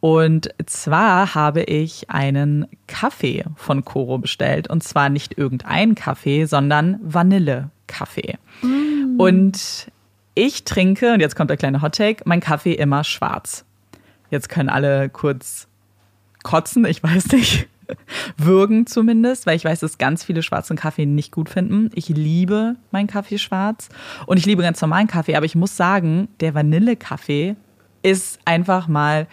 Und 0.00 0.50
zwar 0.66 1.34
habe 1.34 1.62
ich 1.62 2.10
einen 2.10 2.66
Kaffee 2.86 3.44
von 3.56 3.86
Coro 3.86 4.18
bestellt. 4.18 4.68
Und 4.68 4.82
zwar 4.82 5.08
nicht 5.08 5.38
irgendein 5.38 5.94
Kaffee, 5.94 6.44
sondern 6.44 6.98
Vanille-Kaffee. 7.02 8.36
Mm. 8.60 9.18
Und 9.18 9.90
ich 10.34 10.64
trinke, 10.64 11.14
und 11.14 11.20
jetzt 11.20 11.36
kommt 11.36 11.48
der 11.48 11.56
kleine 11.56 11.80
Hot 11.80 11.94
Take, 11.94 12.22
mein 12.26 12.40
Kaffee 12.40 12.74
immer 12.74 13.02
schwarz. 13.02 13.64
Jetzt 14.30 14.48
können 14.48 14.68
alle 14.68 15.08
kurz 15.08 15.68
kotzen, 16.44 16.84
ich 16.84 17.02
weiß 17.02 17.32
nicht. 17.32 17.66
Würgen 18.38 18.86
zumindest, 18.86 19.46
weil 19.46 19.56
ich 19.56 19.64
weiß, 19.64 19.80
dass 19.80 19.98
ganz 19.98 20.24
viele 20.24 20.42
schwarzen 20.42 20.76
Kaffee 20.76 21.04
nicht 21.04 21.32
gut 21.32 21.50
finden. 21.50 21.90
Ich 21.94 22.08
liebe 22.08 22.76
meinen 22.92 23.08
Kaffee 23.08 23.36
schwarz 23.36 23.88
und 24.26 24.38
ich 24.38 24.46
liebe 24.46 24.62
ganz 24.62 24.80
normalen 24.80 25.06
Kaffee, 25.06 25.36
aber 25.36 25.44
ich 25.44 25.54
muss 25.54 25.76
sagen, 25.76 26.28
der 26.40 26.54
Vanillekaffee 26.54 27.56
ist 28.02 28.38
einfach 28.46 28.88
mal 28.88 29.26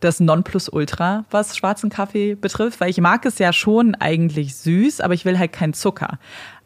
das 0.00 0.20
Nonplusultra, 0.20 1.24
was 1.30 1.56
schwarzen 1.56 1.90
Kaffee 1.90 2.34
betrifft, 2.34 2.80
weil 2.80 2.90
ich 2.90 3.00
mag 3.00 3.26
es 3.26 3.38
ja 3.38 3.52
schon 3.52 3.94
eigentlich 3.96 4.56
süß, 4.56 5.00
aber 5.00 5.14
ich 5.14 5.24
will 5.24 5.38
halt 5.38 5.52
keinen 5.52 5.74
Zucker. 5.74 6.18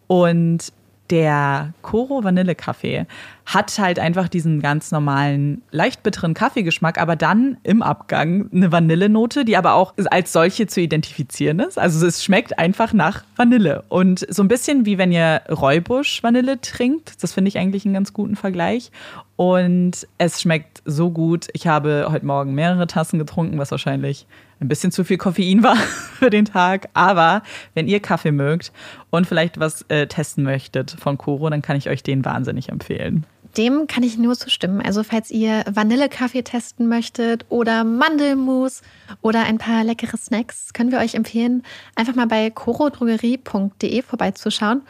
Und 0.07 0.73
der 1.13 1.75
Koro 1.83 2.25
Vanillekaffee 2.25 3.07
hat 3.45 3.79
halt 3.79 3.99
einfach 3.99 4.29
diesen 4.29 4.63
ganz 4.63 4.93
normalen, 4.93 5.61
leicht 5.71 6.03
bitteren 6.03 6.33
Kaffeegeschmack, 6.33 6.99
aber 6.99 7.17
dann 7.17 7.59
im 7.65 7.83
Abgang 7.83 8.49
eine 8.51 8.73
Vanillenote, 8.73 9.45
die 9.45 9.59
aber 9.59 9.75
auch 9.75 9.93
als 10.11 10.33
solche 10.33 10.67
zu 10.67 10.81
identifizieren 10.81 11.61
ist. 11.61 11.79
Also 11.79 12.07
es 12.07 12.25
schmeckt 12.25 12.59
einfach 12.59 12.95
nach 12.95 13.25
Vanille. 13.37 13.85
Und 13.91 14.27
so 14.31 14.43
ein 14.43 14.49
bisschen 14.49 14.87
wie 14.87 14.97
wenn 14.97 15.13
ihr 15.13 15.43
Räubusch 15.51 16.23
Vanille 16.23 16.61
trinkt. 16.63 17.23
Das 17.23 17.35
finde 17.35 17.49
ich 17.49 17.59
eigentlich 17.59 17.85
einen 17.85 17.95
ganz 17.95 18.15
guten 18.15 18.37
Vergleich. 18.37 18.91
Und 19.37 20.07
es 20.17 20.41
schmeckt 20.41 20.83
so 20.87 21.11
gut. 21.11 21.49
Ich 21.53 21.67
habe 21.67 22.07
heute 22.11 22.25
Morgen 22.25 22.55
mehrere 22.55 22.87
Tassen 22.87 23.19
getrunken, 23.19 23.59
was 23.59 23.71
wahrscheinlich 23.71 24.27
ein 24.63 24.69
bisschen 24.69 24.93
zu 24.93 25.05
viel 25.05 25.19
Koffein 25.19 25.63
war 25.63 25.77
für 26.19 26.31
den 26.31 26.45
Tag. 26.45 26.89
Aber 26.95 27.43
wenn 27.75 27.89
ihr 27.89 28.01
Kaffee 28.01 28.33
mögt 28.33 28.73
und 29.11 29.27
vielleicht 29.27 29.61
was 29.61 29.83
äh, 29.89 30.07
testen 30.07 30.45
möchtet 30.45 30.93
von 30.93 31.19
Koro, 31.19 31.51
dann 31.51 31.63
kann 31.63 31.77
ich 31.77 31.89
euch 31.89 32.03
den 32.03 32.25
wahnsinnig 32.25 32.69
empfehlen. 32.69 33.27
Dem 33.57 33.87
kann 33.87 34.03
ich 34.03 34.17
nur 34.17 34.35
zustimmen. 34.35 34.81
Also 34.81 35.03
falls 35.03 35.31
ihr 35.31 35.63
Vanillekaffee 35.71 36.43
testen 36.43 36.89
möchtet 36.89 37.45
oder 37.51 37.85
Mandelmus 37.85 38.81
oder 39.21 39.45
ein 39.45 39.59
paar 39.59 39.85
leckere 39.85 40.17
Snacks, 40.17 40.73
können 40.73 40.91
wir 40.91 40.99
euch 40.99 41.15
empfehlen, 41.15 41.63
einfach 41.95 42.15
mal 42.15 42.27
bei 42.27 42.49
corodrogerie.de 42.49 44.03
vorbeizuschauen. 44.03 44.83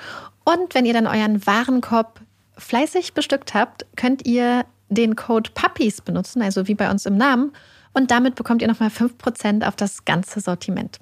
Und 0.45 0.75
wenn 0.75 0.87
ihr 0.87 0.93
dann 0.93 1.09
euren 1.09 1.45
Warenkorb 1.45 2.21
fleißig 2.57 3.15
bestückt 3.15 3.55
habt, 3.55 3.85
könnt 3.97 4.27
ihr 4.27 4.65
den 4.89 5.17
Code 5.17 5.51
Puppies 5.55 6.01
benutzen, 6.01 6.43
also 6.43 6.69
wie 6.69 6.75
bei 6.75 6.91
uns 6.91 7.07
im 7.07 7.17
Namen. 7.17 7.53
Und 7.93 8.11
damit 8.11 8.35
bekommt 8.35 8.63
ihr 8.63 8.69
nochmal 8.69 8.89
5% 8.89 9.67
auf 9.67 9.77
das 9.77 10.05
ganze 10.05 10.41
Sortiment. 10.41 10.99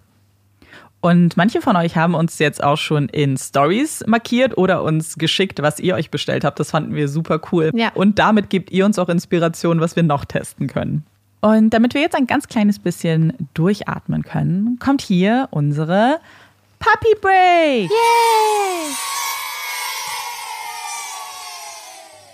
Und 1.01 1.37
manche 1.37 1.63
von 1.63 1.77
euch 1.77 1.97
haben 1.97 2.15
uns 2.15 2.39
jetzt 2.39 2.63
auch 2.63 2.77
schon 2.77 3.09
in 3.09 3.39
Stories 3.39 4.05
markiert 4.07 4.59
oder 4.59 4.83
uns 4.83 5.17
geschickt, 5.17 5.63
was 5.63 5.81
ihr 5.81 5.95
euch 5.95 6.11
bestellt 6.11 6.45
habt. 6.45 6.61
Das 6.61 6.73
fanden 6.73 6.95
wir 6.95 7.09
super 7.09 7.41
cool. 7.53 7.71
Ja. 7.75 7.91
Und 7.95 8.19
damit 8.19 8.51
gebt 8.51 8.71
ihr 8.71 8.85
uns 8.85 8.99
auch 8.99 9.09
Inspiration, 9.09 9.81
was 9.81 9.97
wir 9.97 10.03
noch 10.03 10.27
testen 10.27 10.67
können. 10.67 11.07
Und 11.41 11.71
damit 11.71 11.95
wir 11.95 12.03
jetzt 12.03 12.15
ein 12.15 12.27
ganz 12.27 12.49
kleines 12.49 12.79
bisschen 12.79 13.33
durchatmen 13.55 14.25
können, 14.25 14.79
kommt 14.79 15.01
hier 15.01 15.49
unsere 15.51 16.21
Puppy 16.79 17.15
Break. 17.21 17.91
Yay! 17.91 19.20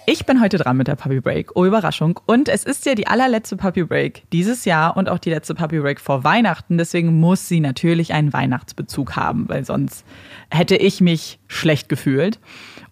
Ich 0.08 0.24
bin 0.24 0.40
heute 0.40 0.56
dran 0.56 0.76
mit 0.76 0.86
der 0.86 0.94
Puppy 0.94 1.20
Break. 1.20 1.56
Oh, 1.56 1.64
Überraschung. 1.64 2.20
Und 2.26 2.48
es 2.48 2.62
ist 2.62 2.86
ja 2.86 2.94
die 2.94 3.08
allerletzte 3.08 3.56
Puppy 3.56 3.82
Break 3.82 4.22
dieses 4.32 4.64
Jahr 4.64 4.96
und 4.96 5.08
auch 5.08 5.18
die 5.18 5.30
letzte 5.30 5.56
Puppy 5.56 5.80
Break 5.80 6.00
vor 6.00 6.22
Weihnachten. 6.22 6.78
Deswegen 6.78 7.18
muss 7.18 7.48
sie 7.48 7.58
natürlich 7.58 8.12
einen 8.12 8.32
Weihnachtsbezug 8.32 9.16
haben, 9.16 9.48
weil 9.48 9.64
sonst 9.64 10.04
hätte 10.48 10.76
ich 10.76 11.00
mich 11.00 11.40
schlecht 11.48 11.88
gefühlt, 11.88 12.38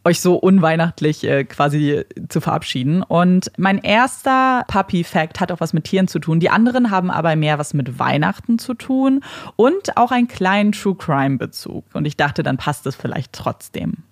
euch 0.03 0.21
so 0.21 0.35
unweihnachtlich 0.35 1.23
äh, 1.23 1.45
quasi 1.45 2.03
zu 2.29 2.41
verabschieden. 2.41 3.05
Und 3.05 3.53
mein 3.59 3.79
erster 3.79 4.65
Puppy-Fact 4.67 5.39
hat 5.39 5.53
auch 5.53 5.61
was 5.61 5.73
mit 5.73 5.85
Tieren 5.85 6.09
zu 6.09 6.19
tun. 6.19 6.41
Die 6.41 6.51
anderen 6.51 6.91
haben 6.91 7.13
aber 7.13 7.37
mehr 7.37 7.61
was 7.61 7.75
mit 7.75 8.01
Weihnachten 8.01 8.59
zu 8.59 8.75
tun 8.75 9.21
und 9.55 9.97
auch 9.97 10.11
einen 10.11 10.27
kleinen 10.27 10.73
True 10.73 10.97
Crime-Bezug. 10.97 11.85
Und 11.93 12.07
ich 12.07 12.17
dachte, 12.17 12.43
dann 12.43 12.57
passt 12.57 12.89
es 12.89 12.97
vielleicht 12.97 13.33
trotzdem. 13.33 14.03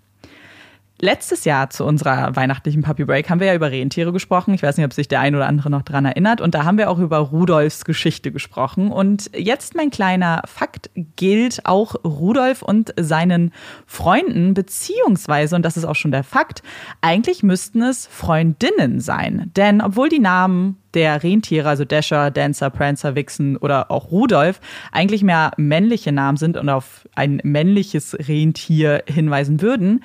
Letztes 1.04 1.44
Jahr 1.44 1.68
zu 1.68 1.84
unserer 1.84 2.36
weihnachtlichen 2.36 2.82
Puppy 2.82 3.04
Break 3.04 3.28
haben 3.28 3.40
wir 3.40 3.48
ja 3.48 3.56
über 3.56 3.72
Rentiere 3.72 4.12
gesprochen. 4.12 4.54
Ich 4.54 4.62
weiß 4.62 4.76
nicht, 4.76 4.86
ob 4.86 4.92
sich 4.92 5.08
der 5.08 5.18
ein 5.18 5.34
oder 5.34 5.48
andere 5.48 5.68
noch 5.68 5.82
dran 5.82 6.04
erinnert. 6.04 6.40
Und 6.40 6.54
da 6.54 6.64
haben 6.64 6.78
wir 6.78 6.88
auch 6.88 7.00
über 7.00 7.16
Rudolfs 7.18 7.84
Geschichte 7.84 8.30
gesprochen. 8.30 8.92
Und 8.92 9.28
jetzt 9.36 9.74
mein 9.74 9.90
kleiner 9.90 10.42
Fakt 10.46 10.90
gilt 11.16 11.66
auch 11.66 11.96
Rudolf 12.04 12.62
und 12.62 12.94
seinen 12.96 13.50
Freunden, 13.84 14.54
beziehungsweise, 14.54 15.56
und 15.56 15.64
das 15.64 15.76
ist 15.76 15.86
auch 15.86 15.96
schon 15.96 16.12
der 16.12 16.22
Fakt, 16.22 16.62
eigentlich 17.00 17.42
müssten 17.42 17.82
es 17.82 18.06
Freundinnen 18.06 19.00
sein. 19.00 19.50
Denn 19.56 19.80
obwohl 19.80 20.08
die 20.08 20.20
Namen 20.20 20.76
der 20.94 21.22
Rentiere, 21.22 21.68
also 21.68 21.84
Dasher, 21.84 22.30
Dancer, 22.30 22.70
Prancer, 22.70 23.16
Vixen 23.16 23.56
oder 23.56 23.90
auch 23.90 24.10
Rudolf, 24.10 24.60
eigentlich 24.92 25.22
mehr 25.22 25.50
männliche 25.56 26.12
Namen 26.12 26.36
sind 26.36 26.56
und 26.56 26.68
auf 26.68 27.08
ein 27.14 27.40
männliches 27.42 28.16
Rentier 28.28 29.02
hinweisen 29.06 29.62
würden, 29.62 30.02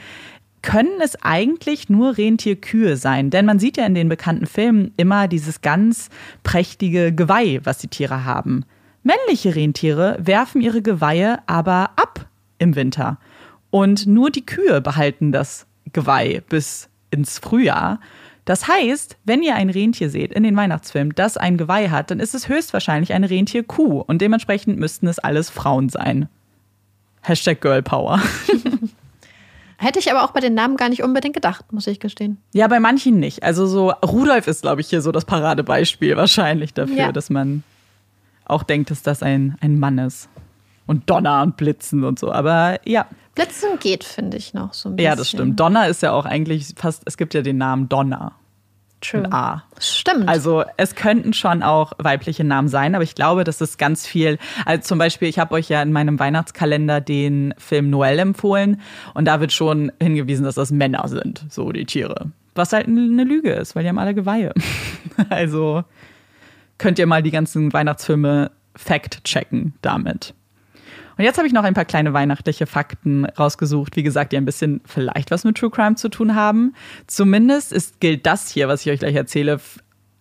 können 0.68 0.99
es 1.02 1.15
eigentlich 1.22 1.88
nur 1.88 2.18
Rentierkühe 2.18 2.98
sein. 2.98 3.30
Denn 3.30 3.45
man 3.45 3.57
sieht 3.57 3.77
ja 3.77 3.85
in 3.85 3.95
den 3.95 4.10
bekannten 4.10 4.45
Filmen 4.45 4.91
immer 4.98 5.30
dieses 5.30 5.61
ganz 5.61 6.10
prächtige 6.44 7.14
Geweih, 7.14 7.61
was 7.64 7.77
die 7.77 7.88
Tiere 7.88 8.26
haben. 8.26 8.65
Männliche 9.02 9.56
Rentiere 9.56 10.18
werfen 10.19 10.60
ihre 10.60 10.81
Geweihe 10.81 11.39
aber 11.48 11.91
ab 11.95 12.27
im 12.57 12.76
Winter. 12.76 13.18
Und 13.69 14.07
nur 14.07 14.30
die 14.30 14.45
Kühe 14.45 14.81
behalten 14.81 15.31
das 15.31 15.68
Geweih 15.94 16.41
bis 16.49 16.89
ins 17.11 17.39
Frühjahr. 17.39 18.02
Das 18.44 18.68
heißt, 18.68 19.15
wenn 19.23 19.44
ihr 19.44 19.56
ein 19.56 19.69
Rentier 19.69 20.10
seht 20.10 20.34
in 20.34 20.44
den 20.44 20.57
Weihnachtsfilmen, 20.57 21.15
das 21.15 21.38
ein 21.38 21.56
Geweih 21.56 21.91
hat, 21.91 22.11
dann 22.11 22.19
ist 22.19 22.35
es 22.35 22.49
höchstwahrscheinlich 22.49 23.14
eine 23.14 23.30
Rentierkuh 23.30 24.02
und 24.02 24.22
dementsprechend 24.22 24.77
müssten 24.77 25.07
es 25.07 25.18
alles 25.18 25.49
Frauen 25.49 25.88
sein. 25.88 26.27
Hashtag 27.22 27.61
Girl 27.61 27.81
Power. 27.81 28.19
Hätte 29.77 29.99
ich 29.99 30.11
aber 30.11 30.23
auch 30.23 30.31
bei 30.31 30.39
den 30.39 30.55
Namen 30.55 30.75
gar 30.75 30.89
nicht 30.89 31.03
unbedingt 31.03 31.35
gedacht, 31.35 31.71
muss 31.71 31.85
ich 31.85 31.99
gestehen. 31.99 32.37
Ja, 32.53 32.67
bei 32.67 32.79
manchen 32.79 33.19
nicht. 33.19 33.43
Also 33.43 33.67
so 33.67 33.91
Rudolf 33.91 34.47
ist, 34.47 34.63
glaube 34.63 34.81
ich, 34.81 34.87
hier 34.87 35.01
so 35.01 35.11
das 35.11 35.25
Paradebeispiel 35.25 36.17
wahrscheinlich 36.17 36.73
dafür, 36.73 36.95
ja. 36.95 37.11
dass 37.11 37.29
man 37.29 37.63
auch 38.45 38.63
denkt, 38.63 38.89
dass 38.89 39.03
das 39.03 39.21
ein, 39.21 39.55
ein 39.61 39.79
Mann 39.79 39.99
ist. 39.99 40.29
Und 40.87 41.09
Donner 41.09 41.43
und 41.43 41.57
Blitzen 41.57 42.03
und 42.03 42.17
so. 42.17 42.31
Aber 42.31 42.79
ja. 42.85 43.05
Blitzen 43.35 43.77
geht, 43.79 44.03
finde 44.03 44.37
ich, 44.37 44.53
noch 44.53 44.73
so 44.73 44.89
ein 44.89 44.95
bisschen. 44.95 45.05
Ja, 45.05 45.15
das 45.15 45.29
stimmt. 45.29 45.59
Donner 45.59 45.87
ist 45.87 46.01
ja 46.01 46.13
auch 46.13 46.25
eigentlich 46.25 46.73
fast, 46.75 47.03
es 47.05 47.17
gibt 47.17 47.33
ja 47.33 47.41
den 47.41 47.57
Namen 47.57 47.87
Donner. 47.87 48.33
True. 49.01 49.31
A. 49.31 49.63
Stimmt. 49.79 50.27
Also 50.27 50.63
es 50.77 50.95
könnten 50.95 51.33
schon 51.33 51.61
auch 51.61 51.93
weibliche 51.99 52.43
Namen 52.43 52.67
sein, 52.67 52.95
aber 52.95 53.03
ich 53.03 53.13
glaube, 53.13 53.43
das 53.43 53.61
ist 53.61 53.77
ganz 53.77 54.07
viel. 54.07 54.39
Also 54.65 54.81
zum 54.81 54.97
Beispiel, 54.97 55.27
ich 55.27 55.37
habe 55.37 55.53
euch 55.53 55.69
ja 55.69 55.81
in 55.83 55.91
meinem 55.91 56.19
Weihnachtskalender 56.19 56.99
den 56.99 57.53
Film 57.59 57.91
Noel 57.91 58.19
empfohlen 58.19 58.81
und 59.13 59.25
da 59.25 59.39
wird 59.39 59.51
schon 59.51 59.91
hingewiesen, 60.01 60.45
dass 60.45 60.55
das 60.55 60.71
Männer 60.71 61.07
sind, 61.07 61.45
so 61.49 61.71
die 61.71 61.85
Tiere. 61.85 62.31
Was 62.55 62.73
halt 62.73 62.87
eine 62.87 63.23
Lüge 63.23 63.51
ist, 63.51 63.75
weil 63.75 63.83
die 63.83 63.89
haben 63.89 63.99
alle 63.99 64.15
Geweihe. 64.15 64.51
also 65.29 65.83
könnt 66.79 66.97
ihr 66.97 67.05
mal 67.05 67.21
die 67.21 67.31
ganzen 67.31 67.71
Weihnachtsfilme 67.73 68.51
fact 68.75 69.23
checken 69.23 69.75
damit. 69.81 70.33
Und 71.18 71.23
jetzt 71.23 71.38
habe 71.38 71.48
ich 71.48 71.53
noch 71.53 71.64
ein 71.64 71.73
paar 71.73 71.85
kleine 71.85 72.14
weihnachtliche 72.14 72.68
Fakten 72.68 73.26
rausgesucht, 73.26 73.95
wie 73.95 74.03
gesagt, 74.03 74.31
die 74.31 74.38
ein 74.38 74.45
bisschen 74.45 74.81
vielleicht 74.85 75.31
was 75.31 75.44
mit 75.44 75.57
True 75.57 75.72
Crime 75.72 75.95
zu 75.95 76.10
tun 76.10 76.35
haben. 76.35 76.76
Zumindest 77.07 77.73
ist, 77.73 77.99
gilt 77.99 78.26
das 78.26 78.49
hier, 78.49 78.68
was 78.68 78.85
ich 78.85 78.91
euch 78.91 78.99
gleich 78.99 79.15
erzähle, 79.15 79.60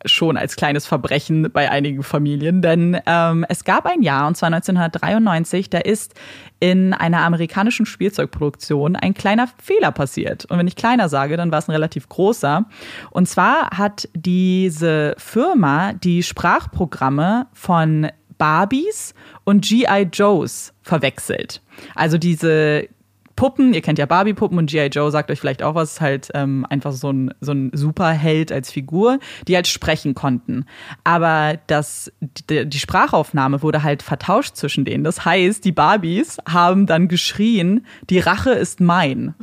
schon 0.05 0.37
als 0.37 0.57
kleines 0.57 0.87
Verbrechen 0.87 1.51
bei 1.53 1.71
einigen 1.71 2.03
Familien. 2.03 2.63
Denn 2.63 3.01
ähm, 3.07 3.45
es 3.49 3.65
gab 3.65 3.87
ein 3.87 4.03
Jahr, 4.03 4.27
und 4.27 4.37
zwar 4.37 4.49
1993, 4.49 5.71
da 5.71 5.79
ist 5.79 6.15
in 6.61 6.95
einer 6.95 7.23
amerikanischen 7.23 7.87
Spielzeugproduktion 7.87 8.97
ein 8.97 9.15
kleiner 9.15 9.49
Fehler 9.63 9.93
passiert. 9.93 10.45
Und 10.47 10.59
wenn 10.59 10.69
ich 10.69 10.77
kleiner 10.77 11.09
sage, 11.09 11.37
dann 11.37 11.51
war 11.51 11.59
es 11.59 11.69
ein 11.69 11.73
relativ 11.73 12.09
großer. 12.09 12.65
Und 13.11 13.29
zwar 13.29 13.71
hat 13.77 14.09
diese 14.15 15.15
Firma 15.19 15.93
die 15.93 16.23
Sprachprogramme 16.23 17.47
von 17.53 18.09
Barbies 18.39 19.15
und 19.45 19.65
G.I. 19.65 20.09
Joes 20.13 20.73
verwechselt. 20.87 21.61
Also 21.95 22.17
diese 22.17 22.89
Puppen, 23.37 23.75
ihr 23.75 23.83
kennt 23.83 23.99
ja 23.99 24.07
Barbie-Puppen 24.07 24.57
und 24.57 24.71
G.I. 24.71 24.87
Joe 24.87 25.11
sagt 25.11 25.31
euch 25.31 25.39
vielleicht 25.39 25.63
auch 25.63 25.75
was, 25.75 26.01
halt 26.01 26.31
ähm, 26.33 26.67
einfach 26.71 26.93
so 26.93 27.13
ein, 27.13 27.35
so 27.41 27.53
ein 27.53 27.71
Superheld 27.75 28.51
als 28.51 28.73
Figur, 28.73 29.19
die 29.47 29.55
halt 29.55 29.67
sprechen 29.67 30.15
konnten. 30.15 30.65
Aber 31.05 31.59
das, 31.67 32.11
die, 32.49 32.67
die 32.67 32.79
Sprachaufnahme 32.79 33.63
wurde 33.63 33.83
halt 33.83 34.03
vertauscht 34.03 34.57
zwischen 34.57 34.87
denen. 34.87 35.05
Das 35.05 35.25
heißt, 35.27 35.65
die 35.65 35.73
Barbies 35.73 36.39
haben 36.49 36.87
dann 36.87 37.09
geschrien, 37.09 37.85
die 38.09 38.21
Rache 38.21 38.53
ist 38.53 38.81
mein. 38.81 39.35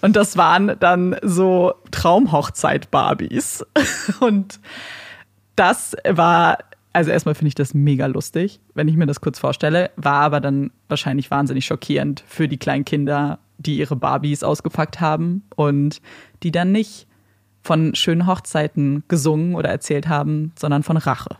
Und 0.00 0.16
das 0.16 0.36
waren 0.36 0.76
dann 0.80 1.16
so 1.22 1.74
Traumhochzeit-Barbies. 1.92 3.64
Und 4.20 4.58
das 5.54 5.96
war 6.08 6.58
also 6.92 7.10
erstmal 7.10 7.34
finde 7.34 7.48
ich 7.48 7.54
das 7.54 7.74
mega 7.74 8.06
lustig, 8.06 8.60
wenn 8.74 8.88
ich 8.88 8.96
mir 8.96 9.06
das 9.06 9.20
kurz 9.20 9.38
vorstelle, 9.38 9.90
war 9.96 10.22
aber 10.22 10.40
dann 10.40 10.70
wahrscheinlich 10.88 11.30
wahnsinnig 11.30 11.66
schockierend 11.66 12.24
für 12.26 12.48
die 12.48 12.56
kleinen 12.56 12.84
Kinder, 12.84 13.38
die 13.58 13.78
ihre 13.78 13.96
Barbies 13.96 14.42
ausgepackt 14.42 15.00
haben 15.00 15.42
und 15.54 16.00
die 16.42 16.50
dann 16.50 16.72
nicht 16.72 17.06
von 17.62 17.94
schönen 17.94 18.26
Hochzeiten 18.26 19.04
gesungen 19.08 19.54
oder 19.54 19.68
erzählt 19.68 20.08
haben, 20.08 20.52
sondern 20.58 20.82
von 20.82 20.96
Rache. 20.96 21.36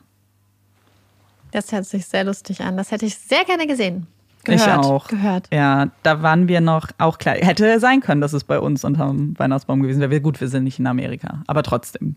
Das 1.52 1.72
hört 1.72 1.86
sich 1.86 2.04
sehr 2.04 2.24
lustig 2.24 2.60
an. 2.60 2.76
Das 2.76 2.90
hätte 2.90 3.06
ich 3.06 3.16
sehr 3.16 3.44
gerne 3.44 3.66
gesehen. 3.66 4.06
Gehört, 4.44 4.84
ich 4.84 4.90
auch. 4.90 5.08
Gehört. 5.08 5.48
Ja, 5.52 5.90
da 6.02 6.22
waren 6.22 6.48
wir 6.48 6.60
noch 6.60 6.88
auch 6.98 7.18
klar. 7.18 7.34
Hätte 7.36 7.80
sein 7.80 8.00
können, 8.00 8.20
dass 8.20 8.32
es 8.32 8.44
bei 8.44 8.58
uns 8.60 8.84
unterm 8.84 9.38
Weihnachtsbaum 9.38 9.82
gewesen 9.82 10.00
wäre. 10.00 10.20
Gut, 10.20 10.40
wir 10.40 10.48
sind 10.48 10.64
nicht 10.64 10.78
in 10.78 10.86
Amerika, 10.86 11.42
aber 11.46 11.62
trotzdem. 11.62 12.16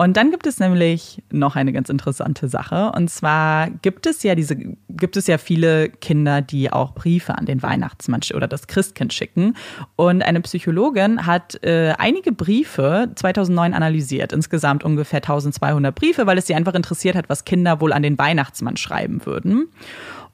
Und 0.00 0.16
dann 0.16 0.30
gibt 0.30 0.46
es 0.46 0.58
nämlich 0.58 1.22
noch 1.30 1.56
eine 1.56 1.74
ganz 1.74 1.90
interessante 1.90 2.48
Sache. 2.48 2.90
Und 2.96 3.10
zwar 3.10 3.68
gibt 3.68 4.06
es 4.06 4.22
ja 4.22 4.34
diese, 4.34 4.56
gibt 4.88 5.18
es 5.18 5.26
ja 5.26 5.36
viele 5.36 5.90
Kinder, 5.90 6.40
die 6.40 6.72
auch 6.72 6.94
Briefe 6.94 7.36
an 7.36 7.44
den 7.44 7.62
Weihnachtsmann 7.62 8.22
oder 8.34 8.48
das 8.48 8.66
Christkind 8.66 9.12
schicken. 9.12 9.58
Und 9.96 10.22
eine 10.22 10.40
Psychologin 10.40 11.26
hat 11.26 11.62
äh, 11.62 11.92
einige 11.98 12.32
Briefe 12.32 13.10
2009 13.14 13.74
analysiert. 13.74 14.32
Insgesamt 14.32 14.84
ungefähr 14.84 15.18
1200 15.18 15.94
Briefe, 15.94 16.26
weil 16.26 16.38
es 16.38 16.46
sie 16.46 16.54
einfach 16.54 16.72
interessiert 16.72 17.14
hat, 17.14 17.28
was 17.28 17.44
Kinder 17.44 17.82
wohl 17.82 17.92
an 17.92 18.02
den 18.02 18.16
Weihnachtsmann 18.16 18.78
schreiben 18.78 19.26
würden. 19.26 19.68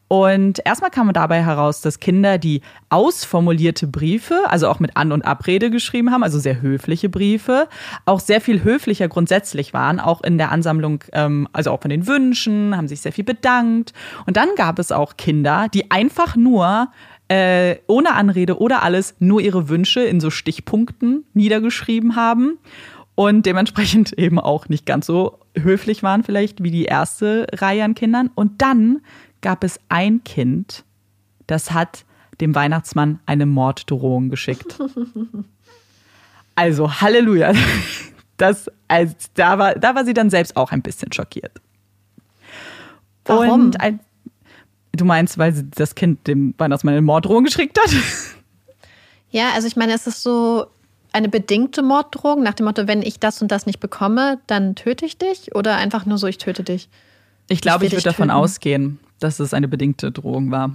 Und 0.08 0.60
erstmal 0.64 0.90
kam 0.90 1.12
dabei 1.12 1.42
heraus, 1.42 1.80
dass 1.80 1.98
Kinder, 1.98 2.38
die 2.38 2.60
ausformulierte 2.90 3.88
Briefe, 3.88 4.44
also 4.48 4.68
auch 4.68 4.78
mit 4.78 4.96
An- 4.96 5.10
und 5.10 5.22
Abrede 5.22 5.70
geschrieben 5.70 6.12
haben, 6.12 6.22
also 6.22 6.38
sehr 6.38 6.62
höfliche 6.62 7.08
Briefe, 7.08 7.68
auch 8.04 8.20
sehr 8.20 8.40
viel 8.40 8.62
höflicher 8.62 9.08
grundsätzlich 9.08 9.74
waren, 9.74 9.98
auch 9.98 10.22
in 10.22 10.38
der 10.38 10.52
Ansammlung, 10.52 11.02
ähm, 11.12 11.48
also 11.52 11.72
auch 11.72 11.82
von 11.82 11.90
den 11.90 12.06
Wünschen, 12.06 12.76
haben 12.76 12.86
sich 12.86 13.00
sehr 13.00 13.12
viel 13.12 13.24
bedankt. 13.24 13.94
Und 14.26 14.36
dann 14.36 14.50
gab 14.56 14.78
es 14.78 14.92
auch 14.92 15.16
Kinder, 15.16 15.66
die 15.72 15.90
einfach 15.90 16.36
nur 16.36 16.88
äh, 17.28 17.76
ohne 17.88 18.14
Anrede 18.14 18.60
oder 18.60 18.82
alles 18.84 19.16
nur 19.18 19.40
ihre 19.40 19.68
Wünsche 19.68 20.00
in 20.00 20.20
so 20.20 20.30
Stichpunkten 20.30 21.24
niedergeschrieben 21.34 22.14
haben 22.14 22.58
und 23.16 23.46
dementsprechend 23.46 24.12
eben 24.18 24.38
auch 24.38 24.68
nicht 24.68 24.86
ganz 24.86 25.06
so 25.06 25.40
höflich 25.58 26.04
waren 26.04 26.22
vielleicht 26.22 26.62
wie 26.62 26.70
die 26.70 26.84
erste 26.84 27.46
Reihe 27.52 27.82
an 27.82 27.94
Kindern. 27.94 28.30
Und 28.36 28.62
dann 28.62 29.00
gab 29.46 29.62
es 29.62 29.78
ein 29.88 30.24
Kind, 30.24 30.82
das 31.46 31.70
hat 31.70 32.04
dem 32.40 32.56
Weihnachtsmann 32.56 33.20
eine 33.26 33.46
Morddrohung 33.46 34.28
geschickt. 34.28 34.76
Also 36.58 36.90
Halleluja. 37.02 37.52
Das, 38.38 38.70
also, 38.88 39.14
da, 39.34 39.58
war, 39.58 39.74
da 39.74 39.94
war 39.94 40.06
sie 40.06 40.14
dann 40.14 40.30
selbst 40.30 40.56
auch 40.56 40.72
ein 40.72 40.80
bisschen 40.80 41.12
schockiert. 41.12 41.52
Warum? 43.26 43.50
Und 43.50 43.80
ein, 43.80 44.00
du 44.92 45.04
meinst, 45.04 45.36
weil 45.36 45.52
sie 45.52 45.68
das 45.68 45.94
Kind 45.94 46.26
dem 46.26 46.54
Weihnachtsmann 46.56 46.94
eine 46.94 47.02
Morddrohung 47.02 47.44
geschickt 47.44 47.78
hat? 47.78 47.94
Ja, 49.28 49.50
also 49.54 49.68
ich 49.68 49.76
meine, 49.76 49.92
es 49.92 50.06
ist 50.06 50.22
so 50.22 50.64
eine 51.12 51.28
bedingte 51.28 51.82
Morddrohung 51.82 52.42
nach 52.42 52.54
dem 52.54 52.64
Motto, 52.64 52.86
wenn 52.86 53.02
ich 53.02 53.20
das 53.20 53.42
und 53.42 53.52
das 53.52 53.66
nicht 53.66 53.80
bekomme, 53.80 54.40
dann 54.46 54.76
töte 54.76 55.04
ich 55.04 55.18
dich 55.18 55.54
oder 55.54 55.76
einfach 55.76 56.06
nur 56.06 56.16
so, 56.16 56.26
ich 56.26 56.38
töte 56.38 56.62
dich. 56.62 56.88
Ich 57.48 57.60
glaube, 57.60 57.84
ich, 57.84 57.90
dich 57.90 57.98
würde 57.98 58.10
davon 58.10 58.30
ausgehen, 58.30 58.98
dass 59.18 59.40
es 59.40 59.54
eine 59.54 59.68
bedingte 59.68 60.12
Drohung 60.12 60.50
war. 60.50 60.72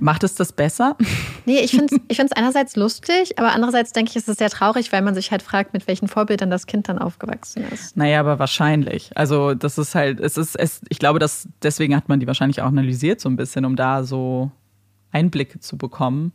Macht 0.00 0.22
es 0.22 0.34
das 0.34 0.52
besser? 0.52 0.96
Nee, 1.46 1.60
ich 1.60 1.70
finde 1.70 1.86
es 1.86 2.00
ich 2.08 2.18
find's 2.18 2.34
einerseits 2.34 2.76
lustig, 2.76 3.38
aber 3.38 3.54
andererseits 3.54 3.92
denke 3.92 4.10
ich, 4.10 4.16
es 4.16 4.28
ist 4.28 4.38
sehr 4.38 4.50
traurig, 4.50 4.92
weil 4.92 5.00
man 5.00 5.14
sich 5.14 5.30
halt 5.30 5.40
fragt, 5.40 5.72
mit 5.72 5.88
welchen 5.88 6.06
Vorbildern 6.06 6.50
das 6.50 6.66
Kind 6.66 6.90
dann 6.90 6.98
aufgewachsen 6.98 7.64
ist. 7.72 7.96
Naja, 7.96 8.20
aber 8.20 8.38
wahrscheinlich. 8.38 9.10
Also, 9.14 9.54
das 9.54 9.78
ist 9.78 9.94
halt, 9.94 10.20
es 10.20 10.36
ist, 10.36 10.56
es, 10.56 10.82
ich 10.90 10.98
glaube, 10.98 11.18
dass 11.18 11.48
deswegen 11.62 11.96
hat 11.96 12.10
man 12.10 12.20
die 12.20 12.26
wahrscheinlich 12.26 12.60
auch 12.60 12.66
analysiert, 12.66 13.22
so 13.22 13.30
ein 13.30 13.36
bisschen, 13.36 13.64
um 13.64 13.76
da 13.76 14.04
so 14.04 14.50
Einblicke 15.10 15.60
zu 15.60 15.78
bekommen. 15.78 16.32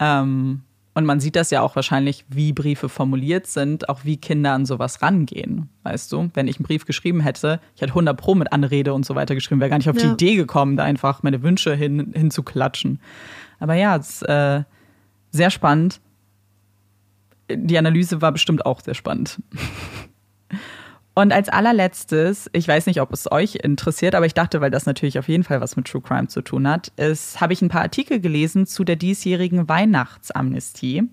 Ähm, 0.00 0.62
und 0.94 1.04
man 1.04 1.20
sieht 1.20 1.36
das 1.36 1.50
ja 1.50 1.62
auch 1.62 1.76
wahrscheinlich, 1.76 2.24
wie 2.28 2.52
Briefe 2.52 2.88
formuliert 2.88 3.46
sind, 3.46 3.88
auch 3.88 4.04
wie 4.04 4.16
Kinder 4.16 4.52
an 4.52 4.66
sowas 4.66 5.02
rangehen. 5.02 5.68
Weißt 5.84 6.10
du, 6.12 6.30
wenn 6.34 6.48
ich 6.48 6.56
einen 6.56 6.64
Brief 6.66 6.84
geschrieben 6.84 7.20
hätte, 7.20 7.60
ich 7.76 7.82
hätte 7.82 7.92
100 7.92 8.16
Pro 8.16 8.34
mit 8.34 8.52
Anrede 8.52 8.92
und 8.92 9.06
so 9.06 9.14
weiter 9.14 9.34
geschrieben, 9.34 9.60
wäre 9.60 9.70
gar 9.70 9.78
nicht 9.78 9.88
auf 9.88 9.96
die 9.96 10.04
Ja. 10.06 10.12
Idee 10.12 10.34
gekommen, 10.36 10.76
da 10.76 10.84
einfach 10.84 11.22
meine 11.22 11.42
Wünsche 11.42 11.74
hin, 11.74 12.12
hinzuklatschen. 12.14 13.00
Aber 13.60 13.74
ja, 13.74 13.96
es 13.96 14.22
ist 14.22 14.22
äh, 14.22 14.64
sehr 15.30 15.50
spannend. 15.50 16.00
Die 17.52 17.78
Analyse 17.78 18.20
war 18.20 18.32
bestimmt 18.32 18.66
auch 18.66 18.80
sehr 18.80 18.94
spannend. 18.94 19.40
Und 21.14 21.32
als 21.32 21.48
allerletztes, 21.48 22.48
ich 22.52 22.68
weiß 22.68 22.86
nicht, 22.86 23.00
ob 23.00 23.12
es 23.12 23.30
euch 23.30 23.56
interessiert, 23.56 24.14
aber 24.14 24.26
ich 24.26 24.34
dachte, 24.34 24.60
weil 24.60 24.70
das 24.70 24.86
natürlich 24.86 25.18
auf 25.18 25.28
jeden 25.28 25.42
Fall 25.42 25.60
was 25.60 25.76
mit 25.76 25.86
True 25.88 26.00
Crime 26.00 26.28
zu 26.28 26.40
tun 26.40 26.68
hat, 26.68 26.92
ist, 26.96 27.40
habe 27.40 27.52
ich 27.52 27.60
ein 27.62 27.68
paar 27.68 27.82
Artikel 27.82 28.20
gelesen 28.20 28.66
zu 28.66 28.84
der 28.84 28.96
diesjährigen 28.96 29.68
Weihnachtsamnestie 29.68 31.08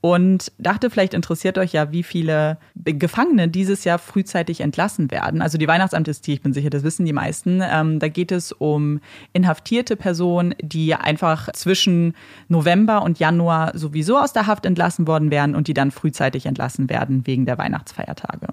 und 0.00 0.52
dachte, 0.58 0.90
vielleicht 0.90 1.14
interessiert 1.14 1.56
euch 1.56 1.72
ja, 1.72 1.92
wie 1.92 2.02
viele 2.02 2.58
Gefangene 2.84 3.48
dieses 3.48 3.84
Jahr 3.84 3.98
frühzeitig 3.98 4.60
entlassen 4.60 5.10
werden. 5.10 5.40
Also 5.40 5.56
die 5.56 5.66
Weihnachtsamnestie, 5.66 6.34
ich 6.34 6.42
bin 6.42 6.52
sicher, 6.52 6.70
das 6.70 6.82
wissen 6.82 7.06
die 7.06 7.12
meisten. 7.12 7.62
Ähm, 7.62 7.98
da 7.98 8.08
geht 8.08 8.32
es 8.32 8.52
um 8.52 9.00
inhaftierte 9.32 9.96
Personen, 9.96 10.54
die 10.60 10.94
einfach 10.94 11.52
zwischen 11.52 12.14
November 12.48 13.02
und 13.02 13.18
Januar 13.18 13.76
sowieso 13.76 14.18
aus 14.18 14.32
der 14.32 14.46
Haft 14.46 14.66
entlassen 14.66 15.06
worden 15.06 15.30
wären 15.30 15.54
und 15.54 15.68
die 15.68 15.74
dann 15.74 15.90
frühzeitig 15.90 16.46
entlassen 16.46 16.88
werden 16.88 17.26
wegen 17.26 17.46
der 17.46 17.58
Weihnachtsfeiertage. 17.58 18.48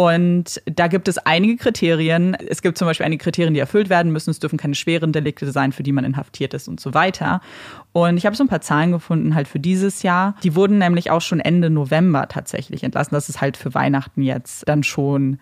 Und 0.00 0.62
da 0.64 0.86
gibt 0.86 1.08
es 1.08 1.18
einige 1.18 1.58
Kriterien. 1.58 2.34
Es 2.48 2.62
gibt 2.62 2.78
zum 2.78 2.86
Beispiel 2.86 3.04
einige 3.04 3.22
Kriterien, 3.22 3.52
die 3.52 3.60
erfüllt 3.60 3.90
werden 3.90 4.10
müssen. 4.12 4.30
Es 4.30 4.38
dürfen 4.38 4.58
keine 4.58 4.74
schweren 4.74 5.12
Delikte 5.12 5.52
sein, 5.52 5.72
für 5.72 5.82
die 5.82 5.92
man 5.92 6.06
inhaftiert 6.06 6.54
ist 6.54 6.68
und 6.68 6.80
so 6.80 6.94
weiter. 6.94 7.42
Und 7.92 8.16
ich 8.16 8.24
habe 8.24 8.34
so 8.34 8.42
ein 8.42 8.48
paar 8.48 8.62
Zahlen 8.62 8.92
gefunden 8.92 9.34
halt 9.34 9.46
für 9.46 9.60
dieses 9.60 10.02
Jahr. 10.02 10.36
Die 10.42 10.54
wurden 10.54 10.78
nämlich 10.78 11.10
auch 11.10 11.20
schon 11.20 11.38
Ende 11.38 11.68
November 11.68 12.28
tatsächlich 12.28 12.82
entlassen. 12.82 13.12
Das 13.12 13.28
ist 13.28 13.42
halt 13.42 13.58
für 13.58 13.74
Weihnachten 13.74 14.22
jetzt 14.22 14.66
dann 14.66 14.84
schon 14.84 15.38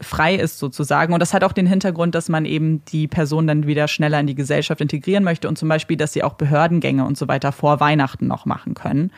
frei 0.00 0.34
ist 0.34 0.58
sozusagen. 0.58 1.14
Und 1.14 1.20
das 1.20 1.32
hat 1.32 1.44
auch 1.44 1.52
den 1.52 1.66
Hintergrund, 1.66 2.16
dass 2.16 2.28
man 2.28 2.46
eben 2.46 2.84
die 2.86 3.06
Person 3.06 3.46
dann 3.46 3.68
wieder 3.68 3.86
schneller 3.86 4.18
in 4.18 4.26
die 4.26 4.34
Gesellschaft 4.34 4.80
integrieren 4.80 5.22
möchte 5.22 5.46
und 5.46 5.56
zum 5.56 5.68
Beispiel, 5.68 5.96
dass 5.96 6.12
sie 6.12 6.24
auch 6.24 6.34
Behördengänge 6.34 7.04
und 7.04 7.16
so 7.16 7.28
weiter 7.28 7.52
vor 7.52 7.78
Weihnachten 7.78 8.26
noch 8.26 8.44
machen 8.44 8.74
können. 8.74 9.12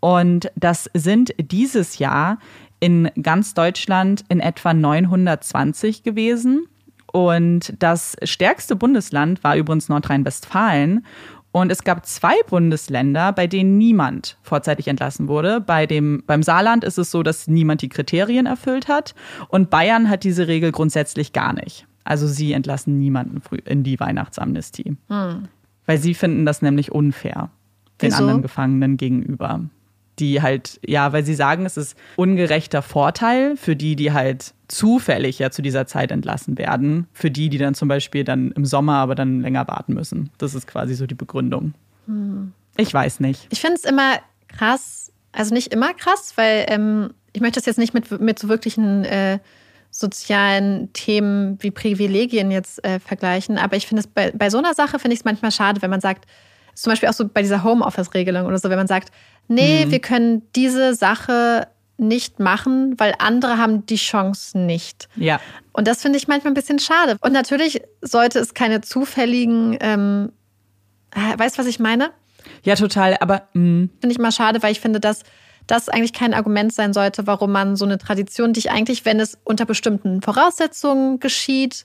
Und 0.00 0.50
das 0.56 0.90
sind 0.94 1.32
dieses 1.38 1.98
Jahr 1.98 2.38
in 2.80 3.10
ganz 3.22 3.54
Deutschland 3.54 4.24
in 4.28 4.40
etwa 4.40 4.74
920 4.74 6.02
gewesen. 6.02 6.66
Und 7.12 7.74
das 7.78 8.16
stärkste 8.22 8.76
Bundesland 8.76 9.42
war 9.42 9.56
übrigens 9.56 9.88
Nordrhein-Westfalen. 9.88 11.04
Und 11.52 11.72
es 11.72 11.84
gab 11.84 12.04
zwei 12.04 12.34
Bundesländer, 12.50 13.32
bei 13.32 13.46
denen 13.46 13.78
niemand 13.78 14.36
vorzeitig 14.42 14.88
entlassen 14.88 15.26
wurde. 15.26 15.60
Bei 15.60 15.86
dem, 15.86 16.22
beim 16.26 16.42
Saarland 16.42 16.84
ist 16.84 16.98
es 16.98 17.10
so, 17.10 17.22
dass 17.22 17.48
niemand 17.48 17.80
die 17.80 17.88
Kriterien 17.88 18.44
erfüllt 18.44 18.88
hat. 18.88 19.14
Und 19.48 19.70
Bayern 19.70 20.10
hat 20.10 20.22
diese 20.24 20.48
Regel 20.48 20.70
grundsätzlich 20.70 21.32
gar 21.32 21.54
nicht. 21.54 21.86
Also 22.04 22.26
sie 22.26 22.52
entlassen 22.52 22.98
niemanden 22.98 23.40
in 23.64 23.82
die 23.84 23.98
Weihnachtsamnestie. 23.98 24.96
Hm. 25.08 25.48
Weil 25.86 25.98
sie 25.98 26.12
finden 26.12 26.44
das 26.44 26.60
nämlich 26.60 26.92
unfair 26.92 27.50
den 28.02 28.10
Wieso? 28.10 28.18
anderen 28.18 28.42
Gefangenen 28.42 28.96
gegenüber. 28.98 29.60
Die 30.18 30.40
halt, 30.40 30.80
ja, 30.84 31.12
weil 31.12 31.24
sie 31.24 31.34
sagen, 31.34 31.66
es 31.66 31.76
ist 31.76 31.96
ungerechter 32.16 32.80
Vorteil 32.80 33.56
für 33.56 33.76
die, 33.76 33.96
die 33.96 34.12
halt 34.12 34.54
zufällig 34.68 35.38
ja 35.38 35.50
zu 35.50 35.62
dieser 35.62 35.86
Zeit 35.86 36.10
entlassen 36.10 36.58
werden, 36.58 37.06
für 37.12 37.30
die, 37.30 37.48
die 37.48 37.58
dann 37.58 37.74
zum 37.74 37.88
Beispiel 37.88 38.24
dann 38.24 38.50
im 38.52 38.64
Sommer 38.64 38.94
aber 38.94 39.14
dann 39.14 39.40
länger 39.42 39.68
warten 39.68 39.94
müssen. 39.94 40.30
Das 40.38 40.54
ist 40.54 40.66
quasi 40.66 40.94
so 40.94 41.06
die 41.06 41.14
Begründung. 41.14 41.74
Hm. 42.06 42.52
Ich 42.76 42.92
weiß 42.92 43.20
nicht. 43.20 43.46
Ich 43.50 43.60
finde 43.60 43.76
es 43.76 43.84
immer 43.84 44.16
krass, 44.48 45.12
also 45.32 45.54
nicht 45.54 45.72
immer 45.72 45.94
krass, 45.94 46.32
weil 46.36 46.66
ähm, 46.68 47.10
ich 47.32 47.40
möchte 47.40 47.60
das 47.60 47.66
jetzt 47.66 47.78
nicht 47.78 47.94
mit, 47.94 48.20
mit 48.20 48.38
so 48.38 48.48
wirklichen 48.48 49.04
äh, 49.04 49.38
sozialen 49.90 50.92
Themen 50.92 51.58
wie 51.62 51.70
Privilegien 51.70 52.50
jetzt 52.50 52.84
äh, 52.84 53.00
vergleichen, 53.00 53.58
aber 53.58 53.76
ich 53.76 53.86
finde 53.86 54.00
es 54.00 54.06
bei, 54.06 54.30
bei 54.32 54.50
so 54.50 54.58
einer 54.58 54.74
Sache 54.74 54.98
finde 54.98 55.14
ich 55.14 55.20
es 55.20 55.24
manchmal 55.24 55.52
schade, 55.52 55.82
wenn 55.82 55.90
man 55.90 56.00
sagt, 56.00 56.26
zum 56.76 56.92
Beispiel 56.92 57.08
auch 57.08 57.14
so 57.14 57.26
bei 57.26 57.42
dieser 57.42 57.64
Homeoffice-Regelung 57.64 58.46
oder 58.46 58.58
so, 58.58 58.70
wenn 58.70 58.78
man 58.78 58.86
sagt, 58.86 59.10
nee, 59.48 59.86
mhm. 59.86 59.90
wir 59.90 60.00
können 60.00 60.42
diese 60.54 60.94
Sache 60.94 61.66
nicht 61.98 62.40
machen, 62.40 62.94
weil 62.98 63.14
andere 63.18 63.56
haben 63.56 63.86
die 63.86 63.96
Chance 63.96 64.58
nicht. 64.58 65.08
Ja. 65.16 65.40
Und 65.72 65.88
das 65.88 66.02
finde 66.02 66.18
ich 66.18 66.28
manchmal 66.28 66.50
ein 66.50 66.54
bisschen 66.54 66.78
schade. 66.78 67.16
Und 67.22 67.32
natürlich 67.32 67.80
sollte 68.02 68.38
es 68.38 68.52
keine 68.52 68.82
zufälligen, 68.82 69.76
ähm, 69.80 70.32
äh, 71.12 71.38
weißt 71.38 71.56
du, 71.56 71.60
was 71.60 71.66
ich 71.66 71.80
meine? 71.80 72.10
Ja, 72.62 72.74
total. 72.74 73.16
Aber 73.20 73.48
mm. 73.54 73.88
finde 74.00 74.10
ich 74.10 74.18
mal 74.18 74.32
schade, 74.32 74.62
weil 74.62 74.72
ich 74.72 74.80
finde, 74.80 75.00
dass 75.00 75.22
das 75.66 75.88
eigentlich 75.88 76.12
kein 76.12 76.34
Argument 76.34 76.72
sein 76.72 76.92
sollte, 76.92 77.26
warum 77.26 77.50
man 77.52 77.76
so 77.76 77.84
eine 77.84 77.98
Tradition, 77.98 78.52
die 78.52 78.60
ich 78.60 78.70
eigentlich, 78.70 79.04
wenn 79.04 79.18
es 79.18 79.38
unter 79.44 79.64
bestimmten 79.64 80.22
Voraussetzungen 80.22 81.18
geschieht, 81.18 81.84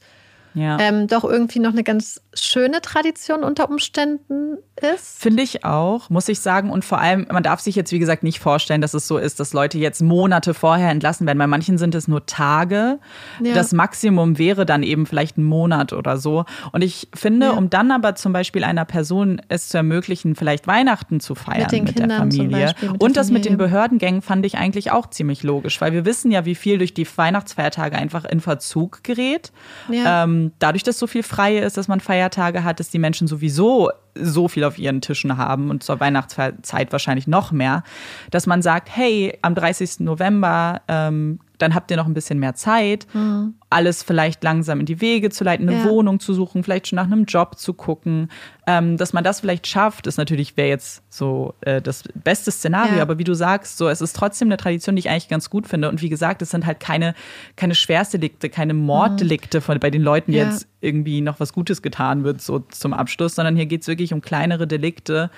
ja. 0.54 0.78
ähm, 0.80 1.08
doch 1.08 1.24
irgendwie 1.24 1.60
noch 1.60 1.72
eine 1.72 1.84
ganz 1.84 2.22
schöne 2.34 2.82
Tradition 2.82 3.44
unter 3.44 3.70
Umständen 3.70 4.58
ist. 4.96 5.22
Finde 5.22 5.44
ich 5.44 5.64
auch, 5.66 6.10
muss 6.10 6.28
ich 6.28 6.40
sagen. 6.40 6.70
Und 6.70 6.84
vor 6.86 7.00
allem, 7.00 7.28
man 7.32 7.44
darf 7.44 7.60
sich 7.60 7.76
jetzt, 7.76 7.92
wie 7.92 8.00
gesagt, 8.00 8.24
nicht 8.24 8.40
vorstellen, 8.40 8.82
dass 8.82 8.94
es 8.94 9.08
so 9.08 9.18
ist, 9.18 9.40
dass 9.40 9.54
Leute 9.54 9.78
jetzt 9.78 10.02
Monate 10.02 10.54
vorher 10.54 10.90
entlassen 10.90 11.28
werden. 11.28 11.38
Bei 11.38 11.48
manchen 11.48 11.78
sind 11.78 11.96
es 11.96 12.08
nur 12.08 12.26
Tage. 12.26 13.00
Ja. 13.44 13.54
Das 13.54 13.72
Maximum 13.72 14.38
wäre 14.38 14.66
dann 14.66 14.84
eben 14.84 15.06
vielleicht 15.06 15.38
ein 15.38 15.44
Monat 15.44 15.94
oder 15.94 16.18
so. 16.18 16.46
Und 16.72 16.84
ich 16.84 17.10
finde, 17.14 17.48
ja. 17.48 17.52
um 17.54 17.70
dann 17.70 17.92
aber 17.92 18.16
zum 18.16 18.34
Beispiel 18.34 18.64
einer 18.64 18.86
Person 18.86 19.42
es 19.48 19.70
zu 19.70 19.78
ermöglichen, 19.78 20.36
vielleicht 20.36 20.68
Weihnachten 20.68 21.20
zu 21.20 21.36
feiern 21.36 21.68
mit, 21.72 21.84
mit 21.84 22.00
der 22.00 22.10
Familie. 22.10 22.66
Beispiel, 22.68 22.92
mit 22.92 23.04
und 23.04 23.18
das 23.18 23.28
Familie. 23.28 23.52
mit 23.52 23.52
den 23.52 23.58
Behördengängen 23.58 24.22
fand 24.22 24.46
ich 24.46 24.58
eigentlich 24.58 24.92
auch 24.92 25.10
ziemlich 25.10 25.44
logisch, 25.44 25.80
weil 25.82 25.94
wir 25.94 26.06
wissen 26.06 26.32
ja, 26.32 26.46
wie 26.46 26.56
viel 26.56 26.78
durch 26.78 26.94
die 26.94 27.08
Weihnachtsfeiertage 27.16 27.98
einfach 27.98 28.26
in 28.26 28.40
Verzug 28.40 29.04
gerät. 29.04 29.52
Ja. 29.90 30.24
Ähm, 30.24 30.41
dadurch, 30.60 30.84
dass 30.84 30.98
so 30.98 31.08
viel 31.08 31.24
frei 31.24 31.58
ist, 31.58 31.78
dass 31.78 31.88
man 31.88 32.00
Feiertage 32.00 32.64
hat, 32.64 32.80
dass 32.80 32.90
die 32.90 33.00
Menschen 33.00 33.28
sowieso 33.28 33.92
so 34.16 34.48
viel 34.48 34.64
auf 34.64 34.78
ihren 34.78 35.02
Tischen 35.02 35.38
haben 35.38 35.70
und 35.70 35.84
zur 35.84 36.00
Weihnachtszeit 36.00 36.92
wahrscheinlich 36.92 37.28
noch 37.28 37.52
mehr, 37.52 37.84
dass 38.30 38.48
man 38.48 38.62
sagt, 38.62 38.90
hey, 38.96 39.38
am 39.42 39.56
30. 39.56 40.02
November 40.02 40.82
ähm, 40.88 41.40
dann 41.62 41.76
habt 41.76 41.92
ihr 41.92 41.98
noch 41.98 42.06
ein 42.06 42.14
bisschen 42.14 42.40
mehr 42.40 42.56
Zeit, 42.56 43.08
mhm. 43.14 43.56
alles 43.70 44.04
vielleicht 44.04 44.44
langsam 44.44 44.80
in 44.80 44.86
die 44.86 45.02
Wege 45.02 45.30
zu 45.30 45.44
leiten, 45.44 45.68
eine 45.70 45.80
ja. 45.80 45.86
Wohnung 45.86 46.20
zu 46.20 46.34
suchen, 46.34 46.64
vielleicht 46.64 46.88
schon 46.88 46.96
nach 46.96 47.06
einem 47.06 47.26
Job 47.26 47.58
zu 47.58 47.74
gucken. 47.74 48.30
Ähm, 48.68 48.98
dass 48.98 49.14
man 49.14 49.24
das 49.24 49.42
vielleicht 49.42 49.68
schafft, 49.68 50.08
ist 50.08 50.18
natürlich, 50.18 50.58
wäre 50.58 50.70
jetzt 50.70 51.04
so 51.10 51.54
äh, 51.62 51.82
das 51.82 52.04
beste 52.14 52.52
Szenario. 52.52 52.98
Ja. 52.98 53.02
Aber 53.02 53.18
wie 53.18 53.24
du 53.24 53.34
sagst, 53.34 53.78
so, 53.78 53.90
es 53.90 54.02
ist 54.02 54.16
trotzdem 54.16 54.48
eine 54.48 54.58
Tradition, 54.58 54.96
die 54.96 55.02
ich 55.02 55.10
eigentlich 55.10 55.30
ganz 55.30 55.50
gut 55.50 55.68
finde. 55.68 55.90
Und 55.90 56.02
wie 56.02 56.10
gesagt, 56.10 56.42
es 56.42 56.52
sind 56.52 56.66
halt 56.66 56.80
keine, 56.80 57.14
keine 57.56 57.76
Schwerstdelikte, 57.76 58.50
keine 58.50 58.74
Morddelikte 58.74 59.60
mhm. 59.60 59.64
von, 59.64 59.80
bei 59.80 59.90
den 59.90 60.02
Leuten, 60.02 60.32
die 60.32 60.38
ja. 60.38 60.46
jetzt 60.46 60.68
irgendwie 60.80 61.22
noch 61.22 61.40
was 61.40 61.54
Gutes 61.54 61.82
getan 61.82 62.24
wird, 62.24 62.42
so 62.42 62.60
zum 62.60 62.94
Abschluss, 62.94 63.36
sondern 63.36 63.56
hier 63.56 63.66
geht 63.66 63.82
es 63.82 63.88
wirklich 63.88 64.14
um 64.14 64.22
kleinere 64.22 64.68
Delikte. 64.68 65.30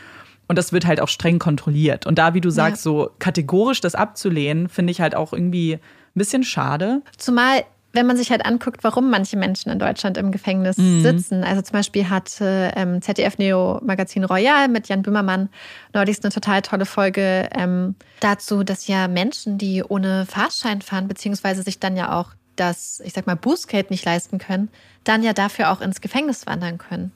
Und 0.48 0.58
das 0.58 0.74
wird 0.74 0.86
halt 0.86 1.00
auch 1.00 1.08
streng 1.08 1.40
kontrolliert. 1.40 2.06
Und 2.06 2.20
da, 2.20 2.34
wie 2.34 2.42
du 2.42 2.50
sagst, 2.50 2.84
so 2.84 3.10
kategorisch 3.20 3.82
das 3.82 3.96
abzulehnen, 3.96 4.68
finde 4.68 4.92
ich 4.92 5.00
halt 5.00 5.16
auch 5.16 5.34
irgendwie 5.34 5.80
ein 6.16 6.20
bisschen 6.20 6.44
schade. 6.44 7.02
Zumal 7.18 7.64
wenn 7.94 8.08
man 8.08 8.18
sich 8.18 8.32
halt 8.32 8.44
anguckt, 8.46 8.84
warum 8.84 9.12
manche 9.12 9.38
Menschen 9.38 9.72
in 9.72 9.78
Deutschland 9.78 10.18
im 10.18 10.32
Gefängnis 10.32 10.78
mhm. 10.78 11.04
sitzen. 11.04 11.44
Also 11.44 11.62
zum 11.62 11.74
Beispiel 11.74 12.10
hat 12.10 12.38
ähm, 12.42 13.02
ZDF 13.02 13.38
Neo 13.38 13.80
Magazin 13.84 14.24
Royal 14.24 14.68
mit 14.68 14.90
Jan 14.90 15.04
Böhmermann 15.04 15.50
neulich 15.94 16.22
eine 16.24 16.32
total 16.32 16.64
tolle 16.64 16.88
Folge 16.88 17.48
ähm, 17.56 17.96
dazu, 18.20 18.64
dass 18.64 18.88
ja 18.88 19.08
Menschen, 19.08 19.60
die 19.60 19.84
ohne 19.84 20.26
Fahrschein 20.26 20.82
fahren, 20.82 21.08
beziehungsweise 21.08 21.62
sich 21.62 21.80
dann 21.80 21.96
ja 21.96 22.20
auch 22.20 22.32
das, 22.56 23.00
ich 23.06 23.14
sag 23.14 23.28
mal, 23.28 23.36
Bußgeld 23.36 23.92
nicht 23.92 24.06
leisten 24.06 24.40
können, 24.40 24.70
dann 25.04 25.22
ja 25.22 25.34
dafür 25.34 25.72
auch 25.72 25.82
ins 25.82 26.02
Gefängnis 26.02 26.48
wandern 26.48 26.80
können 26.80 27.12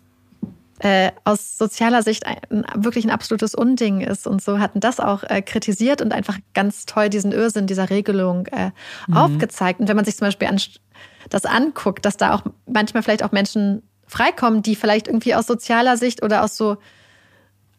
äh, 0.80 1.12
aus 1.24 1.58
sozialer 1.58 2.04
Sicht 2.04 2.26
ein, 2.28 2.66
wirklich 2.76 3.06
ein 3.06 3.12
absolutes 3.12 3.56
Unding 3.56 4.02
ist 4.02 4.28
und 4.28 4.42
so 4.42 4.60
hatten 4.60 4.80
das 4.80 5.00
auch 5.00 5.24
äh, 5.24 5.42
kritisiert 5.42 6.02
und 6.02 6.14
einfach 6.14 6.38
ganz 6.54 6.86
toll 6.86 7.10
diesen 7.10 7.32
Irrsinn 7.32 7.66
dieser 7.66 7.90
Regelung 7.90 8.46
äh, 8.48 8.72
mhm. 9.08 9.18
aufgezeigt. 9.18 9.80
Und 9.80 9.88
wenn 9.88 9.96
man 9.96 10.06
sich 10.06 10.18
zum 10.18 10.28
Beispiel 10.28 10.48
an, 10.48 10.62
das 11.30 11.46
anguckt, 11.46 12.06
dass 12.06 12.18
da 12.18 12.36
auch 12.36 12.44
manchmal 12.68 13.02
vielleicht 13.02 13.24
auch 13.24 13.32
Menschen 13.32 13.82
freikommen, 14.06 14.62
die 14.62 14.76
vielleicht 14.76 15.08
irgendwie 15.08 15.36
aus 15.36 15.48
sozialer 15.48 15.98
Sicht 15.98 16.24
oder 16.24 16.44
aus 16.44 16.56
so 16.56 16.78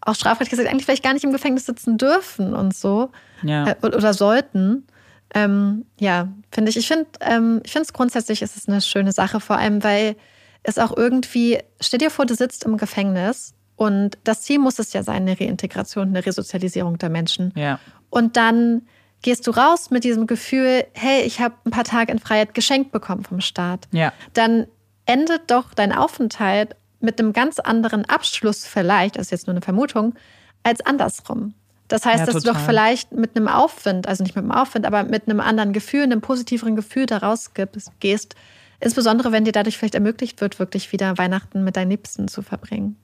auch 0.01 0.15
strafrechtlich 0.15 0.51
gesagt 0.51 0.69
eigentlich 0.69 0.85
vielleicht 0.85 1.05
gar 1.05 1.15
nicht 1.15 1.25
im 1.25 1.33
Gefängnis 1.33 1.67
sitzen 1.67 1.99
dürfen 1.99 2.55
und 2.55 2.75
so 2.75 3.11
ja. 3.43 3.69
äh, 3.69 3.77
oder 3.83 4.15
sollten. 4.15 4.87
Ähm, 5.35 5.85
ja, 6.01 6.29
finde 6.51 6.71
ich. 6.71 6.77
Ich 6.77 6.89
finde, 6.89 7.07
ähm, 7.21 7.61
ich 7.65 7.73
finde 7.73 7.85
es 7.85 7.93
grundsätzlich 7.93 8.43
ist 8.43 8.57
es 8.57 8.69
eine 8.69 8.81
schöne 8.81 9.13
Sache, 9.13 9.41
vor 9.41 9.57
allem 9.57 9.85
weil 9.85 10.17
ist 10.65 10.81
auch 10.81 10.97
irgendwie, 10.97 11.59
stell 11.81 11.99
dir 11.99 12.11
vor, 12.11 12.27
du 12.27 12.35
sitzt 12.35 12.65
im 12.65 12.77
Gefängnis 12.77 13.55
und 13.77 14.19
das 14.25 14.43
Ziel 14.43 14.59
muss 14.59 14.79
es 14.79 14.93
ja 14.93 15.03
sein, 15.03 15.23
eine 15.23 15.39
Reintegration, 15.39 16.09
eine 16.09 16.27
Resozialisierung 16.27 16.99
der 16.99 17.11
Menschen. 17.11 17.53
Ja. 17.57 17.79
Und 18.11 18.37
dann 18.37 18.83
gehst 19.23 19.47
du 19.47 19.51
raus 19.51 19.91
mit 19.91 20.05
diesem 20.05 20.27
Gefühl, 20.27 20.85
hey, 20.95 21.23
ich 21.23 21.41
habe 21.41 21.55
ein 21.65 21.71
paar 21.71 21.85
Tage 21.85 22.13
in 22.13 22.19
Freiheit 22.19 22.55
geschenkt 22.55 22.93
bekommen 22.93 23.25
vom 23.25 23.41
Staat. 23.41 23.89
Ja. 23.93 24.13
Dann 24.35 24.67
endet 25.07 25.51
doch 25.51 25.75
dein 25.75 25.93
Aufenthalt 25.93 26.77
mit 27.01 27.19
einem 27.19 27.33
ganz 27.33 27.59
anderen 27.59 28.05
Abschluss 28.05 28.67
vielleicht, 28.67 29.17
das 29.17 29.27
ist 29.27 29.31
jetzt 29.31 29.47
nur 29.47 29.55
eine 29.55 29.63
Vermutung, 29.63 30.15
als 30.63 30.81
andersrum. 30.81 31.55
Das 31.87 32.05
heißt, 32.05 32.21
ja, 32.21 32.27
dass 32.27 32.35
total. 32.35 32.53
du 32.53 32.59
doch 32.59 32.67
vielleicht 32.67 33.13
mit 33.13 33.37
einem 33.37 33.49
Aufwind, 33.49 34.07
also 34.07 34.23
nicht 34.23 34.37
mit 34.37 34.45
einem 34.45 34.53
Aufwind, 34.53 34.85
aber 34.85 35.05
mit 35.05 35.29
einem 35.29 35.41
anderen 35.41 35.73
Gefühl, 35.73 36.03
einem 36.03 36.21
positiveren 36.21 36.77
Gefühl 36.77 37.07
daraus 37.07 37.53
gehst, 38.01 38.35
Insbesondere, 38.81 39.33
wenn 39.33 39.45
dir 39.45 39.53
dadurch 39.53 39.79
vielleicht 39.79 39.95
ermöglicht 39.95 40.41
wird, 40.41 40.59
wirklich 40.59 40.93
wieder 40.93 41.19
Weihnachten 41.19 41.65
mit 41.65 41.77
deinen 41.77 41.91
Liebsten 41.91 42.29
zu 42.29 42.43
verbringen. 42.43 42.97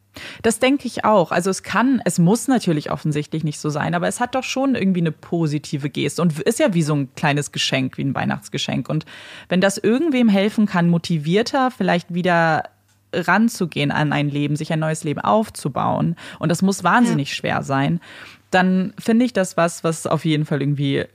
Das 0.43 0.61
denke 0.61 0.87
ich 0.87 1.05
auch. 1.05 1.33
Also 1.33 1.51
es 1.51 1.63
kann, 1.63 2.01
es 2.05 2.19
muss 2.19 2.47
natürlich 2.47 2.93
offensichtlich 2.93 3.43
nicht 3.43 3.59
so 3.59 3.69
sein, 3.71 3.95
aber 3.95 4.07
es 4.07 4.21
hat 4.21 4.35
doch 4.35 4.45
schon 4.45 4.77
irgendwie 4.77 5.01
eine 5.01 5.13
positive 5.13 5.91
Geste 5.91 6.23
und 6.23 6.39
ist 6.41 6.61
ja 6.61 6.73
wie 6.75 6.83
so 6.83 6.95
ein 6.95 7.15
kleines 7.17 7.51
Geschenk, 7.51 7.99
wie 7.99 8.05
ein 8.05 8.15
Weihnachtsgeschenk. 8.15 8.89
Und 8.89 9.07
wenn 9.49 9.61
das 9.61 9.79
irgendwem 9.79 10.29
helfen 10.29 10.67
kann, 10.67 10.89
motivierter 10.89 11.71
vielleicht 11.71 12.15
wieder 12.15 12.65
ranzugehen 13.13 13.91
an 13.91 14.13
ein 14.13 14.29
Leben, 14.29 14.57
sich 14.57 14.73
ein 14.73 14.81
neues 14.81 15.05
Leben 15.05 15.21
aufzubauen, 15.21 16.17
und 16.39 16.49
das 16.49 16.63
muss 16.63 16.85
wahnsinnig 16.85 17.31
ja. 17.31 17.35
schwer 17.35 17.63
sein, 17.63 18.01
dann 18.51 18.93
finde 18.99 19.25
ich 19.25 19.33
das 19.33 19.57
was, 19.57 19.85
was 19.85 20.07
auf 20.07 20.25
jeden 20.25 20.47
Fall 20.47 20.63
irgendwie 20.63 21.07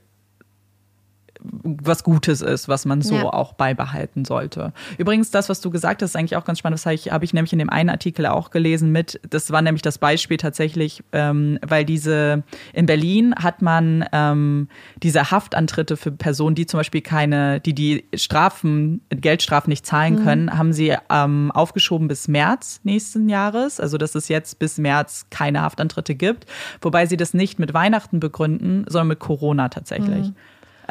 was 1.42 2.04
Gutes 2.04 2.40
ist, 2.42 2.68
was 2.68 2.84
man 2.84 3.02
so 3.02 3.14
ja. 3.14 3.24
auch 3.24 3.54
beibehalten 3.54 4.24
sollte. 4.24 4.72
Übrigens, 4.98 5.30
das, 5.30 5.48
was 5.48 5.60
du 5.60 5.70
gesagt 5.70 6.02
hast, 6.02 6.10
ist 6.10 6.16
eigentlich 6.16 6.36
auch 6.36 6.44
ganz 6.44 6.58
spannend. 6.58 6.78
Das 6.78 6.86
habe 6.86 6.94
ich, 6.94 7.10
hab 7.10 7.22
ich 7.22 7.32
nämlich 7.32 7.52
in 7.52 7.58
dem 7.58 7.70
einen 7.70 7.90
Artikel 7.90 8.26
auch 8.26 8.50
gelesen 8.50 8.92
mit. 8.92 9.20
Das 9.28 9.50
war 9.50 9.62
nämlich 9.62 9.82
das 9.82 9.98
Beispiel 9.98 10.36
tatsächlich, 10.36 11.02
ähm, 11.12 11.58
weil 11.66 11.84
diese 11.84 12.42
in 12.72 12.86
Berlin 12.86 13.34
hat 13.36 13.62
man 13.62 14.04
ähm, 14.12 14.68
diese 15.02 15.30
Haftantritte 15.30 15.96
für 15.96 16.12
Personen, 16.12 16.54
die 16.54 16.66
zum 16.66 16.78
Beispiel 16.78 17.00
keine, 17.00 17.60
die 17.60 17.74
die 17.74 18.04
Strafen, 18.14 19.00
Geldstrafen 19.10 19.70
nicht 19.70 19.86
zahlen 19.86 20.16
mhm. 20.16 20.24
können, 20.24 20.58
haben 20.58 20.72
sie 20.72 20.96
ähm, 21.10 21.50
aufgeschoben 21.52 22.08
bis 22.08 22.28
März 22.28 22.80
nächsten 22.84 23.28
Jahres. 23.28 23.80
Also 23.80 23.98
dass 23.98 24.14
es 24.14 24.28
jetzt 24.28 24.58
bis 24.58 24.78
März 24.78 25.26
keine 25.30 25.62
Haftantritte 25.62 26.14
gibt, 26.14 26.46
wobei 26.80 27.06
sie 27.06 27.16
das 27.16 27.34
nicht 27.34 27.58
mit 27.58 27.74
Weihnachten 27.74 28.20
begründen, 28.20 28.84
sondern 28.88 29.08
mit 29.08 29.18
Corona 29.20 29.68
tatsächlich. 29.68 30.28
Mhm. 30.28 30.36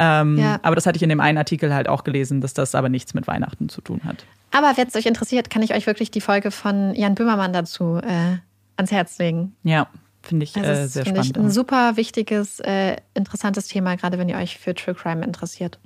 Ähm, 0.01 0.38
ja. 0.38 0.59
Aber 0.63 0.76
das 0.76 0.85
hatte 0.85 0.95
ich 0.95 1.03
in 1.03 1.09
dem 1.09 1.19
einen 1.19 1.38
Artikel 1.38 1.73
halt 1.73 1.89
auch 1.89 2.05
gelesen, 2.05 2.39
dass 2.39 2.53
das 2.53 2.73
aber 2.73 2.88
nichts 2.88 3.13
mit 3.13 3.27
Weihnachten 3.27 3.67
zu 3.67 3.81
tun 3.81 3.99
hat. 4.05 4.26
Aber 4.51 4.71
wenn 4.77 4.88
es 4.88 4.95
euch 4.95 5.05
interessiert, 5.05 5.49
kann 5.49 5.61
ich 5.61 5.73
euch 5.73 5.85
wirklich 5.88 6.09
die 6.09 6.21
Folge 6.21 6.51
von 6.51 6.95
Jan 6.95 7.15
Böhmermann 7.15 7.51
dazu 7.51 7.97
äh, 7.97 8.38
ans 8.77 8.91
Herz 8.91 9.17
legen. 9.19 9.55
Ja, 9.63 9.88
finde 10.23 10.45
ich 10.45 10.55
also 10.55 10.69
äh, 10.69 10.88
sehr 10.88 11.03
find 11.03 11.17
spannend. 11.17 11.38
Ich 11.38 11.43
ein 11.43 11.51
super 11.51 11.97
wichtiges, 11.97 12.61
äh, 12.61 12.95
interessantes 13.13 13.67
Thema, 13.67 13.95
gerade 13.97 14.17
wenn 14.17 14.30
ihr 14.30 14.38
euch 14.38 14.57
für 14.57 14.73
True 14.73 14.95
Crime 14.95 15.23
interessiert. 15.23 15.77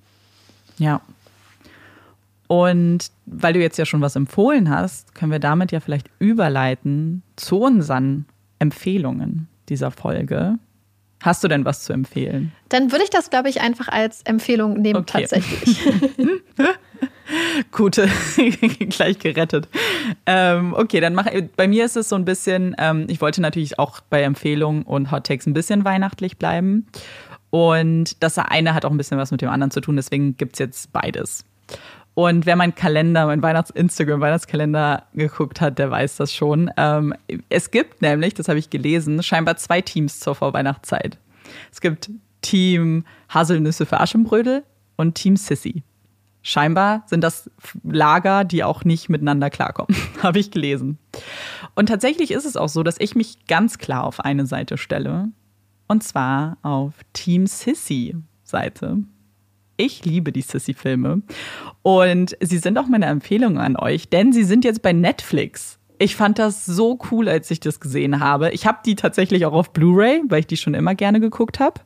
Ja. 0.77 1.01
Und 2.47 3.09
weil 3.25 3.53
du 3.53 3.59
jetzt 3.61 3.77
ja 3.77 3.85
schon 3.85 4.01
was 4.01 4.15
empfohlen 4.15 4.69
hast, 4.69 5.15
können 5.15 5.31
wir 5.31 5.39
damit 5.39 5.71
ja 5.71 5.79
vielleicht 5.79 6.07
überleiten 6.19 7.23
zu 7.35 7.61
unseren 7.61 8.25
Empfehlungen 8.59 9.47
dieser 9.69 9.89
Folge. 9.89 10.59
Hast 11.23 11.41
du 11.41 11.47
denn 11.47 11.63
was 11.63 11.83
zu 11.85 11.93
empfehlen? 11.93 12.51
Dann 12.67 12.91
würde 12.91 13.05
ich 13.05 13.09
das, 13.09 13.29
glaube 13.29 13.47
ich, 13.47 13.61
einfach 13.61 13.87
als 13.87 14.21
Empfehlung 14.23 14.73
nehmen, 14.73 14.99
okay. 14.99 15.21
tatsächlich. 15.21 15.79
Gute, 17.71 18.09
gleich 18.89 19.19
gerettet. 19.19 19.69
Ähm, 20.25 20.73
okay, 20.73 20.99
dann 20.99 21.15
mach 21.15 21.27
bei 21.55 21.69
mir 21.69 21.85
ist 21.85 21.95
es 21.95 22.09
so 22.09 22.17
ein 22.17 22.25
bisschen, 22.25 22.75
ähm, 22.77 23.05
ich 23.07 23.21
wollte 23.21 23.41
natürlich 23.41 23.79
auch 23.79 24.01
bei 24.01 24.21
Empfehlungen 24.21 24.83
und 24.83 25.11
Hot 25.11 25.25
Takes 25.25 25.47
ein 25.47 25.53
bisschen 25.53 25.85
weihnachtlich 25.85 26.37
bleiben. 26.37 26.87
Und 27.49 28.21
das 28.21 28.37
eine 28.37 28.73
hat 28.73 28.83
auch 28.83 28.91
ein 28.91 28.97
bisschen 28.97 29.17
was 29.17 29.31
mit 29.31 29.41
dem 29.41 29.49
anderen 29.49 29.71
zu 29.71 29.79
tun, 29.79 29.95
deswegen 29.95 30.35
gibt 30.35 30.55
es 30.55 30.59
jetzt 30.59 30.91
beides. 30.91 31.45
Und 32.15 32.45
wer 32.45 32.55
meinen 32.55 32.75
Kalender, 32.75 33.25
mein 33.25 33.41
Weihnachts 33.41 33.71
Instagram 33.71 34.21
Weihnachtskalender 34.21 35.03
geguckt 35.13 35.61
hat, 35.61 35.79
der 35.79 35.89
weiß 35.89 36.17
das 36.17 36.33
schon. 36.33 36.69
Ähm, 36.77 37.15
es 37.49 37.71
gibt 37.71 38.01
nämlich, 38.01 38.35
das 38.35 38.47
habe 38.47 38.59
ich 38.59 38.69
gelesen, 38.69 39.23
scheinbar 39.23 39.57
zwei 39.57 39.81
Teams 39.81 40.19
zur 40.19 40.35
Vorweihnachtszeit. 40.35 41.17
Es 41.71 41.81
gibt 41.81 42.11
Team 42.41 43.05
Haselnüsse 43.29 43.85
für 43.85 43.99
Aschenbrödel 43.99 44.63
und 44.95 45.15
Team 45.15 45.37
Sissy. 45.37 45.83
Scheinbar 46.43 47.03
sind 47.07 47.23
das 47.23 47.49
Lager, 47.83 48.43
die 48.43 48.63
auch 48.63 48.83
nicht 48.83 49.09
miteinander 49.09 49.49
klarkommen, 49.49 49.95
habe 50.21 50.39
ich 50.39 50.51
gelesen. 50.51 50.99
Und 51.73 51.87
tatsächlich 51.87 52.31
ist 52.31 52.45
es 52.45 52.57
auch 52.57 52.69
so, 52.69 52.83
dass 52.83 52.99
ich 52.99 53.15
mich 53.15 53.47
ganz 53.47 53.77
klar 53.79 54.03
auf 54.03 54.19
eine 54.19 54.45
Seite 54.45 54.77
stelle. 54.77 55.29
Und 55.87 56.03
zwar 56.03 56.57
auf 56.61 56.93
Team 57.13 57.47
Sissy 57.47 58.15
Seite. 58.43 58.97
Ich 59.77 60.05
liebe 60.05 60.31
die 60.31 60.41
Sissy-Filme. 60.41 61.21
Und 61.81 62.37
sie 62.39 62.57
sind 62.57 62.77
auch 62.77 62.87
meine 62.87 63.07
Empfehlung 63.07 63.57
an 63.57 63.75
euch, 63.75 64.09
denn 64.09 64.31
sie 64.31 64.43
sind 64.43 64.65
jetzt 64.65 64.81
bei 64.81 64.93
Netflix. 64.93 65.79
Ich 65.99 66.15
fand 66.15 66.39
das 66.39 66.65
so 66.65 66.99
cool, 67.11 67.29
als 67.29 67.49
ich 67.49 67.59
das 67.59 67.79
gesehen 67.79 68.19
habe. 68.19 68.51
Ich 68.51 68.67
habe 68.67 68.79
die 68.85 68.95
tatsächlich 68.95 69.45
auch 69.45 69.53
auf 69.53 69.71
Blu-ray, 69.73 70.21
weil 70.27 70.41
ich 70.41 70.47
die 70.47 70.57
schon 70.57 70.73
immer 70.73 70.95
gerne 70.95 71.19
geguckt 71.19 71.59
habe. 71.59 71.81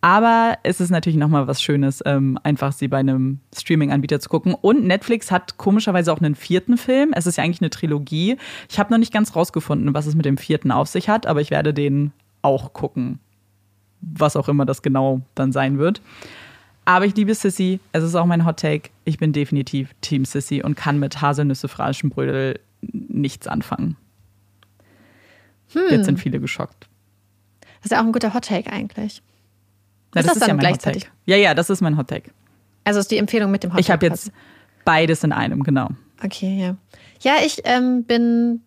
Aber 0.00 0.58
es 0.64 0.80
ist 0.80 0.90
natürlich 0.90 1.16
nochmal 1.16 1.46
was 1.46 1.62
Schönes, 1.62 2.02
ähm, 2.04 2.38
einfach 2.42 2.72
sie 2.72 2.88
bei 2.88 2.98
einem 2.98 3.40
Streaming-Anbieter 3.56 4.20
zu 4.20 4.28
gucken. 4.28 4.54
Und 4.54 4.84
Netflix 4.84 5.30
hat 5.30 5.56
komischerweise 5.56 6.12
auch 6.12 6.20
einen 6.20 6.34
vierten 6.34 6.76
Film. 6.76 7.12
Es 7.14 7.26
ist 7.26 7.36
ja 7.36 7.44
eigentlich 7.44 7.62
eine 7.62 7.70
Trilogie. 7.70 8.36
Ich 8.68 8.78
habe 8.78 8.92
noch 8.92 8.98
nicht 8.98 9.14
ganz 9.14 9.34
rausgefunden, 9.34 9.94
was 9.94 10.04
es 10.04 10.14
mit 10.14 10.26
dem 10.26 10.36
vierten 10.36 10.70
auf 10.72 10.88
sich 10.88 11.08
hat, 11.08 11.26
aber 11.26 11.40
ich 11.40 11.50
werde 11.50 11.72
den 11.72 12.12
auch 12.42 12.74
gucken. 12.74 13.18
Was 14.02 14.36
auch 14.36 14.48
immer 14.50 14.66
das 14.66 14.82
genau 14.82 15.22
dann 15.34 15.52
sein 15.52 15.78
wird. 15.78 16.02
Aber 16.84 17.06
ich 17.06 17.16
liebe 17.16 17.34
Sissy. 17.34 17.80
Es 17.92 18.04
ist 18.04 18.14
auch 18.14 18.26
mein 18.26 18.44
Hot 18.44 18.58
Take. 18.58 18.90
Ich 19.04 19.18
bin 19.18 19.32
definitiv 19.32 19.94
Team 20.00 20.24
Sissy 20.24 20.62
und 20.62 20.74
kann 20.76 20.98
mit 20.98 21.20
Haselnüsse, 21.20 21.68
Brödel 21.68 22.60
nichts 22.92 23.46
anfangen. 23.46 23.96
Hm. 25.72 25.82
Jetzt 25.90 26.04
sind 26.04 26.18
viele 26.18 26.40
geschockt. 26.40 26.88
Das 27.60 27.86
ist 27.86 27.92
ja 27.92 28.00
auch 28.00 28.06
ein 28.06 28.12
guter 28.12 28.34
Hot 28.34 28.46
Take 28.46 28.70
eigentlich. 28.70 29.22
Na, 30.14 30.20
ist 30.20 30.26
das, 30.28 30.34
das 30.34 30.42
ist 30.42 30.48
ja 30.48 30.54
mein 30.54 30.72
Hot 30.72 30.82
Take. 30.82 31.06
Ja, 31.26 31.36
ja, 31.36 31.54
das 31.54 31.70
ist 31.70 31.80
mein 31.80 31.96
Hot 31.96 32.08
Take. 32.08 32.30
Also 32.84 33.00
ist 33.00 33.10
die 33.10 33.18
Empfehlung 33.18 33.50
mit 33.50 33.62
dem 33.62 33.70
Hot 33.70 33.78
Take. 33.78 33.80
Ich 33.80 33.90
habe 33.90 34.06
jetzt 34.06 34.30
beides 34.84 35.24
in 35.24 35.32
einem, 35.32 35.62
genau. 35.62 35.88
Okay, 36.22 36.60
ja. 36.60 36.76
Ja, 37.20 37.44
ich 37.44 37.62
ähm, 37.64 38.04
bin 38.04 38.62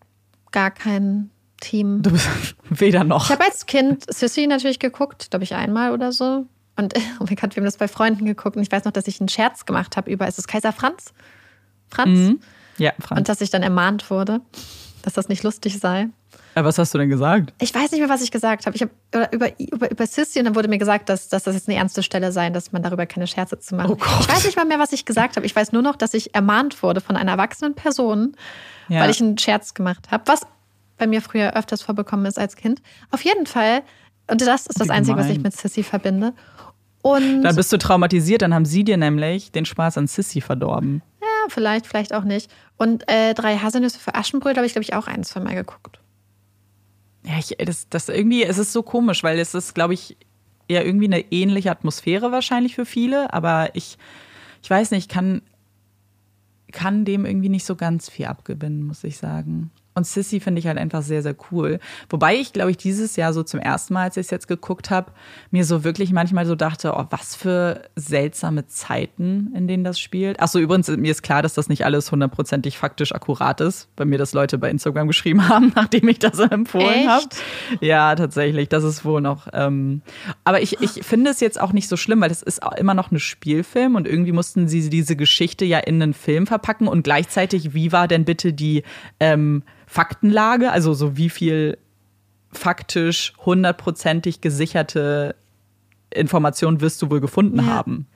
gar 0.51 0.71
kein 0.71 1.29
Team. 1.61 2.01
Du 2.01 2.11
bist 2.11 2.27
weder 2.69 3.03
noch. 3.03 3.25
Ich 3.25 3.31
habe 3.31 3.45
als 3.45 3.65
Kind 3.65 4.11
Sissy 4.11 4.47
natürlich 4.47 4.79
geguckt, 4.79 5.29
glaube 5.29 5.43
ich 5.43 5.53
einmal 5.53 5.91
oder 5.91 6.11
so. 6.11 6.45
Und 6.77 6.93
oh 7.19 7.25
mein 7.25 7.35
Gott, 7.35 7.55
wir 7.55 7.61
haben 7.61 7.65
das 7.65 7.77
bei 7.77 7.87
Freunden 7.87 8.25
geguckt 8.25 8.55
und 8.55 8.61
ich 8.61 8.71
weiß 8.71 8.85
noch, 8.85 8.91
dass 8.91 9.07
ich 9.07 9.19
einen 9.19 9.29
Scherz 9.29 9.65
gemacht 9.65 9.97
habe 9.97 10.09
über, 10.09 10.27
ist 10.27 10.39
es 10.39 10.47
Kaiser 10.47 10.71
Franz? 10.71 11.13
Franz? 11.89 12.09
Mhm. 12.09 12.39
Ja, 12.77 12.93
Franz. 12.99 13.19
Und 13.19 13.29
dass 13.29 13.41
ich 13.41 13.49
dann 13.49 13.63
ermahnt 13.63 14.09
wurde, 14.09 14.41
dass 15.01 15.13
das 15.13 15.29
nicht 15.29 15.43
lustig 15.43 15.79
sei. 15.79 16.09
Aber 16.53 16.69
was 16.69 16.79
hast 16.79 16.93
du 16.93 16.97
denn 16.97 17.09
gesagt? 17.09 17.53
Ich 17.59 17.73
weiß 17.73 17.91
nicht 17.91 17.99
mehr, 17.99 18.09
was 18.09 18.21
ich 18.21 18.31
gesagt 18.31 18.65
habe. 18.65 18.75
Ich 18.75 18.81
habe 18.81 18.91
über, 19.31 19.59
über, 19.59 19.91
über 19.91 20.07
Sissy 20.07 20.39
und 20.39 20.45
dann 20.45 20.55
wurde 20.55 20.67
mir 20.67 20.79
gesagt, 20.79 21.07
dass, 21.07 21.29
dass 21.29 21.43
das 21.43 21.53
jetzt 21.53 21.67
eine 21.67 21.77
ernste 21.77 22.01
Stelle 22.01 22.31
sei, 22.31 22.49
dass 22.49 22.71
man 22.71 22.81
darüber 22.81 23.05
keine 23.05 23.27
Scherze 23.27 23.59
zu 23.59 23.75
machen. 23.75 23.91
Oh 23.91 23.95
Gott. 23.95 24.21
Ich 24.21 24.29
weiß 24.29 24.45
nicht 24.45 24.57
mal 24.57 24.65
mehr, 24.65 24.79
was 24.79 24.91
ich 24.91 25.05
gesagt 25.05 25.35
habe. 25.35 25.45
Ich 25.45 25.55
weiß 25.55 25.71
nur 25.71 25.83
noch, 25.83 25.95
dass 25.95 26.15
ich 26.15 26.33
ermahnt 26.33 26.81
wurde 26.81 26.99
von 26.99 27.15
einer 27.15 27.31
erwachsenen 27.31 27.75
Person, 27.75 28.35
ja. 28.89 29.01
weil 29.01 29.11
ich 29.11 29.21
einen 29.21 29.37
Scherz 29.37 29.75
gemacht 29.75 30.09
habe. 30.09 30.23
Was 30.25 30.41
bei 30.97 31.05
mir 31.05 31.21
früher 31.21 31.55
öfters 31.55 31.83
vorbekommen 31.83 32.25
ist 32.25 32.39
als 32.39 32.55
Kind. 32.55 32.81
Auf 33.11 33.23
jeden 33.23 33.45
Fall, 33.45 33.83
und 34.29 34.41
das 34.41 34.65
ist 34.65 34.81
das 34.81 34.89
Einzige, 34.89 35.17
was 35.17 35.29
ich 35.29 35.39
mit 35.39 35.55
Sissy 35.55 35.83
verbinde. 35.83 36.33
Und 37.01 37.43
dann 37.43 37.55
bist 37.55 37.71
du 37.71 37.77
traumatisiert, 37.77 38.41
dann 38.41 38.53
haben 38.53 38.65
sie 38.65 38.83
dir 38.83 38.97
nämlich 38.97 39.51
den 39.51 39.65
Spaß 39.65 39.97
an 39.97 40.07
Sissy 40.07 40.41
verdorben. 40.41 41.01
Ja, 41.21 41.49
vielleicht, 41.49 41.87
vielleicht 41.87 42.13
auch 42.13 42.23
nicht. 42.23 42.51
Und 42.77 43.07
äh, 43.07 43.33
drei 43.33 43.57
Haselnüsse 43.57 43.99
für 43.99 44.15
Aschenbrödel 44.15 44.57
habe 44.57 44.65
ich, 44.65 44.73
glaube 44.73 44.83
ich, 44.83 44.93
auch 44.93 45.07
ein, 45.07 45.23
zwei 45.23 45.39
Mal 45.39 45.55
geguckt. 45.55 45.99
Ja, 47.23 47.37
ich, 47.39 47.55
das, 47.65 47.89
das 47.89 48.09
irgendwie, 48.09 48.43
es 48.43 48.57
ist 48.57 48.73
so 48.73 48.83
komisch, 48.83 49.23
weil 49.23 49.39
es 49.39 49.53
ist, 49.53 49.75
glaube 49.75 49.93
ich, 49.93 50.17
ja 50.69 50.81
irgendwie 50.81 51.05
eine 51.05 51.31
ähnliche 51.31 51.71
Atmosphäre 51.71 52.31
wahrscheinlich 52.31 52.75
für 52.75 52.85
viele, 52.85 53.33
aber 53.33 53.69
ich, 53.73 53.97
ich 54.61 54.69
weiß 54.69 54.91
nicht, 54.91 55.09
kann, 55.09 55.41
kann 56.71 57.05
dem 57.05 57.25
irgendwie 57.25 57.49
nicht 57.49 57.65
so 57.65 57.75
ganz 57.75 58.09
viel 58.09 58.25
abgewinnen, 58.25 58.83
muss 58.83 59.03
ich 59.03 59.17
sagen. 59.17 59.71
Und 59.97 60.05
Sissy 60.05 60.39
finde 60.39 60.59
ich 60.59 60.67
halt 60.67 60.77
einfach 60.77 61.01
sehr, 61.01 61.23
sehr 61.23 61.35
cool. 61.51 61.79
Wobei 62.09 62.35
ich, 62.35 62.53
glaube 62.53 62.69
ich, 62.69 62.77
dieses 62.77 63.15
Jahr 63.15 63.33
so 63.33 63.41
zum 63.41 63.59
ersten 63.59 63.95
Mal, 63.95 64.03
als 64.03 64.17
ich 64.17 64.27
es 64.27 64.29
jetzt 64.29 64.47
geguckt 64.47 64.91
habe, 64.91 65.11
mir 65.49 65.65
so 65.65 65.83
wirklich 65.83 66.13
manchmal 66.13 66.45
so 66.45 66.53
dachte, 66.53 66.93
oh, 66.95 67.05
was 67.09 67.35
für 67.35 67.81
seltsame 67.95 68.67
Zeiten, 68.67 69.51
in 69.55 69.67
denen 69.67 69.83
das 69.83 69.99
spielt. 69.99 70.39
Achso, 70.39 70.59
übrigens, 70.59 70.87
mir 70.87 71.09
ist 71.09 71.23
klar, 71.23 71.41
dass 71.41 71.55
das 71.55 71.67
nicht 71.67 71.83
alles 71.83 72.11
hundertprozentig 72.11 72.77
faktisch 72.77 73.11
akkurat 73.11 73.59
ist, 73.59 73.89
weil 73.97 74.05
mir 74.05 74.19
das 74.19 74.33
Leute 74.33 74.59
bei 74.59 74.69
Instagram 74.69 75.07
geschrieben 75.07 75.49
haben, 75.49 75.71
nachdem 75.75 76.07
ich 76.09 76.19
das 76.19 76.37
empfohlen 76.37 77.09
habe. 77.09 77.25
Ja, 77.81 78.13
tatsächlich, 78.13 78.69
das 78.69 78.83
ist 78.83 79.03
wohl 79.03 79.21
noch. 79.21 79.47
Ähm, 79.51 80.03
aber 80.43 80.61
ich, 80.61 80.79
ich 80.79 81.03
finde 81.03 81.31
es 81.31 81.39
jetzt 81.39 81.59
auch 81.59 81.73
nicht 81.73 81.87
so 81.87 81.97
schlimm, 81.97 82.21
weil 82.21 82.29
es 82.29 82.43
ist 82.43 82.61
immer 82.77 82.93
noch 82.93 83.09
ein 83.09 83.19
Spielfilm 83.19 83.95
und 83.95 84.07
irgendwie 84.07 84.31
mussten 84.31 84.67
sie 84.67 84.91
diese 84.91 85.15
Geschichte 85.15 85.65
ja 85.65 85.79
in 85.79 85.99
einen 86.03 86.13
Film 86.13 86.45
verpacken 86.45 86.87
und 86.87 87.01
gleichzeitig, 87.01 87.73
wie 87.73 87.91
war 87.91 88.07
denn 88.07 88.25
bitte 88.25 88.53
die 88.53 88.83
ähm, 89.19 89.63
Faktenlage, 89.87 90.71
also 90.71 90.93
so 90.93 91.17
wie 91.17 91.29
viel 91.29 91.77
faktisch 92.51 93.33
hundertprozentig 93.45 94.41
gesicherte 94.41 95.35
Informationen 96.13 96.81
wirst 96.81 97.01
du 97.01 97.09
wohl 97.09 97.21
gefunden 97.21 97.57
ja. 97.59 97.65
haben. 97.65 98.07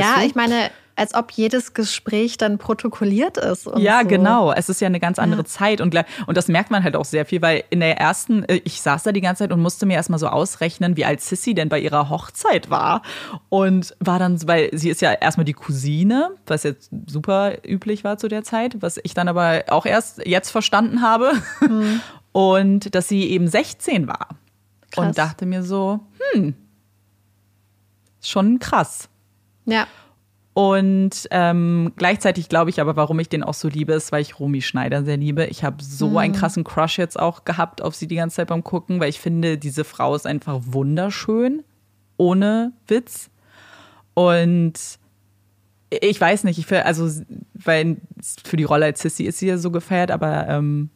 ja, 0.00 0.16
du? 0.18 0.26
ich 0.26 0.34
meine, 0.34 0.70
als 0.98 1.14
ob 1.14 1.30
jedes 1.30 1.74
Gespräch 1.74 2.38
dann 2.38 2.58
protokolliert 2.58 3.36
ist. 3.36 3.70
ja, 3.76 4.02
so. 4.02 4.08
genau. 4.08 4.52
Es 4.52 4.68
ist 4.68 4.80
ja 4.80 4.86
eine 4.86 4.98
ganz 5.00 5.18
andere 5.18 5.42
ja. 5.42 5.46
Zeit. 5.46 5.80
Und, 5.80 5.94
und 6.26 6.36
das 6.36 6.48
merkt 6.48 6.70
man 6.70 6.82
halt 6.82 6.96
auch 6.96 7.04
sehr 7.04 7.24
viel, 7.24 7.40
weil 7.40 7.64
in 7.70 7.80
der 7.80 7.98
ersten, 7.98 8.44
äh, 8.44 8.60
ich 8.64 8.82
saß 8.82 9.04
da 9.04 9.12
die 9.12 9.20
ganze 9.20 9.44
Zeit 9.44 9.52
und 9.52 9.60
musste 9.60 9.86
mir 9.86 9.94
erstmal 9.94 10.18
so 10.18 10.26
ausrechnen, 10.26 10.96
wie 10.96 11.04
alt 11.04 11.20
Sissy 11.20 11.54
denn 11.54 11.68
bei 11.68 11.78
ihrer 11.78 12.10
Hochzeit 12.10 12.68
war. 12.68 13.02
Und 13.48 13.94
war 14.00 14.18
dann, 14.18 14.46
weil 14.48 14.70
sie 14.72 14.90
ist 14.90 15.00
ja 15.00 15.12
erstmal 15.12 15.44
die 15.44 15.52
Cousine, 15.52 16.32
was 16.46 16.64
jetzt 16.64 16.90
super 17.06 17.52
üblich 17.64 18.02
war 18.02 18.18
zu 18.18 18.28
der 18.28 18.42
Zeit, 18.42 18.76
was 18.80 18.98
ich 19.02 19.14
dann 19.14 19.28
aber 19.28 19.64
auch 19.68 19.86
erst 19.86 20.26
jetzt 20.26 20.50
verstanden 20.50 21.02
habe. 21.02 21.32
Mhm. 21.60 22.00
Und 22.32 22.94
dass 22.94 23.08
sie 23.08 23.30
eben 23.30 23.48
16 23.48 24.06
war. 24.06 24.28
Krass. 24.90 25.06
Und 25.06 25.18
dachte 25.18 25.46
mir 25.46 25.62
so, 25.62 26.00
hm, 26.32 26.54
schon 28.20 28.58
krass. 28.58 29.08
Ja. 29.64 29.86
Und 30.58 31.28
ähm, 31.30 31.92
gleichzeitig 31.94 32.48
glaube 32.48 32.70
ich 32.70 32.80
aber, 32.80 32.96
warum 32.96 33.20
ich 33.20 33.28
den 33.28 33.44
auch 33.44 33.54
so 33.54 33.68
liebe, 33.68 33.92
ist, 33.92 34.10
weil 34.10 34.22
ich 34.22 34.40
Romy 34.40 34.60
Schneider 34.60 35.04
sehr 35.04 35.16
liebe. 35.16 35.44
Ich 35.46 35.62
habe 35.62 35.76
so 35.84 36.08
mhm. 36.08 36.16
einen 36.16 36.32
krassen 36.34 36.64
Crush 36.64 36.98
jetzt 36.98 37.16
auch 37.16 37.44
gehabt 37.44 37.80
auf 37.80 37.94
sie 37.94 38.08
die 38.08 38.16
ganze 38.16 38.38
Zeit 38.38 38.48
beim 38.48 38.64
Gucken, 38.64 38.98
weil 38.98 39.08
ich 39.08 39.20
finde, 39.20 39.56
diese 39.56 39.84
Frau 39.84 40.16
ist 40.16 40.26
einfach 40.26 40.58
wunderschön, 40.64 41.62
ohne 42.16 42.72
Witz. 42.88 43.30
Und 44.14 44.72
ich 45.90 46.20
weiß 46.20 46.42
nicht, 46.42 46.58
ich 46.58 46.66
finde, 46.66 46.86
also, 46.86 47.08
weil 47.54 47.98
für 48.44 48.56
die 48.56 48.64
Rolle 48.64 48.86
als 48.86 49.00
Sissy 49.00 49.26
ist 49.26 49.38
sie 49.38 49.46
ja 49.46 49.58
so 49.58 49.70
gefeiert, 49.70 50.10
aber 50.10 50.48
ähm, 50.48 50.90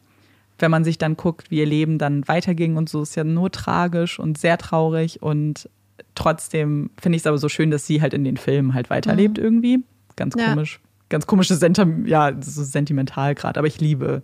wenn 0.59 0.71
man 0.71 0.83
sich 0.83 0.97
dann 0.97 1.15
guckt, 1.15 1.51
wie 1.51 1.59
ihr 1.59 1.65
Leben 1.65 1.99
dann 1.99 2.27
weiterging 2.27 2.75
und 2.75 2.89
so, 2.89 3.01
ist 3.01 3.15
ja 3.15 3.23
nur 3.23 3.49
tragisch 3.49 4.19
und 4.19 4.37
sehr 4.37 4.57
traurig 4.57 5.21
und 5.21 5.69
trotzdem 6.15 6.89
finde 6.99 7.15
ich 7.15 7.21
es 7.21 7.27
aber 7.27 7.37
so 7.37 7.49
schön, 7.49 7.71
dass 7.71 7.85
sie 7.85 8.01
halt 8.01 8.13
in 8.13 8.23
den 8.23 8.37
Filmen 8.37 8.73
halt 8.73 8.89
weiterlebt 8.89 9.37
mhm. 9.37 9.43
irgendwie. 9.43 9.83
Ganz 10.15 10.35
ja. 10.37 10.49
komisch. 10.49 10.79
Ganz 11.09 11.27
komisches 11.27 11.59
Sentim 11.59 12.07
ja, 12.07 12.31
so 12.41 12.63
sentimental 12.63 13.35
gerade, 13.35 13.59
aber 13.59 13.67
ich 13.67 13.79
liebe 13.79 14.23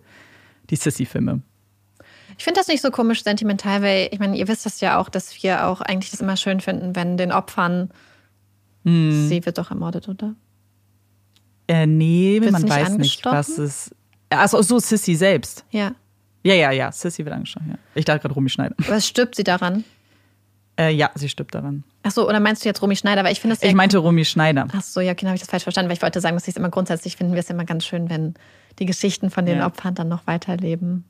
die 0.70 0.76
Sissy-Filme. 0.76 1.42
Ich 2.38 2.44
finde 2.44 2.58
das 2.58 2.68
nicht 2.68 2.80
so 2.80 2.90
komisch 2.90 3.22
sentimental, 3.22 3.82
weil 3.82 4.08
ich 4.12 4.18
meine, 4.18 4.36
ihr 4.36 4.48
wisst 4.48 4.64
das 4.64 4.80
ja 4.80 4.98
auch, 4.98 5.08
dass 5.08 5.42
wir 5.42 5.66
auch 5.66 5.80
eigentlich 5.80 6.10
das 6.10 6.20
immer 6.20 6.36
schön 6.36 6.60
finden, 6.60 6.96
wenn 6.96 7.16
den 7.16 7.32
Opfern 7.32 7.90
mhm. 8.84 9.28
sie 9.28 9.44
wird 9.44 9.58
doch 9.58 9.70
ermordet, 9.70 10.08
oder? 10.08 10.34
Äh, 11.68 11.86
nee, 11.86 12.40
Wird's 12.40 12.52
man 12.52 12.62
nicht 12.62 12.70
weiß 12.70 12.98
nicht, 12.98 13.24
was 13.24 13.58
es. 13.58 13.94
Also 14.30 14.62
so 14.62 14.78
Sissy 14.78 15.14
selbst. 15.14 15.64
Ja. 15.70 15.94
Ja, 16.42 16.54
ja, 16.54 16.70
ja. 16.70 16.90
Sissy 16.90 17.24
wird 17.24 17.34
angestochen, 17.34 17.68
ja. 17.70 17.78
Ich 17.94 18.04
dachte 18.04 18.26
gerade 18.26 18.48
Schneider. 18.48 18.74
Was 18.88 19.06
stirbt 19.06 19.34
sie 19.34 19.44
daran? 19.44 19.84
Äh, 20.80 20.90
ja, 20.92 21.10
sie 21.14 21.28
stirbt 21.28 21.54
daran. 21.54 21.84
Ach 22.04 22.10
so, 22.10 22.26
oder 22.26 22.40
meinst 22.40 22.64
du 22.64 22.68
jetzt 22.68 22.80
Romy 22.80 22.96
Schneider? 22.96 23.22
Weil 23.22 23.32
ich 23.32 23.40
finde 23.40 23.56
Ich 23.60 23.74
meinte 23.74 23.98
Romy 23.98 24.24
Schneider. 24.24 24.66
Ach 24.74 24.82
so, 24.82 25.00
ja, 25.00 25.12
genau, 25.12 25.28
habe 25.28 25.36
ich 25.36 25.42
das 25.42 25.50
falsch 25.50 25.64
verstanden, 25.64 25.90
weil 25.90 25.96
ich 25.96 26.02
wollte 26.02 26.22
sagen, 26.22 26.36
dass 26.36 26.44
ich 26.44 26.54
es 26.54 26.56
immer 26.56 26.70
grundsätzlich 26.70 27.16
finden 27.16 27.34
wir 27.34 27.40
es 27.40 27.50
immer 27.50 27.66
ganz 27.66 27.84
schön, 27.84 28.08
wenn 28.08 28.34
die 28.78 28.86
Geschichten 28.86 29.30
von 29.30 29.44
den 29.44 29.58
ja. 29.58 29.66
Opfern 29.66 29.94
dann 29.94 30.08
noch 30.08 30.26
weiterleben. 30.26 31.04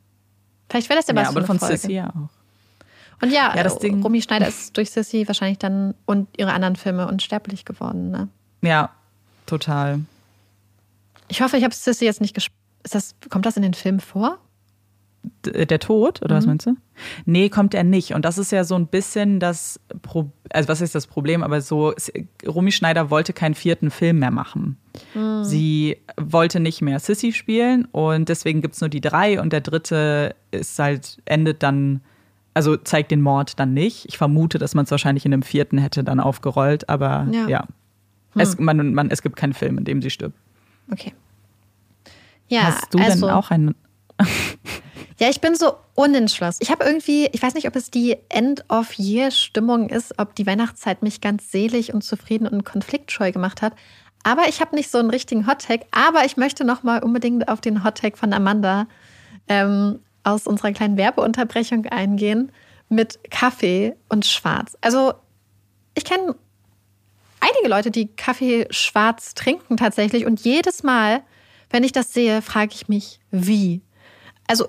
Vielleicht 0.68 0.88
wäre 0.88 0.98
das 0.98 1.06
ja 1.06 1.14
was 1.14 1.22
ja, 1.22 1.28
aber 1.28 1.44
von 1.44 1.58
Folge. 1.60 1.76
Sissy 1.76 1.92
ja 1.92 2.08
auch. 2.10 3.22
Und 3.22 3.30
ja, 3.30 3.54
Ja, 3.54 3.62
das 3.62 3.78
Ding- 3.78 4.02
Romy 4.02 4.20
Schneider 4.22 4.48
ist 4.48 4.76
durch 4.76 4.90
Sissy 4.90 5.28
wahrscheinlich 5.28 5.58
dann 5.58 5.94
und 6.04 6.26
ihre 6.36 6.52
anderen 6.52 6.74
Filme 6.74 7.06
unsterblich 7.06 7.64
geworden. 7.64 8.10
Ne? 8.10 8.28
Ja, 8.62 8.90
total. 9.46 10.00
Ich 11.28 11.42
hoffe, 11.42 11.56
ich 11.58 11.62
habe 11.64 11.74
Sissy 11.74 12.06
jetzt 12.06 12.20
nicht 12.20 12.34
gespielt. 12.34 12.56
Ist 12.82 12.94
das, 12.94 13.14
kommt 13.28 13.46
das 13.46 13.56
in 13.56 13.62
den 13.62 13.74
Film 13.74 14.00
vor? 14.00 14.38
Der 15.44 15.78
Tod, 15.78 16.22
oder 16.22 16.36
was 16.36 16.44
Mhm. 16.44 16.50
meinst 16.50 16.66
du? 16.66 16.76
Nee, 17.26 17.48
kommt 17.50 17.74
er 17.74 17.84
nicht. 17.84 18.14
Und 18.14 18.24
das 18.24 18.38
ist 18.38 18.52
ja 18.52 18.64
so 18.64 18.74
ein 18.74 18.86
bisschen 18.86 19.38
das 19.40 19.78
Pro 20.02 20.30
also 20.52 20.68
was 20.68 20.80
ist 20.80 20.94
das 20.94 21.06
Problem? 21.06 21.42
Aber 21.42 21.60
so, 21.60 21.94
Romy 22.46 22.72
Schneider 22.72 23.10
wollte 23.10 23.32
keinen 23.32 23.54
vierten 23.54 23.90
Film 23.90 24.18
mehr 24.18 24.30
machen. 24.30 24.76
Mhm. 25.14 25.44
Sie 25.44 25.96
wollte 26.16 26.58
nicht 26.60 26.82
mehr 26.82 26.98
Sissy 26.98 27.32
spielen 27.32 27.84
und 27.92 28.28
deswegen 28.28 28.60
gibt 28.62 28.74
es 28.74 28.80
nur 28.80 28.90
die 28.90 29.00
drei 29.00 29.40
und 29.40 29.52
der 29.52 29.60
dritte 29.60 30.34
ist 30.50 30.78
halt, 30.78 31.18
endet 31.26 31.62
dann, 31.62 32.00
also 32.54 32.76
zeigt 32.76 33.10
den 33.10 33.20
Mord 33.20 33.60
dann 33.60 33.72
nicht. 33.74 34.06
Ich 34.08 34.18
vermute, 34.18 34.58
dass 34.58 34.74
man 34.74 34.84
es 34.86 34.90
wahrscheinlich 34.90 35.24
in 35.24 35.32
einem 35.32 35.42
vierten 35.42 35.78
hätte 35.78 36.02
dann 36.02 36.18
aufgerollt, 36.20 36.88
aber 36.88 37.28
Ja. 37.30 37.46
ja. 37.48 37.64
Es, 38.34 38.58
man, 38.58 38.94
man, 38.94 39.10
es 39.10 39.22
gibt 39.22 39.36
keinen 39.36 39.54
Film, 39.54 39.76
in 39.78 39.84
dem 39.84 40.02
sie 40.02 40.10
stirbt. 40.10 40.36
Okay. 40.90 41.12
Ja, 42.48 42.62
Hast 42.62 42.92
du 42.94 42.98
also, 42.98 43.26
denn 43.26 43.34
auch 43.34 43.50
einen 43.50 43.74
Ja, 45.20 45.28
ich 45.28 45.42
bin 45.42 45.54
so 45.54 45.74
unentschlossen. 45.94 46.60
Ich 46.62 46.70
habe 46.70 46.84
irgendwie, 46.84 47.26
ich 47.32 47.42
weiß 47.42 47.52
nicht, 47.52 47.66
ob 47.66 47.76
es 47.76 47.90
die 47.90 48.16
End-of-Year-Stimmung 48.30 49.90
ist, 49.90 50.18
ob 50.18 50.34
die 50.34 50.46
Weihnachtszeit 50.46 51.02
mich 51.02 51.20
ganz 51.20 51.52
selig 51.52 51.92
und 51.92 52.02
zufrieden 52.02 52.46
und 52.46 52.64
konfliktscheu 52.64 53.30
gemacht 53.30 53.60
hat. 53.60 53.74
Aber 54.22 54.48
ich 54.48 54.62
habe 54.62 54.74
nicht 54.74 54.90
so 54.90 54.96
einen 54.96 55.10
richtigen 55.10 55.46
Hottag. 55.46 55.80
Aber 55.90 56.24
ich 56.24 56.38
möchte 56.38 56.64
noch 56.64 56.84
mal 56.84 57.02
unbedingt 57.02 57.48
auf 57.48 57.60
den 57.60 57.84
Hottag 57.84 58.16
von 58.16 58.32
Amanda 58.32 58.86
ähm, 59.46 60.00
aus 60.24 60.46
unserer 60.46 60.72
kleinen 60.72 60.96
Werbeunterbrechung 60.96 61.84
eingehen 61.84 62.50
mit 62.88 63.18
Kaffee 63.30 63.94
und 64.08 64.24
Schwarz. 64.24 64.78
Also 64.80 65.12
ich 65.94 66.04
kenne 66.04 66.34
einige 67.40 67.68
Leute, 67.68 67.90
die 67.90 68.06
Kaffee 68.06 68.66
schwarz 68.70 69.34
trinken 69.34 69.76
tatsächlich. 69.76 70.24
Und 70.24 70.40
jedes 70.40 70.82
Mal, 70.82 71.22
wenn 71.68 71.84
ich 71.84 71.92
das 71.92 72.14
sehe, 72.14 72.40
frage 72.40 72.72
ich 72.74 72.88
mich, 72.88 73.20
wie. 73.30 73.82
Also, 74.46 74.68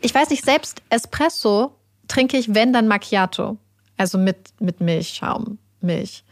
ich 0.00 0.14
weiß 0.14 0.30
nicht, 0.30 0.44
selbst 0.44 0.82
Espresso 0.90 1.74
trinke 2.06 2.36
ich, 2.36 2.54
wenn 2.54 2.72
dann 2.72 2.88
Macchiato. 2.88 3.58
Also 3.96 4.16
mit, 4.16 4.36
mit 4.60 4.80
Milchschaum, 4.80 5.58
Milch. 5.80 6.24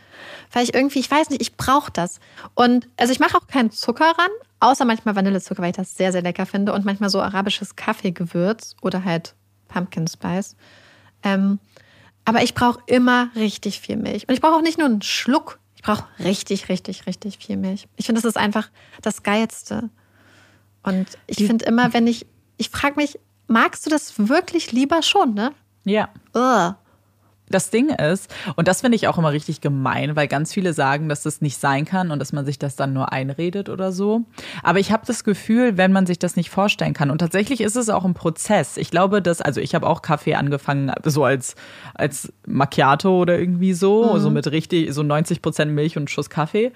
Weil 0.52 0.64
ich 0.64 0.74
irgendwie, 0.74 1.00
ich 1.00 1.10
weiß 1.10 1.30
nicht, 1.30 1.42
ich 1.42 1.56
brauche 1.56 1.90
das. 1.90 2.20
Und 2.54 2.88
also 2.96 3.12
ich 3.12 3.18
mache 3.18 3.36
auch 3.36 3.46
keinen 3.48 3.70
Zucker 3.70 4.06
ran, 4.06 4.30
außer 4.60 4.84
manchmal 4.84 5.16
Vanillezucker, 5.16 5.62
weil 5.62 5.70
ich 5.70 5.76
das 5.76 5.94
sehr, 5.94 6.12
sehr 6.12 6.22
lecker 6.22 6.46
finde. 6.46 6.72
Und 6.72 6.84
manchmal 6.84 7.10
so 7.10 7.20
arabisches 7.20 7.76
Kaffeegewürz 7.76 8.76
oder 8.82 9.04
halt 9.04 9.34
Pumpkin 9.68 10.06
Spice. 10.06 10.56
Ähm, 11.22 11.58
aber 12.24 12.42
ich 12.42 12.54
brauche 12.54 12.80
immer 12.86 13.30
richtig 13.34 13.80
viel 13.80 13.96
Milch. 13.96 14.28
Und 14.28 14.34
ich 14.34 14.40
brauche 14.40 14.54
auch 14.54 14.62
nicht 14.62 14.78
nur 14.78 14.86
einen 14.86 15.02
Schluck. 15.02 15.58
Ich 15.74 15.82
brauche 15.82 16.04
richtig, 16.18 16.68
richtig, 16.68 17.06
richtig 17.06 17.38
viel 17.38 17.56
Milch. 17.56 17.88
Ich 17.96 18.06
finde, 18.06 18.20
das 18.20 18.28
ist 18.28 18.36
einfach 18.36 18.70
das 19.02 19.22
Geilste. 19.22 19.90
Und 20.82 21.06
ich 21.26 21.38
finde 21.38 21.64
immer, 21.64 21.92
wenn 21.92 22.06
ich, 22.06 22.26
ich 22.56 22.70
frage 22.70 22.96
mich, 22.96 23.18
magst 23.46 23.86
du 23.86 23.90
das 23.90 24.14
wirklich 24.16 24.72
lieber 24.72 25.02
schon, 25.02 25.34
ne? 25.34 25.52
Ja. 25.84 26.08
Ugh. 26.34 26.74
Das 27.48 27.70
Ding 27.70 27.90
ist, 27.90 28.34
und 28.56 28.66
das 28.66 28.80
finde 28.80 28.96
ich 28.96 29.06
auch 29.06 29.18
immer 29.18 29.30
richtig 29.30 29.60
gemein, 29.60 30.16
weil 30.16 30.26
ganz 30.26 30.52
viele 30.52 30.72
sagen, 30.72 31.08
dass 31.08 31.22
das 31.22 31.40
nicht 31.40 31.58
sein 31.58 31.84
kann 31.84 32.10
und 32.10 32.18
dass 32.18 32.32
man 32.32 32.44
sich 32.44 32.58
das 32.58 32.74
dann 32.74 32.92
nur 32.92 33.12
einredet 33.12 33.68
oder 33.68 33.92
so. 33.92 34.22
Aber 34.64 34.80
ich 34.80 34.90
habe 34.90 35.04
das 35.06 35.22
Gefühl, 35.22 35.76
wenn 35.76 35.92
man 35.92 36.06
sich 36.06 36.18
das 36.18 36.34
nicht 36.34 36.50
vorstellen 36.50 36.92
kann. 36.92 37.08
Und 37.08 37.18
tatsächlich 37.18 37.60
ist 37.60 37.76
es 37.76 37.88
auch 37.88 38.04
ein 38.04 38.14
Prozess. 38.14 38.76
Ich 38.76 38.90
glaube, 38.90 39.22
dass, 39.22 39.40
also 39.40 39.60
ich 39.60 39.76
habe 39.76 39.86
auch 39.86 40.02
Kaffee 40.02 40.34
angefangen, 40.34 40.92
so 41.04 41.22
als, 41.22 41.54
als 41.94 42.32
Macchiato 42.48 43.16
oder 43.16 43.38
irgendwie 43.38 43.74
so, 43.74 44.18
so 44.18 44.30
mit 44.30 44.50
richtig, 44.50 44.92
so 44.92 45.04
90 45.04 45.40
Prozent 45.40 45.70
Milch 45.70 45.96
und 45.96 46.10
Schuss 46.10 46.30
Kaffee. 46.30 46.72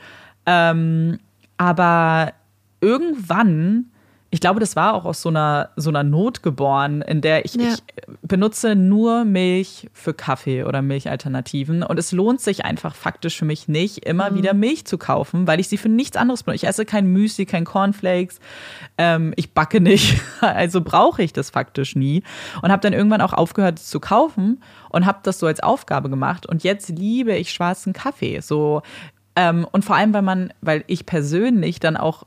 Ähm, 0.46 1.18
aber 1.56 2.32
irgendwann, 2.80 3.89
ich 4.32 4.40
glaube, 4.40 4.60
das 4.60 4.76
war 4.76 4.94
auch 4.94 5.04
aus 5.06 5.22
so 5.22 5.28
einer, 5.28 5.70
so 5.74 5.90
einer 5.90 6.04
Not 6.04 6.44
geboren, 6.44 7.02
in 7.02 7.20
der 7.20 7.44
ich, 7.44 7.54
Ja. 7.54 7.74
ich 7.74 7.82
benutze 8.22 8.76
nur 8.76 9.24
Milch 9.24 9.90
für 9.92 10.14
Kaffee 10.14 10.62
oder 10.62 10.82
Milchalternativen. 10.82 11.82
Und 11.82 11.98
es 11.98 12.12
lohnt 12.12 12.40
sich 12.40 12.64
einfach 12.64 12.94
faktisch 12.94 13.36
für 13.36 13.44
mich 13.44 13.66
nicht, 13.66 14.06
immer 14.06 14.36
wieder 14.36 14.54
Milch 14.54 14.84
zu 14.84 14.98
kaufen, 14.98 15.48
weil 15.48 15.58
ich 15.58 15.68
sie 15.68 15.78
für 15.78 15.88
nichts 15.88 16.16
anderes 16.16 16.44
benutze. 16.44 16.64
Ich 16.64 16.68
esse 16.68 16.84
kein 16.84 17.06
Müsli, 17.06 17.44
kein 17.44 17.64
Cornflakes, 17.64 18.38
ähm, 18.98 19.32
ich 19.36 19.52
backe 19.52 19.80
nicht. 19.80 20.20
Also 20.40 20.80
brauche 20.80 21.22
ich 21.22 21.32
das 21.32 21.50
faktisch 21.50 21.96
nie. 21.96 22.22
Und 22.62 22.70
habe 22.70 22.82
dann 22.82 22.92
irgendwann 22.92 23.20
auch 23.20 23.32
aufgehört, 23.32 23.78
es 23.78 23.88
zu 23.88 23.98
kaufen 24.00 24.62
und 24.90 25.06
habe 25.06 25.18
das 25.22 25.38
so 25.38 25.46
als 25.46 25.60
Aufgabe 25.60 26.08
gemacht. 26.08 26.46
Und 26.46 26.62
jetzt 26.62 26.88
liebe 26.88 27.34
ich 27.36 27.50
schwarzen 27.52 27.92
Kaffee. 27.92 28.40
So, 28.40 28.82
ähm, 29.36 29.66
und 29.72 29.84
vor 29.84 29.96
allem, 29.96 30.14
weil 30.14 30.22
man, 30.22 30.52
weil 30.60 30.84
ich 30.86 31.04
persönlich 31.04 31.80
dann 31.80 31.96
auch 31.96 32.24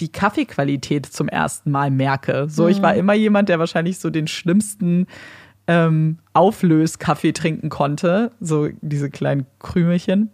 die 0.00 0.12
Kaffeequalität 0.12 1.06
zum 1.06 1.28
ersten 1.28 1.70
Mal 1.70 1.90
merke. 1.90 2.48
So, 2.48 2.68
ich 2.68 2.82
war 2.82 2.94
immer 2.94 3.14
jemand, 3.14 3.48
der 3.48 3.58
wahrscheinlich 3.58 3.98
so 3.98 4.10
den 4.10 4.26
schlimmsten 4.26 5.06
ähm, 5.66 6.18
Auflöskaffee 6.32 7.32
trinken 7.32 7.70
konnte, 7.70 8.32
so 8.40 8.68
diese 8.82 9.10
kleinen 9.10 9.46
Krümelchen. 9.58 10.30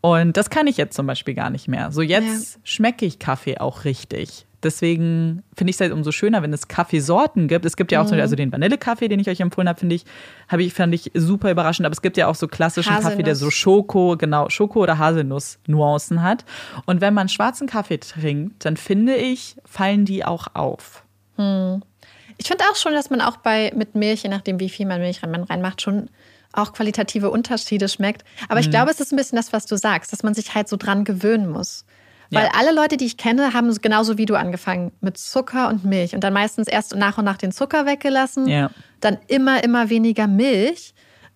Und 0.00 0.36
das 0.36 0.50
kann 0.50 0.66
ich 0.66 0.76
jetzt 0.76 0.94
zum 0.94 1.06
Beispiel 1.06 1.34
gar 1.34 1.50
nicht 1.50 1.68
mehr. 1.68 1.90
So 1.92 2.02
jetzt 2.02 2.58
schmecke 2.64 3.06
ich 3.06 3.18
Kaffee 3.18 3.58
auch 3.58 3.84
richtig. 3.84 4.47
Deswegen 4.62 5.44
finde 5.56 5.70
ich 5.70 5.76
es 5.76 5.80
halt 5.80 5.92
umso 5.92 6.10
schöner, 6.10 6.42
wenn 6.42 6.52
es 6.52 6.66
Kaffeesorten 6.66 7.46
gibt. 7.46 7.64
Es 7.64 7.76
gibt 7.76 7.92
ja 7.92 8.00
auch 8.00 8.04
zum 8.04 8.12
Beispiel 8.12 8.22
also 8.22 8.36
den 8.36 8.50
Vanillekaffee, 8.50 9.08
den 9.08 9.20
ich 9.20 9.28
euch 9.28 9.40
empfohlen 9.40 9.68
habe, 9.68 9.78
finde 9.78 9.94
ich, 9.94 10.04
habe 10.48 10.64
ich 10.64 10.74
fand 10.74 10.92
ich 10.94 11.12
super 11.14 11.50
überraschend. 11.50 11.86
Aber 11.86 11.92
es 11.92 12.02
gibt 12.02 12.16
ja 12.16 12.26
auch 12.26 12.34
so 12.34 12.48
klassischen 12.48 12.94
Kaffee, 12.94 13.22
der 13.22 13.36
so 13.36 13.46
Haselnuss. 13.46 13.54
Schoko, 13.54 14.16
genau, 14.16 14.48
Schoko 14.48 14.80
oder 14.80 14.98
Haselnuss-Nuancen 14.98 16.22
hat. 16.22 16.44
Und 16.86 17.00
wenn 17.00 17.14
man 17.14 17.28
schwarzen 17.28 17.68
Kaffee 17.68 17.98
trinkt, 17.98 18.64
dann 18.64 18.76
finde 18.76 19.14
ich, 19.14 19.56
fallen 19.64 20.04
die 20.04 20.24
auch 20.24 20.48
auf. 20.54 21.04
Ich 21.36 22.48
finde 22.48 22.64
auch 22.70 22.76
schon, 22.76 22.94
dass 22.94 23.10
man 23.10 23.20
auch 23.20 23.36
bei 23.36 23.72
mit 23.76 23.94
Milch, 23.94 24.24
je 24.24 24.28
nachdem 24.28 24.58
wie 24.58 24.68
viel 24.68 24.86
man 24.86 25.00
Milch 25.00 25.22
rein, 25.22 25.30
man 25.30 25.44
reinmacht, 25.44 25.82
schon 25.82 26.08
auch 26.52 26.72
qualitative 26.72 27.30
Unterschiede 27.30 27.88
schmeckt. 27.88 28.24
Aber 28.48 28.58
ich 28.58 28.70
glaube, 28.70 28.90
es 28.90 28.98
ist 28.98 29.12
ein 29.12 29.16
bisschen 29.16 29.36
das, 29.36 29.52
was 29.52 29.66
du 29.66 29.76
sagst, 29.76 30.12
dass 30.12 30.24
man 30.24 30.34
sich 30.34 30.54
halt 30.54 30.68
so 30.68 30.76
dran 30.76 31.04
gewöhnen 31.04 31.48
muss. 31.48 31.84
Weil 32.30 32.44
Ja. 32.44 32.50
alle 32.58 32.74
Leute, 32.74 32.96
die 32.96 33.06
ich 33.06 33.16
kenne, 33.16 33.54
haben 33.54 33.72
genauso 33.80 34.18
wie 34.18 34.26
du 34.26 34.34
angefangen 34.34 34.92
mit 35.00 35.16
Zucker 35.16 35.68
und 35.68 35.84
Milch 35.84 36.14
und 36.14 36.22
dann 36.22 36.32
meistens 36.34 36.68
erst 36.68 36.94
nach 36.94 37.16
und 37.18 37.24
nach 37.24 37.38
den 37.38 37.52
Zucker 37.52 37.86
weggelassen, 37.86 38.46
Ja. 38.48 38.70
dann 39.00 39.18
immer, 39.28 39.64
immer 39.64 39.88
weniger 39.88 40.26
Milch. 40.26 40.92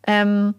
Ähm, 0.06 0.54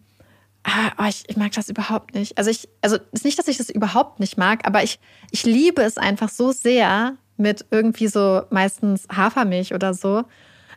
ah, 0.63 0.91
oh, 0.97 1.05
ich, 1.07 1.23
ich 1.27 1.37
mag 1.37 1.51
das 1.51 1.69
überhaupt 1.69 2.15
nicht. 2.15 2.37
Also 2.37 2.49
ich, 2.49 2.67
also 2.81 2.95
es 3.11 3.19
ist 3.19 3.25
nicht, 3.25 3.37
dass 3.37 3.47
ich 3.47 3.57
das 3.57 3.69
überhaupt 3.69 4.19
nicht 4.19 4.37
mag, 4.37 4.65
aber 4.65 4.83
ich, 4.83 4.99
ich 5.31 5.43
liebe 5.45 5.81
es 5.83 5.97
einfach 5.97 6.29
so 6.29 6.51
sehr 6.51 7.13
mit 7.37 7.65
irgendwie 7.71 8.07
so 8.07 8.41
meistens 8.49 9.07
Hafermilch 9.13 9.73
oder 9.73 9.93
so, 9.93 10.23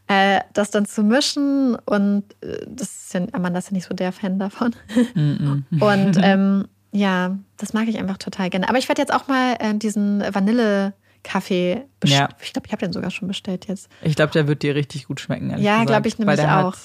äh, 0.09 0.41
das 0.53 0.70
dann 0.70 0.87
zu 0.87 1.03
mischen 1.03 1.77
und 1.85 2.24
äh, 2.41 2.65
das 2.69 2.89
ist 2.89 3.15
ja, 3.15 3.23
Amanda 3.33 3.59
ist 3.59 3.69
ja 3.70 3.74
nicht 3.74 3.87
so 3.89 3.95
der 3.95 4.12
Fan 4.12 4.39
davon. 4.39 4.74
und 5.15 6.19
ähm, 6.23 6.66
ja, 6.92 7.36
das 7.56 7.72
mag 7.72 7.88
ich 7.88 7.98
einfach 7.98 8.16
total 8.18 8.50
gerne. 8.50 8.68
Aber 8.68 8.78
ich 8.78 8.88
werde 8.88 9.02
jetzt 9.02 9.12
auch 9.12 9.28
mal 9.28 9.56
äh, 9.58 9.74
diesen 9.74 10.20
Vanille-Kaffee 10.20 11.82
bestellen. 12.00 12.28
Ja. 12.30 12.36
Ich 12.42 12.52
glaube, 12.52 12.66
ich 12.66 12.72
habe 12.72 12.84
den 12.84 12.92
sogar 12.92 13.10
schon 13.10 13.28
bestellt 13.28 13.66
jetzt. 13.68 13.88
Ich 14.02 14.16
glaube, 14.16 14.32
der 14.32 14.46
wird 14.48 14.62
dir 14.62 14.74
richtig 14.74 15.06
gut 15.06 15.20
schmecken. 15.20 15.50
Ja, 15.58 15.82
gesagt, 15.82 15.86
glaub 15.86 16.06
ich 16.06 16.18
nämlich 16.18 16.40
auch. 16.40 16.72
Hat, 16.72 16.78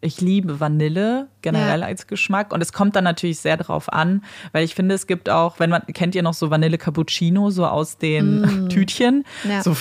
ich 0.00 0.20
liebe 0.20 0.60
Vanille 0.60 1.28
generell 1.40 1.80
Ja. 1.80 1.86
als 1.86 2.06
Geschmack 2.06 2.52
und 2.52 2.60
es 2.60 2.74
kommt 2.74 2.94
dann 2.94 3.04
natürlich 3.04 3.38
sehr 3.38 3.56
drauf 3.56 3.90
an, 3.90 4.22
weil 4.52 4.62
ich 4.62 4.74
finde, 4.74 4.94
es 4.94 5.06
gibt 5.06 5.30
auch, 5.30 5.58
wenn 5.60 5.70
man 5.70 5.80
kennt 5.94 6.14
ihr 6.14 6.22
noch 6.22 6.34
so 6.34 6.50
Vanille 6.50 6.76
Cappuccino 6.76 7.48
so 7.48 7.64
aus 7.64 7.96
den 7.96 8.68
Tütchen, 8.68 9.24
Mm. 9.44 9.50
Ja. 9.50 9.62
so 9.62 9.74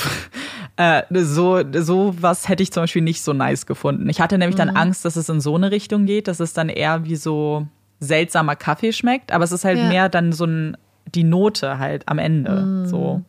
äh, 0.77 1.01
so 1.11 1.61
so 1.73 2.15
was 2.21 2.47
hätte 2.47 2.63
ich 2.63 2.71
zum 2.71 2.83
Beispiel 2.83 3.01
nicht 3.01 3.21
so 3.21 3.33
nice 3.33 3.65
gefunden. 3.65 4.07
Ich 4.09 4.21
hatte 4.21 4.37
nämlich 4.37 4.55
Mm. 4.55 4.59
dann 4.59 4.69
Angst, 4.77 5.03
dass 5.03 5.17
es 5.17 5.27
in 5.27 5.41
so 5.41 5.55
eine 5.55 5.71
Richtung 5.71 6.05
geht, 6.05 6.29
dass 6.29 6.39
es 6.39 6.53
dann 6.53 6.69
eher 6.69 7.03
wie 7.03 7.17
so 7.17 7.67
seltsamer 8.03 8.55
Kaffee 8.55 8.93
schmeckt, 8.93 9.31
aber 9.31 9.43
es 9.43 9.51
ist 9.51 9.65
halt 9.65 9.77
Ja. 9.79 9.87
mehr 9.87 10.09
dann 10.09 10.31
so 10.33 10.45
ein 10.45 10.77
die 11.13 11.23
Note 11.23 11.77
halt 11.79 12.07
am 12.07 12.17
Ende 12.17 12.51
Mm. 12.61 12.85
so 12.85 13.21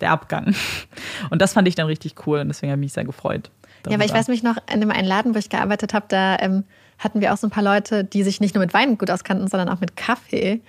der 0.00 0.10
Abgang. 0.10 0.54
Und 1.30 1.40
das 1.42 1.52
fand 1.54 1.66
ich 1.68 1.74
dann 1.74 1.86
richtig 1.86 2.26
cool 2.26 2.38
und 2.40 2.48
deswegen 2.48 2.70
habe 2.72 2.80
ich 2.80 2.86
mich 2.86 2.92
sehr 2.92 3.04
gefreut. 3.04 3.50
Ja, 3.86 3.92
weil 3.92 3.92
ich 3.92 3.98
darüber. 4.08 4.14
weiß 4.18 4.28
mich 4.28 4.42
noch, 4.42 4.56
in 4.72 4.80
dem 4.80 4.90
einen 4.90 5.06
Laden, 5.06 5.34
wo 5.34 5.38
ich 5.38 5.48
gearbeitet 5.48 5.94
habe, 5.94 6.06
da 6.08 6.36
ähm, 6.40 6.64
hatten 6.98 7.20
wir 7.20 7.32
auch 7.32 7.36
so 7.38 7.46
ein 7.46 7.50
paar 7.50 7.62
Leute, 7.62 8.04
die 8.04 8.22
sich 8.24 8.40
nicht 8.40 8.54
nur 8.54 8.62
mit 8.64 8.74
Wein 8.74 8.98
gut 8.98 9.10
auskannten, 9.10 9.46
sondern 9.48 9.68
auch 9.68 9.80
mit 9.80 9.96
Kaffee. 9.96 10.60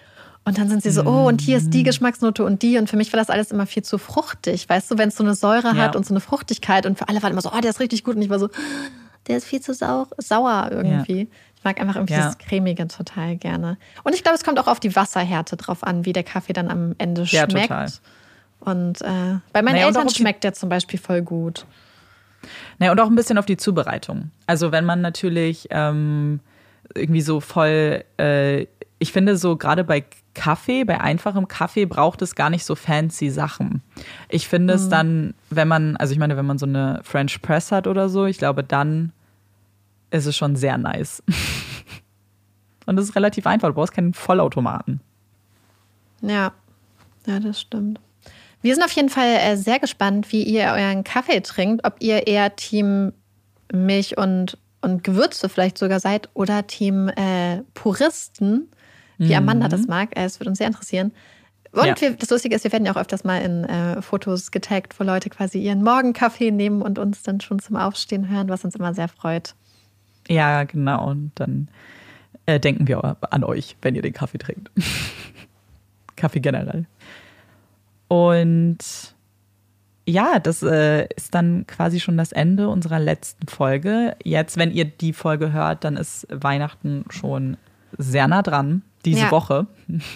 Und 0.46 0.58
dann 0.58 0.70
sind 0.70 0.82
sie 0.84 0.92
so, 0.92 1.04
oh, 1.04 1.28
und 1.28 1.42
hier 1.42 1.58
ist 1.58 1.68
Mm. 1.68 1.72
die 1.72 1.84
Geschmacksnote 1.84 2.44
und 2.46 2.62
die. 2.62 2.78
Und 2.78 2.90
für 2.90 2.96
mich 2.98 3.12
war 3.12 3.18
das 3.20 3.30
alles 3.30 3.52
immer 3.52 3.66
viel 3.66 3.84
zu 3.84 3.98
fruchtig. 3.98 4.70
Weißt 4.70 4.90
du, 4.90 4.98
wenn 4.98 5.10
es 5.10 5.18
so 5.18 5.24
eine 5.24 5.36
Säure 5.36 5.70
hat 5.76 5.94
Ja. 5.94 5.98
und 5.98 6.06
so 6.06 6.14
eine 6.14 6.22
Fruchtigkeit. 6.22 6.86
Und 6.86 6.98
für 6.98 7.10
alle 7.10 7.22
war 7.22 7.30
immer 7.30 7.42
so, 7.42 7.52
oh, 7.52 7.60
der 7.60 7.72
ist 7.72 7.80
richtig 7.82 8.04
gut. 8.04 8.16
Und 8.16 8.22
ich 8.22 8.30
war 8.30 8.40
so, 8.40 8.50
der 9.28 9.38
ist 9.38 9.46
viel 9.46 9.62
zu 9.62 9.74
sau 9.74 10.08
sauer 10.18 10.70
irgendwie. 10.72 11.30
Ich 11.56 11.64
mag 11.64 11.80
einfach 11.80 11.96
irgendwie 11.98 12.14
Ja. 12.14 12.26
das 12.28 12.38
Cremige 12.38 12.88
total 12.88 13.36
gerne. 13.36 13.78
Und 14.04 14.16
ich 14.16 14.24
glaube, 14.24 14.36
es 14.38 14.44
kommt 14.44 14.60
auch 14.60 14.68
auf 14.68 14.80
die 14.80 14.96
Wasserhärte 14.96 15.58
drauf 15.58 15.84
an, 15.84 16.06
wie 16.06 16.14
der 16.14 16.24
Kaffee 16.24 16.54
dann 16.54 16.70
am 16.70 16.96
Ende 16.98 17.24
Ja, 17.24 17.50
schmeckt. 17.50 17.68
total. 17.68 17.88
Und 18.62 19.02
äh, 19.02 19.40
bei 19.54 19.62
meinen 19.62 19.76
Naja, 19.76 19.88
Eltern 19.88 20.10
schmeckt 20.10 20.44
der 20.44 20.54
zum 20.54 20.70
Beispiel 20.70 21.00
voll 21.00 21.22
gut. 21.22 21.66
Naja, 22.78 22.92
und 22.94 23.00
auch 23.02 23.08
ein 23.08 23.16
bisschen 23.16 23.38
auf 23.38 23.46
die 23.46 23.58
Zubereitung. 23.58 24.32
Also 24.48 24.72
wenn 24.72 24.86
man 24.86 25.02
natürlich 25.02 25.68
ähm, 25.72 26.40
irgendwie 26.96 27.22
so 27.22 27.40
voll, 27.40 28.04
äh, 28.18 28.66
ich 29.00 29.12
finde 29.12 29.38
so 29.38 29.56
gerade 29.56 29.84
bei 29.84 30.04
Kaffee, 30.34 30.84
bei 30.84 31.02
einfachem 31.02 31.48
Kaffee 31.48 31.86
braucht 31.86 32.22
es 32.22 32.36
gar 32.36 32.50
nicht 32.50 32.66
so 32.66 32.76
fancy 32.76 33.30
Sachen. 33.30 33.82
Ich 34.30 34.48
finde 34.48 34.76
mhm. 34.76 34.80
es 34.80 34.90
dann, 34.90 35.34
wenn 35.50 35.68
man, 35.68 35.98
also 35.98 36.14
ich 36.14 36.20
meine, 36.20 36.38
wenn 36.38 36.46
man 36.46 36.58
so 36.58 36.66
eine 36.66 37.00
French 37.04 37.42
Press 37.42 37.72
hat 37.72 37.88
oder 37.88 38.10
so, 38.10 38.26
ich 38.26 38.38
glaube, 38.38 38.64
dann 38.64 39.12
ist 40.12 40.26
es 40.26 40.36
schon 40.36 40.56
sehr 40.56 40.78
nice. 40.78 41.24
Und 42.86 42.98
es 42.98 43.06
ist 43.10 43.16
relativ 43.16 43.46
einfach, 43.46 43.68
du 43.68 43.76
brauchst 43.76 43.94
keinen 43.94 44.14
Vollautomaten. 44.14 45.02
Ja, 46.22 46.54
ja, 47.26 47.40
das 47.40 47.62
stimmt. 47.62 48.00
Wir 48.62 48.74
sind 48.74 48.84
auf 48.84 48.92
jeden 48.92 49.10
Fall 49.10 49.36
äh, 49.40 49.56
sehr 49.56 49.80
gespannt, 49.80 50.32
wie 50.32 50.44
ihr 50.44 50.64
euren 50.64 51.04
Kaffee 51.04 51.42
trinkt, 51.42 51.86
ob 51.86 51.96
ihr 52.00 52.28
eher 52.28 52.56
Team 52.56 53.14
Milch 53.72 54.18
und, 54.18 54.58
und 54.82 55.04
Gewürze 55.04 55.50
vielleicht 55.50 55.78
sogar 55.78 56.00
seid 56.00 56.30
oder 56.34 56.68
Team 56.68 57.10
äh, 57.10 57.64
Puristen, 57.74 58.70
wie 59.18 59.30
mhm. 59.30 59.36
Amanda 59.36 59.68
das 59.68 59.88
mag. 59.88 60.18
Äh, 60.18 60.26
es 60.26 60.40
würde 60.40 60.50
uns 60.50 60.58
sehr 60.58 60.68
interessieren. 60.68 61.12
Und 61.72 61.86
ja. 61.86 62.02
wir, 62.02 62.12
das 62.12 62.30
Lustige 62.30 62.56
ist, 62.56 62.64
wir 62.64 62.72
werden 62.72 62.86
ja 62.86 62.94
auch 62.94 62.98
öfters 62.98 63.24
mal 63.24 63.42
in 63.42 63.64
äh, 63.66 64.02
Fotos 64.02 64.52
getaggt, 64.52 65.00
wo 65.00 65.04
Leute 65.04 65.30
quasi 65.30 65.60
ihren 65.60 65.84
Morgenkaffee 65.84 66.52
nehmen 66.52 66.82
und 66.82 66.98
uns 66.98 67.22
dann 67.22 67.42
schon 67.42 67.60
zum 67.60 67.76
Aufstehen 67.76 68.30
hören, 68.30 68.50
was 68.50 68.66
uns 68.66 68.76
immer 68.76 68.94
sehr 68.94 69.08
freut. 69.08 69.54
Ja, 70.28 70.64
genau. 70.64 71.10
Und 71.10 71.32
dann 71.36 71.70
äh, 72.46 72.60
denken 72.60 72.88
wir 72.88 73.18
an 73.22 73.44
euch, 73.44 73.76
wenn 73.82 73.96
ihr 73.96 74.02
den 74.02 74.14
Kaffee 74.14 74.40
trinkt. 74.40 74.72
Kaffee 76.16 76.40
generell. 76.40 76.86
Und 78.08 78.80
ja, 80.10 80.40
das 80.40 80.64
äh, 80.64 81.08
ist 81.16 81.36
dann 81.36 81.66
quasi 81.68 82.00
schon 82.00 82.18
das 82.18 82.32
Ende 82.32 82.70
unserer 82.70 83.00
letzten 83.00 83.48
Folge. 83.48 84.16
Jetzt, 84.24 84.58
wenn 84.58 84.72
ihr 84.72 84.86
die 84.86 85.14
Folge 85.14 85.54
hört, 85.54 85.84
dann 85.84 85.98
ist 85.98 86.28
Weihnachten 86.30 87.06
schon 87.10 87.58
sehr 87.98 88.28
nah 88.28 88.42
dran, 88.42 88.82
diese 89.06 89.22
ja. 89.22 89.32
Woche. 89.32 89.68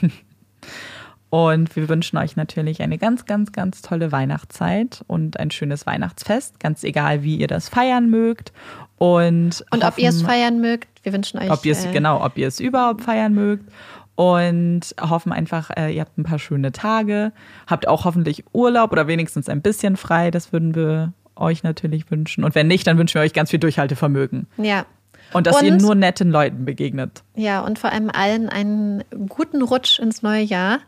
Und 1.30 1.76
wir 1.76 1.90
wünschen 1.90 2.18
euch 2.18 2.36
natürlich 2.36 2.82
eine 2.84 3.00
ganz, 3.00 3.26
ganz, 3.26 3.52
ganz 3.52 3.82
tolle 3.82 4.12
Weihnachtszeit 4.12 5.04
und 5.08 5.40
ein 5.40 5.50
schönes 5.50 5.88
Weihnachtsfest, 5.88 6.60
ganz 6.60 6.84
egal, 6.84 7.24
wie 7.24 7.38
ihr 7.38 7.48
das 7.48 7.70
feiern 7.70 8.12
mögt. 8.12 8.54
Und, 9.00 9.66
und 9.72 9.84
hoffen, 9.84 9.84
ob 9.84 9.98
ihr 9.98 10.10
es 10.10 10.22
feiern 10.22 10.62
mögt, 10.62 10.90
wir 11.02 11.12
wünschen 11.12 11.40
euch. 11.40 11.50
Ob 11.50 11.66
ihr 11.66 11.72
es, 11.72 11.86
äh, 11.86 11.92
genau, 11.92 12.24
ob 12.24 12.38
ihr 12.38 12.48
es 12.48 12.60
überhaupt 12.60 13.02
feiern 13.02 13.34
mögt 13.34 13.68
und 14.16 14.82
hoffen 15.00 15.32
einfach, 15.32 15.72
äh, 15.76 15.94
ihr 15.94 16.02
habt 16.02 16.18
ein 16.18 16.24
paar 16.24 16.40
schöne 16.40 16.72
Tage, 16.72 17.32
habt 17.68 17.88
auch 17.88 18.06
hoffentlich 18.06 18.44
Urlaub 18.54 18.92
oder 18.92 19.08
wenigstens 19.08 19.50
ein 19.50 19.62
bisschen 19.62 19.98
frei. 19.98 20.32
Das 20.32 20.54
würden 20.54 20.76
wir 20.76 21.14
euch 21.36 21.64
natürlich 21.64 22.10
wünschen. 22.12 22.44
Und 22.44 22.54
wenn 22.56 22.68
nicht, 22.68 22.86
dann 22.86 22.98
wünschen 22.98 23.16
wir 23.16 23.22
euch 23.22 23.34
ganz 23.34 23.50
viel 23.50 23.60
Durchhaltevermögen. 23.60 24.48
Ja. 24.58 24.86
Und 25.34 25.48
dass 25.48 25.62
und, 25.62 25.66
ihr 25.66 25.76
nur 25.78 25.96
netten 25.96 26.30
Leuten 26.30 26.66
begegnet. 26.66 27.24
Ja, 27.36 27.62
und 27.62 27.80
vor 27.80 27.92
allem 27.92 28.12
allen 28.12 28.50
einen 28.50 29.04
guten 29.30 29.64
Rutsch 29.64 29.98
ins 30.00 30.22
neue 30.22 30.44
Jahr, 30.44 30.80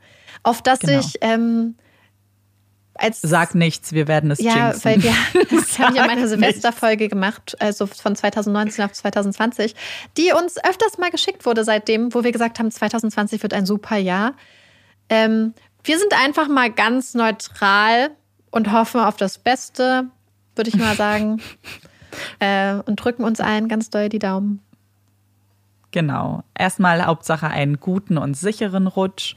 auf 0.44 0.62
das 0.62 0.80
genau. 0.80 1.02
sich 1.02 1.16
ähm, 1.22 1.76
als 2.98 3.22
Sag 3.22 3.56
nichts, 3.56 3.92
wir 3.92 4.08
werden 4.08 4.32
es 4.32 4.40
ja, 4.40 4.72
jinxen. 4.72 4.84
weil 4.84 5.04
wir 5.04 5.14
das 5.52 5.80
haben 5.80 5.96
ja 5.96 6.06
meine 6.08 6.28
Silvesterfolge 6.28 7.08
gemacht, 7.08 7.56
also 7.60 7.88
von 7.88 8.16
2019 8.16 8.86
auf 8.86 8.94
2020, 8.94 9.76
die 10.18 10.32
uns 10.32 10.58
öfters 10.64 10.98
mal 10.98 11.12
geschickt 11.12 11.46
wurde 11.46 11.64
seitdem, 11.64 12.14
wo 12.14 12.24
wir 12.24 12.32
gesagt 12.32 12.60
haben, 12.60 12.72
2020 12.72 13.44
wird 13.44 13.54
ein 13.54 13.66
super 13.66 13.98
Jahr. 13.98 14.34
Ähm, 15.10 15.54
wir 15.84 16.00
sind 16.00 16.14
einfach 16.20 16.48
mal 16.48 16.72
ganz 16.72 17.14
neutral 17.14 18.12
und 18.50 18.72
hoffen 18.72 19.02
auf 19.02 19.18
das 19.18 19.38
Beste, 19.38 20.06
würde 20.56 20.70
ich 20.70 20.78
mal 20.78 20.96
sagen, 20.96 21.42
äh, 22.40 22.76
und 22.86 22.96
drücken 22.96 23.24
uns 23.24 23.40
allen 23.40 23.68
ganz 23.68 23.90
doll 23.90 24.10
die 24.10 24.20
Daumen. 24.20 24.62
Genau. 25.92 26.44
Erstmal 26.58 27.06
Hauptsache 27.06 27.48
einen 27.48 27.80
guten 27.80 28.18
und 28.18 28.36
sicheren 28.36 28.88
Rutsch 28.88 29.36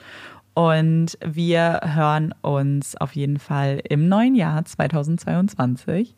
und 0.58 1.16
wir 1.24 1.82
hören 1.84 2.34
uns 2.42 2.96
auf 2.96 3.14
jeden 3.14 3.38
Fall 3.38 3.80
im 3.88 4.08
neuen 4.08 4.34
Jahr 4.34 4.64
2022. 4.64 6.16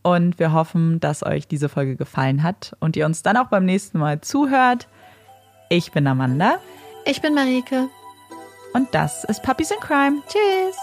Und 0.00 0.38
wir 0.38 0.54
hoffen, 0.54 0.98
dass 0.98 1.22
euch 1.22 1.46
diese 1.46 1.68
Folge 1.68 1.96
gefallen 1.96 2.42
hat 2.42 2.74
und 2.80 2.96
ihr 2.96 3.04
uns 3.04 3.22
dann 3.22 3.36
auch 3.36 3.48
beim 3.48 3.66
nächsten 3.66 3.98
Mal 3.98 4.22
zuhört. 4.22 4.88
Ich 5.68 5.92
bin 5.92 6.06
Amanda. 6.06 6.54
Ich 7.04 7.20
bin 7.20 7.34
Marike. 7.34 7.90
Und 8.72 8.88
das 8.94 9.24
ist 9.24 9.42
Puppies 9.42 9.70
in 9.70 9.80
Crime. 9.80 10.22
Tschüss. 10.26 10.78